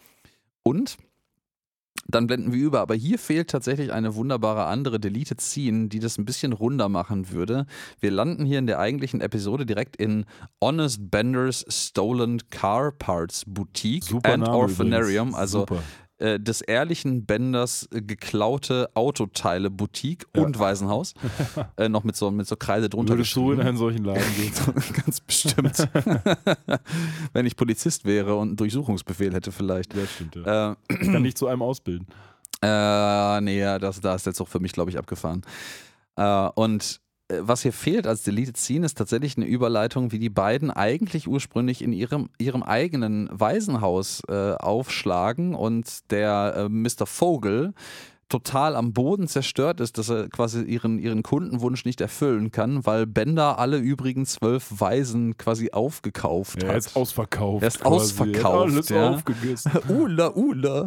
Und 0.62 0.96
dann 2.06 2.26
blenden 2.26 2.52
wir 2.52 2.62
über, 2.62 2.80
aber 2.80 2.94
hier 2.94 3.18
fehlt 3.18 3.48
tatsächlich 3.48 3.92
eine 3.92 4.14
wunderbare 4.14 4.64
andere 4.66 5.00
Deleted 5.00 5.40
Scene, 5.40 5.88
die 5.88 6.00
das 6.00 6.18
ein 6.18 6.24
bisschen 6.26 6.52
runder 6.52 6.88
machen 6.90 7.30
würde. 7.30 7.66
Wir 8.00 8.10
landen 8.10 8.44
hier 8.44 8.58
in 8.58 8.66
der 8.66 8.78
eigentlichen 8.78 9.20
Episode 9.22 9.64
direkt 9.64 9.96
in 9.96 10.26
Honest 10.62 11.10
Bender's 11.10 11.64
Stolen 11.68 12.42
Car 12.50 12.92
Parts 12.92 13.44
Boutique 13.46 14.04
Super 14.04 14.34
and 14.34 14.42
Name 14.44 14.54
Orphanarium, 14.56 15.28
übrigens. 15.28 15.34
also 15.34 15.60
Super. 15.60 15.82
Äh, 16.18 16.38
des 16.38 16.60
ehrlichen 16.60 17.26
Benders 17.26 17.88
äh, 17.92 18.00
geklaute 18.02 18.88
Autoteile 18.94 19.70
Boutique 19.70 20.26
Ja. 20.36 20.42
und 20.42 20.58
Waisenhaus. 20.58 21.14
äh, 21.76 21.88
noch 21.88 22.04
mit 22.04 22.14
so, 22.16 22.30
mit 22.30 22.46
so 22.46 22.56
Kreide 22.56 22.88
drunter 22.88 23.14
Würdest 23.14 23.34
du 23.36 23.52
in 23.52 23.60
einen 23.60 23.76
solchen 23.76 24.04
Laden 24.04 24.22
gehen? 24.36 24.52
Ganz 25.04 25.20
bestimmt. 25.20 25.88
Wenn 27.32 27.46
ich 27.46 27.56
Polizist 27.56 28.04
wäre 28.04 28.36
und 28.36 28.48
einen 28.48 28.56
Durchsuchungsbefehl 28.56 29.34
hätte 29.34 29.52
vielleicht. 29.52 29.94
Ja, 29.94 30.06
stimmt. 30.06 30.36
Ja. 30.36 30.72
Äh, 30.72 30.76
Ich 31.00 31.12
kann 31.12 31.24
dich 31.24 31.34
zu 31.36 31.46
einem 31.48 31.62
ausbilden. 31.62 32.06
äh, 32.62 33.40
nee, 33.40 33.58
ja, 33.58 33.78
das, 33.78 34.00
da 34.00 34.14
ist 34.14 34.26
der 34.26 34.34
Zug 34.34 34.48
für 34.48 34.60
mich, 34.60 34.72
glaube 34.72 34.90
ich, 34.90 34.98
abgefahren. 34.98 35.42
Äh, 36.16 36.48
und 36.54 37.00
was 37.30 37.62
hier 37.62 37.72
fehlt 37.72 38.06
als 38.06 38.22
Deleted 38.22 38.56
Scene 38.56 38.84
ist 38.84 38.98
tatsächlich 38.98 39.36
eine 39.36 39.46
Überleitung, 39.46 40.12
wie 40.12 40.18
die 40.18 40.30
beiden 40.30 40.70
eigentlich 40.70 41.26
ursprünglich 41.26 41.80
in 41.82 41.92
ihrem, 41.92 42.28
ihrem 42.38 42.62
eigenen 42.62 43.28
Waisenhaus 43.32 44.20
äh, 44.28 44.52
aufschlagen 44.54 45.54
und 45.54 46.10
der 46.10 46.54
äh, 46.56 46.68
Mr. 46.68 47.06
Vogel 47.06 47.72
total 48.28 48.74
am 48.74 48.92
Boden 48.92 49.28
zerstört 49.28 49.80
ist, 49.80 49.96
dass 49.98 50.08
er 50.08 50.28
quasi 50.28 50.62
ihren, 50.62 50.98
ihren 50.98 51.22
Kundenwunsch 51.22 51.84
nicht 51.84 52.00
erfüllen 52.00 52.50
kann, 52.50 52.84
weil 52.86 53.06
Bender 53.06 53.58
alle 53.58 53.78
übrigen 53.78 54.26
zwölf 54.26 54.66
Waisen 54.80 55.36
quasi 55.36 55.70
aufgekauft 55.72 56.62
Ja, 56.62 56.68
hat. 56.68 56.74
er 56.74 56.78
ist 56.78 56.96
ausverkauft. 56.96 57.62
Er 57.62 57.68
ist 57.68 57.80
quasi. 57.80 57.94
ausverkauft, 57.94 58.36
Er 58.36 58.44
hat 58.44 58.72
alles 58.72 58.88
ja. 58.88 59.10
aufgegessen. 59.10 59.72
Ula, 59.88 60.32
Ula. 60.34 60.86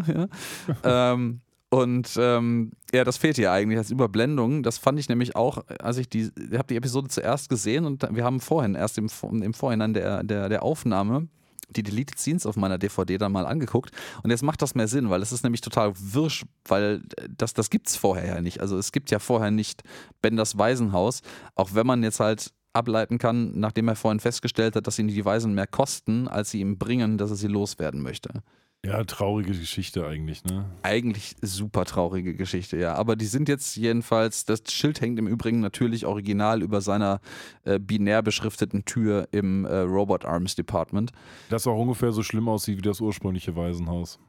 Ja. 0.84 1.14
ähm, 1.14 1.42
und 1.70 2.18
ähm, 2.18 2.72
ja, 2.94 3.04
das 3.04 3.18
fehlt 3.18 3.36
hier 3.36 3.52
eigentlich 3.52 3.78
als 3.78 3.92
Überblendung. 3.92 4.64
Das 4.64 4.78
fand 4.78 5.00
ich 5.00 5.10
nämlich 5.10 5.36
auch, 5.36 5.66
als 5.80 5.98
ich 5.98 6.10
die, 6.10 6.32
habe 6.54 6.68
die 6.70 6.78
Episode 6.78 7.10
zuerst 7.10 7.50
gesehen 7.50 7.86
und 7.86 8.08
wir 8.10 8.24
haben 8.24 8.40
vorhin, 8.40 8.76
erst 8.76 8.98
im, 8.98 9.10
im 9.42 9.54
Vorhinein 9.54 9.94
der, 9.94 10.24
der, 10.24 10.48
der 10.48 10.64
Aufnahme, 10.64 11.28
die 11.70 11.84
Deleted 11.84 12.18
Scenes 12.18 12.46
auf 12.46 12.56
meiner 12.56 12.78
DVD 12.78 13.18
dann 13.18 13.34
mal 13.34 13.46
angeguckt. 13.46 13.92
Und 14.24 14.30
jetzt 14.30 14.44
macht 14.44 14.62
das 14.62 14.76
mehr 14.76 14.88
Sinn, 14.88 15.10
weil 15.10 15.22
es 15.22 15.34
ist 15.34 15.44
nämlich 15.44 15.60
total 15.60 15.94
wirsch, 15.98 16.46
weil 16.66 17.02
das, 17.30 17.54
das 17.54 17.70
gibt 17.70 17.90
es 17.90 17.98
vorher 17.98 18.26
ja 18.26 18.42
nicht. 18.42 18.62
Also 18.62 18.78
es 18.78 18.94
gibt 18.94 19.12
ja 19.12 19.20
vorher 19.20 19.52
nicht 19.52 19.84
Benders 20.22 20.58
Waisenhaus, 20.58 21.22
auch 21.56 21.74
wenn 21.74 21.86
man 21.86 22.02
jetzt 22.02 22.22
halt 22.22 22.54
ableiten 22.72 23.18
kann, 23.18 23.60
nachdem 23.60 23.90
er 23.90 23.96
vorhin 23.96 24.22
festgestellt 24.22 24.78
hat, 24.78 24.88
dass 24.88 25.00
ihn 25.00 25.08
die 25.08 25.26
Waisen 25.26 25.54
mehr 25.54 25.68
kosten, 25.68 26.30
als 26.30 26.52
sie 26.52 26.62
ihm 26.62 26.78
bringen, 26.78 27.18
dass 27.18 27.32
er 27.32 27.36
sie 27.36 27.48
loswerden 27.48 28.02
möchte. 28.02 28.44
Ja, 28.86 29.04
traurige 29.04 29.52
Geschichte 29.52 30.08
eigentlich, 30.08 30.46
ne? 30.46 30.66
Eigentlich 30.82 31.36
super 31.42 31.84
traurige 31.84 32.36
Geschichte, 32.36 32.78
ja. 32.78 32.94
Aber 32.94 33.16
die 33.16 33.26
sind 33.26 33.50
jetzt 33.50 33.76
jedenfalls, 33.76 34.46
das 34.46 34.62
Schild 34.70 35.02
hängt 35.02 35.20
im 35.20 35.28
Übrigen 35.28 35.60
natürlich 35.60 36.06
original 36.06 36.62
über 36.62 36.80
seiner 36.82 37.20
äh, 37.66 37.80
binär 37.80 38.22
beschrifteten 38.22 38.86
Tür 38.86 39.28
im 39.32 39.66
äh, 39.66 39.80
Robot 39.80 40.26
Arms 40.26 40.56
Department. 40.56 41.12
Das 41.50 41.68
auch 41.68 41.78
ungefähr 41.78 42.12
so 42.12 42.24
schlimm 42.24 42.48
aussieht 42.48 42.78
wie 42.78 42.82
das 42.82 43.02
ursprüngliche 43.02 43.56
Waisenhaus. 43.56 44.20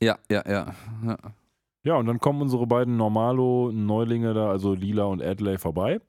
Ja, 0.00 0.18
ja, 0.30 0.42
ja. 0.48 0.74
ja. 1.04 1.16
Ja, 1.84 1.94
und 1.94 2.06
dann 2.06 2.18
kommen 2.18 2.42
unsere 2.42 2.66
beiden 2.66 2.96
Normalo-Neulinge 2.96 4.34
da, 4.34 4.50
also 4.50 4.74
Lila 4.74 5.04
und 5.04 5.22
Adley, 5.22 5.58
vorbei, 5.58 6.00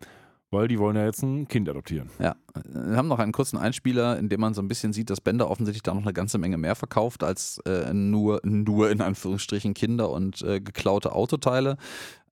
weil 0.51 0.67
die 0.67 0.79
wollen 0.79 0.95
ja 0.95 1.05
jetzt 1.05 1.21
ein 1.21 1.47
Kind 1.47 1.69
adoptieren. 1.69 2.09
Ja, 2.19 2.35
wir 2.65 2.97
haben 2.97 3.07
noch 3.07 3.19
einen 3.19 3.31
kurzen 3.31 3.57
Einspieler, 3.57 4.17
in 4.17 4.29
dem 4.29 4.41
man 4.41 4.53
so 4.53 4.61
ein 4.61 4.67
bisschen 4.67 4.93
sieht, 4.93 5.09
dass 5.09 5.21
Bender 5.21 5.49
offensichtlich 5.49 5.83
da 5.83 5.93
noch 5.93 6.01
eine 6.01 6.13
ganze 6.13 6.37
Menge 6.37 6.57
mehr 6.57 6.75
verkauft 6.75 7.23
als 7.23 7.59
äh, 7.65 7.93
nur, 7.93 8.41
nur 8.43 8.89
in 8.89 9.01
Anführungsstrichen 9.01 9.73
Kinder 9.73 10.09
und 10.09 10.41
äh, 10.41 10.59
geklaute 10.59 11.11
Autoteile. 11.11 11.77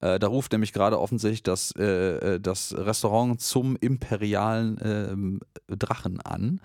Äh, 0.00 0.18
da 0.18 0.26
ruft 0.26 0.52
nämlich 0.52 0.72
gerade 0.72 0.98
offensichtlich 0.98 1.42
das, 1.42 1.72
äh, 1.78 1.84
äh, 2.34 2.40
das 2.40 2.74
Restaurant 2.76 3.40
zum 3.40 3.76
imperialen 3.76 4.78
ähm, 4.82 5.40
Drachen 5.68 6.20
an. 6.20 6.60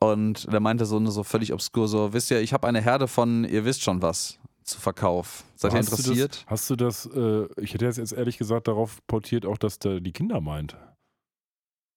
Und 0.00 0.52
der 0.52 0.60
meinte 0.60 0.84
so, 0.84 1.04
so 1.10 1.22
völlig 1.22 1.52
obskur, 1.52 1.88
so, 1.88 2.12
wisst 2.12 2.30
ihr, 2.30 2.40
ich 2.40 2.52
habe 2.52 2.66
eine 2.66 2.82
Herde 2.82 3.08
von, 3.08 3.44
ihr 3.44 3.64
wisst 3.64 3.82
schon 3.82 4.02
was, 4.02 4.38
zu 4.64 4.80
Verkauf. 4.80 5.44
Seid 5.56 5.74
ihr 5.74 5.80
interessiert? 5.80 6.44
Hast 6.46 6.68
du 6.70 6.76
das, 6.76 7.06
äh, 7.06 7.46
ich 7.60 7.74
hätte 7.74 7.84
jetzt 7.84 8.12
ehrlich 8.12 8.38
gesagt 8.38 8.68
darauf 8.68 8.98
portiert, 9.06 9.46
auch 9.46 9.58
dass 9.58 9.78
der 9.78 10.00
die 10.00 10.12
Kinder 10.12 10.40
meint. 10.40 10.76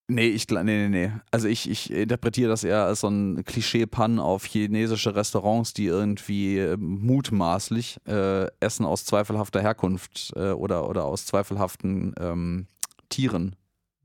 Nee, 0.10 0.28
ich 0.28 0.48
nee, 0.50 0.64
nee, 0.64 0.88
nee. 0.88 1.12
Also 1.32 1.50
ich, 1.50 1.70
ich 1.70 1.92
interpretiere 1.92 2.50
das 2.50 2.64
eher 2.64 2.86
als 2.86 3.02
so 3.02 3.10
ein 3.10 3.44
Klischee-Pann 3.44 4.20
auf 4.20 4.46
chinesische 4.46 5.16
Restaurants, 5.16 5.74
die 5.74 5.86
irgendwie 5.86 6.60
äh, 6.60 6.78
mutmaßlich 6.78 7.98
äh, 8.08 8.48
Essen 8.62 8.86
aus 8.86 9.04
zweifelhafter 9.04 9.62
Herkunft 9.62 10.32
äh, 10.38 10.52
oder, 10.52 10.88
oder 10.90 11.04
aus 11.04 11.26
zweifelhaften 11.26 12.16
ähm, 12.22 12.68
Tieren 13.10 13.58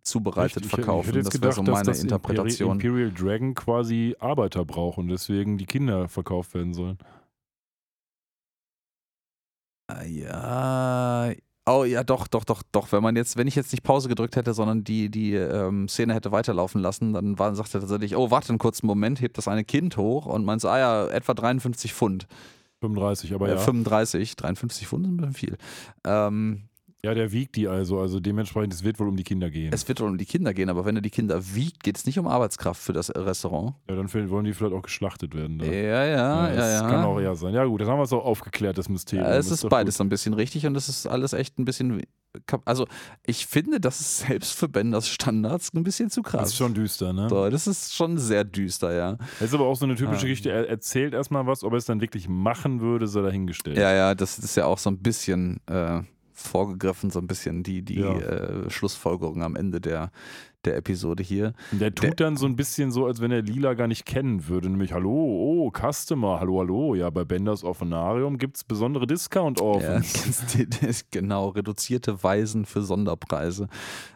zubereitet? 0.02 0.64
Ich- 0.64 0.70
verkaufen. 0.70 1.10
Ich 1.10 1.14
jetzt 1.16 1.34
das 1.34 1.40
wäre 1.40 1.52
so 1.52 1.62
dass 1.62 1.72
meine 1.72 1.86
das 1.86 2.02
Interpretation. 2.02 2.80
Imperial 2.80 3.12
Dragon 3.12 3.54
quasi 3.54 4.16
Arbeiter 4.18 4.64
braucht 4.64 4.98
und 4.98 5.06
deswegen 5.06 5.56
die 5.56 5.66
Kinder 5.66 6.08
verkauft 6.08 6.54
werden 6.54 6.74
sollen. 6.74 6.98
Ah, 10.00 10.04
Ja. 10.04 11.32
Oh 11.64 11.84
ja, 11.84 12.02
doch, 12.02 12.26
doch, 12.26 12.42
doch, 12.42 12.64
doch. 12.72 12.90
Wenn 12.90 13.04
man 13.04 13.14
jetzt, 13.14 13.36
wenn 13.36 13.46
ich 13.46 13.54
jetzt 13.54 13.70
nicht 13.70 13.84
Pause 13.84 14.08
gedrückt 14.08 14.34
hätte, 14.34 14.52
sondern 14.52 14.82
die, 14.82 15.08
die 15.10 15.34
ähm, 15.34 15.86
Szene 15.88 16.12
hätte 16.12 16.32
weiterlaufen 16.32 16.80
lassen, 16.80 17.12
dann 17.12 17.38
war, 17.38 17.54
sagt 17.54 17.72
er 17.74 17.80
tatsächlich, 17.80 18.16
oh, 18.16 18.32
warte 18.32 18.48
einen 18.48 18.58
kurzen 18.58 18.88
Moment, 18.88 19.20
hebt 19.20 19.38
das 19.38 19.46
eine 19.46 19.62
Kind 19.62 19.96
hoch 19.96 20.26
und 20.26 20.44
meint 20.44 20.60
so, 20.60 20.68
ah 20.68 20.78
ja, 20.80 21.06
etwa 21.06 21.34
53 21.34 21.94
Pfund. 21.94 22.26
35, 22.80 23.32
aber 23.32 23.46
Äh, 23.48 23.52
ja. 23.52 23.58
35, 23.58 24.34
53 24.34 24.88
Pfund 24.88 25.06
ist 25.06 25.12
ein 25.12 25.16
bisschen 25.18 25.34
viel. 25.34 25.56
Ähm, 26.04 26.64
Ja, 27.04 27.14
der 27.14 27.32
wiegt 27.32 27.56
die 27.56 27.66
also, 27.66 27.98
also 27.98 28.20
dementsprechend, 28.20 28.72
es 28.72 28.84
wird 28.84 29.00
wohl 29.00 29.08
um 29.08 29.16
die 29.16 29.24
Kinder 29.24 29.50
gehen. 29.50 29.72
es 29.72 29.88
wird 29.88 30.00
wohl 30.00 30.08
um 30.08 30.18
die 30.18 30.24
Kinder 30.24 30.54
gehen, 30.54 30.68
aber 30.68 30.84
wenn 30.84 30.94
er 30.94 31.02
die 31.02 31.10
Kinder 31.10 31.42
wiegt, 31.54 31.82
geht 31.82 31.96
es 31.96 32.06
nicht 32.06 32.16
um 32.20 32.28
Arbeitskraft 32.28 32.80
für 32.80 32.92
das 32.92 33.10
Restaurant. 33.10 33.74
ja, 33.90 33.96
dann 33.96 34.30
wollen 34.30 34.44
die 34.44 34.52
vielleicht 34.52 34.72
auch 34.72 34.82
geschlachtet 34.82 35.34
werden. 35.34 35.58
Da. 35.58 35.64
Ja, 35.66 35.72
ja, 35.72 36.04
ja, 36.04 36.48
ja. 36.48 36.54
das 36.54 36.80
kann 36.82 37.04
auch 37.04 37.18
eher 37.18 37.34
sein. 37.34 37.54
Ja 37.54 37.64
gut, 37.64 37.80
dann 37.80 37.88
haben 37.88 37.98
wir 37.98 38.04
es 38.04 38.12
auch 38.12 38.24
aufgeklärt, 38.24 38.78
das 38.78 38.88
Mysterium. 38.88 39.26
Ja, 39.28 39.34
es 39.36 39.50
ist 39.50 39.64
doch 39.64 39.68
beides 39.68 39.94
gut. 39.94 39.98
so 39.98 40.04
ein 40.04 40.08
bisschen 40.10 40.34
richtig 40.34 40.64
und 40.64 40.76
es 40.76 40.88
ist 40.88 41.06
alles 41.08 41.32
echt 41.32 41.58
ein 41.58 41.64
bisschen. 41.64 42.02
Also, 42.64 42.86
ich 43.26 43.46
finde, 43.46 43.80
das 43.80 44.00
ist 44.00 44.18
selbst 44.20 44.56
für 44.56 44.68
Benders 44.68 45.08
Standards 45.08 45.74
ein 45.74 45.82
bisschen 45.82 46.08
zu 46.08 46.22
krass. 46.22 46.40
Das 46.42 46.48
ist 46.50 46.56
schon 46.56 46.72
düster, 46.72 47.12
ne? 47.12 47.28
so, 47.28 47.50
das 47.50 47.66
ist 47.66 47.94
schon 47.96 48.16
sehr 48.16 48.44
düster, 48.44 48.94
ja. 48.94 49.16
Das 49.40 49.48
ist 49.48 49.54
aber 49.54 49.66
auch 49.66 49.74
so 49.76 49.84
eine 49.86 49.96
typische 49.96 50.18
Ah. 50.18 50.22
Geschichte. 50.22 50.50
Er 50.52 50.68
erzählt 50.68 51.14
erstmal 51.14 51.46
was, 51.48 51.64
ob 51.64 51.72
er 51.72 51.78
es 51.78 51.84
dann 51.84 52.00
wirklich 52.00 52.28
machen 52.28 52.80
würde, 52.80 53.08
sei 53.08 53.22
dahingestellt. 53.22 53.76
Ja, 53.76 53.92
ja, 53.92 54.14
das 54.14 54.38
ist 54.38 54.56
ja 54.56 54.66
auch 54.66 54.78
so 54.78 54.88
ein 54.88 54.98
bisschen 54.98 55.60
äh, 55.66 56.00
vorgegriffen, 56.42 57.10
so 57.10 57.18
ein 57.18 57.26
bisschen 57.26 57.62
die, 57.62 57.82
die 57.82 58.00
Ja. 58.00 58.16
äh, 58.18 58.70
Schlussfolgerung 58.70 59.42
am 59.42 59.56
Ende 59.56 59.80
der, 59.80 60.10
der 60.64 60.76
Episode 60.76 61.22
hier. 61.22 61.52
Der 61.72 61.94
tut 61.94 62.04
der, 62.04 62.26
dann 62.26 62.36
so 62.36 62.46
ein 62.46 62.56
bisschen 62.56 62.90
so, 62.90 63.06
als 63.06 63.20
wenn 63.20 63.30
er 63.30 63.42
Lila 63.42 63.74
gar 63.74 63.88
nicht 63.88 64.06
kennen 64.06 64.48
würde. 64.48 64.68
Nämlich, 64.68 64.92
hallo, 64.92 65.10
oh, 65.10 65.70
Customer, 65.70 66.40
hallo, 66.40 66.60
hallo. 66.60 66.94
Ja, 66.94 67.10
bei 67.10 67.24
Benders 67.24 67.64
Orphanarium 67.64 68.38
gibt 68.38 68.56
es 68.56 68.64
besondere 68.64 69.06
Discount-Orphans. 69.06 70.54
Ja, 70.54 70.90
genau, 71.10 71.48
reduzierte 71.48 72.22
Weisen 72.22 72.64
für 72.64 72.82
Sonderpreise. 72.82 73.68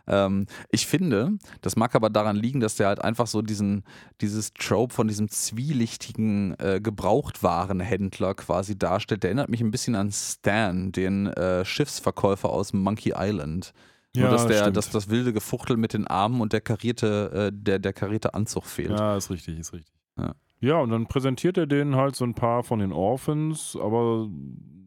Ähm, 0.07 0.47
ich 0.71 0.87
finde, 0.87 1.33
das 1.63 1.77
mag 1.77 1.95
aber 1.95 2.11
daran 2.11 2.37
liegen, 2.37 2.61
dass 2.61 2.77
der 2.77 2.89
halt 2.89 3.03
einfach 3.03 3.27
so 3.27 3.43
diesen, 3.43 3.85
dieses 4.21 4.53
Trope 4.55 4.95
von 4.95 5.09
diesem 5.09 5.29
zwielichtigen 5.29 6.55
äh, 6.59 6.81
Gebrauchtwarenhändler 6.81 8.35
quasi 8.35 8.79
darstellt. 8.79 9.23
Der 9.23 9.31
erinnert 9.31 9.49
mich 9.49 9.61
ein 9.61 9.71
bisschen 9.71 9.95
an 9.95 10.13
Stan, 10.13 10.93
den 10.93 11.27
äh, 11.27 11.65
Schiffsverkäufer 11.65 12.51
aus 12.51 12.73
Monkey 12.73 13.13
Island. 13.17 13.73
Nur, 14.17 14.31
dass, 14.31 14.47
der, 14.47 14.71
dass 14.71 14.91
das 14.91 15.09
wilde 15.09 15.33
Gefuchtel 15.33 15.77
mit 15.77 15.93
den 15.93 16.07
Armen 16.07 16.41
und 16.41 16.53
der 16.53 16.61
karierte, 16.61 17.51
äh, 17.51 17.53
der, 17.53 17.79
der 17.79 17.93
karierte 17.93 18.35
Anzug 18.35 18.65
fehlt. 18.65 18.91
Ja, 18.91 19.17
ist 19.17 19.31
richtig, 19.31 19.59
ist 19.59 19.73
richtig. 19.73 19.95
Ja. 20.19 20.35
ja, 20.61 20.79
und 20.79 20.91
dann 20.91 21.07
präsentiert 21.07 21.59
er 21.59 21.67
denen 21.67 21.97
halt 21.97 22.17
so 22.17 22.25
ein 22.25 22.35
paar 22.35 22.63
von 22.63 22.79
den 22.79 22.93
Orphans, 22.93 23.77
aber 23.81 24.29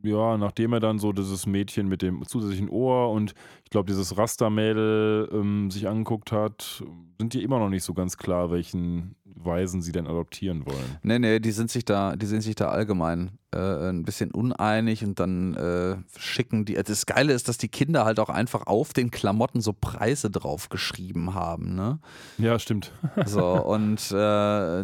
ja, 0.03 0.38
nachdem 0.38 0.73
er 0.73 0.80
dann 0.80 0.99
so 0.99 1.11
dieses 1.11 1.45
Mädchen 1.45 1.88
mit 1.88 2.01
dem 2.01 2.26
zusätzlichen 2.26 2.69
Ohr 2.69 3.11
und 3.11 3.34
ich 3.70 3.72
glaube, 3.72 3.86
dieses 3.86 4.18
Rastermädel 4.18 5.30
ähm, 5.32 5.70
sich 5.70 5.88
angeguckt 5.88 6.32
hat, 6.32 6.84
sind 7.20 7.36
die 7.36 7.44
immer 7.44 7.60
noch 7.60 7.70
nicht 7.70 7.84
so 7.84 7.94
ganz 7.94 8.18
klar, 8.18 8.50
welchen 8.50 9.16
Weisen 9.26 9.84
sie 9.84 9.91
denn 9.91 10.08
adoptieren 10.08 10.66
wollen. 10.66 10.98
Nee, 11.04 11.20
nee, 11.20 11.40
die 11.40 11.52
sind 11.52 11.70
sich 11.70 11.86
da, 11.86 12.16
die 12.16 12.26
sind 12.26 12.41
sich 12.41 12.56
da 12.56 12.70
allgemein 12.70 13.38
äh, 13.54 13.90
ein 13.90 14.06
bisschen 14.06 14.32
uneinig 14.32 15.06
und 15.06 15.20
dann 15.20 15.54
äh, 15.54 15.98
schicken 16.18 16.66
die. 16.66 16.74
Das 16.74 17.06
Geile 17.06 17.32
ist, 17.32 17.48
dass 17.48 17.60
die 17.60 17.68
Kinder 17.68 18.06
halt 18.06 18.20
auch 18.20 18.30
einfach 18.30 18.66
auf 18.66 18.91
den 18.91 19.12
Klamotten 19.12 19.62
so 19.62 19.72
Preise 19.72 20.32
drauf 20.32 20.70
geschrieben 20.70 21.36
haben, 21.36 21.76
ne? 21.76 22.00
Ja, 22.40 22.58
stimmt. 22.58 22.91
so, 23.28 23.46
und 23.46 24.00
äh, 24.12 24.84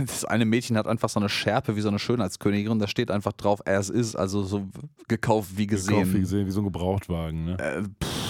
das 0.00 0.24
eine 0.24 0.44
Mädchen 0.44 0.76
hat 0.76 0.88
einfach 0.88 1.08
so 1.08 1.20
eine 1.20 1.28
Schärpe 1.28 1.76
wie 1.76 1.82
so 1.82 1.88
eine 1.88 2.00
Schönheitskönigin 2.00 2.72
und 2.72 2.80
da 2.80 2.88
steht 2.88 3.12
einfach 3.12 3.32
drauf, 3.32 3.64
as 3.64 3.90
is, 3.90 4.16
also 4.16 4.42
so 4.42 4.66
gekauft 5.06 5.56
wie 5.56 5.68
gesehen. 5.68 5.98
Gekauft 5.98 6.14
wie 6.14 6.20
gesehen, 6.20 6.46
wie 6.48 6.50
so 6.50 6.62
ein 6.62 6.64
Gebrauchtwagen, 6.64 7.44
ne? 7.44 7.58
Äh, 7.60 7.82
pff 7.82 8.23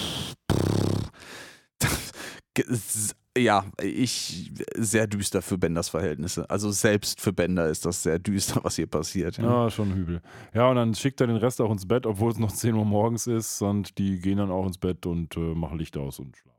ja, 3.37 3.65
ich 3.81 4.51
sehr 4.75 5.07
düster 5.07 5.41
für 5.41 5.57
Benders 5.57 5.89
Verhältnisse. 5.89 6.49
Also 6.49 6.71
selbst 6.71 7.19
für 7.19 7.33
Bender 7.33 7.67
ist 7.67 7.85
das 7.85 8.03
sehr 8.03 8.19
düster, 8.19 8.61
was 8.63 8.75
hier 8.77 8.87
passiert. 8.87 9.37
Ja, 9.37 9.63
ja 9.65 9.69
schon 9.69 9.95
übel. 9.95 10.21
Ja, 10.53 10.69
und 10.69 10.77
dann 10.77 10.95
schickt 10.95 11.19
er 11.21 11.27
den 11.27 11.35
Rest 11.37 11.59
auch 11.59 11.71
ins 11.71 11.87
Bett, 11.87 12.05
obwohl 12.05 12.31
es 12.31 12.39
noch 12.39 12.51
10 12.51 12.75
Uhr 12.75 12.85
morgens 12.85 13.27
ist 13.27 13.61
und 13.61 13.97
die 13.97 14.19
gehen 14.19 14.37
dann 14.37 14.51
auch 14.51 14.65
ins 14.65 14.77
Bett 14.77 15.05
und 15.05 15.35
äh, 15.35 15.39
machen 15.39 15.77
Licht 15.77 15.97
aus 15.97 16.19
und 16.19 16.37
schlafen 16.37 16.54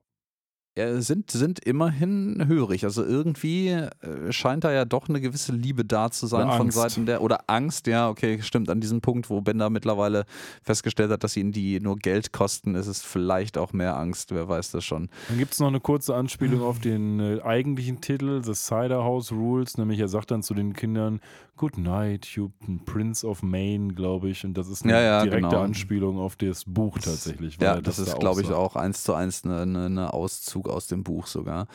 sind, 0.99 1.31
sind 1.31 1.59
immerhin 1.61 2.45
hörig. 2.47 2.85
Also 2.85 3.05
irgendwie 3.05 3.69
äh, 3.69 3.91
scheint 4.31 4.65
da 4.65 4.73
ja 4.73 4.85
doch 4.85 5.09
eine 5.09 5.21
gewisse 5.21 5.53
Liebe 5.53 5.85
da 5.85 6.11
zu 6.11 6.27
sein 6.27 6.51
von 6.57 6.71
Seiten 6.71 7.07
der, 7.07 7.23
oder 7.23 7.45
Angst, 7.47 7.87
ja, 7.87 8.09
okay, 8.09 8.41
stimmt, 8.43 8.69
an 8.69 8.81
diesem 8.81 9.01
Punkt, 9.01 9.31
wo 9.31 9.41
Bender 9.41 9.71
mittlerweile 9.71 10.25
festgestellt 10.63 11.11
hat, 11.11 11.25
dass 11.25 11.37
ihnen 11.37 11.53
die 11.53 11.81
nur 11.81 11.97
Geld 11.97 12.33
kosten, 12.33 12.75
ist 12.75 12.89
es 12.89 13.03
vielleicht 13.03 13.57
auch 13.57 13.73
mehr 13.73 13.97
Angst, 13.97 14.33
wer 14.33 14.49
weiß 14.49 14.71
das 14.73 14.85
schon. 14.85 15.09
Dann 15.29 15.39
gibt 15.39 15.53
es 15.53 15.61
noch 15.61 15.69
eine 15.69 15.81
kurze 15.81 16.15
Anspielung 16.15 16.63
auf 16.63 16.79
den 16.79 17.21
äh, 17.21 17.41
eigentlichen 17.43 18.01
Titel, 18.01 18.43
The 18.45 18.55
Cider 18.55 19.03
House 19.03 19.33
Rules, 19.33 19.79
nämlich 19.79 20.01
er 20.01 20.09
sagt 20.09 20.31
dann 20.31 20.43
zu 20.43 20.55
den 20.55 20.75
Kindern, 20.75 21.21
Good 21.57 21.79
night, 21.79 22.27
you 22.27 22.51
Prince 22.85 23.27
of 23.27 23.43
Maine, 23.43 23.95
glaube 23.95 24.29
ich, 24.29 24.45
und 24.45 24.59
das 24.59 24.69
ist 24.69 24.85
eine 24.85 24.93
ja, 24.93 25.01
ja, 25.01 25.23
direkte 25.23 25.49
genau. 25.49 25.63
Anspielung 25.63 26.19
auf 26.19 26.37
das 26.37 26.65
Buch 26.67 26.99
tatsächlich. 26.99 27.57
ja, 27.59 27.81
das, 27.81 27.97
das 27.97 28.09
ist, 28.09 28.21
glaube 28.21 28.43
ich, 28.43 28.53
auch 28.53 28.77
eins 28.77 29.05
zu 29.05 29.15
eins 29.15 29.43
eine, 29.43 29.63
eine, 29.63 29.87
eine 29.87 30.13
Auszug 30.13 30.66
Auszug 30.67 30.77
aus 30.77 30.87
dem 30.87 31.03
Buch 31.05 31.27
sogar. 31.27 31.67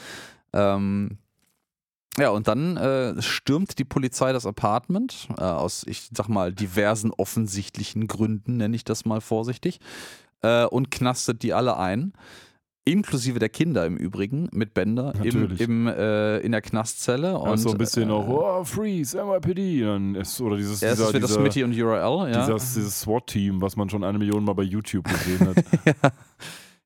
Ähm, 0.53 1.18
ja, 2.18 2.30
und 2.30 2.47
dann 2.47 2.76
äh, 2.77 3.22
stürmt 3.22 3.80
die 3.80 3.85
Polizei 3.85 4.34
das 4.34 4.45
Apartment 4.45 5.30
äh, 5.38 5.43
aus, 5.43 5.85
ich 5.88 6.09
sag 6.13 6.27
mal, 6.27 6.53
diversen 6.53 7.11
offensichtlichen 7.11 8.07
Gründen, 8.07 8.57
nenne 8.57 8.76
ich 8.76 8.84
das 8.84 9.05
mal 9.05 9.22
vorsichtig, 9.22 9.80
äh, 10.41 10.65
und 10.65 10.91
knastet 10.91 11.41
die 11.43 11.53
alle 11.53 11.77
ein. 11.77 12.13
Inklusive 12.84 13.38
der 13.38 13.49
Kinder 13.49 13.85
im 13.85 13.95
Übrigen 13.95 14.49
mit 14.53 14.73
Bender 14.73 15.13
im, 15.23 15.55
im 15.57 15.88
äh, 15.88 16.39
in 16.39 16.51
der 16.51 16.63
Knastzelle. 16.63 17.38
Und, 17.38 17.59
so 17.59 17.69
ein 17.69 17.77
bisschen 17.77 18.09
äh, 18.09 18.11
auch, 18.11 18.27
oh, 18.27 18.63
Freeze. 18.63 19.18
Dann 19.18 20.15
ist, 20.15 20.41
oder 20.41 20.57
dieses, 20.57 20.81
ja, 20.81 20.89
dieser, 20.89 21.11
das 21.11 21.13
dieser, 21.13 21.27
Smitty 21.27 21.63
und 21.63 21.80
URL, 21.80 22.31
ja. 22.31 22.47
Dieses, 22.47 22.73
dieses 22.73 23.01
SWAT-Team, 23.01 23.61
was 23.61 23.76
man 23.76 23.88
schon 23.88 24.03
eine 24.03 24.18
Million 24.18 24.43
Mal 24.43 24.53
bei 24.53 24.63
YouTube 24.63 25.07
gesehen 25.07 25.47
hat. 25.47 25.63
ja. 25.85 26.11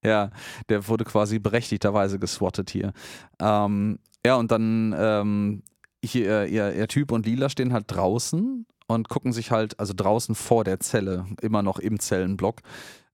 Ja, 0.10 0.30
der 0.70 0.88
wurde 0.88 1.04
quasi 1.04 1.40
berechtigterweise 1.40 2.20
geswattet 2.20 2.70
hier. 2.70 2.94
Ähm, 3.40 4.00
ja, 4.26 4.36
und 4.36 4.52
dann 4.52 4.96
ähm, 4.98 5.64
hier, 6.04 6.46
ihr, 6.46 6.74
ihr 6.74 6.88
Typ 6.88 7.12
und 7.12 7.26
Lila 7.26 7.50
stehen 7.50 7.74
halt 7.74 7.86
draußen 7.88 8.66
und 8.88 9.10
gucken 9.10 9.34
sich 9.34 9.52
halt, 9.52 9.80
also 9.80 9.94
draußen 9.96 10.36
vor 10.36 10.64
der 10.64 10.80
Zelle, 10.80 11.26
immer 11.42 11.64
noch 11.64 11.80
im 11.80 12.00
Zellenblock. 12.00 12.62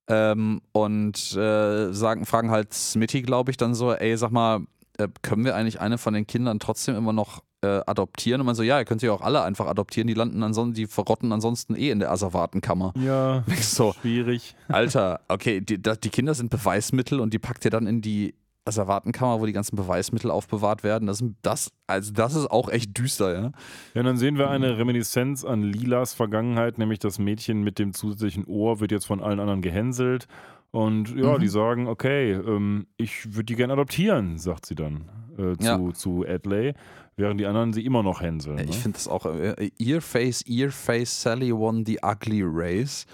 Ähm, 0.07 0.61
und 0.73 1.33
äh, 1.35 1.93
sagen, 1.93 2.25
fragen 2.25 2.51
halt 2.51 2.73
Smitty, 2.73 3.21
glaube 3.21 3.51
ich, 3.51 3.57
dann 3.57 3.73
so, 3.73 3.93
ey, 3.93 4.17
sag 4.17 4.31
mal, 4.31 4.61
äh, 4.97 5.07
können 5.21 5.45
wir 5.45 5.55
eigentlich 5.55 5.79
eine 5.79 5.97
von 5.97 6.13
den 6.13 6.27
Kindern 6.27 6.59
trotzdem 6.59 6.95
immer 6.95 7.13
noch 7.13 7.43
äh, 7.61 7.81
adoptieren? 7.85 8.41
Und 8.41 8.45
man 8.45 8.55
so, 8.55 8.63
ja, 8.63 8.79
ihr 8.79 8.85
könnt 8.85 9.01
sie 9.01 9.09
auch 9.09 9.21
alle 9.21 9.43
einfach 9.43 9.67
adoptieren, 9.67 10.07
die 10.07 10.13
landen 10.13 10.43
ansonsten, 10.43 10.73
die 10.73 10.87
verrotten 10.87 11.31
ansonsten 11.31 11.75
eh 11.75 11.89
in 11.89 11.99
der 11.99 12.11
Asservatenkammer. 12.11 12.93
Ja, 12.95 13.43
so, 13.59 13.93
schwierig. 14.01 14.55
Alter, 14.67 15.21
okay, 15.27 15.61
die, 15.61 15.81
die 15.81 16.09
Kinder 16.09 16.33
sind 16.33 16.49
Beweismittel 16.49 17.19
und 17.19 17.33
die 17.33 17.39
packt 17.39 17.65
ihr 17.65 17.71
dann 17.71 17.87
in 17.87 18.01
die 18.01 18.33
Asservatenkammer, 18.65 19.41
wo 19.41 19.45
die 19.45 19.53
ganzen 19.53 19.75
Beweismittel 19.75 20.29
aufbewahrt 20.29 20.83
werden. 20.83 21.07
Das, 21.07 21.23
das, 21.41 21.71
also 21.87 22.13
das 22.13 22.35
ist 22.35 22.51
auch 22.51 22.69
echt 22.69 22.97
düster, 22.97 23.33
ja. 23.33 23.51
Ja, 23.95 24.03
dann 24.03 24.17
sehen 24.17 24.37
wir 24.37 24.49
eine 24.49 24.77
Reminiszenz 24.77 25.43
an 25.43 25.63
Lilas 25.63 26.13
Vergangenheit, 26.13 26.77
nämlich 26.77 26.99
das 26.99 27.17
Mädchen 27.17 27.63
mit 27.63 27.79
dem 27.79 27.93
zusätzlichen 27.93 28.45
Ohr 28.45 28.79
wird 28.79 28.91
jetzt 28.91 29.05
von 29.05 29.21
allen 29.21 29.39
anderen 29.39 29.61
gehänselt. 29.61 30.27
Und 30.69 31.13
ja, 31.17 31.35
mhm. 31.35 31.41
die 31.41 31.47
sagen, 31.49 31.87
okay, 31.87 32.31
ähm, 32.31 32.87
ich 32.97 33.33
würde 33.33 33.45
die 33.45 33.55
gerne 33.55 33.73
adoptieren, 33.73 34.37
sagt 34.37 34.65
sie 34.65 34.75
dann 34.75 35.09
äh, 35.37 35.57
zu, 35.57 35.65
ja. 35.65 35.93
zu 35.93 36.25
Adley, 36.25 36.73
während 37.15 37.39
die 37.39 37.45
anderen 37.45 37.73
sie 37.73 37.85
immer 37.85 38.03
noch 38.03 38.21
hänseln. 38.21 38.55
Ne? 38.55 38.65
Ich 38.69 38.77
finde 38.77 38.97
das 38.97 39.07
auch, 39.07 39.25
äh, 39.25 39.71
Earface, 39.79 40.43
Earface, 40.47 41.21
Sally 41.21 41.55
won 41.55 41.85
the 41.85 41.99
ugly 42.03 42.43
race. 42.45 43.05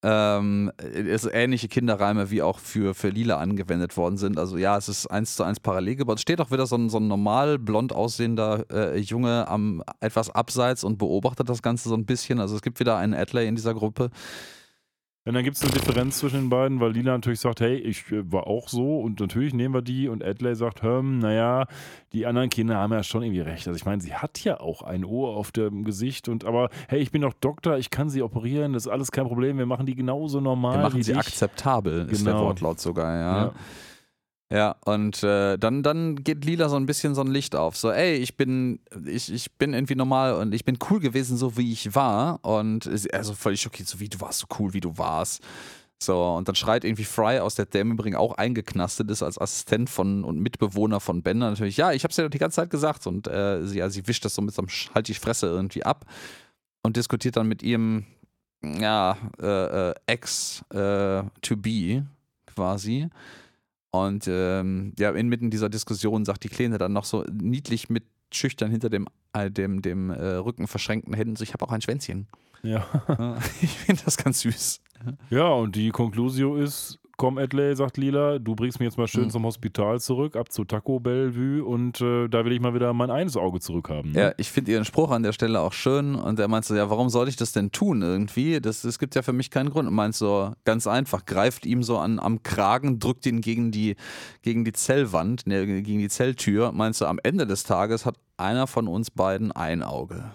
Ähm, 0.00 0.70
also 1.10 1.28
ähnliche 1.32 1.66
Kinderreime 1.66 2.30
wie 2.30 2.40
auch 2.40 2.60
für, 2.60 2.94
für 2.94 3.08
Lila 3.08 3.38
angewendet 3.38 3.96
worden 3.96 4.16
sind. 4.16 4.38
Also 4.38 4.56
ja, 4.56 4.76
es 4.76 4.88
ist 4.88 5.08
eins 5.08 5.34
zu 5.34 5.42
eins 5.42 5.58
parallel 5.58 5.96
gebaut. 5.96 6.18
Es 6.18 6.22
steht 6.22 6.40
auch 6.40 6.52
wieder 6.52 6.66
so 6.66 6.76
ein, 6.76 6.88
so 6.88 6.98
ein 6.98 7.08
normal 7.08 7.58
blond 7.58 7.92
aussehender 7.92 8.64
äh, 8.70 8.98
Junge 8.98 9.48
am 9.48 9.82
etwas 9.98 10.30
abseits 10.30 10.84
und 10.84 10.98
beobachtet 10.98 11.48
das 11.48 11.62
Ganze 11.62 11.88
so 11.88 11.96
ein 11.96 12.06
bisschen. 12.06 12.38
Also 12.38 12.54
es 12.54 12.62
gibt 12.62 12.78
wieder 12.78 12.96
einen 12.96 13.12
Adley 13.12 13.48
in 13.48 13.56
dieser 13.56 13.74
Gruppe, 13.74 14.10
und 15.28 15.34
dann 15.34 15.44
gibt 15.44 15.58
es 15.58 15.62
eine 15.62 15.72
Differenz 15.72 16.18
zwischen 16.20 16.40
den 16.40 16.48
beiden, 16.48 16.80
weil 16.80 16.92
Lila 16.92 17.12
natürlich 17.12 17.40
sagt, 17.40 17.60
hey, 17.60 17.76
ich 17.76 18.10
äh, 18.10 18.32
war 18.32 18.46
auch 18.46 18.68
so 18.68 18.98
und 18.98 19.20
natürlich 19.20 19.52
nehmen 19.52 19.74
wir 19.74 19.82
die 19.82 20.08
und 20.08 20.24
Adley 20.24 20.54
sagt, 20.54 20.82
hm, 20.82 21.18
naja, 21.18 21.66
die 22.14 22.24
anderen 22.24 22.48
Kinder 22.48 22.76
haben 22.76 22.94
ja 22.94 23.02
schon 23.02 23.22
irgendwie 23.22 23.42
recht. 23.42 23.68
Also 23.68 23.76
ich 23.76 23.84
meine, 23.84 24.00
sie 24.00 24.14
hat 24.14 24.42
ja 24.42 24.58
auch 24.58 24.80
ein 24.80 25.04
Ohr 25.04 25.36
auf 25.36 25.52
dem 25.52 25.84
Gesicht 25.84 26.30
und 26.30 26.46
aber 26.46 26.70
hey, 26.88 27.00
ich 27.00 27.10
bin 27.10 27.20
doch 27.20 27.34
Doktor, 27.34 27.76
ich 27.76 27.90
kann 27.90 28.08
sie 28.08 28.22
operieren, 28.22 28.72
das 28.72 28.86
ist 28.86 28.90
alles 28.90 29.12
kein 29.12 29.26
Problem, 29.26 29.58
wir 29.58 29.66
machen 29.66 29.84
die 29.84 29.94
genauso 29.94 30.40
normal. 30.40 30.78
Wir 30.78 30.82
machen 30.84 31.02
sie 31.02 31.12
dich. 31.12 31.20
akzeptabel, 31.20 32.06
genau. 32.06 32.10
ist 32.10 32.24
der 32.24 32.32
genau. 32.32 32.46
Wortlaut 32.46 32.80
sogar, 32.80 33.14
ja. 33.14 33.44
ja. 33.44 33.52
Ja, 34.50 34.76
und 34.86 35.22
äh, 35.22 35.58
dann, 35.58 35.82
dann 35.82 36.24
geht 36.24 36.44
Lila 36.46 36.70
so 36.70 36.76
ein 36.76 36.86
bisschen 36.86 37.14
so 37.14 37.20
ein 37.20 37.26
Licht 37.26 37.54
auf. 37.54 37.76
So, 37.76 37.90
ey, 37.90 38.14
ich 38.14 38.36
bin, 38.38 38.80
ich, 39.04 39.30
ich 39.30 39.52
bin 39.52 39.74
irgendwie 39.74 39.94
normal 39.94 40.34
und 40.34 40.54
ich 40.54 40.64
bin 40.64 40.78
cool 40.88 41.00
gewesen, 41.00 41.36
so 41.36 41.58
wie 41.58 41.70
ich 41.70 41.94
war. 41.94 42.42
Und 42.42 42.88
also 43.12 43.34
völlig 43.34 43.60
schockiert, 43.60 43.88
so 43.88 44.00
wie 44.00 44.08
du 44.08 44.20
warst, 44.20 44.38
so 44.40 44.46
cool, 44.58 44.72
wie 44.72 44.80
du 44.80 44.96
warst. 44.96 45.42
So, 46.00 46.24
und 46.24 46.48
dann 46.48 46.54
schreit 46.54 46.84
irgendwie 46.84 47.04
Fry 47.04 47.40
aus 47.40 47.56
der 47.56 47.66
Dame 47.66 47.92
übrigens 47.92 48.16
auch 48.16 48.38
eingeknastet 48.38 49.10
ist 49.10 49.22
als 49.22 49.36
Assistent 49.36 49.90
von 49.90 50.24
und 50.24 50.38
Mitbewohner 50.38 51.00
von 51.00 51.22
Bender 51.22 51.50
natürlich, 51.50 51.76
ja, 51.76 51.92
ich 51.92 52.04
hab's 52.04 52.16
ja 52.16 52.28
die 52.28 52.38
ganze 52.38 52.56
Zeit 52.56 52.70
gesagt. 52.70 53.06
Und 53.06 53.26
äh, 53.26 53.66
sie, 53.66 53.78
ja, 53.78 53.90
sie 53.90 54.06
wischt 54.06 54.24
das 54.24 54.34
so 54.34 54.40
mit 54.40 54.54
so 54.54 54.62
einem 54.62 54.68
Halt 54.94 55.08
die 55.08 55.14
Fresse 55.14 55.46
irgendwie 55.48 55.84
ab 55.84 56.06
und 56.82 56.96
diskutiert 56.96 57.36
dann 57.36 57.48
mit 57.48 57.62
ihrem, 57.62 58.06
ja, 58.62 59.18
äh, 59.42 59.90
äh 59.90 59.94
Ex-to-be 60.06 61.70
äh, 61.70 62.02
quasi. 62.46 63.08
Und 63.90 64.26
ähm, 64.28 64.92
ja, 64.98 65.10
inmitten 65.12 65.50
dieser 65.50 65.68
Diskussion 65.68 66.24
sagt 66.24 66.44
die 66.44 66.48
Kleine 66.48 66.78
dann 66.78 66.92
noch 66.92 67.04
so 67.04 67.24
niedlich 67.32 67.88
mit 67.88 68.04
schüchtern 68.32 68.70
hinter 68.70 68.90
dem, 68.90 69.08
äh, 69.32 69.50
dem, 69.50 69.80
dem 69.80 70.10
äh, 70.10 70.34
Rücken 70.34 70.66
verschränkten 70.66 71.14
Händen 71.14 71.36
so, 71.36 71.42
ich 71.42 71.54
habe 71.54 71.64
auch 71.64 71.72
ein 71.72 71.80
Schwänzchen. 71.80 72.28
Ja. 72.62 72.86
ich 73.62 73.70
finde 73.70 74.02
das 74.04 74.16
ganz 74.16 74.40
süß. 74.40 74.80
Ja, 75.30 75.48
und 75.48 75.76
die 75.76 75.90
Konklusio 75.90 76.56
ist, 76.56 76.98
komm 77.18 77.36
Adley, 77.36 77.76
sagt 77.76 77.98
Lila, 77.98 78.38
du 78.38 78.54
bringst 78.54 78.78
mich 78.80 78.86
jetzt 78.86 78.96
mal 78.96 79.08
schön 79.08 79.24
Mhm. 79.24 79.30
zum 79.30 79.44
Hospital 79.44 80.00
zurück, 80.00 80.36
ab 80.36 80.50
zu 80.50 80.64
Taco 80.64 81.00
Bellevue 81.00 81.62
und 81.64 82.00
äh, 82.00 82.28
da 82.28 82.44
will 82.44 82.52
ich 82.52 82.60
mal 82.60 82.72
wieder 82.74 82.92
mein 82.94 83.10
eines 83.10 83.36
Auge 83.36 83.60
zurückhaben. 83.60 84.12
Ne? 84.12 84.20
Ja, 84.20 84.32
ich 84.38 84.50
finde 84.50 84.70
ihren 84.70 84.84
Spruch 84.84 85.10
an 85.10 85.24
der 85.24 85.32
Stelle 85.32 85.60
auch 85.60 85.72
schön 85.72 86.14
und 86.14 86.38
er 86.38 86.48
meint 86.48 86.64
so, 86.64 86.74
ja, 86.74 86.88
warum 86.88 87.10
soll 87.10 87.28
ich 87.28 87.36
das 87.36 87.52
denn 87.52 87.72
tun 87.72 88.00
irgendwie? 88.02 88.60
Das, 88.60 88.82
das 88.82 88.98
gibt 88.98 89.16
ja 89.16 89.22
für 89.22 89.32
mich 89.32 89.50
keinen 89.50 89.68
Grund. 89.70 89.88
Und 89.88 89.94
meint 89.94 90.14
so, 90.14 90.52
ganz 90.64 90.86
einfach, 90.86 91.26
greift 91.26 91.66
ihm 91.66 91.82
so 91.82 91.98
an, 91.98 92.20
am 92.20 92.42
Kragen, 92.44 93.00
drückt 93.00 93.26
ihn 93.26 93.40
gegen 93.40 93.72
die, 93.72 93.96
gegen 94.42 94.64
die 94.64 94.72
Zellwand, 94.72 95.46
ne, 95.46 95.66
gegen 95.66 95.98
die 95.98 96.08
Zelltür. 96.08 96.70
Meint 96.72 96.94
so, 96.94 97.04
am 97.06 97.18
Ende 97.22 97.46
des 97.46 97.64
Tages 97.64 98.06
hat 98.06 98.14
einer 98.36 98.68
von 98.68 98.86
uns 98.86 99.10
beiden 99.10 99.50
ein 99.50 99.82
Auge. 99.82 100.30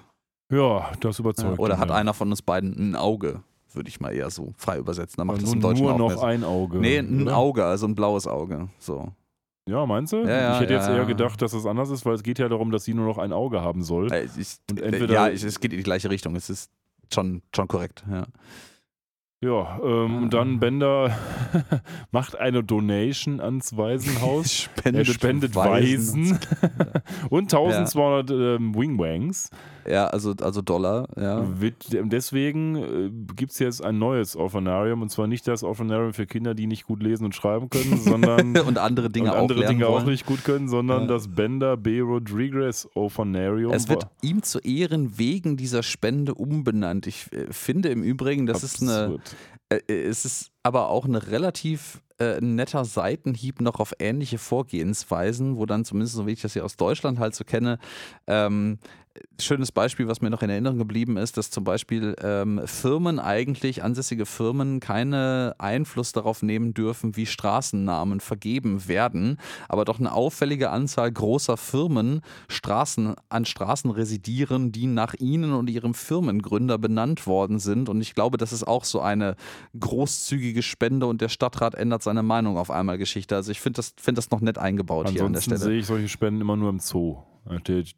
Ja, 0.52 0.92
das 1.00 1.18
überzeugt. 1.18 1.58
Oder 1.60 1.80
hat 1.80 1.90
ja. 1.90 1.96
einer 1.96 2.14
von 2.14 2.30
uns 2.30 2.42
beiden 2.42 2.92
ein 2.92 2.96
Auge, 2.96 3.42
würde 3.76 3.90
ich 3.90 4.00
mal 4.00 4.14
eher 4.14 4.30
so 4.30 4.54
frei 4.58 4.78
übersetzen. 4.80 5.16
Dann 5.18 5.28
macht 5.28 5.38
Aber 5.38 5.44
das 5.46 5.54
im 5.54 5.60
nur, 5.60 5.70
Deutschen 5.72 5.86
nur 5.86 5.94
auch 5.94 5.98
noch 5.98 6.24
ein 6.24 6.44
Auge. 6.44 6.80
Nee, 6.80 6.98
ein 7.00 7.24
oder? 7.24 7.38
Auge, 7.38 7.66
also 7.66 7.88
ein 7.88 7.96
blaues 7.96 8.28
Auge. 8.28 8.70
So. 8.80 9.12
Ja, 9.68 9.86
meinst 9.86 10.12
du? 10.14 10.18
Ja, 10.18 10.56
ich 10.56 10.62
hätte 10.62 10.74
ja, 10.74 10.80
jetzt 10.80 10.90
ja. 10.90 10.98
eher 10.98 11.06
gedacht, 11.06 11.42
dass 11.42 11.54
es 11.54 11.66
anders 11.66 11.90
ist, 11.90 12.06
weil 12.06 12.16
es 12.16 12.24
geht 12.24 12.38
ja 12.40 12.50
darum, 12.50 12.72
dass 12.72 12.84
sie 12.84 12.94
nur 12.94 13.06
noch 13.06 13.18
ein 13.18 13.32
Auge 13.32 13.62
haben 13.62 13.82
soll. 13.84 14.12
Äh, 14.12 14.26
Ich, 14.38 14.58
Und 14.70 14.82
äh, 14.82 14.86
entweder- 14.86 15.14
ja, 15.14 15.30
es 15.30 15.60
geht 15.60 15.72
in 15.72 15.78
die 15.78 15.84
gleiche 15.84 16.10
Richtung. 16.10 16.36
Es 16.36 16.50
ist 16.50 16.70
schon, 17.14 17.42
schon 17.56 17.68
korrekt. 17.68 18.04
Ja. 18.10 18.26
Ja, 19.44 19.78
ähm, 19.84 20.24
und 20.24 20.34
dann 20.34 20.60
Bender 20.62 21.18
macht 22.12 22.38
eine 22.38 22.64
Donation 22.64 23.42
ans 23.42 23.76
Waisenhaus. 23.76 24.52
Spendet, 24.54 25.08
er 25.08 25.14
spendet 25.14 25.56
Waisen 25.56 26.40
und 27.30 27.54
1200 27.54 28.32
ähm, 28.32 28.74
Wingwangs. 28.74 29.50
Ja, 29.88 30.08
also, 30.08 30.34
also 30.42 30.62
Dollar, 30.62 31.08
ja. 31.18 31.60
Wird, 31.60 31.88
deswegen 31.92 32.76
äh, 32.76 33.10
gibt 33.36 33.52
es 33.52 33.60
jetzt 33.60 33.84
ein 33.84 34.00
neues 34.00 34.36
Orphanarium 34.36 35.02
und 35.02 35.10
zwar 35.10 35.28
nicht 35.28 35.48
das 35.48 35.64
Orphanarium 35.64 36.14
für 36.14 36.26
Kinder, 36.26 36.54
die 36.54 36.68
nicht 36.68 36.86
gut 36.86 37.02
lesen 37.04 37.26
und 37.26 37.36
schreiben 37.36 37.70
können, 37.70 37.98
sondern 38.04 38.58
Und 38.58 38.78
andere 38.78 39.10
Dinge 39.10 39.32
und 39.32 39.38
auch 39.38 39.42
andere 39.42 39.60
lernen 39.60 39.80
Dinge 39.80 39.90
auch 39.90 40.06
nicht 40.06 40.26
gut 40.26 40.44
können, 40.44 40.68
sondern 40.70 41.02
Ja. 41.04 41.08
das 41.08 41.28
Bender 41.28 41.78
B. 41.78 42.00
Rodriguez 42.02 42.88
Orphanarium. 42.96 43.72
Es 43.74 43.90
wird 43.90 44.08
ihm 44.22 44.44
zu 44.44 44.60
Ehren 44.60 45.18
wegen 45.18 45.58
dieser 45.58 45.84
Spende 45.84 46.34
umbenannt. 46.34 47.08
Ich 47.08 47.32
äh, 47.34 47.48
finde 47.52 47.90
im 47.90 48.04
Übrigen, 48.04 48.46
das 48.46 48.64
ist 48.64 48.82
eine, 48.82 49.04
Absurd. 49.06 49.36
äh, 49.70 49.94
es 50.06 50.26
ist 50.26 50.52
aber 50.64 50.90
auch 50.90 51.06
ein 51.06 51.16
relativ 51.16 52.02
äh, 52.20 52.40
netter 52.42 52.86
Seitenhieb 52.86 53.60
noch 53.60 53.80
auf 53.80 53.94
ähnliche 54.00 54.38
Vorgehensweisen, 54.38 55.58
wo 55.58 55.66
dann 55.66 55.84
zumindest, 55.86 56.16
so 56.16 56.28
wie 56.28 56.32
ich 56.32 56.42
das 56.42 56.54
hier 56.54 56.64
aus 56.66 56.78
Deutschland 56.78 57.20
halt 57.20 57.36
so 57.36 57.44
kenne, 57.44 57.80
ähm, 58.28 58.78
schönes 59.40 59.72
Beispiel, 59.72 60.08
was 60.08 60.22
mir 60.22 60.30
noch 60.30 60.42
in 60.42 60.50
Erinnerung 60.50 60.78
geblieben 60.78 61.18
ist, 61.18 61.38
dass 61.38 61.52
zum 61.52 61.64
Beispiel 61.64 62.16
ähm, 62.22 62.62
Firmen 62.66 63.20
eigentlich, 63.20 63.84
ansässige 63.84 64.26
Firmen, 64.26 64.80
keine 64.80 65.56
Einfluss 65.60 66.14
darauf 66.14 66.42
nehmen 66.42 66.74
dürfen, 66.74 67.16
wie 67.16 67.26
Straßennamen 67.26 68.20
vergeben 68.20 68.88
werden, 68.88 69.38
aber 69.70 69.86
doch 69.86 70.00
eine 70.00 70.14
auffällige 70.14 70.72
Anzahl 70.72 71.12
großer 71.12 71.58
Firmen 71.58 72.22
Straßen, 72.48 73.16
an 73.30 73.46
Straßen 73.46 73.92
residieren, 73.92 74.72
die 74.72 74.88
nach 74.88 75.14
ihnen 75.14 75.54
und 75.54 75.70
ihrem 75.70 75.94
Firmengründer 75.94 76.78
benannt 76.78 77.28
worden 77.28 77.60
sind. 77.60 77.90
Und 77.90 78.02
ich 78.02 78.16
glaube, 78.16 78.38
das 78.38 78.54
ist 78.54 78.64
auch 78.64 78.84
so 78.84 79.02
eine 79.02 79.36
großzügige 79.80 80.64
Spende 80.64 81.06
und 81.06 81.22
der 81.22 81.30
Stadtrat 81.30 81.76
ändert 81.76 82.04
seine 82.04 82.24
Meinung 82.24 82.58
auf 82.58 82.72
einmal 82.72 82.98
Geschichte. 82.98 83.36
Also 83.36 83.52
ich 83.52 83.62
finde 83.62 83.78
das, 83.78 83.94
find 84.00 84.18
das 84.18 84.32
noch 84.32 84.42
nett 84.42 84.58
eingebaut 84.58 85.10
hier 85.10 85.24
an 85.24 85.34
der 85.34 85.42
Ansonsten 85.42 85.58
Stelle. 85.58 85.72
sehe 85.72 85.80
ich 85.80 85.86
solche 85.86 86.10
Spenden 86.10 86.42
immer 86.42 86.56
nur 86.56 86.70
im 86.70 86.80
Zoo. 86.80 87.18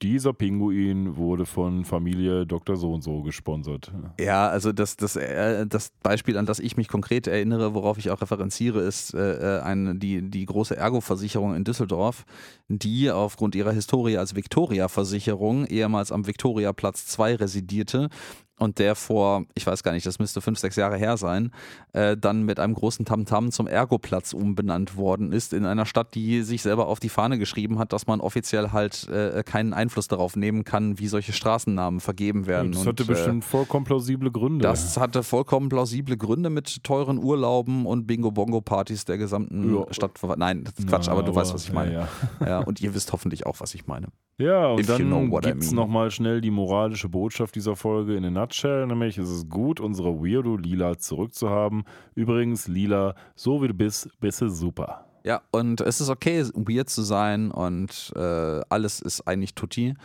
Dieser 0.02 0.34
Pinguin 0.34 1.18
wurde 1.18 1.46
von 1.46 1.86
Familie 1.86 2.48
Dr. 2.48 2.78
So 2.78 2.94
und 2.94 3.04
so 3.04 3.22
gesponsert. 3.22 3.92
Ja, 4.20 4.48
also 4.50 4.72
das, 4.72 4.98
das, 4.98 5.16
äh, 5.16 5.68
das 5.68 5.92
Beispiel, 6.02 6.38
an 6.38 6.48
das 6.48 6.60
ich 6.60 6.78
mich 6.78 6.88
konkret 6.88 7.28
erinnere, 7.28 7.76
worauf 7.76 8.00
ich 8.00 8.10
auch 8.10 8.22
referenziere, 8.22 8.82
ist 8.82 9.14
äh, 9.14 9.58
äh, 9.58 9.62
eine, 9.62 9.96
die, 9.96 10.30
die 10.30 10.46
große 10.46 10.76
Ergo-Versicherung 10.76 11.56
in 11.56 11.64
Düsseldorf, 11.64 12.26
die 12.70 13.12
aufgrund 13.12 13.54
ihrer 13.54 13.72
Historie 13.72 14.18
als 14.18 14.36
Victoria-Versicherung 14.36 15.66
ehemals 15.66 16.12
am 16.12 16.26
Victoria-Platz 16.26 17.06
2 17.06 17.36
residierte 17.36 18.10
und 18.58 18.80
der 18.80 18.96
vor, 18.96 19.44
ich 19.54 19.68
weiß 19.68 19.84
gar 19.84 19.92
nicht, 19.92 20.06
das 20.06 20.18
müsste 20.18 20.40
fünf, 20.40 20.60
sechs 20.60 20.78
Jahre 20.78 20.96
her 20.98 21.18
sein, 21.18 21.52
äh, 21.94 22.16
dann 22.16 22.44
mit 22.44 22.60
einem 22.60 22.74
großen 22.74 23.04
Tamtam 23.06 23.52
zum 23.52 23.68
Ergo-Platz 23.68 24.34
umbenannt 24.34 24.96
worden 24.96 25.34
ist, 25.34 25.52
in 25.54 25.66
einer 25.66 25.86
Stadt, 25.86 26.16
die 26.16 26.42
sich 26.42 26.62
selber 26.62 26.88
auf 26.88 27.00
die 27.02 27.10
Fahne 27.10 27.38
geschrieben 27.38 27.80
hat, 27.80 27.92
dass 27.92 28.08
man 28.08 28.22
offiziell 28.22 28.72
halt 28.72 29.10
äh, 29.10 29.44
keinen 29.46 29.74
Einfluss 29.74 30.08
darauf 30.08 30.36
nehmen 30.38 30.64
kann, 30.64 31.00
wie 31.00 31.08
solche 31.08 31.34
Straßennamen 31.34 32.00
vergeben 32.00 32.48
werden. 32.48 32.72
das 32.72 32.82
Und, 32.82 32.88
hatte 32.88 33.04
äh, 33.04 33.08
bestimmt 33.08 33.44
vollkommen 33.44 33.86
plausible 33.86 34.32
Gründe. 34.32 34.64
das 34.64 34.96
hatte 34.98 35.24
vollkommen 35.24 35.68
plausible 35.68 36.16
Gründe 36.16 36.50
mit 36.50 36.84
teuren 36.84 37.18
Urlauben 37.22 37.86
und 37.86 38.08
Bingo-Bongo-Partys 38.08 39.06
der 39.06 39.18
gesamten 39.18 39.76
Ja. 39.76 39.86
Stadt. 39.92 40.12
Nein, 40.38 40.64
das 40.64 40.74
ist 40.78 40.88
Quatsch, 40.88 41.06
Na, 41.08 41.12
aber 41.14 41.24
du 41.24 41.36
weißt, 41.36 41.54
was 41.54 41.66
ich 41.66 41.74
meine. 41.74 41.92
Ja, 41.94 42.08
Ja. 42.46 42.60
und 42.60 42.80
ihr 42.82 42.94
wisst 42.94 43.12
hoffentlich 43.12 43.46
auch, 43.46 43.60
was 43.60 43.74
ich 43.76 43.86
meine. 43.88 44.08
ja. 44.38 44.46
ja 44.46 44.68
und 44.68 44.80
If 44.80 44.88
you 44.88 44.98
dann 44.98 45.08
know 45.08 45.30
what 45.32 45.46
I 45.46 45.50
gibt 45.50 45.64
es 45.64 45.72
mean. 45.72 45.76
nochmal 45.76 46.12
schnell 46.12 46.42
die 46.42 46.52
moralische 46.52 47.10
Botschaft 47.10 47.56
dieser 47.56 47.76
Folge 47.76 48.16
in 48.16 48.26
a 48.26 48.30
nutshell, 48.46 48.86
nämlich 48.86 49.18
es 49.18 49.30
ist 49.30 49.50
gut, 49.50 49.80
unsere 49.80 50.22
Weirdo 50.22 50.56
Lila 50.56 51.00
zurückzuhaben. 51.00 51.84
Übrigens, 52.14 52.68
Lila, 52.68 53.16
so 53.36 53.64
wie 53.64 53.68
du 53.68 53.74
bist, 53.74 54.10
bist 54.20 54.42
du 54.42 54.50
super. 54.50 55.06
Ja, 55.24 55.42
und 55.52 55.82
es 55.82 56.00
ist 56.00 56.10
okay, 56.10 56.46
weird 56.54 56.90
zu 56.90 57.02
sein 57.02 57.50
und 57.50 58.14
äh, 58.16 58.62
alles 58.70 59.00
ist 59.00 59.28
eigentlich 59.28 59.56
tutti. 59.56 59.96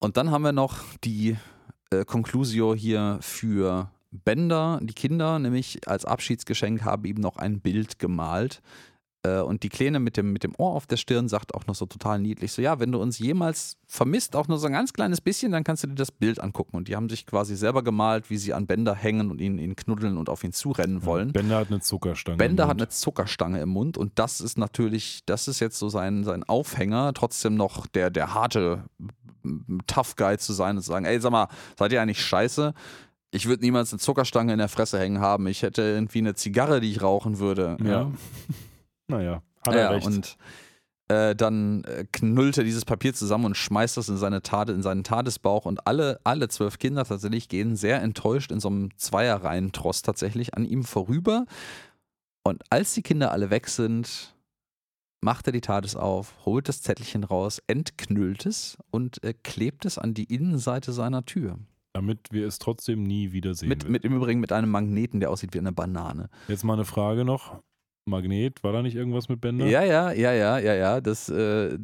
Und 0.00 0.16
dann 0.16 0.32
haben 0.32 0.42
wir 0.42 0.50
noch 0.50 0.78
die 1.04 1.36
äh, 1.92 2.04
Conclusio 2.04 2.74
hier 2.74 3.18
für 3.20 3.88
Bender, 4.10 4.80
die 4.82 4.94
Kinder, 4.94 5.38
nämlich 5.38 5.86
als 5.86 6.04
Abschiedsgeschenk 6.04 6.84
haben 6.84 7.04
ihm 7.04 7.20
noch 7.20 7.36
ein 7.36 7.60
Bild 7.60 8.00
gemalt. 8.00 8.60
Äh, 9.24 9.40
und 9.40 9.62
die 9.62 9.68
Kleine 9.68 10.00
mit 10.00 10.16
dem, 10.16 10.32
mit 10.32 10.42
dem 10.42 10.54
Ohr 10.58 10.72
auf 10.72 10.86
der 10.86 10.96
Stirn 10.96 11.28
sagt 11.28 11.54
auch 11.54 11.66
noch 11.66 11.74
so 11.74 11.86
total 11.86 12.18
niedlich: 12.18 12.52
So, 12.52 12.60
ja, 12.60 12.80
wenn 12.80 12.92
du 12.92 13.00
uns 13.00 13.18
jemals 13.18 13.76
vermisst, 13.86 14.34
auch 14.34 14.48
nur 14.48 14.58
so 14.58 14.66
ein 14.66 14.72
ganz 14.72 14.92
kleines 14.92 15.20
bisschen, 15.20 15.52
dann 15.52 15.64
kannst 15.64 15.84
du 15.84 15.88
dir 15.88 15.94
das 15.94 16.10
Bild 16.10 16.40
angucken. 16.40 16.76
Und 16.76 16.88
die 16.88 16.96
haben 16.96 17.08
sich 17.08 17.26
quasi 17.26 17.56
selber 17.56 17.82
gemalt, 17.82 18.30
wie 18.30 18.36
sie 18.36 18.52
an 18.52 18.66
Bender 18.66 18.94
hängen 18.94 19.30
und 19.30 19.40
ihn, 19.40 19.58
ihn 19.58 19.76
knuddeln 19.76 20.16
und 20.16 20.28
auf 20.28 20.42
ihn 20.42 20.52
zurennen 20.52 21.04
wollen. 21.04 21.32
Bender 21.32 21.58
hat 21.58 21.68
eine 21.68 21.80
Zuckerstange. 21.80 22.36
Bender 22.36 22.64
im 22.64 22.70
hat 22.70 22.78
eine 22.78 22.88
Zuckerstange 22.88 23.60
im 23.60 23.68
Mund 23.68 23.96
und 23.96 24.12
das 24.16 24.40
ist 24.40 24.58
natürlich, 24.58 25.20
das 25.26 25.46
ist 25.48 25.60
jetzt 25.60 25.78
so 25.78 25.88
sein, 25.88 26.24
sein 26.24 26.42
Aufhänger, 26.44 27.12
trotzdem 27.14 27.54
noch 27.54 27.86
der, 27.86 28.10
der 28.10 28.34
harte 28.34 28.84
Tough 29.86 30.16
Guy 30.16 30.38
zu 30.38 30.52
sein 30.52 30.76
und 30.76 30.82
zu 30.82 30.88
sagen, 30.88 31.04
ey, 31.04 31.20
sag 31.20 31.32
mal, 31.32 31.48
seid 31.76 31.92
ihr 31.92 32.02
eigentlich 32.02 32.22
scheiße? 32.22 32.74
Ich 33.30 33.46
würde 33.46 33.62
niemals 33.62 33.92
eine 33.92 33.98
Zuckerstange 33.98 34.52
in 34.52 34.58
der 34.58 34.68
Fresse 34.68 34.98
hängen 34.98 35.20
haben. 35.20 35.46
Ich 35.46 35.62
hätte 35.62 35.82
irgendwie 35.82 36.18
eine 36.18 36.34
Zigarre, 36.34 36.80
die 36.80 36.90
ich 36.90 37.02
rauchen 37.02 37.38
würde. 37.38 37.76
Ja. 37.82 38.10
naja, 39.12 39.42
hat 39.66 39.74
ja, 39.74 39.80
er 39.80 39.90
recht. 39.90 40.06
und 40.06 40.36
äh, 41.08 41.34
dann 41.34 41.84
äh, 41.84 42.04
knüllt 42.10 42.58
er 42.58 42.64
dieses 42.64 42.84
Papier 42.84 43.12
zusammen 43.12 43.46
und 43.46 43.56
schmeißt 43.56 43.96
das 43.96 44.08
in, 44.08 44.16
seine 44.16 44.42
Tate, 44.42 44.72
in 44.72 44.82
seinen 44.82 45.04
Tadesbauch 45.04 45.66
und 45.66 45.86
alle, 45.86 46.20
alle 46.24 46.48
zwölf 46.48 46.78
Kinder 46.78 47.04
tatsächlich 47.04 47.48
gehen 47.48 47.76
sehr 47.76 48.00
enttäuscht 48.02 48.50
in 48.50 48.60
so 48.60 48.68
einem 48.68 48.96
Zweierreihen-Tross 48.96 50.02
tatsächlich 50.02 50.54
an 50.54 50.64
ihm 50.64 50.84
vorüber. 50.84 51.44
Und 52.44 52.62
als 52.70 52.94
die 52.94 53.02
Kinder 53.02 53.30
alle 53.30 53.50
weg 53.50 53.68
sind, 53.68 54.34
macht 55.20 55.46
er 55.46 55.52
die 55.52 55.60
Tades 55.60 55.96
auf, 55.96 56.34
holt 56.44 56.68
das 56.68 56.82
Zettelchen 56.82 57.24
raus, 57.24 57.62
entknüllt 57.66 58.46
es 58.46 58.78
und 58.90 59.22
äh, 59.22 59.34
klebt 59.34 59.84
es 59.84 59.98
an 59.98 60.14
die 60.14 60.24
Innenseite 60.24 60.92
seiner 60.92 61.24
Tür. 61.24 61.58
Damit 61.94 62.32
wir 62.32 62.46
es 62.46 62.58
trotzdem 62.58 63.02
nie 63.02 63.32
wiedersehen. 63.32 63.68
Mit, 63.68 63.88
mit 63.88 64.04
im 64.04 64.16
Übrigen 64.16 64.40
mit 64.40 64.50
einem 64.50 64.70
Magneten, 64.70 65.20
der 65.20 65.30
aussieht 65.30 65.52
wie 65.52 65.58
eine 65.58 65.72
Banane. 65.72 66.30
Jetzt 66.48 66.64
mal 66.64 66.72
eine 66.72 66.86
Frage 66.86 67.24
noch. 67.24 67.60
Magnet, 68.04 68.62
war 68.64 68.72
da 68.72 68.82
nicht 68.82 68.96
irgendwas 68.96 69.28
mit 69.28 69.40
Bender? 69.40 69.66
Ja, 69.66 69.82
ja, 69.82 70.12
ja, 70.12 70.32
ja, 70.32 70.58
ja, 70.58 70.74
ja. 70.74 71.00
Das 71.00 71.28
äh, 71.28 71.76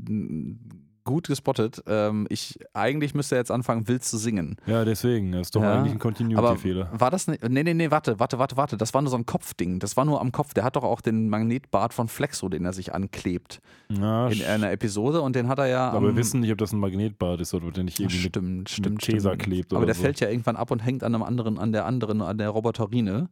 gut 1.04 1.26
gespottet. 1.28 1.82
Ähm, 1.86 2.26
ich 2.28 2.58
eigentlich 2.74 3.14
müsste 3.14 3.34
er 3.36 3.38
jetzt 3.40 3.50
anfangen, 3.50 3.88
wild 3.88 4.04
zu 4.04 4.18
singen. 4.18 4.56
Ja, 4.66 4.84
deswegen. 4.84 5.32
Das 5.32 5.42
ist 5.46 5.56
doch 5.56 5.62
Ja, 5.62 5.78
eigentlich 5.78 5.92
ein 5.94 5.98
Continuity-Fehler. 5.98 6.90
war 6.92 7.10
das 7.10 7.28
nicht? 7.28 7.48
Nee, 7.48 7.62
nee, 7.62 7.72
nee, 7.72 7.90
warte, 7.90 8.20
warte, 8.20 8.38
warte, 8.38 8.58
warte. 8.58 8.76
Das 8.76 8.92
war 8.92 9.00
nur 9.00 9.10
so 9.10 9.16
ein 9.16 9.24
Kopfding. 9.24 9.78
Das 9.78 9.96
war 9.96 10.04
nur 10.04 10.20
am 10.20 10.32
Kopf. 10.32 10.52
Der 10.52 10.64
hat 10.64 10.76
doch 10.76 10.84
auch 10.84 11.00
den 11.00 11.30
Magnetbart 11.30 11.94
von 11.94 12.08
Flexo, 12.08 12.50
den 12.50 12.66
er 12.66 12.74
sich 12.74 12.92
anklebt 12.94 13.60
Na, 13.88 14.28
in 14.28 14.42
einer 14.42 14.70
Episode 14.70 15.22
und 15.22 15.34
den 15.34 15.48
hat 15.48 15.58
er 15.60 15.66
ja. 15.68 15.90
aber 15.92 16.08
wir 16.08 16.16
wissen 16.16 16.40
nicht, 16.40 16.52
ob 16.52 16.58
das 16.58 16.72
ein 16.72 16.78
Magnetbad 16.78 17.40
ist 17.40 17.54
oder 17.54 17.68
ob 17.68 17.72
der 17.74 17.84
nicht 17.84 17.98
irgendwie 18.00 18.16
mit 18.16 18.26
stimmt, 18.26 18.68
stimmt, 18.68 19.00
Tesa 19.00 19.30
stimmt. 19.30 19.42
klebt 19.44 19.72
Aber 19.72 19.78
oder 19.78 19.86
der 19.86 19.94
so. 19.94 20.02
fällt 20.02 20.20
ja 20.20 20.28
irgendwann 20.28 20.56
ab 20.56 20.70
und 20.70 20.80
hängt 20.84 21.02
an 21.04 21.14
einem 21.14 21.22
anderen, 21.24 21.58
an 21.58 21.72
der 21.72 21.86
anderen, 21.86 22.20
an 22.20 22.36
der 22.36 22.50
Roboterine. 22.50 23.30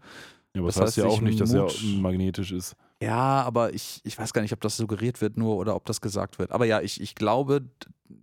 Ja, 0.56 0.62
aber 0.62 0.68
das, 0.68 0.76
Das 0.76 0.84
heißt 0.86 0.96
ja 0.96 1.04
heißt, 1.04 1.12
auch 1.12 1.18
ich 1.18 1.22
nicht, 1.22 1.40
dass 1.40 1.52
er 1.52 1.68
magnetisch 2.00 2.50
ist. 2.50 2.76
Ja, 3.02 3.42
aber 3.42 3.74
ich, 3.74 4.00
ich 4.04 4.18
weiß 4.18 4.32
gar 4.32 4.40
nicht, 4.40 4.54
ob 4.54 4.60
das 4.62 4.78
suggeriert 4.78 5.20
wird 5.20 5.36
nur 5.36 5.56
oder 5.56 5.76
ob 5.76 5.84
das 5.84 6.00
gesagt 6.00 6.38
wird. 6.38 6.50
Aber 6.50 6.64
ja, 6.64 6.80
ich, 6.80 6.98
ich 6.98 7.14
glaube, 7.14 7.66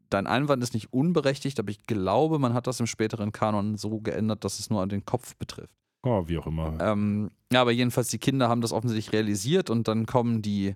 dein 0.10 0.26
Einwand 0.26 0.64
ist 0.64 0.74
nicht 0.74 0.92
unberechtigt, 0.92 1.60
aber 1.60 1.70
ich 1.70 1.86
glaube, 1.86 2.40
man 2.40 2.56
hat 2.56 2.66
das 2.66 2.80
im 2.80 2.88
späteren 2.88 3.32
Kanon 3.32 3.78
so 3.78 4.00
geändert, 4.00 4.44
dass 4.44 4.58
es 4.58 4.72
nur 4.72 4.82
an 4.82 4.90
den 4.90 5.06
Kopf 5.06 5.36
betrifft. 5.36 5.76
Oh, 6.02 6.24
wie 6.26 6.40
auch 6.40 6.48
immer. 6.48 6.76
Ähm, 6.82 7.30
ja, 7.52 7.62
aber 7.62 7.72
jedenfalls, 7.72 8.08
die 8.08 8.18
Kinder 8.18 8.50
haben 8.50 8.62
das 8.62 8.74
offensichtlich 8.74 9.14
realisiert 9.14 9.70
und 9.70 9.88
dann 9.88 10.08
kommen 10.08 10.42
die 10.42 10.76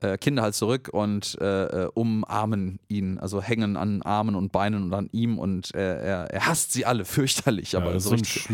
äh, 0.00 0.18
Kinder 0.18 0.42
halt 0.42 0.54
zurück 0.54 0.88
und 0.92 1.36
äh, 1.40 1.84
äh, 1.84 1.90
umarmen 1.94 2.78
ihn, 2.88 3.18
also 3.18 3.40
hängen 3.40 3.76
an 3.76 4.02
Armen 4.02 4.34
und 4.34 4.52
Beinen 4.52 4.84
und 4.84 4.94
an 4.94 5.08
ihm 5.12 5.38
und 5.38 5.74
er, 5.74 6.30
er 6.30 6.46
hasst 6.46 6.72
sie 6.72 6.84
alle 6.84 7.04
fürchterlich, 7.04 7.76
aber 7.76 7.92
ja, 7.92 8.00
so 8.00 8.10
richtig, 8.10 8.48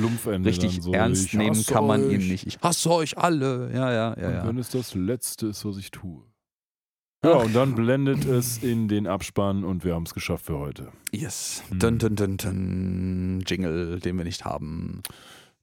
richtig 0.45 0.83
so. 0.83 0.93
ernst 0.93 1.35
nehmen 1.35 1.65
kann 1.67 1.87
man 1.87 2.05
euch. 2.05 2.15
ihn 2.15 2.29
nicht. 2.29 2.47
Ich 2.47 2.59
hasse 2.61 2.91
euch 2.91 3.19
alle. 3.19 3.71
Ja, 3.73 3.93
ja, 3.93 4.17
ja, 4.21 4.29
Und 4.29 4.35
ja. 4.35 4.47
wenn 4.47 4.59
es 4.59 4.71
das 4.71 4.95
Letzte 4.95 5.49
ist, 5.49 5.65
was 5.65 5.77
ich 5.77 5.91
tue. 5.91 6.23
Ja, 7.23 7.35
und 7.35 7.55
dann 7.55 7.75
blendet 7.75 8.25
es 8.25 8.63
in 8.63 8.89
den 8.89 9.07
Abspann 9.07 9.63
und 9.63 9.85
wir 9.85 9.95
haben 9.95 10.05
es 10.05 10.15
geschafft 10.15 10.47
für 10.47 10.59
heute. 10.59 10.89
Yes. 11.13 11.63
Hm. 11.69 11.79
Dun, 11.79 11.99
dun, 11.99 12.17
dun, 12.17 12.37
dun. 12.39 13.45
Jingle, 13.47 14.01
den 14.01 14.17
wir 14.17 14.25
nicht 14.25 14.47
haben. 14.47 15.03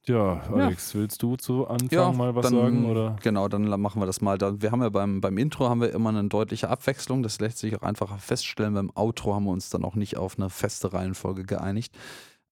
Ja, 0.07 0.41
Alex, 0.53 0.95
willst 0.95 1.21
du 1.21 1.35
zu 1.35 1.67
Anfang 1.67 1.89
Ja, 1.91 2.11
mal 2.13 2.33
was 2.33 2.45
dann- 2.45 2.55
sagen? 2.55 2.85
Oder? 2.89 3.17
Genau, 3.21 3.47
dann 3.49 3.67
machen 3.81 4.01
wir 4.01 4.05
das 4.05 4.21
mal. 4.21 4.37
Wir 4.39 4.71
haben 4.71 4.81
ja 4.81 4.89
beim, 4.89 5.19
beim 5.19 5.37
Intro 5.37 5.67
haben 5.69 5.81
wir 5.81 5.91
immer 5.91 6.09
eine 6.09 6.23
deutliche 6.29 6.69
Abwechslung. 6.69 7.23
Das 7.23 7.39
lässt 7.39 7.57
sich 7.57 7.75
auch 7.75 7.81
einfach 7.81 8.17
feststellen. 8.19 8.73
Beim 8.73 8.91
Outro 8.95 9.35
haben 9.35 9.43
wir 9.43 9.51
uns 9.51 9.69
dann 9.69 9.83
auch 9.83 9.95
nicht 9.95 10.15
auf 10.17 10.37
eine 10.37 10.49
feste 10.49 10.93
Reihenfolge 10.93 11.43
geeinigt. 11.43 11.93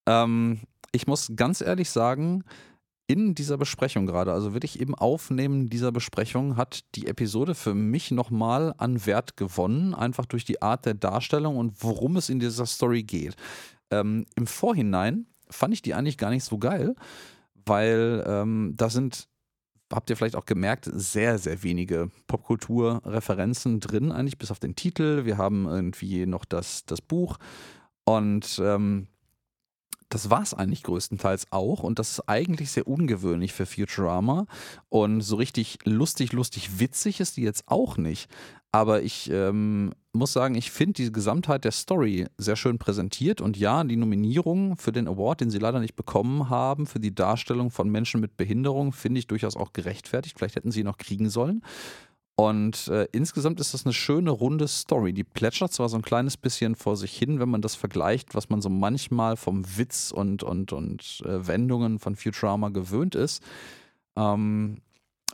Ähm, 0.05 0.59
ich 0.91 1.07
muss 1.07 1.31
ganz 1.35 1.61
ehrlich 1.61 1.89
sagen, 1.89 2.43
in 3.07 3.35
dieser 3.35 3.57
Besprechung 3.57 4.05
gerade, 4.05 4.33
also 4.33 4.53
wirklich 4.53 4.79
im 4.79 4.95
Aufnehmen 4.95 5.69
dieser 5.69 5.91
Besprechung, 5.91 6.57
hat 6.57 6.81
die 6.95 7.07
Episode 7.07 7.53
für 7.55 7.73
mich 7.75 8.11
nochmal 8.11 8.73
an 8.77 9.05
Wert 9.05 9.37
gewonnen, 9.37 9.93
einfach 9.93 10.25
durch 10.25 10.43
die 10.43 10.61
Art 10.61 10.85
der 10.85 10.95
Darstellung 10.95 11.57
und 11.57 11.83
worum 11.83 12.17
es 12.17 12.29
in 12.29 12.39
dieser 12.39 12.65
Story 12.65 13.03
geht. 13.03 13.35
Ähm, 13.91 14.25
Im 14.35 14.47
Vorhinein 14.47 15.27
fand 15.49 15.73
ich 15.73 15.81
die 15.83 15.93
eigentlich 15.93 16.17
gar 16.17 16.31
nicht 16.31 16.43
so 16.43 16.57
geil, 16.57 16.95
weil 17.65 18.23
ähm, 18.27 18.73
da 18.75 18.89
sind 18.89 19.27
habt 19.93 20.09
ihr 20.09 20.17
vielleicht 20.17 20.35
auch 20.35 20.45
gemerkt, 20.45 20.89
sehr, 20.91 21.37
sehr 21.37 21.63
wenige 21.63 22.09
Popkultur-Referenzen 22.27 23.79
drin, 23.79 24.11
eigentlich 24.11 24.37
bis 24.37 24.51
auf 24.51 24.59
den 24.59 24.75
Titel. 24.75 25.25
Wir 25.25 25.37
haben 25.37 25.67
irgendwie 25.67 26.25
noch 26.25 26.45
das, 26.45 26.85
das 26.85 27.01
Buch 27.01 27.37
und 28.03 28.59
ähm, 28.63 29.07
das 30.09 30.29
war 30.29 30.41
es 30.41 30.53
eigentlich 30.53 30.83
größtenteils 30.83 31.51
auch 31.51 31.83
und 31.83 31.99
das 31.99 32.11
ist 32.11 32.29
eigentlich 32.29 32.71
sehr 32.71 32.87
ungewöhnlich 32.87 33.53
für 33.53 33.65
Futurama 33.65 34.45
und 34.89 35.21
so 35.21 35.35
richtig 35.35 35.79
lustig, 35.83 36.31
lustig, 36.31 36.79
witzig 36.79 37.19
ist 37.19 37.37
die 37.37 37.41
jetzt 37.41 37.63
auch 37.67 37.97
nicht. 37.97 38.29
Aber 38.75 39.03
ich 39.03 39.31
ähm, 39.31 39.93
muss 40.11 40.33
sagen, 40.33 40.55
ich 40.55 40.69
finde 40.69 41.01
die 41.01 41.09
Gesamtheit 41.09 41.63
der 41.63 41.71
Story 41.71 42.25
sehr 42.37 42.57
schön 42.57 42.77
präsentiert 42.77 43.39
und 43.39 43.55
ja, 43.55 43.81
die 43.85 43.95
Nominierung 43.95 44.75
für 44.75 44.91
den 44.91 45.07
Award, 45.07 45.39
den 45.39 45.49
sie 45.49 45.59
leider 45.59 45.79
nicht 45.79 45.95
bekommen 45.95 46.49
haben, 46.49 46.85
für 46.85 46.99
die 46.99 47.15
Darstellung 47.15 47.71
von 47.71 47.89
Menschen 47.89 48.19
mit 48.19 48.35
Behinderung, 48.35 48.91
finde 48.91 49.19
ich 49.19 49.27
durchaus 49.27 49.55
auch 49.55 49.71
gerechtfertigt. 49.71 50.37
Vielleicht 50.37 50.57
hätten 50.57 50.71
sie 50.71 50.81
ihn 50.81 50.87
noch 50.87 50.97
kriegen 50.97 51.29
sollen. 51.29 51.61
Und 52.35 52.89
äh, 52.89 53.07
insgesamt 53.13 53.61
ist 53.61 53.73
das 53.73 53.85
eine 53.85 53.93
schöne, 53.93 54.31
runde 54.31 54.67
Story. 54.67 55.13
Die 55.13 55.23
plätschert 55.23 55.71
zwar 55.71 55.87
so 55.87 55.95
ein 55.95 56.01
kleines 56.01 56.35
bisschen 56.35 56.75
vor 56.75 56.97
sich 56.97 57.17
hin, 57.17 57.39
wenn 57.39 57.47
man 57.47 57.61
das 57.61 57.75
vergleicht, 57.75 58.35
was 58.35 58.49
man 58.49 58.61
so 58.61 58.67
manchmal 58.67 59.37
vom 59.37 59.63
Witz 59.77 60.11
und, 60.11 60.43
und, 60.43 60.73
und 60.73 61.23
äh, 61.25 61.47
Wendungen 61.47 61.97
von 61.97 62.17
Futurama 62.17 62.67
gewöhnt 62.67 63.15
ist. 63.15 63.41
Ähm, 64.17 64.81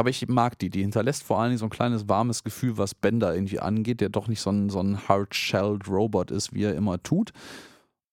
aber 0.01 0.09
ich 0.09 0.27
mag 0.27 0.57
die. 0.59 0.69
Die 0.71 0.81
hinterlässt 0.81 1.23
vor 1.23 1.39
allen 1.39 1.51
Dingen 1.51 1.59
so 1.59 1.65
ein 1.67 1.69
kleines 1.69 2.09
warmes 2.09 2.43
Gefühl, 2.43 2.77
was 2.77 2.95
Bender 2.95 3.33
irgendwie 3.33 3.59
angeht, 3.59 4.01
der 4.01 4.09
doch 4.09 4.27
nicht 4.27 4.41
so 4.41 4.49
ein, 4.49 4.69
so 4.69 4.81
ein 4.81 5.07
hard-shelled 5.07 5.87
Robot 5.87 6.31
ist, 6.31 6.53
wie 6.53 6.63
er 6.63 6.75
immer 6.75 7.01
tut. 7.01 7.31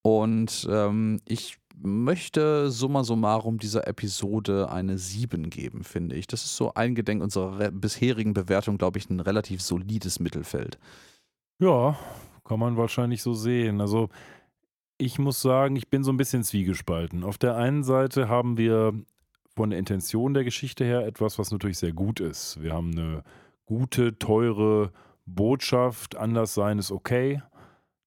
Und 0.03 0.69
ähm, 0.71 1.21
ich 1.27 1.57
möchte 1.83 2.71
summa 2.71 3.05
summarum 3.05 3.59
dieser 3.59 3.87
Episode 3.87 4.71
eine 4.71 4.99
7 4.99 5.49
geben, 5.49 5.83
finde 5.83 6.17
ich. 6.17 6.27
Das 6.27 6.45
ist 6.45 6.57
so 6.57 6.75
eingedenk 6.75 7.23
unserer 7.23 7.59
re- 7.59 7.73
bisherigen 7.73 8.35
Bewertung, 8.35 8.79
glaube 8.79 8.99
ich, 8.99 9.09
ein 9.09 9.21
relativ 9.21 9.63
solides 9.63 10.21
Mittelfeld. 10.21 10.79
Ja, 11.59 11.97
kann 12.45 12.59
man 12.61 12.77
wahrscheinlich 12.77 13.23
so 13.23 13.33
sehen. 13.33 13.81
Also 13.81 14.09
ich 14.99 15.19
muss 15.19 15.41
sagen, 15.41 15.77
ich 15.77 15.89
bin 15.89 16.05
so 16.05 16.13
ein 16.13 16.17
bisschen 16.17 16.43
zwiegespalten. 16.45 17.25
Auf 17.25 17.39
der 17.39 17.57
einen 17.57 17.83
Seite 17.85 18.29
haben 18.29 18.57
wir 18.59 18.93
von 19.59 19.71
der 19.71 19.81
Intention 19.81 20.35
der 20.35 20.45
Geschichte 20.45 20.85
her 20.85 21.05
etwas, 21.05 21.37
was 21.37 21.51
natürlich 21.51 21.79
sehr 21.79 21.93
gut 21.93 22.21
ist. 22.21 22.63
Wir 22.63 22.73
haben 22.73 22.93
eine 22.93 23.25
gute, 23.67 24.17
teure 24.17 24.93
Botschaft, 25.27 26.17
anders 26.17 26.55
sein 26.55 26.79
ist 26.79 26.93
okay. 26.93 27.43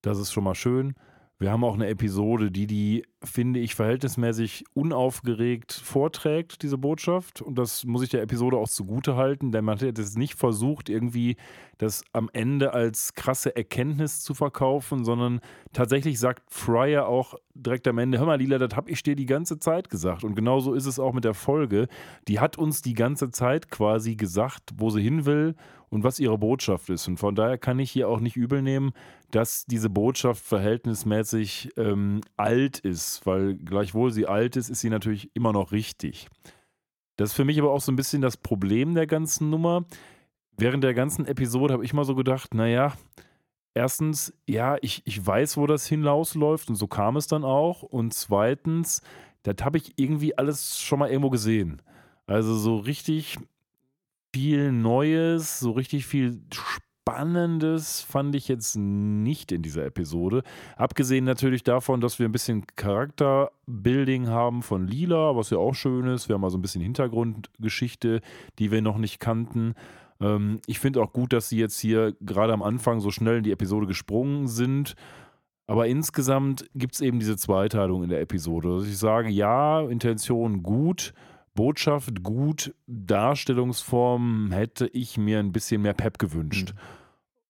Das 0.02 0.18
ist 0.18 0.32
schon 0.32 0.46
mal 0.46 0.56
schön. 0.56 0.96
Wir 1.42 1.52
haben 1.52 1.64
auch 1.64 1.74
eine 1.74 1.88
Episode, 1.88 2.52
die 2.52 2.68
die, 2.68 3.04
finde 3.24 3.60
ich, 3.60 3.74
verhältnismäßig 3.74 4.64
unaufgeregt 4.76 5.74
vorträgt, 5.74 6.62
diese 6.62 6.78
Botschaft. 6.78 7.42
Und 7.42 7.58
das 7.58 7.84
muss 7.84 8.04
ich 8.04 8.10
der 8.10 8.22
Episode 8.22 8.58
auch 8.58 8.70
zugute 8.70 9.16
halten, 9.16 9.52
denn 9.52 9.66
man 9.66 9.80
hat 9.80 9.82
jetzt 9.82 10.20
nicht 10.20 10.36
versucht, 10.36 10.88
irgendwie 10.88 11.38
das 11.80 12.04
am 12.14 12.30
Ende 12.32 12.76
als 12.76 13.16
krasse 13.16 13.56
Erkenntnis 13.56 14.22
zu 14.22 14.36
verkaufen, 14.36 15.04
sondern 15.04 15.40
tatsächlich 15.74 16.20
sagt 16.20 16.44
Fryer 16.54 17.08
auch 17.08 17.34
direkt 17.56 17.88
am 17.88 17.98
Ende, 17.98 18.20
hör 18.20 18.28
mal 18.28 18.38
Lila, 18.38 18.60
das 18.60 18.76
habe 18.76 18.92
ich 18.92 19.02
dir 19.02 19.16
die 19.16 19.26
ganze 19.26 19.58
Zeit 19.58 19.90
gesagt. 19.90 20.24
Und 20.24 20.36
genauso 20.36 20.76
ist 20.76 20.86
es 20.86 21.00
auch 21.00 21.14
mit 21.14 21.24
der 21.24 21.34
Folge. 21.34 21.88
Die 22.28 22.40
hat 22.40 22.60
uns 22.60 22.84
die 22.84 22.94
ganze 22.94 23.32
Zeit 23.32 23.72
quasi 23.72 24.16
gesagt, 24.16 24.70
wo 24.78 24.92
sie 24.92 25.02
hin 25.02 25.26
will 25.26 25.56
und 25.90 26.04
was 26.04 26.20
ihre 26.20 26.38
Botschaft 26.38 26.90
ist. 26.90 27.08
Und 27.08 27.18
von 27.18 27.36
daher 27.36 27.58
kann 27.58 27.80
ich 27.80 27.92
hier 27.92 28.08
auch 28.08 28.20
nicht 28.20 28.38
übel 28.38 28.62
nehmen, 28.62 28.94
dass 29.32 29.66
diese 29.66 29.90
Botschaft 29.90 30.44
verhältnismäßig 30.44 31.72
ähm, 31.78 32.22
alt 32.38 32.80
ist, 32.80 33.26
weil 33.26 33.56
gleichwohl 33.56 34.12
sie 34.12 34.28
alt 34.28 34.56
ist, 34.56 34.70
ist 34.70 34.82
sie 34.82 34.90
natürlich 34.90 35.32
immer 35.34 35.54
noch 35.54 35.72
richtig. 35.72 36.28
Das 37.16 37.30
ist 37.32 37.36
für 37.36 37.46
mich 37.46 37.60
aber 37.60 37.72
auch 37.72 37.82
so 37.82 37.92
ein 37.92 37.96
bisschen 37.96 38.22
das 38.22 38.38
Problem 38.38 38.96
der 38.96 39.08
ganzen 39.08 39.50
Nummer. 39.50 39.86
Während 40.58 40.84
der 40.84 40.94
ganzen 40.94 41.26
Episode 41.26 41.74
habe 41.74 41.86
ich 41.86 41.94
mal 41.94 42.06
so 42.06 42.16
gedacht, 42.16 42.54
naja, 42.54 42.94
erstens, 43.74 44.34
ja, 44.48 44.78
ich, 44.82 45.02
ich 45.06 45.26
weiß, 45.26 45.58
wo 45.58 45.68
das 45.68 45.88
hinausläuft 45.88 46.70
und 46.70 46.76
so 46.76 46.88
kam 46.88 47.16
es 47.16 47.28
dann 47.28 47.44
auch. 47.44 47.84
Und 47.84 48.14
zweitens, 48.14 49.02
das 49.44 49.56
habe 49.62 49.78
ich 49.78 49.94
irgendwie 49.98 50.38
alles 50.38 50.80
schon 50.80 51.00
mal 51.00 51.10
irgendwo 51.10 51.30
gesehen. 51.30 51.82
Also 52.28 52.56
so 52.56 52.78
richtig 52.78 53.38
viel 54.34 54.72
Neues, 54.72 55.60
so 55.60 55.72
richtig 55.72 56.06
viel 56.06 56.42
Spannendes 56.52 56.91
fand 57.08 58.36
ich 58.36 58.48
jetzt 58.48 58.76
nicht 58.76 59.52
in 59.52 59.62
dieser 59.62 59.86
Episode. 59.86 60.44
Abgesehen 60.78 61.26
natürlich 61.26 61.64
davon, 61.64 62.02
dass 62.02 62.20
wir 62.20 62.28
ein 62.28 62.32
bisschen 62.32 62.66
Charakterbuilding 62.76 64.28
haben 64.28 64.62
von 64.62 64.88
Lila, 64.88 65.36
was 65.36 65.50
ja 65.50 65.58
auch 65.58 65.74
schön 65.74 66.08
ist. 66.08 66.30
Wir 66.30 66.36
haben 66.36 66.44
also 66.44 66.58
ein 66.58 66.62
bisschen 66.62 66.82
Hintergrundgeschichte, 66.82 68.22
die 68.60 68.72
wir 68.72 68.82
noch 68.82 68.98
nicht 68.98 69.20
kannten. 69.20 69.74
Ähm, 70.20 70.60
ich 70.68 70.80
finde 70.80 71.02
auch 71.02 71.12
gut, 71.12 71.34
dass 71.34 71.50
sie 71.50 71.58
jetzt 71.58 71.80
hier 71.80 72.14
gerade 72.22 72.54
am 72.54 72.64
Anfang 72.64 73.00
so 73.00 73.12
schnell 73.12 73.38
in 73.38 73.44
die 73.44 73.52
Episode 73.52 73.88
gesprungen 73.88 74.48
sind. 74.48 74.96
Aber 75.68 75.88
insgesamt 75.88 76.70
gibt 76.76 76.96
es 76.96 77.02
eben 77.02 77.20
diese 77.20 77.38
Zweiteilung 77.38 78.04
in 78.04 78.10
der 78.10 78.22
Episode. 78.22 78.78
Dass 78.78 78.88
ich 78.88 78.98
sage, 78.98 79.30
ja, 79.30 79.82
Intention 79.82 80.64
gut, 80.64 81.14
Botschaft 81.54 82.24
gut, 82.24 82.74
Darstellungsform 82.88 84.52
hätte 84.52 84.88
ich 84.88 85.18
mir 85.18 85.40
ein 85.40 85.52
bisschen 85.52 85.82
mehr 85.82 85.94
Pep 85.94 86.18
gewünscht. 86.18 86.74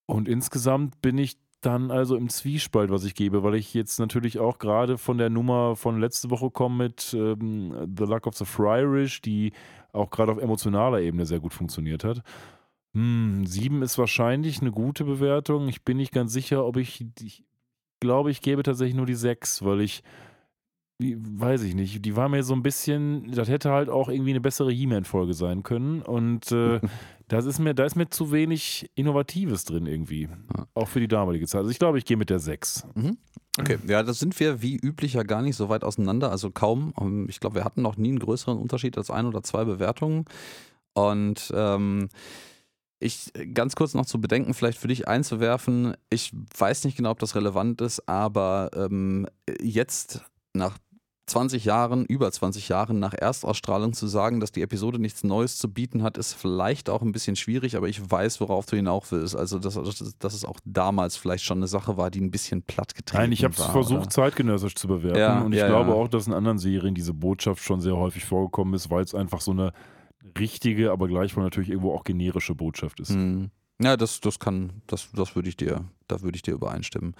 Und 0.05 0.27
insgesamt 0.27 1.01
bin 1.01 1.17
ich 1.17 1.37
dann 1.61 1.91
also 1.91 2.15
im 2.15 2.29
Zwiespalt, 2.29 2.89
was 2.89 3.03
ich 3.03 3.13
gebe, 3.13 3.43
weil 3.43 3.55
ich 3.55 3.73
jetzt 3.73 3.99
natürlich 3.99 4.39
auch 4.39 4.57
gerade 4.57 4.97
von 4.97 5.17
der 5.17 5.29
Nummer 5.29 5.75
von 5.75 5.99
letzte 5.99 6.31
Woche 6.31 6.49
komme 6.49 6.85
mit 6.85 7.13
ähm, 7.13 7.93
The 7.97 8.05
Luck 8.05 8.25
of 8.25 8.35
the 8.35 8.45
Friarish, 8.45 9.21
die 9.21 9.53
auch 9.93 10.09
gerade 10.09 10.31
auf 10.31 10.39
emotionaler 10.39 11.01
Ebene 11.01 11.25
sehr 11.25 11.39
gut 11.39 11.53
funktioniert 11.53 12.03
hat. 12.03 12.23
Hm, 12.93 13.45
sieben 13.45 13.83
ist 13.83 13.97
wahrscheinlich 13.97 14.61
eine 14.61 14.71
gute 14.71 15.05
Bewertung. 15.05 15.67
Ich 15.67 15.83
bin 15.83 15.97
nicht 15.97 16.11
ganz 16.11 16.33
sicher, 16.33 16.65
ob 16.65 16.77
ich, 16.77 17.05
ich 17.21 17.43
glaube, 17.99 18.31
ich 18.31 18.41
gebe 18.41 18.63
tatsächlich 18.63 18.95
nur 18.95 19.05
die 19.05 19.13
sechs, 19.13 19.63
weil 19.63 19.81
ich, 19.81 20.03
weiß 21.01 21.63
ich 21.63 21.75
nicht, 21.75 22.05
die 22.05 22.15
war 22.15 22.29
mir 22.29 22.43
so 22.43 22.53
ein 22.53 22.63
bisschen, 22.63 23.31
das 23.31 23.49
hätte 23.49 23.71
halt 23.71 23.89
auch 23.89 24.09
irgendwie 24.09 24.31
eine 24.31 24.41
bessere 24.41 24.71
He-Man-Folge 24.71 25.33
sein 25.33 25.63
können 25.63 26.01
und 26.01 26.51
äh, 26.51 26.79
das 27.27 27.45
ist 27.45 27.59
mir, 27.59 27.73
da 27.73 27.85
ist 27.85 27.95
mir 27.95 28.09
zu 28.09 28.31
wenig 28.31 28.89
Innovatives 28.95 29.65
drin 29.65 29.85
irgendwie, 29.85 30.29
auch 30.73 30.87
für 30.87 30.99
die 30.99 31.07
damalige 31.07 31.47
Zeit. 31.47 31.59
Also 31.59 31.71
ich 31.71 31.79
glaube, 31.79 31.97
ich 31.97 32.05
gehe 32.05 32.17
mit 32.17 32.29
der 32.29 32.39
sechs. 32.39 32.85
Okay, 33.59 33.77
ja, 33.87 34.01
da 34.01 34.13
sind 34.13 34.39
wir 34.39 34.61
wie 34.61 34.77
üblich 34.77 35.13
ja 35.13 35.23
gar 35.23 35.41
nicht 35.41 35.57
so 35.57 35.67
weit 35.67 35.83
auseinander, 35.83 36.31
also 36.31 36.51
kaum. 36.51 36.93
Ähm, 36.99 37.27
Ich 37.29 37.39
glaube, 37.39 37.55
wir 37.55 37.65
hatten 37.65 37.81
noch 37.81 37.97
nie 37.97 38.09
einen 38.09 38.19
größeren 38.19 38.57
Unterschied 38.57 38.97
als 38.97 39.11
ein 39.11 39.25
oder 39.25 39.43
zwei 39.43 39.65
Bewertungen. 39.65 40.25
Und 40.93 41.51
ähm, 41.53 42.09
ich 42.99 43.31
ganz 43.53 43.75
kurz 43.75 43.93
noch 43.93 44.05
zu 44.05 44.21
bedenken, 44.21 44.53
vielleicht 44.53 44.77
für 44.77 44.87
dich 44.87 45.07
einzuwerfen. 45.07 45.95
Ich 46.09 46.31
weiß 46.57 46.85
nicht 46.85 46.95
genau, 46.95 47.11
ob 47.11 47.19
das 47.19 47.35
relevant 47.35 47.81
ist, 47.81 48.07
aber 48.07 48.69
ähm, 48.75 49.27
jetzt 49.61 50.21
nach 50.53 50.77
20 51.27 51.65
Jahren, 51.65 52.05
über 52.05 52.31
20 52.31 52.67
Jahren 52.67 52.99
nach 52.99 53.13
Erstausstrahlung 53.13 53.93
zu 53.93 54.07
sagen, 54.07 54.39
dass 54.39 54.51
die 54.51 54.61
Episode 54.61 54.99
nichts 54.99 55.23
Neues 55.23 55.57
zu 55.57 55.71
bieten 55.71 56.03
hat, 56.03 56.17
ist 56.17 56.33
vielleicht 56.33 56.89
auch 56.89 57.01
ein 57.01 57.11
bisschen 57.11 57.35
schwierig, 57.35 57.77
aber 57.77 57.87
ich 57.87 58.09
weiß, 58.09 58.41
worauf 58.41 58.65
du 58.65 58.75
hinaus 58.75 59.11
willst. 59.11 59.35
Also, 59.35 59.59
dass, 59.59 59.75
dass, 60.19 60.33
es 60.33 60.45
auch 60.45 60.59
damals 60.65 61.15
vielleicht 61.15 61.45
schon 61.45 61.59
eine 61.59 61.67
Sache 61.67 61.95
war, 61.95 62.11
die 62.11 62.21
ein 62.21 62.31
bisschen 62.31 62.63
platt 62.63 62.95
getreten 62.95 63.21
Nein, 63.21 63.31
ich 63.31 63.43
habe 63.43 63.53
es 63.53 63.59
war, 63.59 63.71
versucht, 63.71 64.01
oder? 64.01 64.09
zeitgenössisch 64.09 64.75
zu 64.75 64.87
bewerten. 64.87 65.19
Ja, 65.19 65.41
und 65.41 65.53
ich 65.53 65.59
ja, 65.59 65.67
glaube 65.67 65.91
ja. 65.91 65.95
auch, 65.95 66.07
dass 66.07 66.27
in 66.27 66.33
anderen 66.33 66.59
Serien 66.59 66.95
diese 66.95 67.13
Botschaft 67.13 67.63
schon 67.63 67.81
sehr 67.81 67.95
häufig 67.95 68.25
vorgekommen 68.25 68.73
ist, 68.73 68.89
weil 68.89 69.03
es 69.03 69.15
einfach 69.15 69.41
so 69.41 69.51
eine 69.51 69.71
richtige, 70.37 70.91
aber 70.91 71.07
gleichwohl 71.07 71.43
natürlich 71.43 71.69
irgendwo 71.69 71.93
auch 71.93 72.03
generische 72.03 72.55
Botschaft 72.55 72.99
ist. 72.99 73.11
Hm. 73.11 73.51
Ja, 73.81 73.97
das, 73.97 74.19
das 74.19 74.39
kann, 74.39 74.81
das, 74.87 75.09
das 75.13 75.35
würde 75.35 75.49
ich 75.49 75.57
dir, 75.57 75.85
da 76.07 76.21
würde 76.21 76.35
ich 76.35 76.41
dir 76.41 76.53
übereinstimmen. 76.53 77.15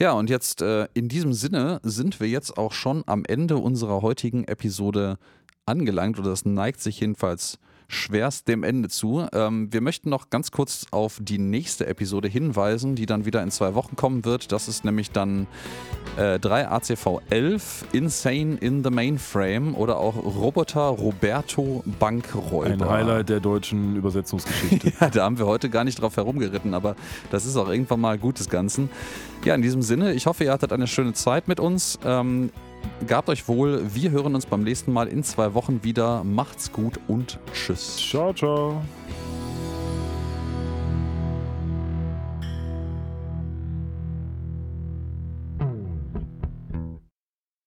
Ja, 0.00 0.12
und 0.12 0.30
jetzt 0.30 0.62
äh, 0.62 0.86
in 0.94 1.08
diesem 1.08 1.32
Sinne 1.32 1.80
sind 1.82 2.20
wir 2.20 2.28
jetzt 2.28 2.56
auch 2.56 2.72
schon 2.72 3.02
am 3.06 3.24
Ende 3.24 3.56
unserer 3.56 4.00
heutigen 4.00 4.44
Episode 4.44 5.18
angelangt, 5.66 6.20
oder 6.20 6.30
das 6.30 6.44
neigt 6.44 6.80
sich 6.80 7.00
jedenfalls 7.00 7.58
schwerst 7.88 8.48
dem 8.48 8.62
Ende 8.62 8.88
zu. 8.90 9.26
Ähm, 9.32 9.72
wir 9.72 9.80
möchten 9.80 10.10
noch 10.10 10.28
ganz 10.28 10.50
kurz 10.50 10.86
auf 10.90 11.18
die 11.20 11.38
nächste 11.38 11.86
Episode 11.86 12.28
hinweisen, 12.28 12.94
die 12.94 13.06
dann 13.06 13.24
wieder 13.24 13.42
in 13.42 13.50
zwei 13.50 13.74
Wochen 13.74 13.96
kommen 13.96 14.26
wird. 14.26 14.52
Das 14.52 14.68
ist 14.68 14.84
nämlich 14.84 15.10
dann 15.10 15.46
äh, 16.18 16.38
3 16.38 16.68
ACV 16.68 17.20
11 17.30 17.86
Insane 17.92 18.58
in 18.60 18.84
the 18.84 18.90
Mainframe 18.90 19.74
oder 19.74 19.96
auch 19.96 20.16
Roboter 20.16 20.88
Roberto 20.88 21.82
Bankräuber. 21.98 22.66
Ein 22.66 22.88
Highlight 22.88 23.30
der 23.30 23.40
deutschen 23.40 23.96
Übersetzungsgeschichte. 23.96 24.92
ja, 25.00 25.08
da 25.08 25.24
haben 25.24 25.38
wir 25.38 25.46
heute 25.46 25.70
gar 25.70 25.84
nicht 25.84 26.00
drauf 26.00 26.16
herumgeritten, 26.16 26.74
aber 26.74 26.94
das 27.30 27.46
ist 27.46 27.56
auch 27.56 27.70
irgendwann 27.70 28.00
mal 28.00 28.18
gut 28.18 28.38
des 28.38 28.50
Ganzen. 28.50 28.90
Ja, 29.44 29.54
in 29.54 29.62
diesem 29.62 29.80
Sinne, 29.80 30.12
ich 30.12 30.26
hoffe, 30.26 30.44
ihr 30.44 30.52
hattet 30.52 30.72
eine 30.72 30.86
schöne 30.86 31.14
Zeit 31.14 31.48
mit 31.48 31.58
uns. 31.58 31.98
Ähm, 32.04 32.50
Gabt 33.06 33.28
euch 33.28 33.48
wohl. 33.48 33.82
Wir 33.94 34.10
hören 34.10 34.34
uns 34.34 34.46
beim 34.46 34.62
nächsten 34.62 34.92
Mal 34.92 35.08
in 35.08 35.22
zwei 35.24 35.54
Wochen 35.54 35.82
wieder. 35.82 36.24
Macht's 36.24 36.72
gut 36.72 36.98
und 37.08 37.38
tschüss. 37.52 37.96
Ciao, 37.96 38.32
ciao. 38.32 38.82